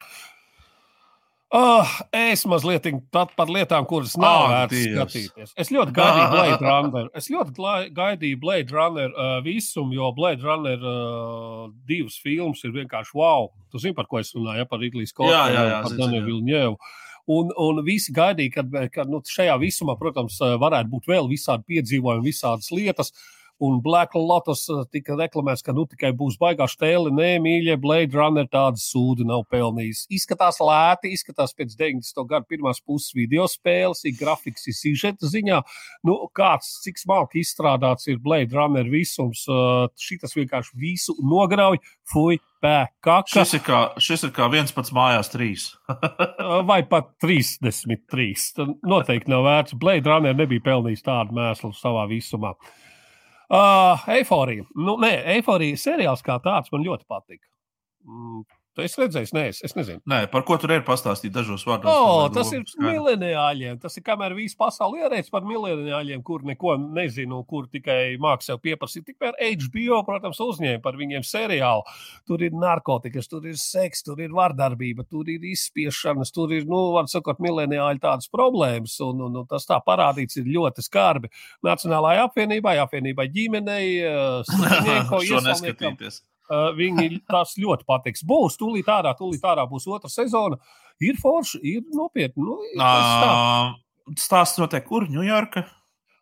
Oh, 1.49 1.89
es 2.13 2.43
mazliet 2.45 2.85
par 3.09 3.49
lietām, 3.49 3.87
kuras 3.89 4.13
nav 4.21 4.43
oh, 4.43 4.51
vērts 4.53 4.75
Dievs. 4.75 4.99
skatīties. 4.99 5.55
Es 5.57 5.71
ļoti 5.73 5.95
gaidīju 5.97 6.27
Blade 6.35 6.59
Runner. 6.61 7.09
Es 7.17 7.31
ļoti 7.33 7.69
gaidīju 7.97 8.41
Blade 8.43 8.77
Runner 8.77 9.15
uh, 9.15 9.39
visumu, 9.47 9.97
jo 9.97 10.11
Blade 10.17 10.45
Runner 10.45 10.85
uh, 10.85 11.71
divas 11.89 12.21
filmas 12.21 12.61
ir 12.69 12.77
vienkārši 12.77 13.17
wow. 13.17 13.49
Tu 13.73 13.81
zini, 13.81 13.97
par 13.97 14.11
ko 14.11 14.21
es 14.21 14.35
runāju, 14.37 14.61
ja, 14.61 14.69
par 14.69 14.85
Scottu 15.09 15.33
un 15.33 15.73
par 15.89 15.97
Danielu 15.97 16.27
Vilņēvu. 16.29 16.77
Un, 17.29 17.51
un 17.61 17.83
visi 17.85 18.13
gaidīja, 18.17 18.63
ka, 18.93 19.05
nu, 19.05 19.21
šajā 19.29 19.59
visumā, 19.61 19.99
protams, 20.01 20.39
varētu 20.41 20.89
būt 20.95 21.11
vēl 21.11 21.29
visādi 21.29 21.75
piedzīvojumi, 21.75 22.25
visādas 22.31 22.71
lietas. 22.73 23.13
Uh, 23.13 23.38
Un 23.59 23.81
Black 23.83 24.15
Lotus 24.15 24.69
uh, 24.71 24.85
tika 24.87 25.17
reklamēts, 25.19 25.65
ka 25.67 25.73
nu 25.75 25.83
tikai 25.91 26.13
būs 26.15 26.37
baigā 26.39 26.69
stēle. 26.71 27.11
Nē, 27.15 27.41
mīļie, 27.43 27.75
Blade 27.83 28.15
Runner 28.15 28.47
tādu 28.47 28.79
sūdu 28.79 29.27
nav 29.27 29.43
pelnījis. 29.51 30.05
Izskatās 30.15 30.61
lēti, 30.63 31.11
izskatās 31.17 31.57
pēc 31.59 31.75
90. 31.81 32.23
gada 32.31 32.47
pirmās 32.47 32.79
puses 32.79 33.11
video 33.19 33.49
spēles, 33.51 34.05
ir 34.07 34.15
grafiks, 34.21 34.69
ir 34.71 34.79
sižeta 34.79 35.27
ziņā. 35.33 35.59
Nu, 36.07 36.21
kāds, 36.39 36.77
cik 36.87 37.03
smalki 37.03 37.43
izstrādāts 37.43 38.07
ir 38.07 38.23
Blade 38.23 38.55
Runner 38.55 38.87
visums, 38.87 39.43
uh, 39.51 39.91
šitas 39.99 40.39
vienkārši 40.39 40.79
visu 40.79 41.19
nograuj, 41.19 41.83
fuj, 42.07 42.39
pēkā. 42.63 43.21
Šis 43.27 43.59
ir 43.59 43.67
kā, 43.67 43.85
šis 44.03 44.29
ir 44.29 44.35
kā 44.39 44.47
viens 44.55 44.75
pats 44.75 44.95
mājās 44.95 45.35
trīs. 45.35 45.71
Uh, 45.91 46.61
vai 46.71 46.85
pat 46.87 47.17
33. 47.27 48.35
Tad 48.55 48.77
noteikti 48.87 49.35
nav 49.35 49.49
vērts. 49.51 49.79
Blade 49.83 50.07
Runner 50.07 50.39
nebija 50.47 50.71
pelnījis 50.71 51.07
tādu 51.11 51.35
mēslu 51.43 51.75
savā 51.75 52.07
visumā. 52.11 52.55
Uh, 52.55 52.77
Uh, 53.49 54.03
Eiforija. 54.13 54.67
Nu, 54.77 54.99
nē, 55.01 55.15
Eiforija 55.39 55.79
seriāls 55.81 56.21
kā 56.25 56.37
tāds 56.45 56.69
man 56.73 56.85
ļoti 56.85 57.07
patīk. 57.09 57.41
Tu 58.77 58.85
esi 58.87 59.01
redzējis, 59.01 59.33
nē, 59.35 59.43
es, 59.51 59.59
es 59.67 59.73
nezinu. 59.75 59.99
Nē, 60.07 60.21
par 60.31 60.45
ko 60.47 60.55
tur 60.63 60.71
ir 60.71 60.85
pastāstīt 60.87 61.33
dažos 61.35 61.65
vārdos. 61.67 61.91
O, 61.91 62.29
tas 62.31 62.53
ir 62.55 62.63
mileniāļiem. 62.79 63.81
Tas 63.83 63.99
ir 63.99 64.05
kamēr 64.07 64.37
visu 64.39 64.55
pasauli 64.61 65.03
ierēdz 65.03 65.33
par 65.35 65.43
mileniāļiem, 65.49 66.23
kur 66.23 66.45
neko 66.47 66.77
nezinu, 66.79 67.41
kur 67.51 67.67
tikai 67.73 68.15
māks 68.23 68.47
sev 68.47 68.61
pieprasīt. 68.63 69.09
Tikmēr 69.09 69.35
HBO, 69.65 69.99
protams, 70.07 70.39
uzņēma 70.47 70.83
par 70.85 71.01
viņiem 71.01 71.27
seriālu. 71.27 71.83
Tur 72.31 72.47
ir 72.47 72.55
narkotikas, 72.55 73.27
tur 73.33 73.51
ir 73.51 73.59
seks, 73.59 74.07
tur 74.07 74.23
ir 74.23 74.31
vardarbība, 74.39 75.09
tur 75.11 75.27
ir 75.35 75.51
izspiešanas, 75.51 76.31
tur 76.39 76.55
ir, 76.55 76.63
nu, 76.71 76.85
var 76.95 77.11
sakot, 77.11 77.43
mileniāļi 77.43 78.05
tādas 78.07 78.31
problēmas. 78.31 78.95
Un, 79.03 79.27
un, 79.27 79.43
un 79.43 79.51
tas 79.51 79.67
tā 79.67 79.83
parādīts 79.83 80.39
ir 80.39 80.55
ļoti 80.55 80.87
skarbi. 80.87 81.35
Nacionālajai 81.67 82.29
apvienībai, 82.29 82.79
apvienībai 82.87 83.27
ģimenei, 83.35 83.87
uh, 84.15 85.15
šo 85.19 85.43
neskatīties. 85.51 86.23
Uh, 86.49 86.71
viņi 86.77 87.21
tas 87.29 87.57
ļoti 87.61 87.85
patiks. 87.89 88.25
Būs 88.25 88.57
tūlīt 88.61 88.89
ārā, 88.89 89.13
tūlīt 89.19 89.43
ārā 89.45 89.67
būs 89.69 89.85
otra 89.93 90.09
sezona. 90.09 90.57
Ir 91.05 91.19
forši, 91.21 91.61
ir 91.63 91.83
nopietni. 91.95 92.43
Nu, 92.43 92.57
uh, 92.81 93.77
Stāsts 94.17 94.57
notiek 94.57 94.87
kur? 94.89 95.05
Ņujorka? 95.13 95.67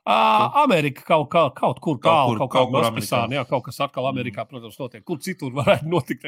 Amerika 0.07 1.03
kaut, 1.03 1.27
kā, 1.33 1.41
kaut 1.57 1.81
kur 1.83 1.97
tālu, 1.99 2.37
kaut, 2.39 2.51
kaut, 2.53 2.71
kaut, 2.71 2.85
kaut, 2.95 3.07
kaut, 3.11 3.33
jā, 3.35 3.43
kaut 3.49 3.65
kas 3.67 3.81
atkal 3.83 4.07
Amerikā, 4.07 4.45
mm. 4.45 4.51
protams, 4.53 4.77
notiek. 4.79 5.03
Kur 5.07 5.19
citur 5.23 5.51
varētu 5.57 5.89
notikt? 5.95 6.27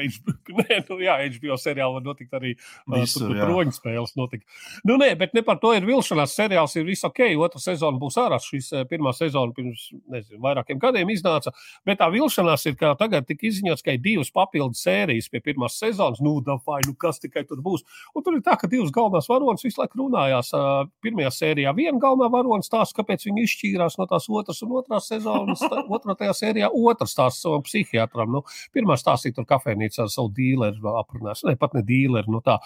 Nē, 0.51 0.81
nu, 0.89 0.97
jā, 0.99 1.15
HBO 1.37 1.55
seriāli 1.59 1.95
var 1.95 2.03
notikt 2.03 2.35
arī 2.35 2.51
Visur, 2.91 3.29
uh, 3.31 3.39
broņu 3.39 3.71
spēles. 3.77 4.11
Notikt. 4.19 4.43
Nu, 4.83 4.97
nē, 4.99 5.13
bet 5.19 5.31
ne 5.37 5.43
par 5.47 5.61
to 5.61 5.71
ir 5.77 5.87
vilšanās. 5.87 6.35
Seriāls 6.35 6.75
ir 6.75 6.83
viss 6.89 7.07
ok. 7.07 7.21
Otra 7.39 7.61
sezona 7.63 8.01
būs 8.01 8.19
ārā. 8.19 8.41
Šis 8.43 8.67
pirmā 8.89 9.13
sezona 9.15 9.55
pirms 9.55 9.85
nezinu, 10.11 10.41
vairākiem 10.43 10.81
gadiem 10.81 11.13
iznāca. 11.15 11.55
Bet 11.87 12.01
tā 12.01 12.11
vilšanās 12.11 12.67
ir, 12.67 12.75
ka 12.79 12.91
tagad 12.99 13.29
tika 13.31 13.47
izziņots, 13.47 13.85
ka 13.85 13.95
ir 13.95 14.03
divas 14.03 14.33
papildus 14.35 14.83
sērijas 14.83 15.31
pie 15.31 15.39
pirmās 15.45 15.79
sezonas. 15.79 16.19
Nu, 16.25 16.35
dafai, 16.43 16.81
nu 16.83 16.97
kas 16.99 17.23
tikai 17.23 17.45
tur 17.47 17.63
būs? 17.63 17.87
Un 18.11 18.27
tur 18.27 18.35
ir 18.35 18.43
tā, 18.43 18.57
ka 18.59 18.67
divas 18.67 18.91
galvenās 18.91 19.31
varonas 19.31 19.63
visu 19.63 19.79
laiku 19.79 20.03
runājās. 20.03 20.51
Pirmajā 20.99 21.31
sērijā 21.37 21.75
viena 21.79 21.95
galvenā 22.01 22.27
varona 22.33 22.65
stāsta, 22.65 22.99
kāpēc 22.99 23.29
viņi 23.29 23.47
izšķīra 23.47 23.68
atšķīrās 23.69 23.97
no 23.99 24.05
tās 24.09 24.27
otras 24.29 24.61
un 24.63 24.73
otrās 24.77 25.07
sezonas. 25.09 25.61
Otrā 25.89 26.15
tajā 26.17 26.33
sērijā 26.33 26.69
otrs 26.73 27.13
stāsts 27.13 27.43
savam 27.43 27.63
psihiatram. 27.63 28.31
Nu, 28.33 28.41
pirmā 28.73 28.97
stāstīja 28.97 29.37
tur 29.37 29.47
kafejnīcā 29.49 30.05
ar 30.05 30.11
savu 30.11 30.31
dīleru 30.35 30.95
aprunās. 30.99 31.43
Ne, 31.47 31.55
pat 31.59 31.73
ne 31.77 31.83
dīleru. 31.85 32.31
Nu 32.33 32.41
tā. 32.45 32.59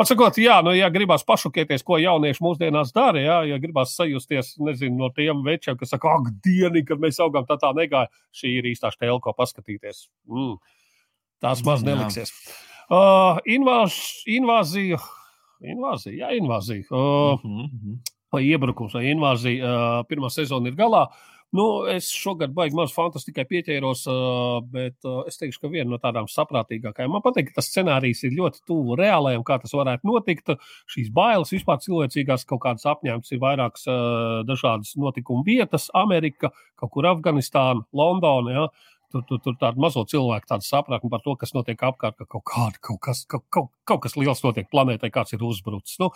Atsakot, 0.00 0.38
jā, 0.40 0.60
nu, 0.64 0.74
ja 0.76 0.90
gribās 0.92 1.24
pašokēties, 1.28 1.84
ko 1.86 2.00
jaunieši 2.00 2.44
mūsdienās 2.44 2.92
dara, 2.96 3.20
jā, 3.20 3.38
ja 3.52 3.60
gribās 3.62 3.94
sajusties, 3.96 4.56
nezinu, 4.60 4.98
no 5.00 5.10
tiem 5.14 5.44
večiem, 5.46 5.78
kas 5.80 5.94
saka, 5.94 6.16
ak, 6.18 6.32
dieni, 6.44 6.84
kad 6.86 7.02
mēs 7.02 7.20
augām, 7.22 7.48
tā 7.48 7.58
tā 7.60 7.72
negāja. 7.76 8.10
Šī 8.36 8.56
ir 8.60 8.70
īstā 8.72 8.92
stēle, 8.94 9.20
ko 9.22 9.34
paskatīties. 9.36 10.08
Mm. 10.30 10.58
Tās 11.40 11.64
maz 11.64 11.84
neliksies. 11.86 12.32
Uh, 12.90 13.38
invāz, 13.48 13.96
invāzija. 14.28 14.98
Invāzija, 15.60 16.24
jā, 16.24 16.30
invāzija. 16.40 16.86
Uh, 16.88 17.42
mm 17.44 17.68
-hmm 17.68 18.00
vai 18.32 18.46
iebrukums 18.46 18.96
vai 18.96 19.10
invāzija. 19.10 19.74
Pirmā 20.10 20.30
sezona 20.32 20.70
ir 20.70 20.78
galā. 20.78 21.08
Nu, 21.50 21.64
es 21.90 22.06
šogad 22.14 22.52
baigi 22.54 22.76
maz 22.78 22.92
fantastikai 22.94 23.42
pieķēros, 23.50 24.04
bet 24.70 25.08
es 25.26 25.40
teikšu, 25.40 25.64
ka 25.64 25.70
viena 25.72 25.90
no 25.90 25.98
tādām 25.98 26.28
saprātīgākajām. 26.30 27.10
Man 27.10 27.24
patīk, 27.24 27.48
ka 27.48 27.56
tas 27.56 27.72
scenārijs 27.72 28.22
ir 28.28 28.36
ļoti 28.36 28.62
tuvu 28.70 28.94
reālajam, 29.00 29.42
kā 29.48 29.56
tas 29.58 29.74
varētu 29.74 30.06
notikt. 30.06 30.54
Šīs 30.94 31.10
bailes, 31.16 31.50
vispār 31.50 31.82
cilvēcīgās 31.82 32.46
kaut 32.46 32.62
kādas 32.68 32.86
apņēmas, 32.92 33.34
ir 33.34 33.42
vairākas 33.42 33.90
dažādas 34.46 34.94
notikumu 34.94 35.42
vietas, 35.48 35.88
Amerika, 35.98 36.52
kaut 36.78 36.94
kur 36.94 37.10
Afganistāna, 37.10 37.82
Londona. 37.98 38.54
Ja? 38.54 38.70
Tur, 39.12 39.24
tur, 39.28 39.40
tur 39.44 39.56
tādu 39.60 39.82
mazo 39.82 40.04
cilvēku 40.08 40.48
tādu 40.50 40.66
sapratni 40.66 41.10
par 41.12 41.22
to, 41.24 41.34
kas 41.40 41.52
notiek 41.56 41.82
apkārt, 41.88 42.16
ka 42.18 42.26
kaut, 42.26 42.44
kāda, 42.50 42.80
kaut, 42.86 43.00
kas, 43.06 43.24
kaut, 43.30 43.44
kaut, 43.52 43.70
kaut 43.88 44.02
kas 44.04 44.16
liels 44.18 44.42
notiek 44.44 44.68
planētai, 44.70 45.10
kāds 45.14 45.34
ir 45.36 45.44
uzbrucis. 45.46 45.98
Nu, 46.02 46.10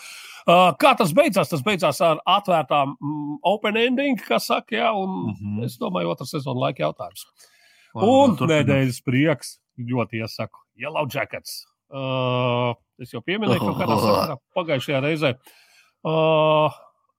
uh, 0.47 0.71
kā 0.81 0.95
tas 0.99 1.15
beidzās? 1.17 1.51
Tas 1.53 1.65
beidzās 1.67 2.01
ar 2.05 2.23
atvērtām 2.37 2.95
mm, 2.95 3.37
open 3.51 3.81
ending, 3.81 4.21
kas 4.29 4.49
saka, 4.51 4.79
jā, 4.79 4.93
un 4.93 5.11
mm 5.11 5.35
-hmm. 5.35 5.67
es 5.67 5.79
domāju, 5.81 6.15
otrs 6.15 6.35
sezonu 6.37 6.67
laika 6.67 6.87
jautājums. 6.87 7.27
Labi, 7.95 8.09
un 8.11 8.37
nedēļas 8.51 9.03
prieks 9.07 9.59
ļoti 9.79 10.23
iesaku 10.23 10.65
Yellow 10.77 11.07
Jackets. 11.11 11.65
Uh, 11.95 12.75
es 12.99 13.13
jau 13.15 13.23
pieminēju, 13.23 13.61
ka 13.61 13.85
kādā 13.85 14.39
pagājušajā 14.57 15.01
reizē. 15.05 15.35
Uh, 16.05 16.73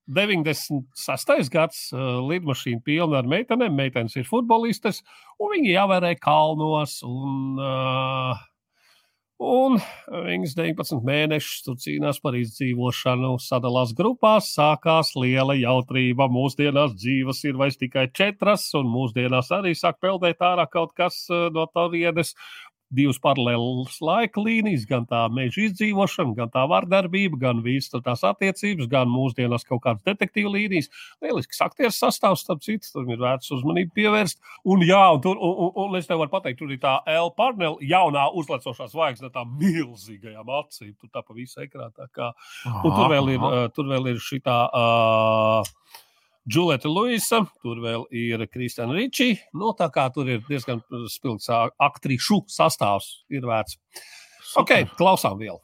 96. 0.08 1.50
gads, 1.54 1.88
uh, 1.94 2.20
lidmašīna 2.30 2.84
pilna 2.86 3.22
ar 3.22 3.30
meitenēm. 3.30 3.74
Meitenes 3.74 4.18
ir 4.20 4.28
futbolistes, 4.28 5.02
un 5.42 5.56
viņi 5.56 5.72
jāvērē 5.74 6.12
kalnos. 6.22 7.00
Un, 7.08 7.58
uh, 7.58 8.44
un 9.42 9.80
viņas 10.28 10.54
19 10.60 11.02
mēnešus 11.06 11.66
tur 11.66 11.80
cīnās 11.82 12.22
par 12.22 12.38
izdzīvošanu, 12.38 13.34
sadalās 13.42 13.96
grupās, 13.98 14.52
sākās 14.54 15.16
liela 15.18 15.58
jautrība. 15.58 16.30
Mūsdienās 16.30 16.94
dzīves 17.00 17.42
ir 17.50 17.58
vairs 17.58 17.82
tikai 17.82 18.08
četras, 18.14 18.70
un 18.78 18.92
mūsdienās 18.94 19.50
arī 19.58 19.74
sāk 19.74 20.00
peldēt 20.06 20.46
ārā 20.46 20.70
kaut 20.70 20.94
kas 20.94 21.24
uh, 21.34 21.50
no 21.56 21.66
turienes 21.74 22.36
divas 22.96 23.20
paralēlas 23.22 23.98
laika 24.04 24.42
līnijas, 24.44 24.86
gan 24.90 25.06
tā 25.10 25.26
meža 25.34 25.66
izdzīvošana, 25.68 26.36
gan 26.38 26.52
tā 26.54 26.64
vardarbība, 26.70 27.40
gan 27.42 27.62
visas 27.66 27.94
tās 28.06 28.24
attiecības, 28.28 28.90
gan 28.92 29.12
mūsdienās 29.12 29.68
kaut 29.68 29.84
kādas 29.86 30.06
detektīva 30.08 30.54
līnijas. 30.56 30.90
Lielisks 31.24 31.62
aktieru 31.66 31.94
sastāvs, 31.96 32.46
starp 32.46 32.64
citu, 32.66 32.90
tam 32.94 33.12
ir 33.14 33.22
vērts 33.22 33.54
uzmanību 33.56 33.96
pievērst. 34.00 34.42
Un, 34.72 34.86
jā, 34.88 35.02
un, 35.16 35.22
tur, 35.24 35.40
un, 35.40 35.56
un, 35.68 35.74
un 35.86 36.00
es 36.00 36.10
tev 36.10 36.24
varu 36.24 36.34
pateikt, 36.34 36.60
tur 36.62 36.74
ir 36.74 36.82
tā 36.84 36.98
L 37.12 37.32
Parnell, 37.38 37.80
jaunā 37.84 38.28
uzlecošā 38.40 38.90
zvaigzne, 38.92 39.32
tā 39.34 39.46
milzīgajām 39.50 40.52
acīm, 40.62 40.96
tur 41.00 41.12
tā 41.12 41.24
pa 41.26 41.38
visu 41.38 41.62
ekrānu. 41.66 42.08
Tur 42.86 43.12
vēl 43.12 43.36
ir, 43.36 43.50
tur 43.76 43.92
vēl 43.92 44.14
ir 44.14 44.22
šitā. 44.24 44.58
Uh, 44.74 46.04
Džuleta 46.46 46.86
Luisa, 46.86 47.40
tur 47.66 47.80
vēl 47.82 48.04
ir 48.14 48.44
Kristiāna 48.54 48.94
Ričī. 48.94 49.32
Nu, 49.58 49.72
tā 49.78 49.88
kā 49.94 50.06
tur 50.14 50.30
ir 50.30 50.44
diezgan 50.46 50.84
spilgts 51.10 51.50
aktrišu 51.50 52.44
sastāvs, 52.54 53.24
ir 53.34 53.48
vērts. 53.50 53.80
Ok, 54.62 54.76
klausām 55.00 55.40
vēl. 55.42 55.58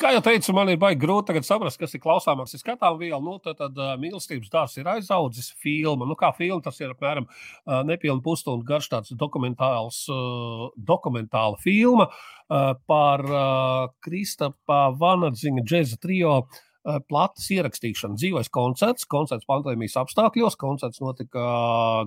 Kā 0.00 0.14
jau 0.14 0.22
teicu, 0.24 0.54
man 0.56 0.70
ir 0.72 0.78
baigi 0.80 1.02
grūti 1.02 1.42
saprast, 1.44 1.76
kas 1.76 1.92
ir 1.92 2.00
klausāmāks. 2.00 2.54
Ja 2.56 2.62
skatām 2.62 2.96
vielu, 3.02 3.20
nu, 3.20 3.34
tad, 3.44 3.58
tad 3.58 3.76
uh, 3.76 3.90
mīlestības 4.00 4.48
dārsts 4.48 4.80
ir 4.80 4.88
aizaudzis 4.88 5.50
filma. 5.60 6.08
Nu, 6.08 6.16
kā 6.16 6.30
filma, 6.38 6.62
tas 6.64 6.80
ir 6.80 6.94
apmēram 6.94 7.26
uh, 7.28 7.82
nepilnu 7.84 8.24
pusstundu 8.24 8.64
garš 8.64 8.88
tāds 8.94 9.12
dokumentāls, 9.20 10.00
uh, 10.08 10.70
dokumentāla 10.88 11.60
filma 11.60 12.08
uh, 12.08 12.72
par 12.88 13.26
uh, 13.28 13.92
Kristapa 14.00 14.86
Vanadziņa 14.96 15.68
džeza 15.68 16.00
trio 16.00 16.38
uh, 16.46 16.64
plates 17.10 17.48
ierakstīšana, 17.52 18.16
dzīvais 18.18 18.48
koncerts, 18.52 19.06
koncerts 19.10 19.46
pandēmijas 19.48 19.98
apstākļos. 20.00 20.56
Koncerts 20.60 21.02
notika 21.02 21.42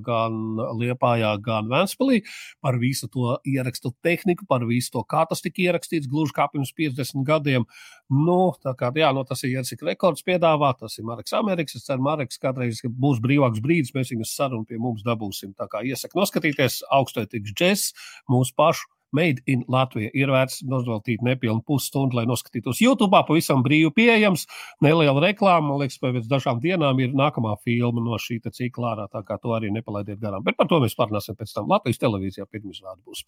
gan 0.05 0.39
Liepājā, 0.79 1.35
gan 1.43 1.69
Vēnspilī. 1.71 2.23
Par 2.63 2.79
visu 2.81 3.09
to 3.13 3.37
ierakstu 3.49 3.93
tehniku, 4.05 4.47
par 4.49 4.65
visu 4.69 4.95
to, 4.95 5.03
kā 5.09 5.25
tas 5.29 5.43
tika 5.45 5.61
ierakstīts, 5.67 6.09
gluži 6.09 6.35
kā 6.37 6.47
pirms 6.53 6.73
50 6.77 7.25
gadiem. 7.27 7.67
Nu, 8.13 8.39
kā, 8.63 8.89
jā, 8.97 9.11
nu, 9.15 9.25
tas 9.29 9.45
ir 9.45 9.55
Jēzus 9.57 9.85
rekords 9.85 10.25
piedāvā, 10.25 10.73
tas 10.79 10.97
ir 10.97 11.07
Marks 11.07 11.35
Amerikas. 11.37 11.77
Es 11.79 11.87
ceru, 11.87 12.03
Marks 12.05 12.41
kādreiz 12.41 12.81
būs 12.83 13.21
brīvāks 13.23 13.61
brīdis, 13.63 13.93
mēs 13.95 14.13
viņus 14.13 14.35
sarunu 14.37 14.67
pie 14.69 14.81
mums 14.81 15.05
dabūsim. 15.05 15.53
Tā 15.57 15.69
kā 15.71 15.85
iesaku 15.85 16.21
noskatīties 16.21 16.81
augstvērtīgs 16.93 17.53
džeks, 17.53 17.87
mūsu 18.31 18.57
pašu 18.57 18.89
Made 19.13 19.43
in 19.49 19.63
Latvija. 19.71 20.11
Ir 20.17 20.31
vērts 20.33 20.63
noveltīt 20.69 21.23
nepilnu 21.25 21.63
pusstundu, 21.67 22.17
lai 22.17 22.25
noskatītos 22.29 22.81
YouTube. 22.83 23.21
Pavisam 23.27 23.63
brīvi 23.65 23.91
pieejams, 23.95 24.47
neliela 24.83 25.21
reklāma. 25.23 25.69
Man 25.69 25.83
liekas, 25.83 25.99
pēc 26.01 26.27
dažām 26.31 26.61
dienām 26.63 26.99
ir 27.03 27.13
nākamā 27.17 27.55
filma 27.63 28.03
no 28.03 28.19
šī 28.21 28.39
cikla 28.49 28.93
ārā. 28.93 29.07
Tā 29.13 29.23
kā 29.27 29.37
to 29.41 29.53
arī 29.55 29.71
nepalaidiet 29.73 30.21
garām. 30.21 30.43
Bet 30.45 30.57
par 30.59 30.69
to 30.71 30.81
mēs 30.83 30.97
parunāsim 30.99 31.37
pēc 31.39 31.53
tam 31.55 31.69
Latvijas 31.71 32.01
televīzijā. 32.01 32.49
Pirmizrāde 32.49 33.01
būs. 33.05 33.23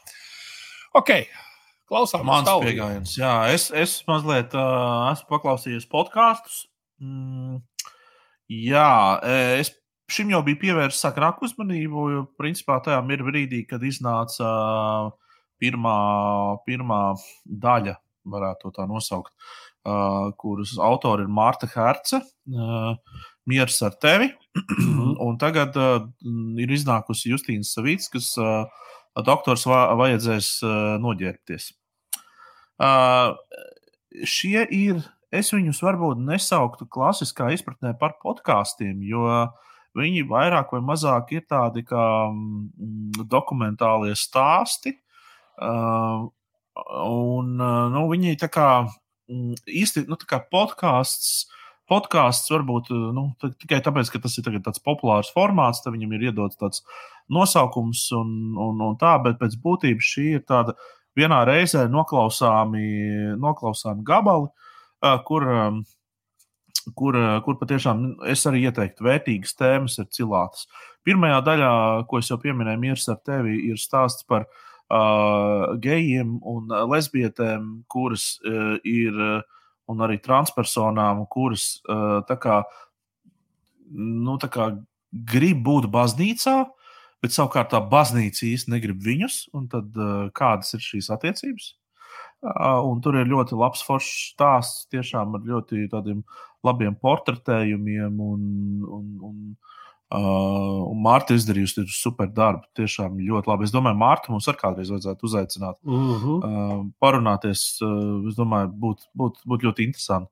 Ok, 0.96 1.14
klausāmies. 1.92 2.28
Mans 2.28 2.52
pieejams. 2.66 3.16
Jā, 3.20 3.36
es, 3.54 3.70
es 3.76 3.98
mazliet 4.10 4.54
uh, 4.58 5.12
esmu 5.14 5.32
paklausījies 5.36 5.90
podkāstus. 5.92 6.66
Mm, 7.04 7.60
jā, 8.50 8.92
es 9.60 9.74
šim 10.12 10.32
jau 10.34 10.42
biju 10.46 10.62
pievērsis 10.62 11.08
agrāk 11.10 11.42
uzmanību, 11.46 12.08
jo 12.14 12.24
principā 12.40 12.78
tajā 12.86 13.02
ir 13.14 13.24
brīdī, 13.26 13.64
kad 13.70 13.84
iznāca 13.86 14.50
uh, 14.50 15.14
pirmā, 15.62 15.98
pirmā 16.68 17.02
daļa, 17.46 17.96
varētu 18.26 18.72
tā 18.76 18.88
nosaukt, 18.90 19.32
uh, 19.86 20.32
kuras 20.42 20.76
autori 20.82 21.26
ir 21.26 21.32
Mārta 21.32 21.70
Herce, 21.72 22.22
uh, 22.22 23.22
Miers 23.46 23.78
ar 23.86 23.98
tevi. 24.02 24.32
Mhm. 24.56 25.16
un 25.28 25.38
tagad 25.42 25.78
uh, 25.78 26.02
ir 26.62 26.72
iznākusi 26.72 27.32
Justīna 27.34 27.68
Savīts, 27.68 28.10
kas 28.12 28.34
uh, 28.42 28.66
doktors 29.26 29.66
va 29.70 29.88
vajadzēs 30.00 30.52
uh, 30.64 30.96
noģērbties. 31.04 31.72
Uh, 32.82 33.36
šie 34.28 34.66
ir, 34.74 35.04
es 35.32 35.54
viņus 35.54 35.80
varbūt 35.84 36.20
nesauktu 36.24 36.88
klasiskā 36.92 37.52
izpratnē 37.56 37.94
par 38.00 38.18
podkāstiem, 38.24 39.00
jo 39.08 39.28
viņi 39.96 40.26
vairāk 40.28 40.74
vai 40.76 40.82
mazāk 40.84 41.32
ir 41.38 41.46
tādi 41.48 41.86
kā 41.88 42.06
mm, 42.28 43.26
dokumentālie 43.32 44.16
stāsti, 44.20 44.98
Uh, 45.56 46.28
un 47.08 47.60
uh, 47.62 47.86
nu, 47.94 48.06
viņi 48.12 48.36
tā 48.42 48.50
kā 48.52 48.70
mm, 48.84 49.62
īsti 49.72 50.06
nu, 50.10 50.20
tā 50.20 50.28
kā 50.30 50.42
podkāsts. 50.52 51.46
Podkāsts 51.86 52.50
varbūt 52.50 52.88
nu, 53.14 53.28
tikai 53.62 53.78
tāpēc, 53.86 54.10
ka 54.10 54.18
tas 54.24 54.34
ir 54.42 54.48
tāds 54.66 54.82
populārs 54.82 55.30
formāts, 55.36 55.84
tad 55.84 55.94
viņam 55.94 56.16
ir 56.18 56.32
iedots 56.32 56.58
tāds 56.58 56.82
nosaukums 57.30 58.08
un, 58.18 58.32
un, 58.58 58.82
un 58.82 58.96
tā, 58.98 59.12
bet 59.22 59.38
pēc 59.38 59.54
būtības 59.62 60.10
šī 60.16 60.26
ir 60.40 60.42
tāda 60.50 60.74
vienā 61.14 61.44
reizē 61.46 61.84
noklausāmi, 61.94 62.88
noklausāmi 63.38 64.02
gabali, 64.02 64.50
kur, 65.30 65.46
kur, 66.98 67.20
kur 67.46 67.60
patiešām 67.62 68.04
es 68.34 68.48
arī 68.50 68.66
ieteiktu 68.66 69.06
vērtīgas 69.06 69.54
tēmas 69.62 70.02
ir 70.02 70.10
cilātas. 70.10 70.66
Pirmajā 71.06 71.38
daļā, 71.46 71.74
ko 72.10 72.18
es 72.18 72.34
jau 72.34 72.42
pieminēju, 72.42 72.82
Mirs 72.82 73.06
ar 73.14 73.22
tevi, 73.30 73.60
ir 73.70 73.78
stāsts 73.78 74.26
par 74.26 74.50
uh, 74.50 74.75
gejiem 75.82 76.36
un 76.46 76.74
lesbietēm, 76.92 77.86
kuras 77.90 78.36
ir, 78.86 79.18
un 79.90 80.02
arī 80.06 80.20
transpersonām, 80.22 81.26
kuras 81.30 81.82
kā, 81.86 82.60
nu, 83.92 84.38
kā 84.38 84.70
grib 85.12 85.64
būt 85.66 85.90
baznīcā, 85.94 86.58
bet 87.24 87.34
savukārt 87.34 87.72
tā 87.74 87.82
baznīca 87.82 88.46
īsti 88.46 88.74
negrib 88.76 89.02
viņus, 89.02 89.48
tad 89.72 89.98
kādas 90.38 90.74
ir 90.78 90.86
šīs 90.86 91.10
attiecības? 91.16 91.74
Un 92.46 93.00
tur 93.02 93.16
ir 93.18 93.30
ļoti 93.32 93.58
labs 93.58 93.82
foršs 93.82 94.34
stāsts, 94.36 94.86
tiešām 94.94 95.38
ar 95.38 95.46
ļoti 95.48 95.88
labiem 96.66 96.98
portretējumiem 97.02 98.20
un, 98.22 98.44
un, 98.86 99.08
un 99.26 99.40
Uh, 100.14 100.92
Mārta 101.02 101.34
izdarījusi 101.34 101.88
super 101.90 102.30
darbu. 102.30 102.68
Tiešām 102.78 103.18
ļoti 103.26 103.50
labi. 103.50 103.66
Es 103.66 103.74
domāju, 103.74 103.98
Mārta 103.98 104.30
mums 104.30 104.46
arī 104.52 104.60
kādreiz 104.60 104.92
vajadzētu 104.94 105.26
uzaicināt, 105.26 105.80
uh 105.82 106.12
-huh. 106.22 106.36
uh, 106.38 106.84
parunāties. 107.02 107.64
Uh, 107.82 108.28
es 108.30 108.38
domāju, 108.38 108.70
būtu 108.84 109.10
būt, 109.18 109.42
būt 109.50 109.66
ļoti 109.66 109.88
interesanti. 109.90 110.30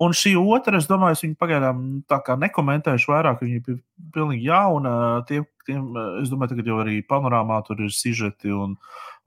Un 0.00 0.14
šī 0.16 0.32
otra, 0.40 0.78
es 0.80 0.88
domāju, 0.90 1.16
es 1.16 1.22
viņu 1.24 1.36
pagaidām 1.40 1.80
tā 2.10 2.18
kā 2.24 2.36
nekomentēšu 2.40 3.12
vairāk. 3.12 3.42
Viņa 3.44 3.60
ir 3.60 3.80
pilnīgi 4.14 4.48
jauna. 4.48 4.94
Tiem, 5.28 5.46
tiem, 5.68 5.88
es 6.22 6.32
domāju, 6.32 6.58
ka 6.58 6.66
jau 6.66 6.78
arī 6.82 7.00
panorāmā 7.06 7.60
tur 7.66 7.82
ir 7.84 7.92
sižeti 7.94 8.54
un, 8.56 8.74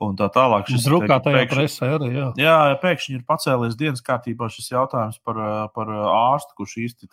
un 0.03 0.17
tā 0.19 0.27
tālāk. 0.33 0.67
Šis 0.71 0.87
drukātajā 0.89 1.43
pēkšņi, 1.43 1.59
presē 1.59 1.91
arī. 1.97 2.11
Jā. 2.15 2.29
jā, 2.41 2.57
pēkšņi 2.81 3.19
ir 3.19 3.27
pacēlies 3.29 3.77
dienas 3.79 4.03
kārtībā 4.05 4.49
šis 4.53 4.71
jautājums 4.73 5.21
par, 5.25 5.41
par 5.75 5.93
ārstu, 6.11 6.57
kurš 6.59 6.77
īsti 6.87 7.11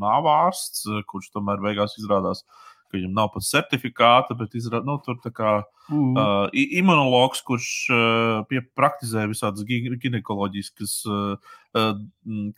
nav 0.00 0.30
ārsts, 0.30 0.86
kurš 1.10 1.32
tomēr 1.34 1.62
beigās 1.64 1.98
izrādās. 2.00 2.44
Viņam 2.92 3.14
nav 3.16 3.30
pat 3.34 3.46
certifikāta, 3.46 4.36
bet 4.38 4.54
izrād, 4.58 4.86
nu, 4.86 4.96
tur 5.02 5.16
kā 5.24 5.54
mm. 5.90 6.12
uh, 6.14 6.48
imunologs, 6.52 7.40
kurš 7.46 7.68
uh, 7.90 8.58
praktizē 8.78 9.26
visādas 9.30 9.66
ginekoloģiskas 9.66 10.96
uh, 11.10 11.56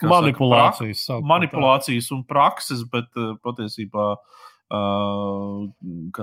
manipulācijas, 0.03 1.05
saka, 1.07 1.21
pra, 1.21 1.29
manipulācijas 1.33 2.11
un 2.13 2.21
prakses, 2.29 2.83
bet 2.91 3.09
uh, 3.17 3.33
patiesībā 3.45 4.09
uh, 4.17 5.63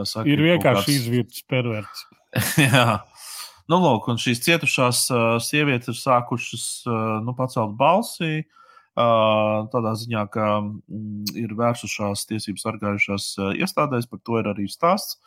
saka, 0.04 0.28
ir 0.30 0.44
vienkārši 0.46 0.84
kāds... 0.84 0.98
izvirts 1.00 1.46
perverts. 1.50 2.06
jā. 2.68 3.00
Nu, 3.70 3.80
lūk, 3.80 4.10
un 4.12 4.20
šīs 4.20 4.44
cietušās 4.44 5.06
uh, 5.10 5.22
sievietes 5.42 5.88
ir 5.94 5.96
sākušas 5.96 6.66
uh, 6.86 7.00
nu, 7.24 7.32
pacelt 7.38 7.74
balsi. 7.80 8.44
Uh, 8.44 8.60
tādā 8.94 9.94
ziņā, 9.98 10.26
ka 10.34 10.48
mm, 10.60 11.34
ir 11.40 11.54
vērsušās 11.58 12.26
tiesību 12.30 12.62
sargājušās 12.62 13.28
iestādēs, 13.58 14.08
par 14.10 14.22
to 14.22 14.38
ir 14.40 14.50
arī 14.52 14.68
stāsts. 14.70 15.18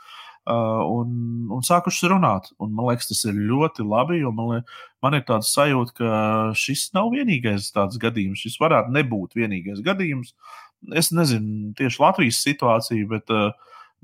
Un, 0.47 1.09
un 1.51 1.63
sākušas 1.67 2.07
runāt. 2.07 2.45
Un, 2.63 2.71
man 2.71 2.87
liekas, 2.87 3.09
tas 3.09 3.25
ir 3.27 3.35
ļoti 3.49 3.83
labi, 3.83 4.21
jo 4.21 4.31
man, 4.31 4.61
man 5.03 5.17
ir 5.17 5.25
tāds 5.27 5.49
sajūta, 5.51 5.95
ka 5.97 6.11
šis 6.55 6.85
nav 6.95 7.11
vienīgais 7.11 7.67
tāds 7.75 7.99
gadījums. 7.99 8.45
Šis 8.45 8.55
varētu 8.63 8.95
nebūt 8.95 9.35
vienīgais 9.35 9.83
gadījums. 9.83 10.31
Es 10.95 11.11
nezinu 11.11 11.73
tieši 11.75 11.99
Latvijas 11.99 12.39
situāciju, 12.47 13.09
bet 13.11 13.35
uh, 13.35 13.51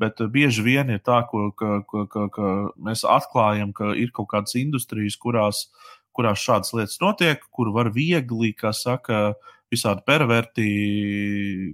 Bet 0.02 0.18
bieži 0.34 0.64
vien 0.66 0.90
ir 0.90 1.02
tā, 1.06 1.20
ko, 1.30 1.52
ka, 1.58 1.84
ka, 1.90 2.06
ka, 2.10 2.26
ka 2.34 2.52
mēs 2.82 3.04
atklājam, 3.06 3.74
ka 3.78 3.92
ir 3.94 4.10
kaut 4.16 4.32
kādas 4.32 4.56
industrijas, 4.58 5.18
kurās, 5.22 5.68
kurās 6.16 6.42
šādas 6.44 6.74
lietas 6.78 7.00
notiek, 7.02 7.44
kur 7.52 7.72
var 7.76 7.92
viegli, 7.94 8.54
kā 8.58 8.74
saka, 8.76 9.34
visādi 9.74 10.06
perverti, 10.06 10.68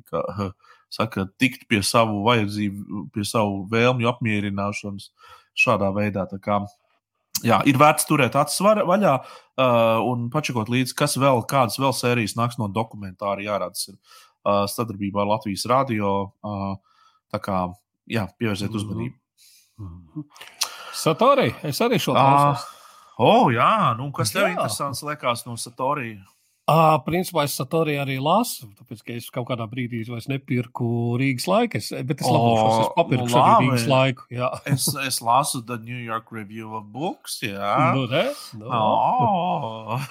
kā, 0.10 0.52
saka, 0.94 1.28
tikt 1.42 1.68
pie 1.70 1.82
savu 1.86 2.24
vajadzību, 2.28 3.08
pie 3.14 3.26
savu 3.28 3.64
vēlmju 3.72 4.10
apmierināšanas 4.12 5.12
šādā 5.60 5.92
veidā. 5.96 6.26
Jā, 7.46 7.62
ir 7.68 7.78
vērts 7.80 8.08
turēt 8.10 8.36
acis 8.40 8.60
vaļā 8.64 9.14
uh, 9.20 10.00
un 10.08 10.28
pačakot 10.34 10.72
līdzi, 10.72 10.96
kas 10.98 11.16
vēl, 11.20 11.44
kādas 11.48 11.80
vēl 11.80 11.94
sērijas 11.96 12.36
nāks 12.40 12.60
no 12.60 12.68
dokumentāra 12.72 13.46
jārādas 13.46 13.92
ir 13.92 13.96
uh, 13.96 14.66
sadarbībā 14.68 15.24
ar 15.24 15.36
Latvijas 15.36 15.64
radio. 15.70 16.34
Uh, 16.44 16.76
tā 17.32 17.40
kā 17.44 17.62
jā, 18.10 18.26
pievērsiet 18.40 18.72
mhm. 18.72 18.82
uzmanību. 18.82 19.16
Mm 19.80 20.02
-hmm. 20.16 20.24
Satori, 20.94 21.54
es 21.64 21.80
arī 21.82 22.00
šo 22.00 22.14
klausos. 22.14 22.79
Oh, 23.20 23.50
jā, 23.52 23.96
nu, 24.00 24.10
kas 24.16 24.32
tev 24.32 24.46
jā. 24.48 24.54
interesants 24.56 25.04
liekas 25.04 25.44
no 25.44 25.58
Satorija? 25.60 26.24
Uh, 26.70 27.00
principā 27.02 27.48
es 27.48 27.56
Satori 27.58 27.96
arī 27.98 28.20
lasu, 28.22 28.68
tāpēc, 28.78 29.00
ka 29.02 29.16
es 29.18 29.26
kaut 29.34 29.48
kādā 29.48 29.66
brīdī 29.68 30.04
vairs 30.06 30.28
nepirku 30.30 31.18
Rīgas 31.18 31.48
laiku, 31.50 31.80
es, 31.82 31.88
bet 32.06 32.22
es 32.22 32.30
labošos, 32.30 32.76
es 32.84 32.92
papirku 32.94 33.26
nu, 33.26 33.40
arī 33.42 33.66
Rīgas 33.66 33.88
laiku. 33.90 34.28
Jā. 34.32 34.52
es, 34.70 34.86
es 35.02 35.18
lasu 35.26 35.64
The 35.66 35.80
New 35.82 35.98
York 35.98 36.30
Review 36.36 36.76
of 36.78 36.86
Books, 36.94 37.40
jā. 37.42 37.74
Nu, 37.98 38.06
ne? 38.12 38.22
No. 38.62 38.70
Oh. 38.70 40.06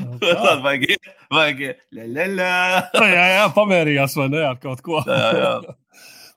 nu, 0.00 0.16
Tad 0.24 0.64
vajag, 0.64 0.96
vajag, 1.28 1.62
la, 1.92 2.08
la, 2.08 2.26
la. 2.40 2.50
jā, 3.18 3.28
jā, 3.36 3.44
pamērījās 3.60 4.16
vai 4.16 4.30
ne 4.32 4.42
ar 4.54 4.58
kaut 4.64 4.80
ko. 4.86 5.04
jā, 5.04 5.28
jā. 5.44 5.54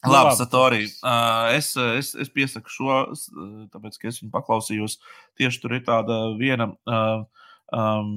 Nu, 0.04 0.12
labi, 0.12 0.36
Satori. 0.36 0.84
Uh, 1.00 1.54
es, 1.56 1.72
es, 1.78 2.12
es 2.20 2.32
piesaku 2.34 2.72
šo, 2.72 2.98
tāpēc, 3.72 3.98
ka 4.02 4.10
es 4.10 4.20
viņu 4.20 4.34
paklausījos. 4.34 4.98
Tieši 5.40 5.62
tur 5.64 5.78
ir 5.78 5.86
tāda 5.88 6.18
viena, 6.40 6.70
um, 6.84 8.12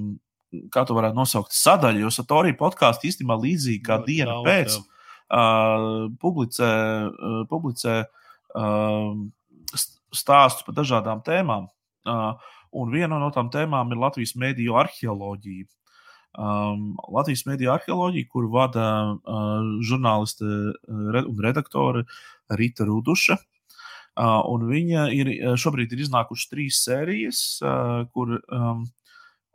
kā 0.74 0.82
to 0.88 0.96
varētu 0.96 1.18
nosaukt, 1.18 1.54
sadaļa, 1.54 2.02
jo 2.02 2.10
Satori 2.14 2.56
podkāsts 2.58 3.06
īstenībā 3.06 3.38
līdzīgi 3.42 3.84
kā 3.86 4.00
no, 4.00 4.08
diena 4.08 4.34
daudz, 4.34 4.48
pēc 4.48 4.76
uh, 4.80 6.10
publicē, 6.22 6.72
uh, 7.06 7.38
publicē 7.50 7.96
uh, 8.02 9.86
stāstus 10.16 10.66
par 10.66 10.78
dažādām 10.80 11.22
tēmām. 11.26 11.70
Uh, 12.06 12.34
un 12.76 12.92
viena 12.92 13.18
no 13.20 13.30
tām 13.34 13.50
tēmām 13.52 13.94
ir 13.94 14.02
Latvijas 14.02 14.34
mēdīju 14.38 14.76
arheoloģija. 14.82 15.70
Um, 16.36 16.94
Latvijas 17.12 17.44
mēdīju 17.48 17.72
arheoloģiju, 17.72 18.28
kur 18.32 18.48
vada 18.52 18.86
uh, 19.16 19.60
žurnāliste 19.86 20.46
uh, 20.46 21.20
un 21.22 21.42
redaktore 21.44 22.04
Rita 22.52 22.86
Ruduša. 22.88 23.38
Uh, 24.16 24.62
viņa 24.64 25.08
ir 25.12 25.32
šobrīd 25.60 25.92
ir 25.92 26.06
iznākušas 26.06 26.52
trīs 26.52 26.80
sērijas, 26.84 27.40
uh, 27.64 28.06
kur, 28.12 28.38
um, 28.52 28.86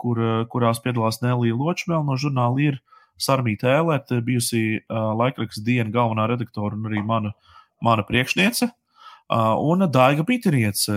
kur, 0.02 0.22
kurās 0.52 0.82
piedalās 0.84 1.22
Nelija 1.24 1.58
Ločmēla 1.58 2.06
no 2.06 2.18
žurnāla 2.20 2.68
ir 2.70 2.82
Sarmīta 3.22 3.70
Ēlēta, 3.78 4.22
bijusi 4.26 4.82
uh, 4.82 5.12
laikraksta 5.18 5.66
diena 5.66 5.90
galvenā 5.94 6.28
redaktore 6.30 6.78
un 6.78 6.86
arī 6.90 7.02
mana, 7.06 7.34
mana 7.82 8.06
priekšniece. 8.06 8.70
Uh, 9.32 9.56
un 9.64 9.86
Daiga 9.88 10.26
Piteriece 10.28 10.92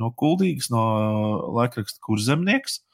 no 0.00 0.08
Kuldīgas, 0.16 0.70
no 0.72 0.84
laikraksta 1.58 2.00
kurzemnieks. 2.06 2.78
Uh, 2.80 2.93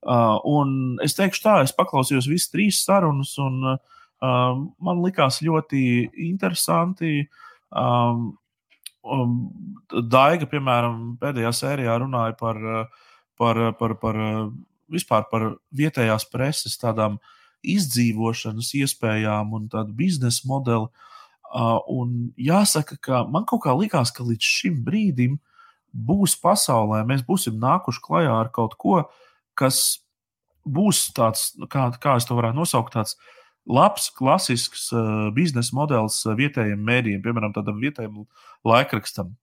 un 0.00 0.98
es 1.04 1.16
teikšu 1.18 1.42
tā, 1.44 1.56
es 1.64 1.74
paklausījos 1.76 2.28
visas 2.30 2.52
trīs 2.52 2.80
sarunas, 2.86 3.34
un 3.42 3.74
uh, 3.74 3.76
man 4.80 5.02
likās 5.04 5.42
ļoti 5.44 5.82
interesanti. 6.30 7.26
Um, 7.70 8.30
um, 9.04 9.36
Daiga, 9.90 10.48
piemēram, 10.48 11.18
pēdējā 11.20 11.52
sērijā 11.56 11.98
runāja 12.00 12.36
par, 12.40 12.60
par, 13.40 13.62
par, 13.78 13.96
par 14.00 14.18
vispār 14.90 15.28
par 15.30 15.46
vietējās 15.76 16.26
preses 16.32 16.78
tādām 16.80 17.18
izdzīvošanas 17.60 18.72
iespējām 18.80 19.54
un 19.56 19.68
tādu 19.72 19.94
biznesa 19.96 20.48
modeli. 20.48 20.88
Uh, 21.50 21.80
un 21.90 22.30
jāsaka, 22.38 22.96
ka 23.02 23.24
man 23.26 23.44
kaut 23.48 23.64
kā 23.64 23.74
likās, 23.74 24.12
ka 24.14 24.24
līdz 24.24 24.50
šim 24.60 24.76
brīdim 24.86 25.38
būs 25.90 26.36
pasaulē, 26.38 27.02
mēs 27.08 27.24
būsim 27.26 27.56
nākuši 27.58 28.02
klajā 28.04 28.36
ar 28.44 28.52
kaut 28.54 28.76
ko, 28.78 29.00
kas 29.60 30.00
būs 30.64 31.10
tāds, 31.16 31.50
kā, 31.72 31.90
kā 32.00 32.16
es 32.20 32.26
to 32.28 32.38
varētu 32.38 32.60
nosaukt, 32.60 32.96
tāds 32.96 33.16
labs, 33.68 34.08
klasisks 34.16 34.88
uh, 34.96 35.28
biznesa 35.36 35.76
modelis 35.76 36.22
vietējiem 36.24 36.82
mēdījiem, 36.90 37.22
piemēram, 37.24 37.54
tādam 37.56 37.80
vietējam 37.82 38.24
laikrakstam. 38.66 39.36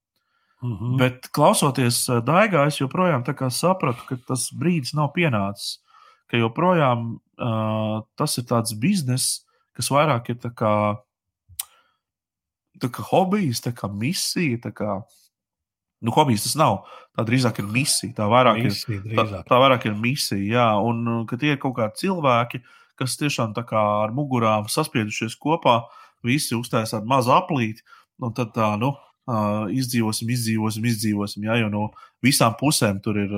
Mm 0.62 0.76
-hmm. 0.76 0.96
Bet 0.98 1.28
klausoties 1.32 2.08
uh, 2.08 2.22
Daigā, 2.24 2.66
es 2.66 2.80
joprojām 2.80 3.22
sapratu, 3.50 4.02
ka 4.08 4.16
tas 4.26 4.50
brīdis 4.52 4.94
nav 4.94 5.12
pienācis. 5.14 5.78
Ka 6.26 6.36
joprojām 6.36 7.18
uh, 7.38 8.02
tas 8.16 8.38
ir 8.38 8.44
tāds 8.44 8.74
bizness, 8.74 9.46
kas 9.72 9.90
vairāk 9.90 10.30
ir 10.30 10.36
tā 10.36 10.50
kā 10.50 10.98
tā 12.82 12.90
kā 12.90 13.04
hobijs, 13.10 13.62
tā 13.64 13.72
kā 13.72 13.90
misija. 13.92 14.58
Tā 14.62 14.72
kā, 14.74 14.98
nu, 16.04 16.14
hobijs 16.14 16.46
tas 16.46 16.56
nav. 16.58 16.80
Tā 17.18 17.24
drīzāk 17.26 17.62
ir 17.62 17.68
misija. 17.72 18.14
Tā 18.16 18.28
vairāk, 18.30 18.62
misija, 18.68 19.00
ir, 19.02 19.14
tā, 19.18 19.42
tā 19.48 19.60
vairāk 19.62 19.88
ir 19.90 19.96
misija. 19.98 20.42
Jā, 20.58 20.68
un 20.84 21.02
uh, 21.06 21.22
ka 21.28 21.40
tie 21.40 21.54
ir 21.56 21.62
kaut 21.62 21.76
kādi 21.80 22.04
cilvēki, 22.04 22.62
kas 22.98 23.18
tiešām 23.18 23.54
tā 23.56 23.64
kā 23.66 23.82
ar 24.04 24.14
mugurām 24.14 24.70
saspiedušies 24.70 25.38
kopā, 25.38 25.80
visi 26.26 26.58
uztaisīt 26.58 27.06
mazu 27.06 27.34
aplīti. 27.34 27.86
Un 28.22 28.32
tad 28.34 28.50
tā, 28.54 28.72
nu, 28.80 28.96
izdzīvosim, 29.28 30.30
izdzīvosim, 30.32 30.86
izdzīvosim. 30.88 31.44
Jā, 31.48 31.58
jo 31.62 31.68
no 31.72 31.82
visām 32.24 32.56
pusēm 32.58 33.00
tur 33.04 33.18
ir 33.20 33.34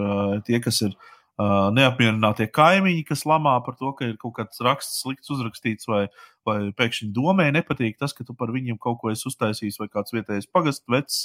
tie, 0.47 0.61
kas 0.63 0.81
ir 0.87 0.95
Uh, 1.41 1.71
neapmierinātie 1.73 2.51
kaimiņi, 2.53 3.05
kas 3.09 3.23
lamā 3.25 3.55
par 3.65 3.77
to, 3.79 3.95
ka 3.97 4.11
ir 4.11 4.17
kaut 4.21 4.35
kāds 4.37 4.61
raksts 4.61 4.99
slikts 5.01 5.31
uzrakstīts, 5.33 5.87
vai, 5.89 6.03
vai 6.45 6.57
pēkšņi 6.77 7.07
domē 7.17 7.47
nepatīk 7.55 7.97
tas, 7.97 8.13
ka 8.13 8.27
tu 8.29 8.35
par 8.37 8.51
viņiem 8.53 8.77
kaut 8.83 8.99
ko 9.01 9.09
esi 9.09 9.25
uztaisījis, 9.31 9.79
vai 9.81 9.87
kāds 9.89 10.13
vietējais 10.13 10.51
pagasts 10.53 10.85
vecs 10.93 11.23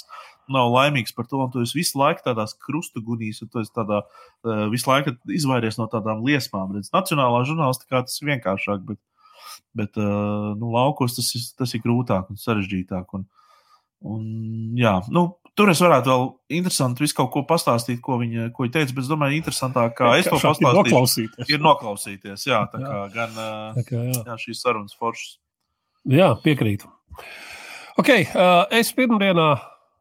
nav 0.56 0.70
laimīgs 0.72 1.12
par 1.12 1.28
to, 1.28 1.42
un 1.44 1.52
tu 1.52 1.60
esi 1.60 1.76
visu 1.82 2.00
laiku 2.00 2.24
tādās 2.24 2.56
krustugunīs, 2.64 3.42
un 3.44 3.50
tu 3.52 3.60
esi 3.60 3.74
tādā, 3.76 4.00
uh, 4.06 4.62
visu 4.72 4.88
laiku 4.88 5.12
izvairies 5.36 5.76
no 5.76 5.88
tādām 5.92 6.24
liesmām. 6.24 6.72
Redz, 6.78 6.88
nacionālā 6.96 7.42
žurnālistikā 7.50 8.06
tas 8.06 8.16
ir 8.22 8.30
vienkāršāk, 8.30 8.86
bet, 8.88 9.02
bet 9.76 10.00
uh, 10.00 10.54
nu, 10.56 10.70
laukos 10.78 11.18
tas 11.18 11.28
ir, 11.36 11.44
tas 11.60 11.76
ir 11.76 11.84
grūtāk 11.84 12.32
un 12.32 12.40
sarežģītāk. 12.40 13.18
Un, 13.18 13.28
un, 14.16 14.24
jā, 14.80 14.96
nu, 15.12 15.28
Tur 15.56 15.70
es 15.72 15.80
varētu 15.80 16.10
vēl 16.12 16.26
interesanti 16.58 17.00
visu 17.00 17.16
kaut 17.16 17.30
ko 17.32 17.42
pastāstīt, 17.48 18.02
ko 18.04 18.18
viņa, 18.20 18.50
ko 18.52 18.66
viņa 18.66 18.74
teica, 18.74 18.92
bet 18.92 19.06
es 19.06 19.08
domāju, 19.08 19.38
interesantāk, 19.38 19.94
kā 19.96 20.10
es 20.20 20.28
to 20.28 20.36
pastāstīju. 20.36 20.74
Noklausīties. 20.76 21.52
Ir 21.52 21.62
noklausīties, 21.64 22.44
jā, 22.50 22.58
tā 22.72 22.82
jā. 22.82 22.90
kā 22.90 23.06
gan 23.14 23.38
tā 23.78 23.86
kā, 23.88 24.02
jā. 24.10 24.18
Jā, 24.20 24.36
šīs 24.42 24.60
sarunas 24.66 24.98
foršas. 25.00 25.38
Jā, 26.12 26.34
piekrītu. 26.44 26.90
Ok, 27.96 28.12
uh, 28.12 28.66
es 28.76 28.92
pirmdienā 28.92 29.48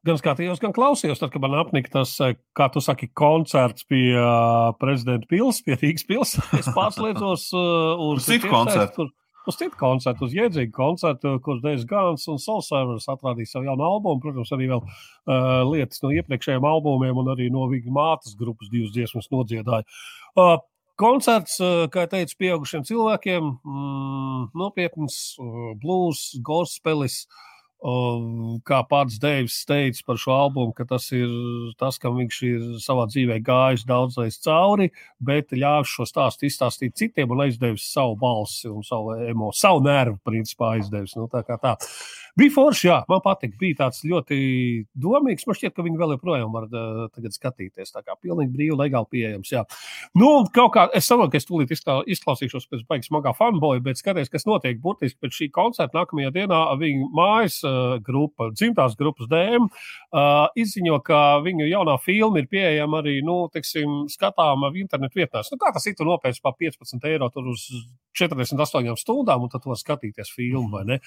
gan 0.05 0.19
skatījos, 0.19 0.59
gan 0.61 0.73
klausījos, 0.75 1.21
tad, 1.21 1.31
kad 1.33 1.41
man 1.43 1.55
apnika 1.57 1.93
tas, 1.97 2.13
kā 2.57 2.67
tu 2.73 2.83
saki, 2.83 3.09
koncerts 3.17 3.87
pie 3.89 4.11
uh, 4.13 4.73
prezidenta 4.81 5.27
pils, 5.31 5.61
pie 5.65 5.77
Rīgas 5.79 6.05
pils. 6.07 6.35
Es 6.59 6.69
pārslēdzos 6.75 7.47
uh, 7.55 8.03
uz 8.11 8.27
citu 8.27 8.51
koncertu. 8.51 9.07
Kur, 9.07 9.13
uz 9.47 9.57
citu 9.59 9.77
koncertu, 9.79 10.27
uz 10.27 10.35
jēdzīgu 10.35 10.73
koncertu, 10.75 11.35
kurš 11.45 11.63
Deivs 11.63 11.87
Gans 11.89 12.27
un 12.31 12.39
Solsēvers 12.41 13.09
atrādīja 13.11 13.53
savu 13.53 13.69
jaunu 13.69 13.87
albumu. 13.87 14.21
Protams, 14.23 14.53
arī 14.55 14.69
vēl 14.71 14.83
uh, 14.83 15.63
lietas 15.69 16.03
no 16.03 16.13
iepriekšējiem 16.15 16.69
albumiem 16.69 17.23
un 17.23 17.33
arī 17.35 17.49
no 17.53 17.67
viņa 17.71 17.95
mātes 17.95 18.37
grupas 18.39 18.71
divas 18.73 18.93
dziesmas 18.95 19.31
nodziedāja. 19.33 19.87
Uh, 20.35 20.57
Koncerts, 20.95 21.57
uh, 21.59 21.89
kā 21.91 22.05
jau 22.05 22.13
teicu, 22.13 22.37
pieaugušiem 22.39 22.85
cilvēkiem, 22.87 23.49
mm, 23.67 24.45
nopietns 24.55 25.17
uh, 25.43 25.73
blues, 25.81 26.29
gospelis. 26.39 27.25
Uh, 27.25 27.54
Kā 28.65 28.79
pats 28.89 29.19
Deivs 29.21 29.59
teica 29.69 30.01
par 30.07 30.17
šo 30.17 30.31
albumu, 30.33 30.73
ka 30.73 30.87
tas 30.89 31.05
ir 31.13 31.29
tas, 31.77 31.99
kam 32.01 32.15
viņš 32.17 32.37
ir 32.47 32.63
savā 32.81 33.05
dzīvē 33.11 33.37
gājis 33.45 33.83
daudzreiz 33.85 34.39
cauri, 34.41 34.89
bet 35.21 35.53
ļāvis 35.53 35.91
šo 35.91 36.07
stāstu 36.09 36.47
izstāstīt 36.49 36.95
citiem 36.97 37.35
un 37.35 37.43
aizdevis 37.45 37.85
savu 37.91 38.15
balsi 38.17 38.71
un 38.71 38.81
savu 38.85 39.13
emociju, 39.19 39.59
savu 39.59 39.83
nervu, 39.85 40.17
principā 40.25 40.75
aizdevis. 40.79 41.13
Nu, 41.19 41.27
tā 41.29 41.43
tā. 41.45 41.75
Bija 42.35 42.51
forši, 42.51 42.87
jā, 42.89 42.95
man 43.07 43.21
patika. 43.23 43.55
Bija 43.61 43.77
tāds 43.85 44.01
ļoti 44.03 44.37
domīgs. 44.99 45.45
Man 45.47 45.55
šķiet, 45.55 45.71
ka 45.75 45.83
viņi 45.85 45.99
vēl 46.01 46.15
joprojām 46.17 46.51
var 46.51 46.65
uh, 46.67 47.29
skatīties. 47.31 47.93
Tā 47.95 48.01
kā 48.03 48.17
pilnīgi 48.19 48.51
brīvi, 48.51 48.75
legāli 48.75 49.07
pieejams. 49.13 49.51
Jā. 49.53 49.61
Nu, 50.19 50.43
kaut 50.55 50.73
kā 50.75 50.83
es 50.99 51.07
saprotu, 51.07 51.31
ka 51.31 51.39
es 51.39 51.47
tūlīt 51.47 51.71
izklausīšos 51.71 52.67
pēc 52.67 52.81
beigas 52.89 53.07
smagā 53.07 53.31
fanboja, 53.37 53.83
bet 53.85 54.01
skaties, 54.01 54.31
kas 54.33 54.43
notiek 54.49 54.81
burtiski 54.83 55.21
pēc 55.23 55.37
šī 55.37 55.47
koncerta 55.55 55.95
nākamajā 55.95 56.33
dienā. 56.35 56.59
Viņa 56.81 57.07
mājas 57.15 57.61
uh, 57.63 57.95
grupa, 58.03 58.49
dzimtās 58.51 58.99
grupas 58.99 59.31
DM, 59.31 59.69
uh, 59.71 60.51
izziņo, 60.59 60.99
ka 61.07 61.21
viņu 61.45 61.69
jaunā 61.71 61.95
filma 62.03 62.43
ir 62.43 62.51
pieejama 62.51 62.99
arī, 62.99 63.21
nu, 63.23 63.45
teiksim, 63.53 64.09
skatāma 64.11 64.73
internetu 64.75 65.21
vietnēs. 65.21 65.53
Nu, 65.55 65.61
kā 65.63 65.71
tas 65.71 65.87
ir, 65.87 65.95
tu 65.95 66.03
nopērci 66.03 66.43
par 66.43 66.59
15 66.59 67.09
eiro 67.13 67.31
uz 67.47 67.69
48 68.19 68.99
stundām, 68.99 69.47
un 69.47 69.55
tad 69.55 69.63
var 69.63 69.79
skatīties 69.79 70.35
filmu, 70.35 70.67
vai 70.75 70.83
ne? 70.91 71.01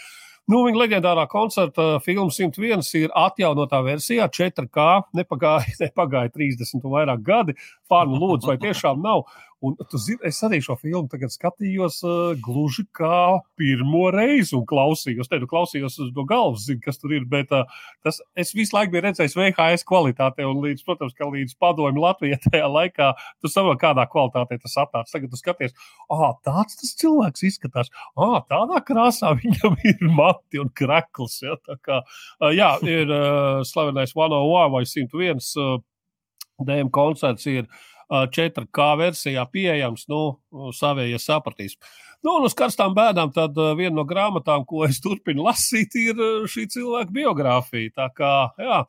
Nu, 0.49 0.63
viņa 0.65 0.81
leģendārā 1.19 1.27
koncerta 1.28 1.99
filma 2.05 2.31
101 2.31 2.95
ir 2.97 3.11
atjaunotā 3.15 3.82
versijā, 3.82 4.28
4K. 4.28 5.03
Nepagāja, 5.15 5.74
nepagāja 5.82 6.31
30 6.31 6.74
un 6.78 6.93
vairāk 6.93 7.23
gadi. 7.23 7.55
Fānu 7.89 8.19
lūdzu, 8.19 8.49
vai 8.49 8.59
tiešām 8.59 9.03
nav? 9.03 9.27
Un, 9.59 9.75
zini, 9.99 10.21
es 10.29 10.37
arī 10.47 10.61
šo 10.63 10.77
filmu 10.79 11.31
skatījos 11.35 11.97
uh, 12.07 12.37
gluži 12.39 12.85
kā 12.95 13.41
pirmo 13.59 14.05
reizi 14.15 14.55
un 14.55 14.63
klausījos. 14.69 15.27
Te 15.27 15.41
nu 15.43 15.49
klausījos 15.51 15.97
no 16.15 16.25
galvas, 16.29 16.69
zinu, 16.69 16.79
kas 16.85 17.01
tur 17.03 17.17
ir. 17.17 17.25
Bet 17.27 17.51
uh, 17.57 17.67
tas, 18.07 18.21
es 18.39 18.55
visu 18.55 18.77
laiku 18.77 18.95
biju 18.95 19.03
redzējis 19.09 19.35
VHS 19.35 19.87
kvalitātē, 19.89 20.47
un, 20.47 20.61
līdz, 20.63 20.85
protams, 20.87 21.17
ka 21.19 21.27
līdz 21.27 21.57
padomju 21.59 22.05
Latvijā 22.05 22.39
tajā 22.47 22.71
laikā 22.71 23.11
tu 23.43 23.51
saproti, 23.51 23.83
kādā 23.83 24.07
kvalitātē 24.13 24.61
tas 24.63 24.79
atnāca. 24.85 25.11
Tagad 25.17 25.35
tu 25.35 25.43
skaties, 25.43 25.75
ah, 26.15 26.31
tāds 26.47 26.79
tas 26.79 26.95
cilvēks 27.03 27.47
izskatās. 27.51 27.91
Ah, 28.15 28.39
tādā 28.47 28.79
krāsā 28.87 29.35
viņam 29.43 29.75
ir 29.91 30.07
mati 30.07 30.63
un 30.63 30.71
krekls. 30.71 31.41
Ja? 31.43 31.59
Tā 31.67 31.81
kā, 31.83 32.05
uh, 32.07 32.55
jā, 32.55 32.77
ir 32.87 33.11
uh, 33.11 33.67
slavenais 33.67 34.15
101 34.15 34.75
vai 34.79 34.87
101 34.87 35.55
uh, 35.59 35.79
DM 36.63 36.95
koncerts. 36.95 37.51
Ir, 37.51 37.67
4K 38.09 38.91
versijā 38.99 39.45
pieejams, 39.53 40.07
nu, 40.09 40.21
savējie 40.75 41.21
sapratīs. 41.23 41.77
Nu, 42.25 42.35
un 42.41 42.49
uz 42.49 42.55
karstām 42.59 42.97
bēdām 42.97 43.31
tad 43.35 43.55
viena 43.79 43.95
no 44.01 44.05
grāmatām, 44.09 44.65
ko 44.67 44.83
es 44.89 44.99
turpinu 45.03 45.45
lasīt, 45.47 45.95
ir 46.01 46.19
šī 46.51 46.67
cilvēka 46.73 47.15
biogrāfija. 47.15 47.95
Tā 48.01 48.09
kā, 48.17 48.33
jā, 48.59 48.81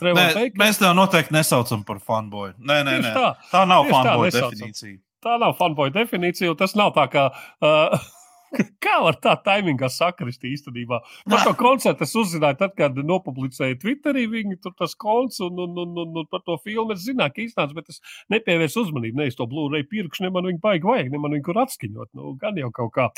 Trevor 0.00 0.32
Teikers. 0.38 0.60
Mēs 0.62 0.80
tev 0.80 0.96
noteikti 0.96 1.36
nesaucam 1.36 1.84
par 1.88 2.00
fanboyu. 2.00 2.54
Nē, 2.58 2.80
nē, 2.88 2.96
nē. 3.04 3.12
Tā, 3.18 3.34
tā 3.50 3.66
nav 3.68 3.90
fanboy 3.90 4.32
definīcija. 4.32 4.98
Tā 5.22 5.36
nav 5.42 5.54
fanboy 5.58 5.92
definīcija, 5.94 6.54
un 6.54 6.58
tas 6.58 6.74
nav 6.78 6.94
tā 6.96 7.06
kā. 7.12 7.28
Uh, 7.62 7.98
Kā 8.84 8.98
var 9.04 9.16
tā 9.22 9.32
taimingā 9.44 9.88
sakrist 9.92 10.44
īstenībā? 10.46 11.00
Par 11.30 11.44
to 11.46 11.52
koncertu 11.58 12.06
es 12.06 12.14
uzzināju, 12.18 12.58
tad, 12.60 12.74
kad 12.78 12.96
nopublicēju 12.96 13.78
Twitterī 13.82 14.26
viņu 14.30 14.58
tur 14.62 14.74
tas 14.78 14.94
konts 14.98 15.40
un, 15.44 15.58
un, 15.64 15.76
un, 15.84 15.94
un, 16.04 16.16
un 16.22 16.30
par 16.30 16.44
to 16.46 16.58
filmu 16.62 16.96
es 16.96 17.04
zināju, 17.06 17.34
ka 17.36 17.44
iznāca, 17.44 17.76
bet 17.78 17.92
es 17.92 18.02
nepievērsu 18.32 18.86
uzmanību. 18.86 19.20
Ne, 19.20 19.28
es 19.32 19.38
to 19.38 19.48
Blu-ray 19.50 19.86
pirkšu, 19.88 20.26
ne 20.26 20.32
man 20.34 20.48
viņu 20.50 20.62
baigi 20.64 20.88
vajag, 20.88 21.12
ne 21.12 21.22
man 21.22 21.36
viņu 21.36 21.46
kur 21.48 21.62
atskaņot. 21.64 22.12
Nu, 22.18 22.34
gan 22.40 22.58
jau 22.60 22.72
kaut 22.74 22.94
kā. 22.96 23.08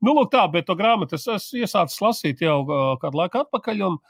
Nu, 0.00 0.14
lūk 0.16 0.32
tā, 0.34 0.46
bet 0.52 0.68
to 0.70 0.78
grāmatu 0.78 1.18
es 1.18 1.28
esmu 1.30 1.64
iesācis 1.64 2.02
lasīt 2.04 2.42
jau 2.44 2.62
kādu 3.02 3.24
laiku 3.24 3.44
atpakaļ. 3.44 3.86
Un, 3.90 4.00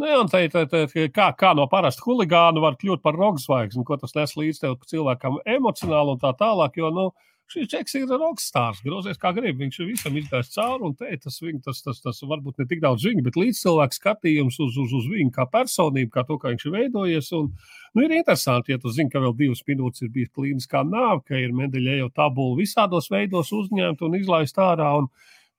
Nu, 0.00 0.06
jā, 0.08 0.20
tā, 0.32 0.38
tā, 0.48 0.62
tā, 0.64 1.08
kā, 1.12 1.26
kā 1.36 1.50
no 1.52 1.66
parasta 1.68 2.00
huligāna 2.06 2.62
var 2.62 2.78
kļūt 2.80 3.02
par 3.04 3.18
rokas 3.20 3.44
zvaigzni, 3.44 3.82
ko 3.84 3.98
tas 4.00 4.14
nes 4.16 4.32
līdz 4.32 4.62
tev 4.62 4.78
cilvēkam 4.88 5.36
emocionāli 5.44 6.14
un 6.14 6.22
tā 6.22 6.30
tālāk. 6.38 6.78
Jo, 6.80 6.88
nu, 6.96 7.04
šis 7.50 7.70
čeks 7.70 7.96
ir 7.98 8.10
rokstārs, 8.10 8.82
grozies 8.84 9.18
kā 9.20 9.32
grib. 9.36 9.58
Viņš 9.60 9.80
visam 9.88 10.16
izgājis 10.20 10.52
cauri, 10.54 10.86
un 10.86 10.94
te, 10.98 11.10
tas, 11.22 11.38
viņu, 11.42 11.62
tas, 11.66 11.82
tas, 11.84 12.00
tas 12.04 12.20
varbūt 12.26 12.60
ne 12.62 12.66
tik 12.70 12.82
daudz 12.84 13.06
viņa, 13.08 13.24
bet 13.26 13.38
līdzcilvēku 13.40 13.98
skatījums 13.98 14.60
uz, 14.62 14.78
uz, 14.80 14.94
uz 15.00 15.08
viņu 15.10 15.34
kā 15.34 15.46
personību, 15.50 16.12
kā 16.14 16.24
to, 16.28 16.38
kā 16.40 16.54
viņš 16.54 16.66
ir 16.68 16.76
veidojies. 16.76 17.32
Un, 17.38 17.50
nu, 17.96 18.06
ir 18.06 18.16
interesanti, 18.20 18.74
ja 18.74 18.82
tu 18.82 18.92
zini, 18.94 19.10
ka 19.12 19.22
vēl 19.24 19.36
divas 19.38 19.64
minūtes 19.66 20.06
ir 20.06 20.14
bijis 20.14 20.32
klīniskā 20.36 20.84
nāve, 20.86 21.24
ka 21.26 21.40
ir 21.40 21.56
medaļa 21.56 21.98
jau 22.04 22.12
tabula 22.22 22.60
visādos 22.60 23.10
veidos 23.12 23.52
uzņemta 23.56 24.06
un 24.06 24.18
izlaista 24.20 24.70
ārā. 24.70 24.94
Un, 25.00 25.10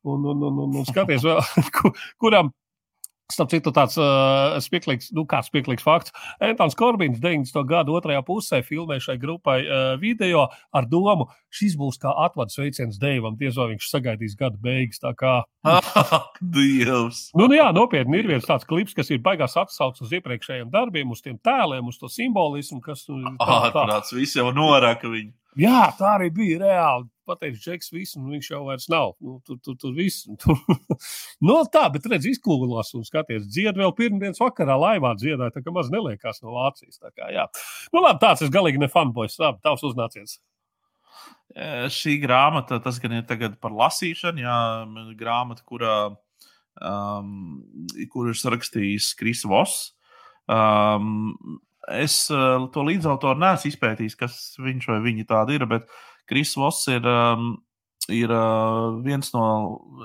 un, 0.07 0.25
un, 0.31 0.47
un, 0.47 0.65
un, 0.65 0.81
un 0.81 0.87
skaties, 0.87 1.25
vēl, 1.27 1.43
kuram 2.21 2.53
Starp 3.31 3.51
citu, 3.53 3.71
tāds 3.75 3.97
uh, 3.99 4.57
spieklīgs, 4.63 5.11
nu, 5.15 5.23
kāds 5.29 5.49
spieklīgs 5.51 5.85
fakts. 5.85 6.13
Antons 6.43 6.75
Korbins 6.77 7.21
90. 7.23 7.63
gada 7.69 7.93
otrajā 7.95 8.21
pusē 8.27 8.61
filmē 8.65 8.99
šai 9.03 9.17
grupai 9.21 9.57
uh, 9.63 9.81
video 10.01 10.47
ar 10.75 10.87
domu, 10.91 11.29
šis 11.53 11.77
būs 11.79 11.99
kā 12.01 12.13
atvadu 12.25 12.53
sveiciens 12.53 12.99
Deivam. 13.01 13.37
Diez 13.39 13.57
vai 13.59 13.71
viņš 13.73 13.89
sagaidīs 13.89 14.37
gada 14.39 14.59
beigas. 14.61 15.01
Tā 15.01 15.13
kā. 15.17 15.41
Dievs! 16.55 17.29
Nu, 17.37 17.47
nu, 17.47 17.57
jā, 17.57 17.69
nopietni 17.75 18.21
ir 18.21 18.31
viens 18.31 18.47
tāds 18.47 18.67
klips, 18.67 18.95
kas 18.97 19.11
ir 19.13 19.23
baigās 19.23 19.57
atsaucis 19.59 20.07
uz 20.07 20.15
iepriekšējiem 20.19 20.71
darbiem, 20.73 21.11
uz 21.13 21.23
tiem 21.23 21.39
tēliem, 21.41 21.87
uz 21.87 21.99
to 22.01 22.11
simbolismu, 22.11 22.81
kas. 22.85 23.07
Nu, 23.11 23.35
tā, 23.39 23.45
tā. 23.71 23.85
Ārprāts, 23.85 24.15
viss 24.15 24.37
jau 24.37 24.49
noraka 24.55 25.09
viņu. 25.11 25.33
Jā, 25.59 25.89
tā 25.97 26.13
arī 26.15 26.29
bija 26.31 26.61
reāli. 26.61 27.09
Pateicis, 27.27 27.63
Džeks, 27.63 27.89
visu, 27.93 28.19
un 28.19 28.31
viņš 28.33 28.47
jau 28.53 28.61
vairs 28.65 28.87
nav. 28.91 29.13
Nu, 29.23 29.37
tur, 29.45 29.57
tur, 29.63 29.75
tur 29.79 29.91
viss. 29.95 30.25
Tur. 30.41 30.57
no 31.45 31.57
nu, 31.57 31.57
tā, 31.71 31.83
bet 31.93 32.07
redz, 32.11 32.27
izklūlās 32.31 32.93
un 32.97 33.05
skaties, 33.07 33.49
dzied 33.51 33.79
vēl 33.79 33.93
pirmdienas 33.97 34.41
vakarā 34.41 34.77
laivā 34.79 35.13
dziedāja, 35.19 35.53
tā 35.55 35.63
kā 35.63 35.73
maz 35.75 35.91
neliekās 35.93 36.41
no 36.43 36.55
Vācijas. 36.55 36.99
Tā 36.99 37.11
kā, 37.11 37.29
jā. 37.35 37.47
Nu, 37.91 38.01
labi, 38.01 38.19
tāds 38.23 38.45
es 38.47 38.53
galīgi 38.53 38.81
ne 38.81 38.89
fanboys. 38.91 39.37
Labi, 39.41 39.61
tavs 39.63 39.83
uznāciens. 39.87 40.39
Šī 41.91 42.15
grāmata, 42.23 42.79
tas 42.83 42.99
gan 43.03 43.17
ir 43.17 43.25
tagad 43.27 43.57
par 43.59 43.73
lasīšanu, 43.75 44.39
jā, 44.39 44.59
grāmata, 45.19 45.65
kurā, 45.67 45.95
um, 46.79 47.33
kur 48.13 48.31
ir 48.31 48.39
sarakstījis 48.39 49.11
Kris 49.19 49.43
Voss. 49.43 49.89
Um, 50.51 51.59
es 51.89 52.15
uh, 52.33 52.67
to 52.73 52.85
līdzautoru 52.85 53.41
neesmu 53.41 53.71
izpētījis, 53.71 54.17
kas 54.19 54.39
viņš 54.61 54.87
vai 54.91 54.99
viņa 55.05 55.27
tāda 55.29 55.55
ir, 55.55 55.65
bet 55.69 55.87
Kris 56.29 56.53
Voss 56.59 56.87
ir, 56.91 57.05
um, 57.07 57.55
ir 58.11 58.31
uh, 58.31 58.99
viens 59.05 59.33
no 59.33 59.45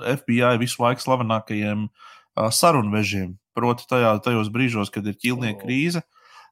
FBI 0.01 0.57
visu 0.61 0.81
laiku 0.83 1.05
slavenākajiem 1.05 1.87
uh, 1.87 2.49
sarunvežiem. 2.53 3.35
Proti, 3.57 3.87
tajā, 3.89 4.17
tajos 4.25 4.51
brīžos, 4.53 4.91
kad 4.93 5.05
ir 5.09 5.17
ķīlnieka 5.17 5.63
krīze, 5.63 6.03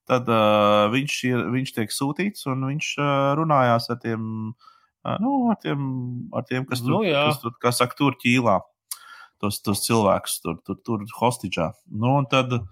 tad 0.09 0.29
uh, 0.29 0.85
viņš, 0.93 1.17
ir, 1.29 1.43
viņš 1.53 1.75
tiek 1.75 1.93
sūtīts 1.93 2.47
un 2.49 2.65
viņš 2.69 2.93
uh, 3.01 3.33
runājās 3.37 3.89
ar 3.93 3.99
tiem, 4.01 4.23
uh, 4.53 5.17
nu, 5.21 5.35
ar 5.53 5.59
tiem, 5.61 5.83
ar 6.33 6.47
tiem 6.49 6.65
kas, 6.69 6.81
tur, 6.85 6.99
nu, 6.99 7.03
jā. 7.09 7.27
kas, 7.29 7.41
tur, 7.43 7.57
kas 7.61 7.81
saka, 7.81 7.97
tur 7.97 8.17
ķīlā. 8.21 8.61
Tos, 9.43 9.59
tos 9.59 9.81
cilvēkus 9.83 10.39
tur, 10.41 10.61
tur, 10.63 10.77
tur 10.87 11.01
hostīdžā. 11.17 11.67
Nu, 11.91 12.13
un 12.21 12.29
tad 12.31 12.53
uh, 12.55 12.63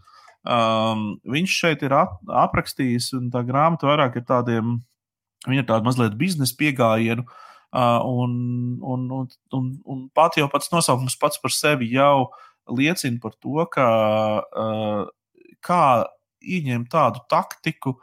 Um, 0.44 1.06
viņš 1.24 1.56
šeit 1.56 1.84
ir 1.88 1.94
ap, 1.96 2.18
aprakstījis, 2.28 3.14
un 3.16 3.30
tā 3.32 3.46
grāmata 3.48 3.88
vairāk 3.88 4.18
ir 4.20 4.26
tādiem, 4.28 4.76
viņa 5.48 5.64
ir 5.64 5.68
tāda 5.70 5.88
mazliet 5.88 6.18
biznesa 6.20 6.58
pieejama. 6.60 7.26
Uh, 7.74 8.04
un, 8.06 8.34
un, 8.86 9.06
un, 9.10 9.30
un, 9.58 9.70
un 9.90 10.02
pat 10.14 10.36
jau 10.38 10.46
pats 10.52 10.70
nosaukums 10.70 11.16
pats 11.18 11.40
par 11.42 11.50
sevi 11.50 11.88
jau 11.96 12.28
liecina 12.70 13.18
par 13.24 13.34
to, 13.42 13.64
ka, 13.74 13.88
uh, 14.46 15.48
kā 15.64 15.80
ieņemt 16.44 16.92
tādu 16.92 17.24
taktiku, 17.32 17.96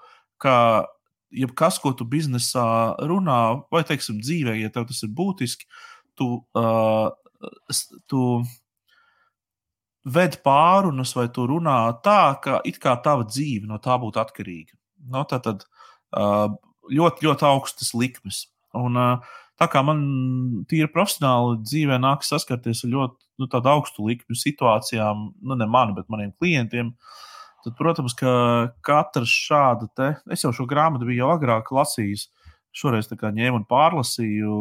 ka 0.43 0.89
jebkas, 1.31 1.79
ko 1.79 1.93
tu 1.95 2.09
biznesā 2.09 2.97
runā, 3.07 3.41
vai, 3.71 3.85
teiksim, 3.87 4.19
dzīvē, 4.25 4.57
ja 4.59 4.73
tev 4.75 4.89
tas 4.89 5.05
ir 5.07 5.12
būtiski, 5.15 5.69
tu, 6.19 6.41
uh, 6.59 7.12
tu 8.11 8.25
ved 10.05 10.41
pārunas 10.45 11.13
vai 11.17 11.29
tu 11.33 11.45
runā 11.49 11.77
tā, 12.05 12.37
ka 12.43 12.61
it 12.65 12.81
kā 12.81 12.97
tava 13.05 13.27
dzīve 13.29 13.69
no 13.69 13.79
tā 13.83 13.99
būtu 14.01 14.21
atkarīga. 14.23 14.77
No, 15.05 15.21
nu, 15.21 15.27
tā 15.29 15.41
tad 15.45 15.65
ļoti, 16.91 17.27
ļoti 17.27 17.47
augstas 17.49 17.93
likmes. 17.95 18.47
Un, 18.77 18.97
tā 19.61 19.69
kā 19.69 19.83
man 19.85 20.01
tīri 20.71 20.89
profesionāli 20.93 21.61
dzīvē 21.65 21.99
nākas 22.01 22.33
saskarties 22.33 22.85
ar 22.87 22.95
ļoti 22.95 23.19
nu, 23.41 23.49
augstu 23.73 24.07
likmju 24.09 24.37
situācijām, 24.37 25.31
nu 25.43 25.57
ne 25.57 25.69
man, 25.69 25.95
bet 25.97 26.09
maniem 26.13 26.33
klientiem, 26.41 26.95
tad, 27.65 27.77
protams, 27.77 28.17
ka 28.17 28.33
katra 28.85 29.25
šāda 29.29 29.89
te, 29.97 30.11
es 30.33 30.45
jau 30.45 30.53
šo 30.57 30.69
grāmatu 30.69 31.09
biju 31.09 31.25
jau 31.25 31.33
agrāk 31.35 31.73
lasījis, 31.77 32.29
šoreiz 32.77 33.09
ņēmu 33.11 33.63
un 33.63 33.69
pārlasīju, 33.69 34.57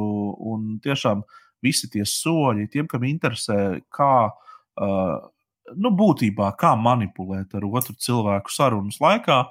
un 0.52 0.80
tiešām 0.84 1.24
visi 1.64 1.92
tie 1.92 2.06
soļi, 2.08 2.70
tiem, 2.72 2.88
kam 2.88 3.04
interesē, 3.06 3.80
kā 3.94 4.14
uh, 4.28 4.38
Uh, 4.40 4.49
nu, 4.80 5.94
būtībā 6.02 6.54
kā 6.60 6.76
manipulēt 6.80 7.56
ar 7.58 7.66
otru 7.70 7.96
cilvēku 8.00 8.54
sarunas 8.54 9.02
laikā. 9.04 9.44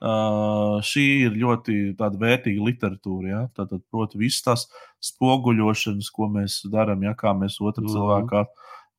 Uh, 0.00 0.78
šī 0.80 1.02
ir 1.26 1.34
ļoti 1.36 1.74
vērtīga 2.00 2.62
literatūra. 2.64 3.26
Ja? 3.28 3.40
Tātad, 3.52 3.82
proti, 3.92 4.16
visas 4.22 4.46
tās 4.46 4.62
spoguļošanas, 5.10 6.08
ko 6.16 6.30
mēs 6.32 6.62
darām, 6.72 7.04
ja 7.04 7.12
kā 7.12 7.34
mēs 7.36 7.58
otru 7.60 7.84
mm. 7.84 7.92
cilvēku 7.92 8.46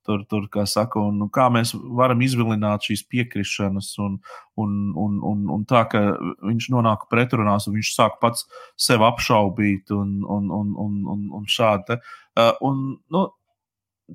tur, 0.06 0.24
tur 0.30 0.48
kā 0.52 0.66
saka, 0.70 1.02
un 1.02 1.30
kā 1.34 1.48
mēs 1.53 1.74
varam 1.98 2.22
izvilināt 2.26 2.86
šīs 2.88 3.03
piekrišanas, 3.12 3.91
un, 4.02 4.18
un, 4.62 4.78
un, 4.98 5.18
un, 5.32 5.44
un 5.56 5.66
tā, 5.70 5.84
ka 5.91 6.02
viņš 6.41 6.70
nonāk 6.74 7.08
pretrunās, 7.12 7.68
un 7.70 7.78
viņš 7.78 7.94
sāk 7.95 8.18
pats 8.22 8.48
sevi 8.80 9.06
apšaubīt, 9.08 9.94
un, 9.95 10.20
un, 10.26 10.49
un, 10.53 10.74
un, 10.86 10.98
un, 11.16 11.28
un 11.41 11.48
šādi. 11.49 11.99
Uh, 12.38 12.53
un, 12.68 12.84
nu, 13.14 13.26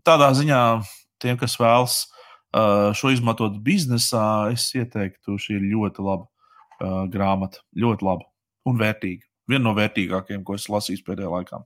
tādā 0.07 0.33
ziņā 0.37 0.63
tiem, 1.23 1.39
kas 1.41 1.57
vēlas 1.61 1.99
uh, 2.07 2.93
šo 2.97 3.13
izmantot 3.15 3.59
biznesā, 3.65 4.53
es 4.55 4.69
ieteiktu, 4.77 5.39
šī 5.41 5.59
ir 5.59 5.69
ļoti 5.75 6.07
laba 6.07 6.27
uh, 6.27 7.05
grāmata. 7.13 7.65
Ļoti 7.77 8.07
laba 8.07 8.29
un 8.67 8.81
vērtīga. 8.81 9.27
Viena 9.47 9.69
no 9.69 9.77
vērtīgākajām, 9.79 10.43
ko 10.47 10.59
esmu 10.59 10.79
lasījis 10.79 11.05
pēdējā 11.07 11.31
laikā. 11.31 11.63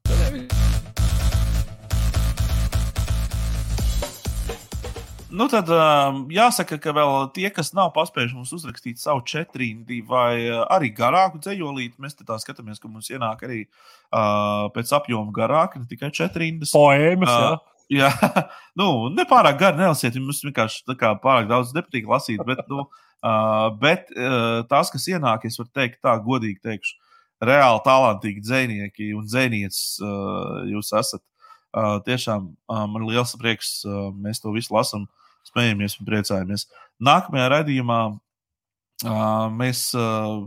Nu, 5.31 5.47
tad 5.47 5.69
um, 5.71 6.25
jāsaka, 6.35 6.75
ka 6.83 6.93
vēl 6.95 7.29
tie, 7.37 7.47
kas 7.55 7.71
nav 7.77 7.93
paspējuši 7.95 8.35
mums 8.35 8.51
uzrakstīt 8.57 8.99
savu 8.99 9.23
četrīndi 9.31 10.01
vai 10.07 10.43
uh, 10.49 10.65
arī 10.75 10.91
garāku 10.95 11.39
dzējolīti, 11.39 12.01
mēs 12.03 12.19
tā 12.19 12.39
skatāmies, 12.43 12.83
ka 12.83 12.91
mums 12.91 13.13
ienāk 13.15 13.45
arī 13.47 13.61
uh, 13.63 14.67
pēc 14.75 14.91
apjoma 14.99 15.31
garāka, 15.37 15.79
ne 15.79 15.87
tikai 15.91 16.11
četrīndas. 16.19 16.75
Poēmas, 16.75 17.31
uh, 17.31 17.45
jā. 17.47 17.70
Jā, 17.91 18.11
nu, 18.79 19.11
nepārāk 19.15 19.59
gari 19.61 19.81
nelasiet. 19.81 20.17
Mums 20.23 20.45
vienkārši 20.47 20.97
kā, 20.99 21.15
pārāk 21.23 21.49
daudz 21.51 21.75
nepatīk 21.75 22.07
lasīt. 22.11 22.43
Bet, 22.47 22.63
nu, 22.71 22.85
uh, 23.27 23.69
bet 23.83 24.13
uh, 24.15 24.63
tās, 24.71 24.93
kas 24.95 25.09
ienāk, 25.11 25.47
es 25.49 25.59
varu 25.59 25.73
teikt, 25.75 25.99
tā 26.05 26.15
godīgi 26.23 26.61
teikšu, 26.67 26.99
reāli 27.43 27.83
talantīgi 27.87 28.45
dzinieki 28.45 29.11
un 29.17 29.27
dzinieces 29.27 29.99
uh, 30.05 30.61
jūs 30.71 30.93
esat. 31.01 31.25
Uh, 31.71 31.99
tiešām 32.07 32.49
uh, 32.51 32.87
man 32.91 33.05
ir 33.05 33.15
liels 33.15 33.35
prieks, 33.39 33.81
uh, 33.87 34.11
mēs 34.11 34.43
to 34.43 34.51
visu 34.55 34.75
lasām, 34.75 35.07
smējamies 35.51 35.99
un 36.01 36.09
priecājamies. 36.09 36.67
Nākamajā 37.03 37.47
raidījumā 37.53 38.01
uh, 38.11 39.47
mēs 39.55 39.89
uh, 39.99 40.47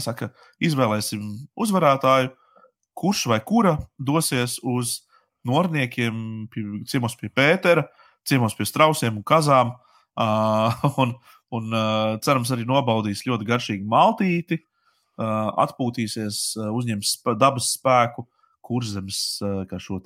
saka, 0.00 0.30
izvēlēsim 0.64 1.24
uzvarētāju, 1.60 2.32
kurš 2.96 3.26
vai 3.32 3.40
kura 3.44 3.76
dosies 4.00 4.58
uz 4.64 5.02
norniekiem, 5.48 6.16
ciemos 6.88 7.16
pie 7.18 7.30
Pētera, 7.32 7.86
ciemos 8.28 8.56
pie 8.58 8.66
strausiem 8.68 9.18
un 9.18 9.26
kazām. 9.26 9.74
Uh, 10.12 10.84
un, 11.02 11.14
un 11.56 11.72
uh, 11.72 12.18
cerams, 12.24 12.52
arī 12.52 12.66
nobaudīs 12.68 13.24
ļoti 13.28 13.48
garšīgu 13.48 13.88
maltīti, 13.88 14.60
uh, 14.60 15.50
atpūtīsies, 15.64 16.42
uh, 16.60 16.70
uzņems 16.76 17.16
sp 17.16 17.36
dabas 17.40 17.72
spēku, 17.78 18.26
kurzemes 18.62 19.40
uh, 19.42 19.62
kā 19.68 19.80
šo 19.82 20.00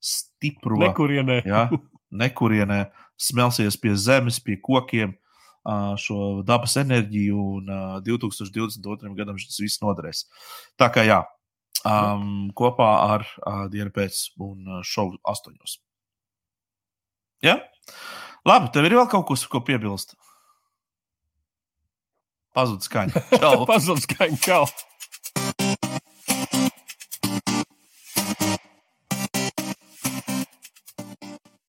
stipro 0.00 0.80
nekurienē. 0.80 1.42
Ja, 1.46 1.68
nekurienē 2.10 2.86
smelsies 3.20 3.76
pie 3.80 3.94
zemes, 3.96 4.40
pie 4.42 4.58
kokiem. 4.60 5.16
Uh, 5.60 5.92
šo 6.00 6.40
dabas 6.48 6.72
enerģiju, 6.80 7.40
un 7.58 7.66
uh, 7.68 7.98
2022. 8.00 9.10
gadam 9.12 9.36
tas 9.36 9.60
viss 9.60 9.82
noderēs. 9.82 10.22
Tā 10.80 10.88
kā 10.88 11.04
jā, 11.04 11.18
um, 11.86 12.50
kopā 12.56 12.88
ar 13.16 13.26
uh, 13.26 13.64
dienu 13.72 13.92
pēc 13.94 14.22
un 14.40 14.78
uh, 14.78 14.82
šovu 14.86 15.18
astoņos. 15.30 15.78
Ja? 17.44 17.58
Labi, 18.48 18.70
tev 18.74 18.88
ir 18.88 18.98
vēl 18.98 19.08
kaut 19.12 19.28
kas, 19.30 19.46
ko 19.48 19.62
piebilst? 19.64 20.16
Pazudis 22.56 22.90
skaņa. 22.90 23.24
Pazudis 23.70 24.08
skaņa. 24.08 24.40
Čau! 24.44 24.64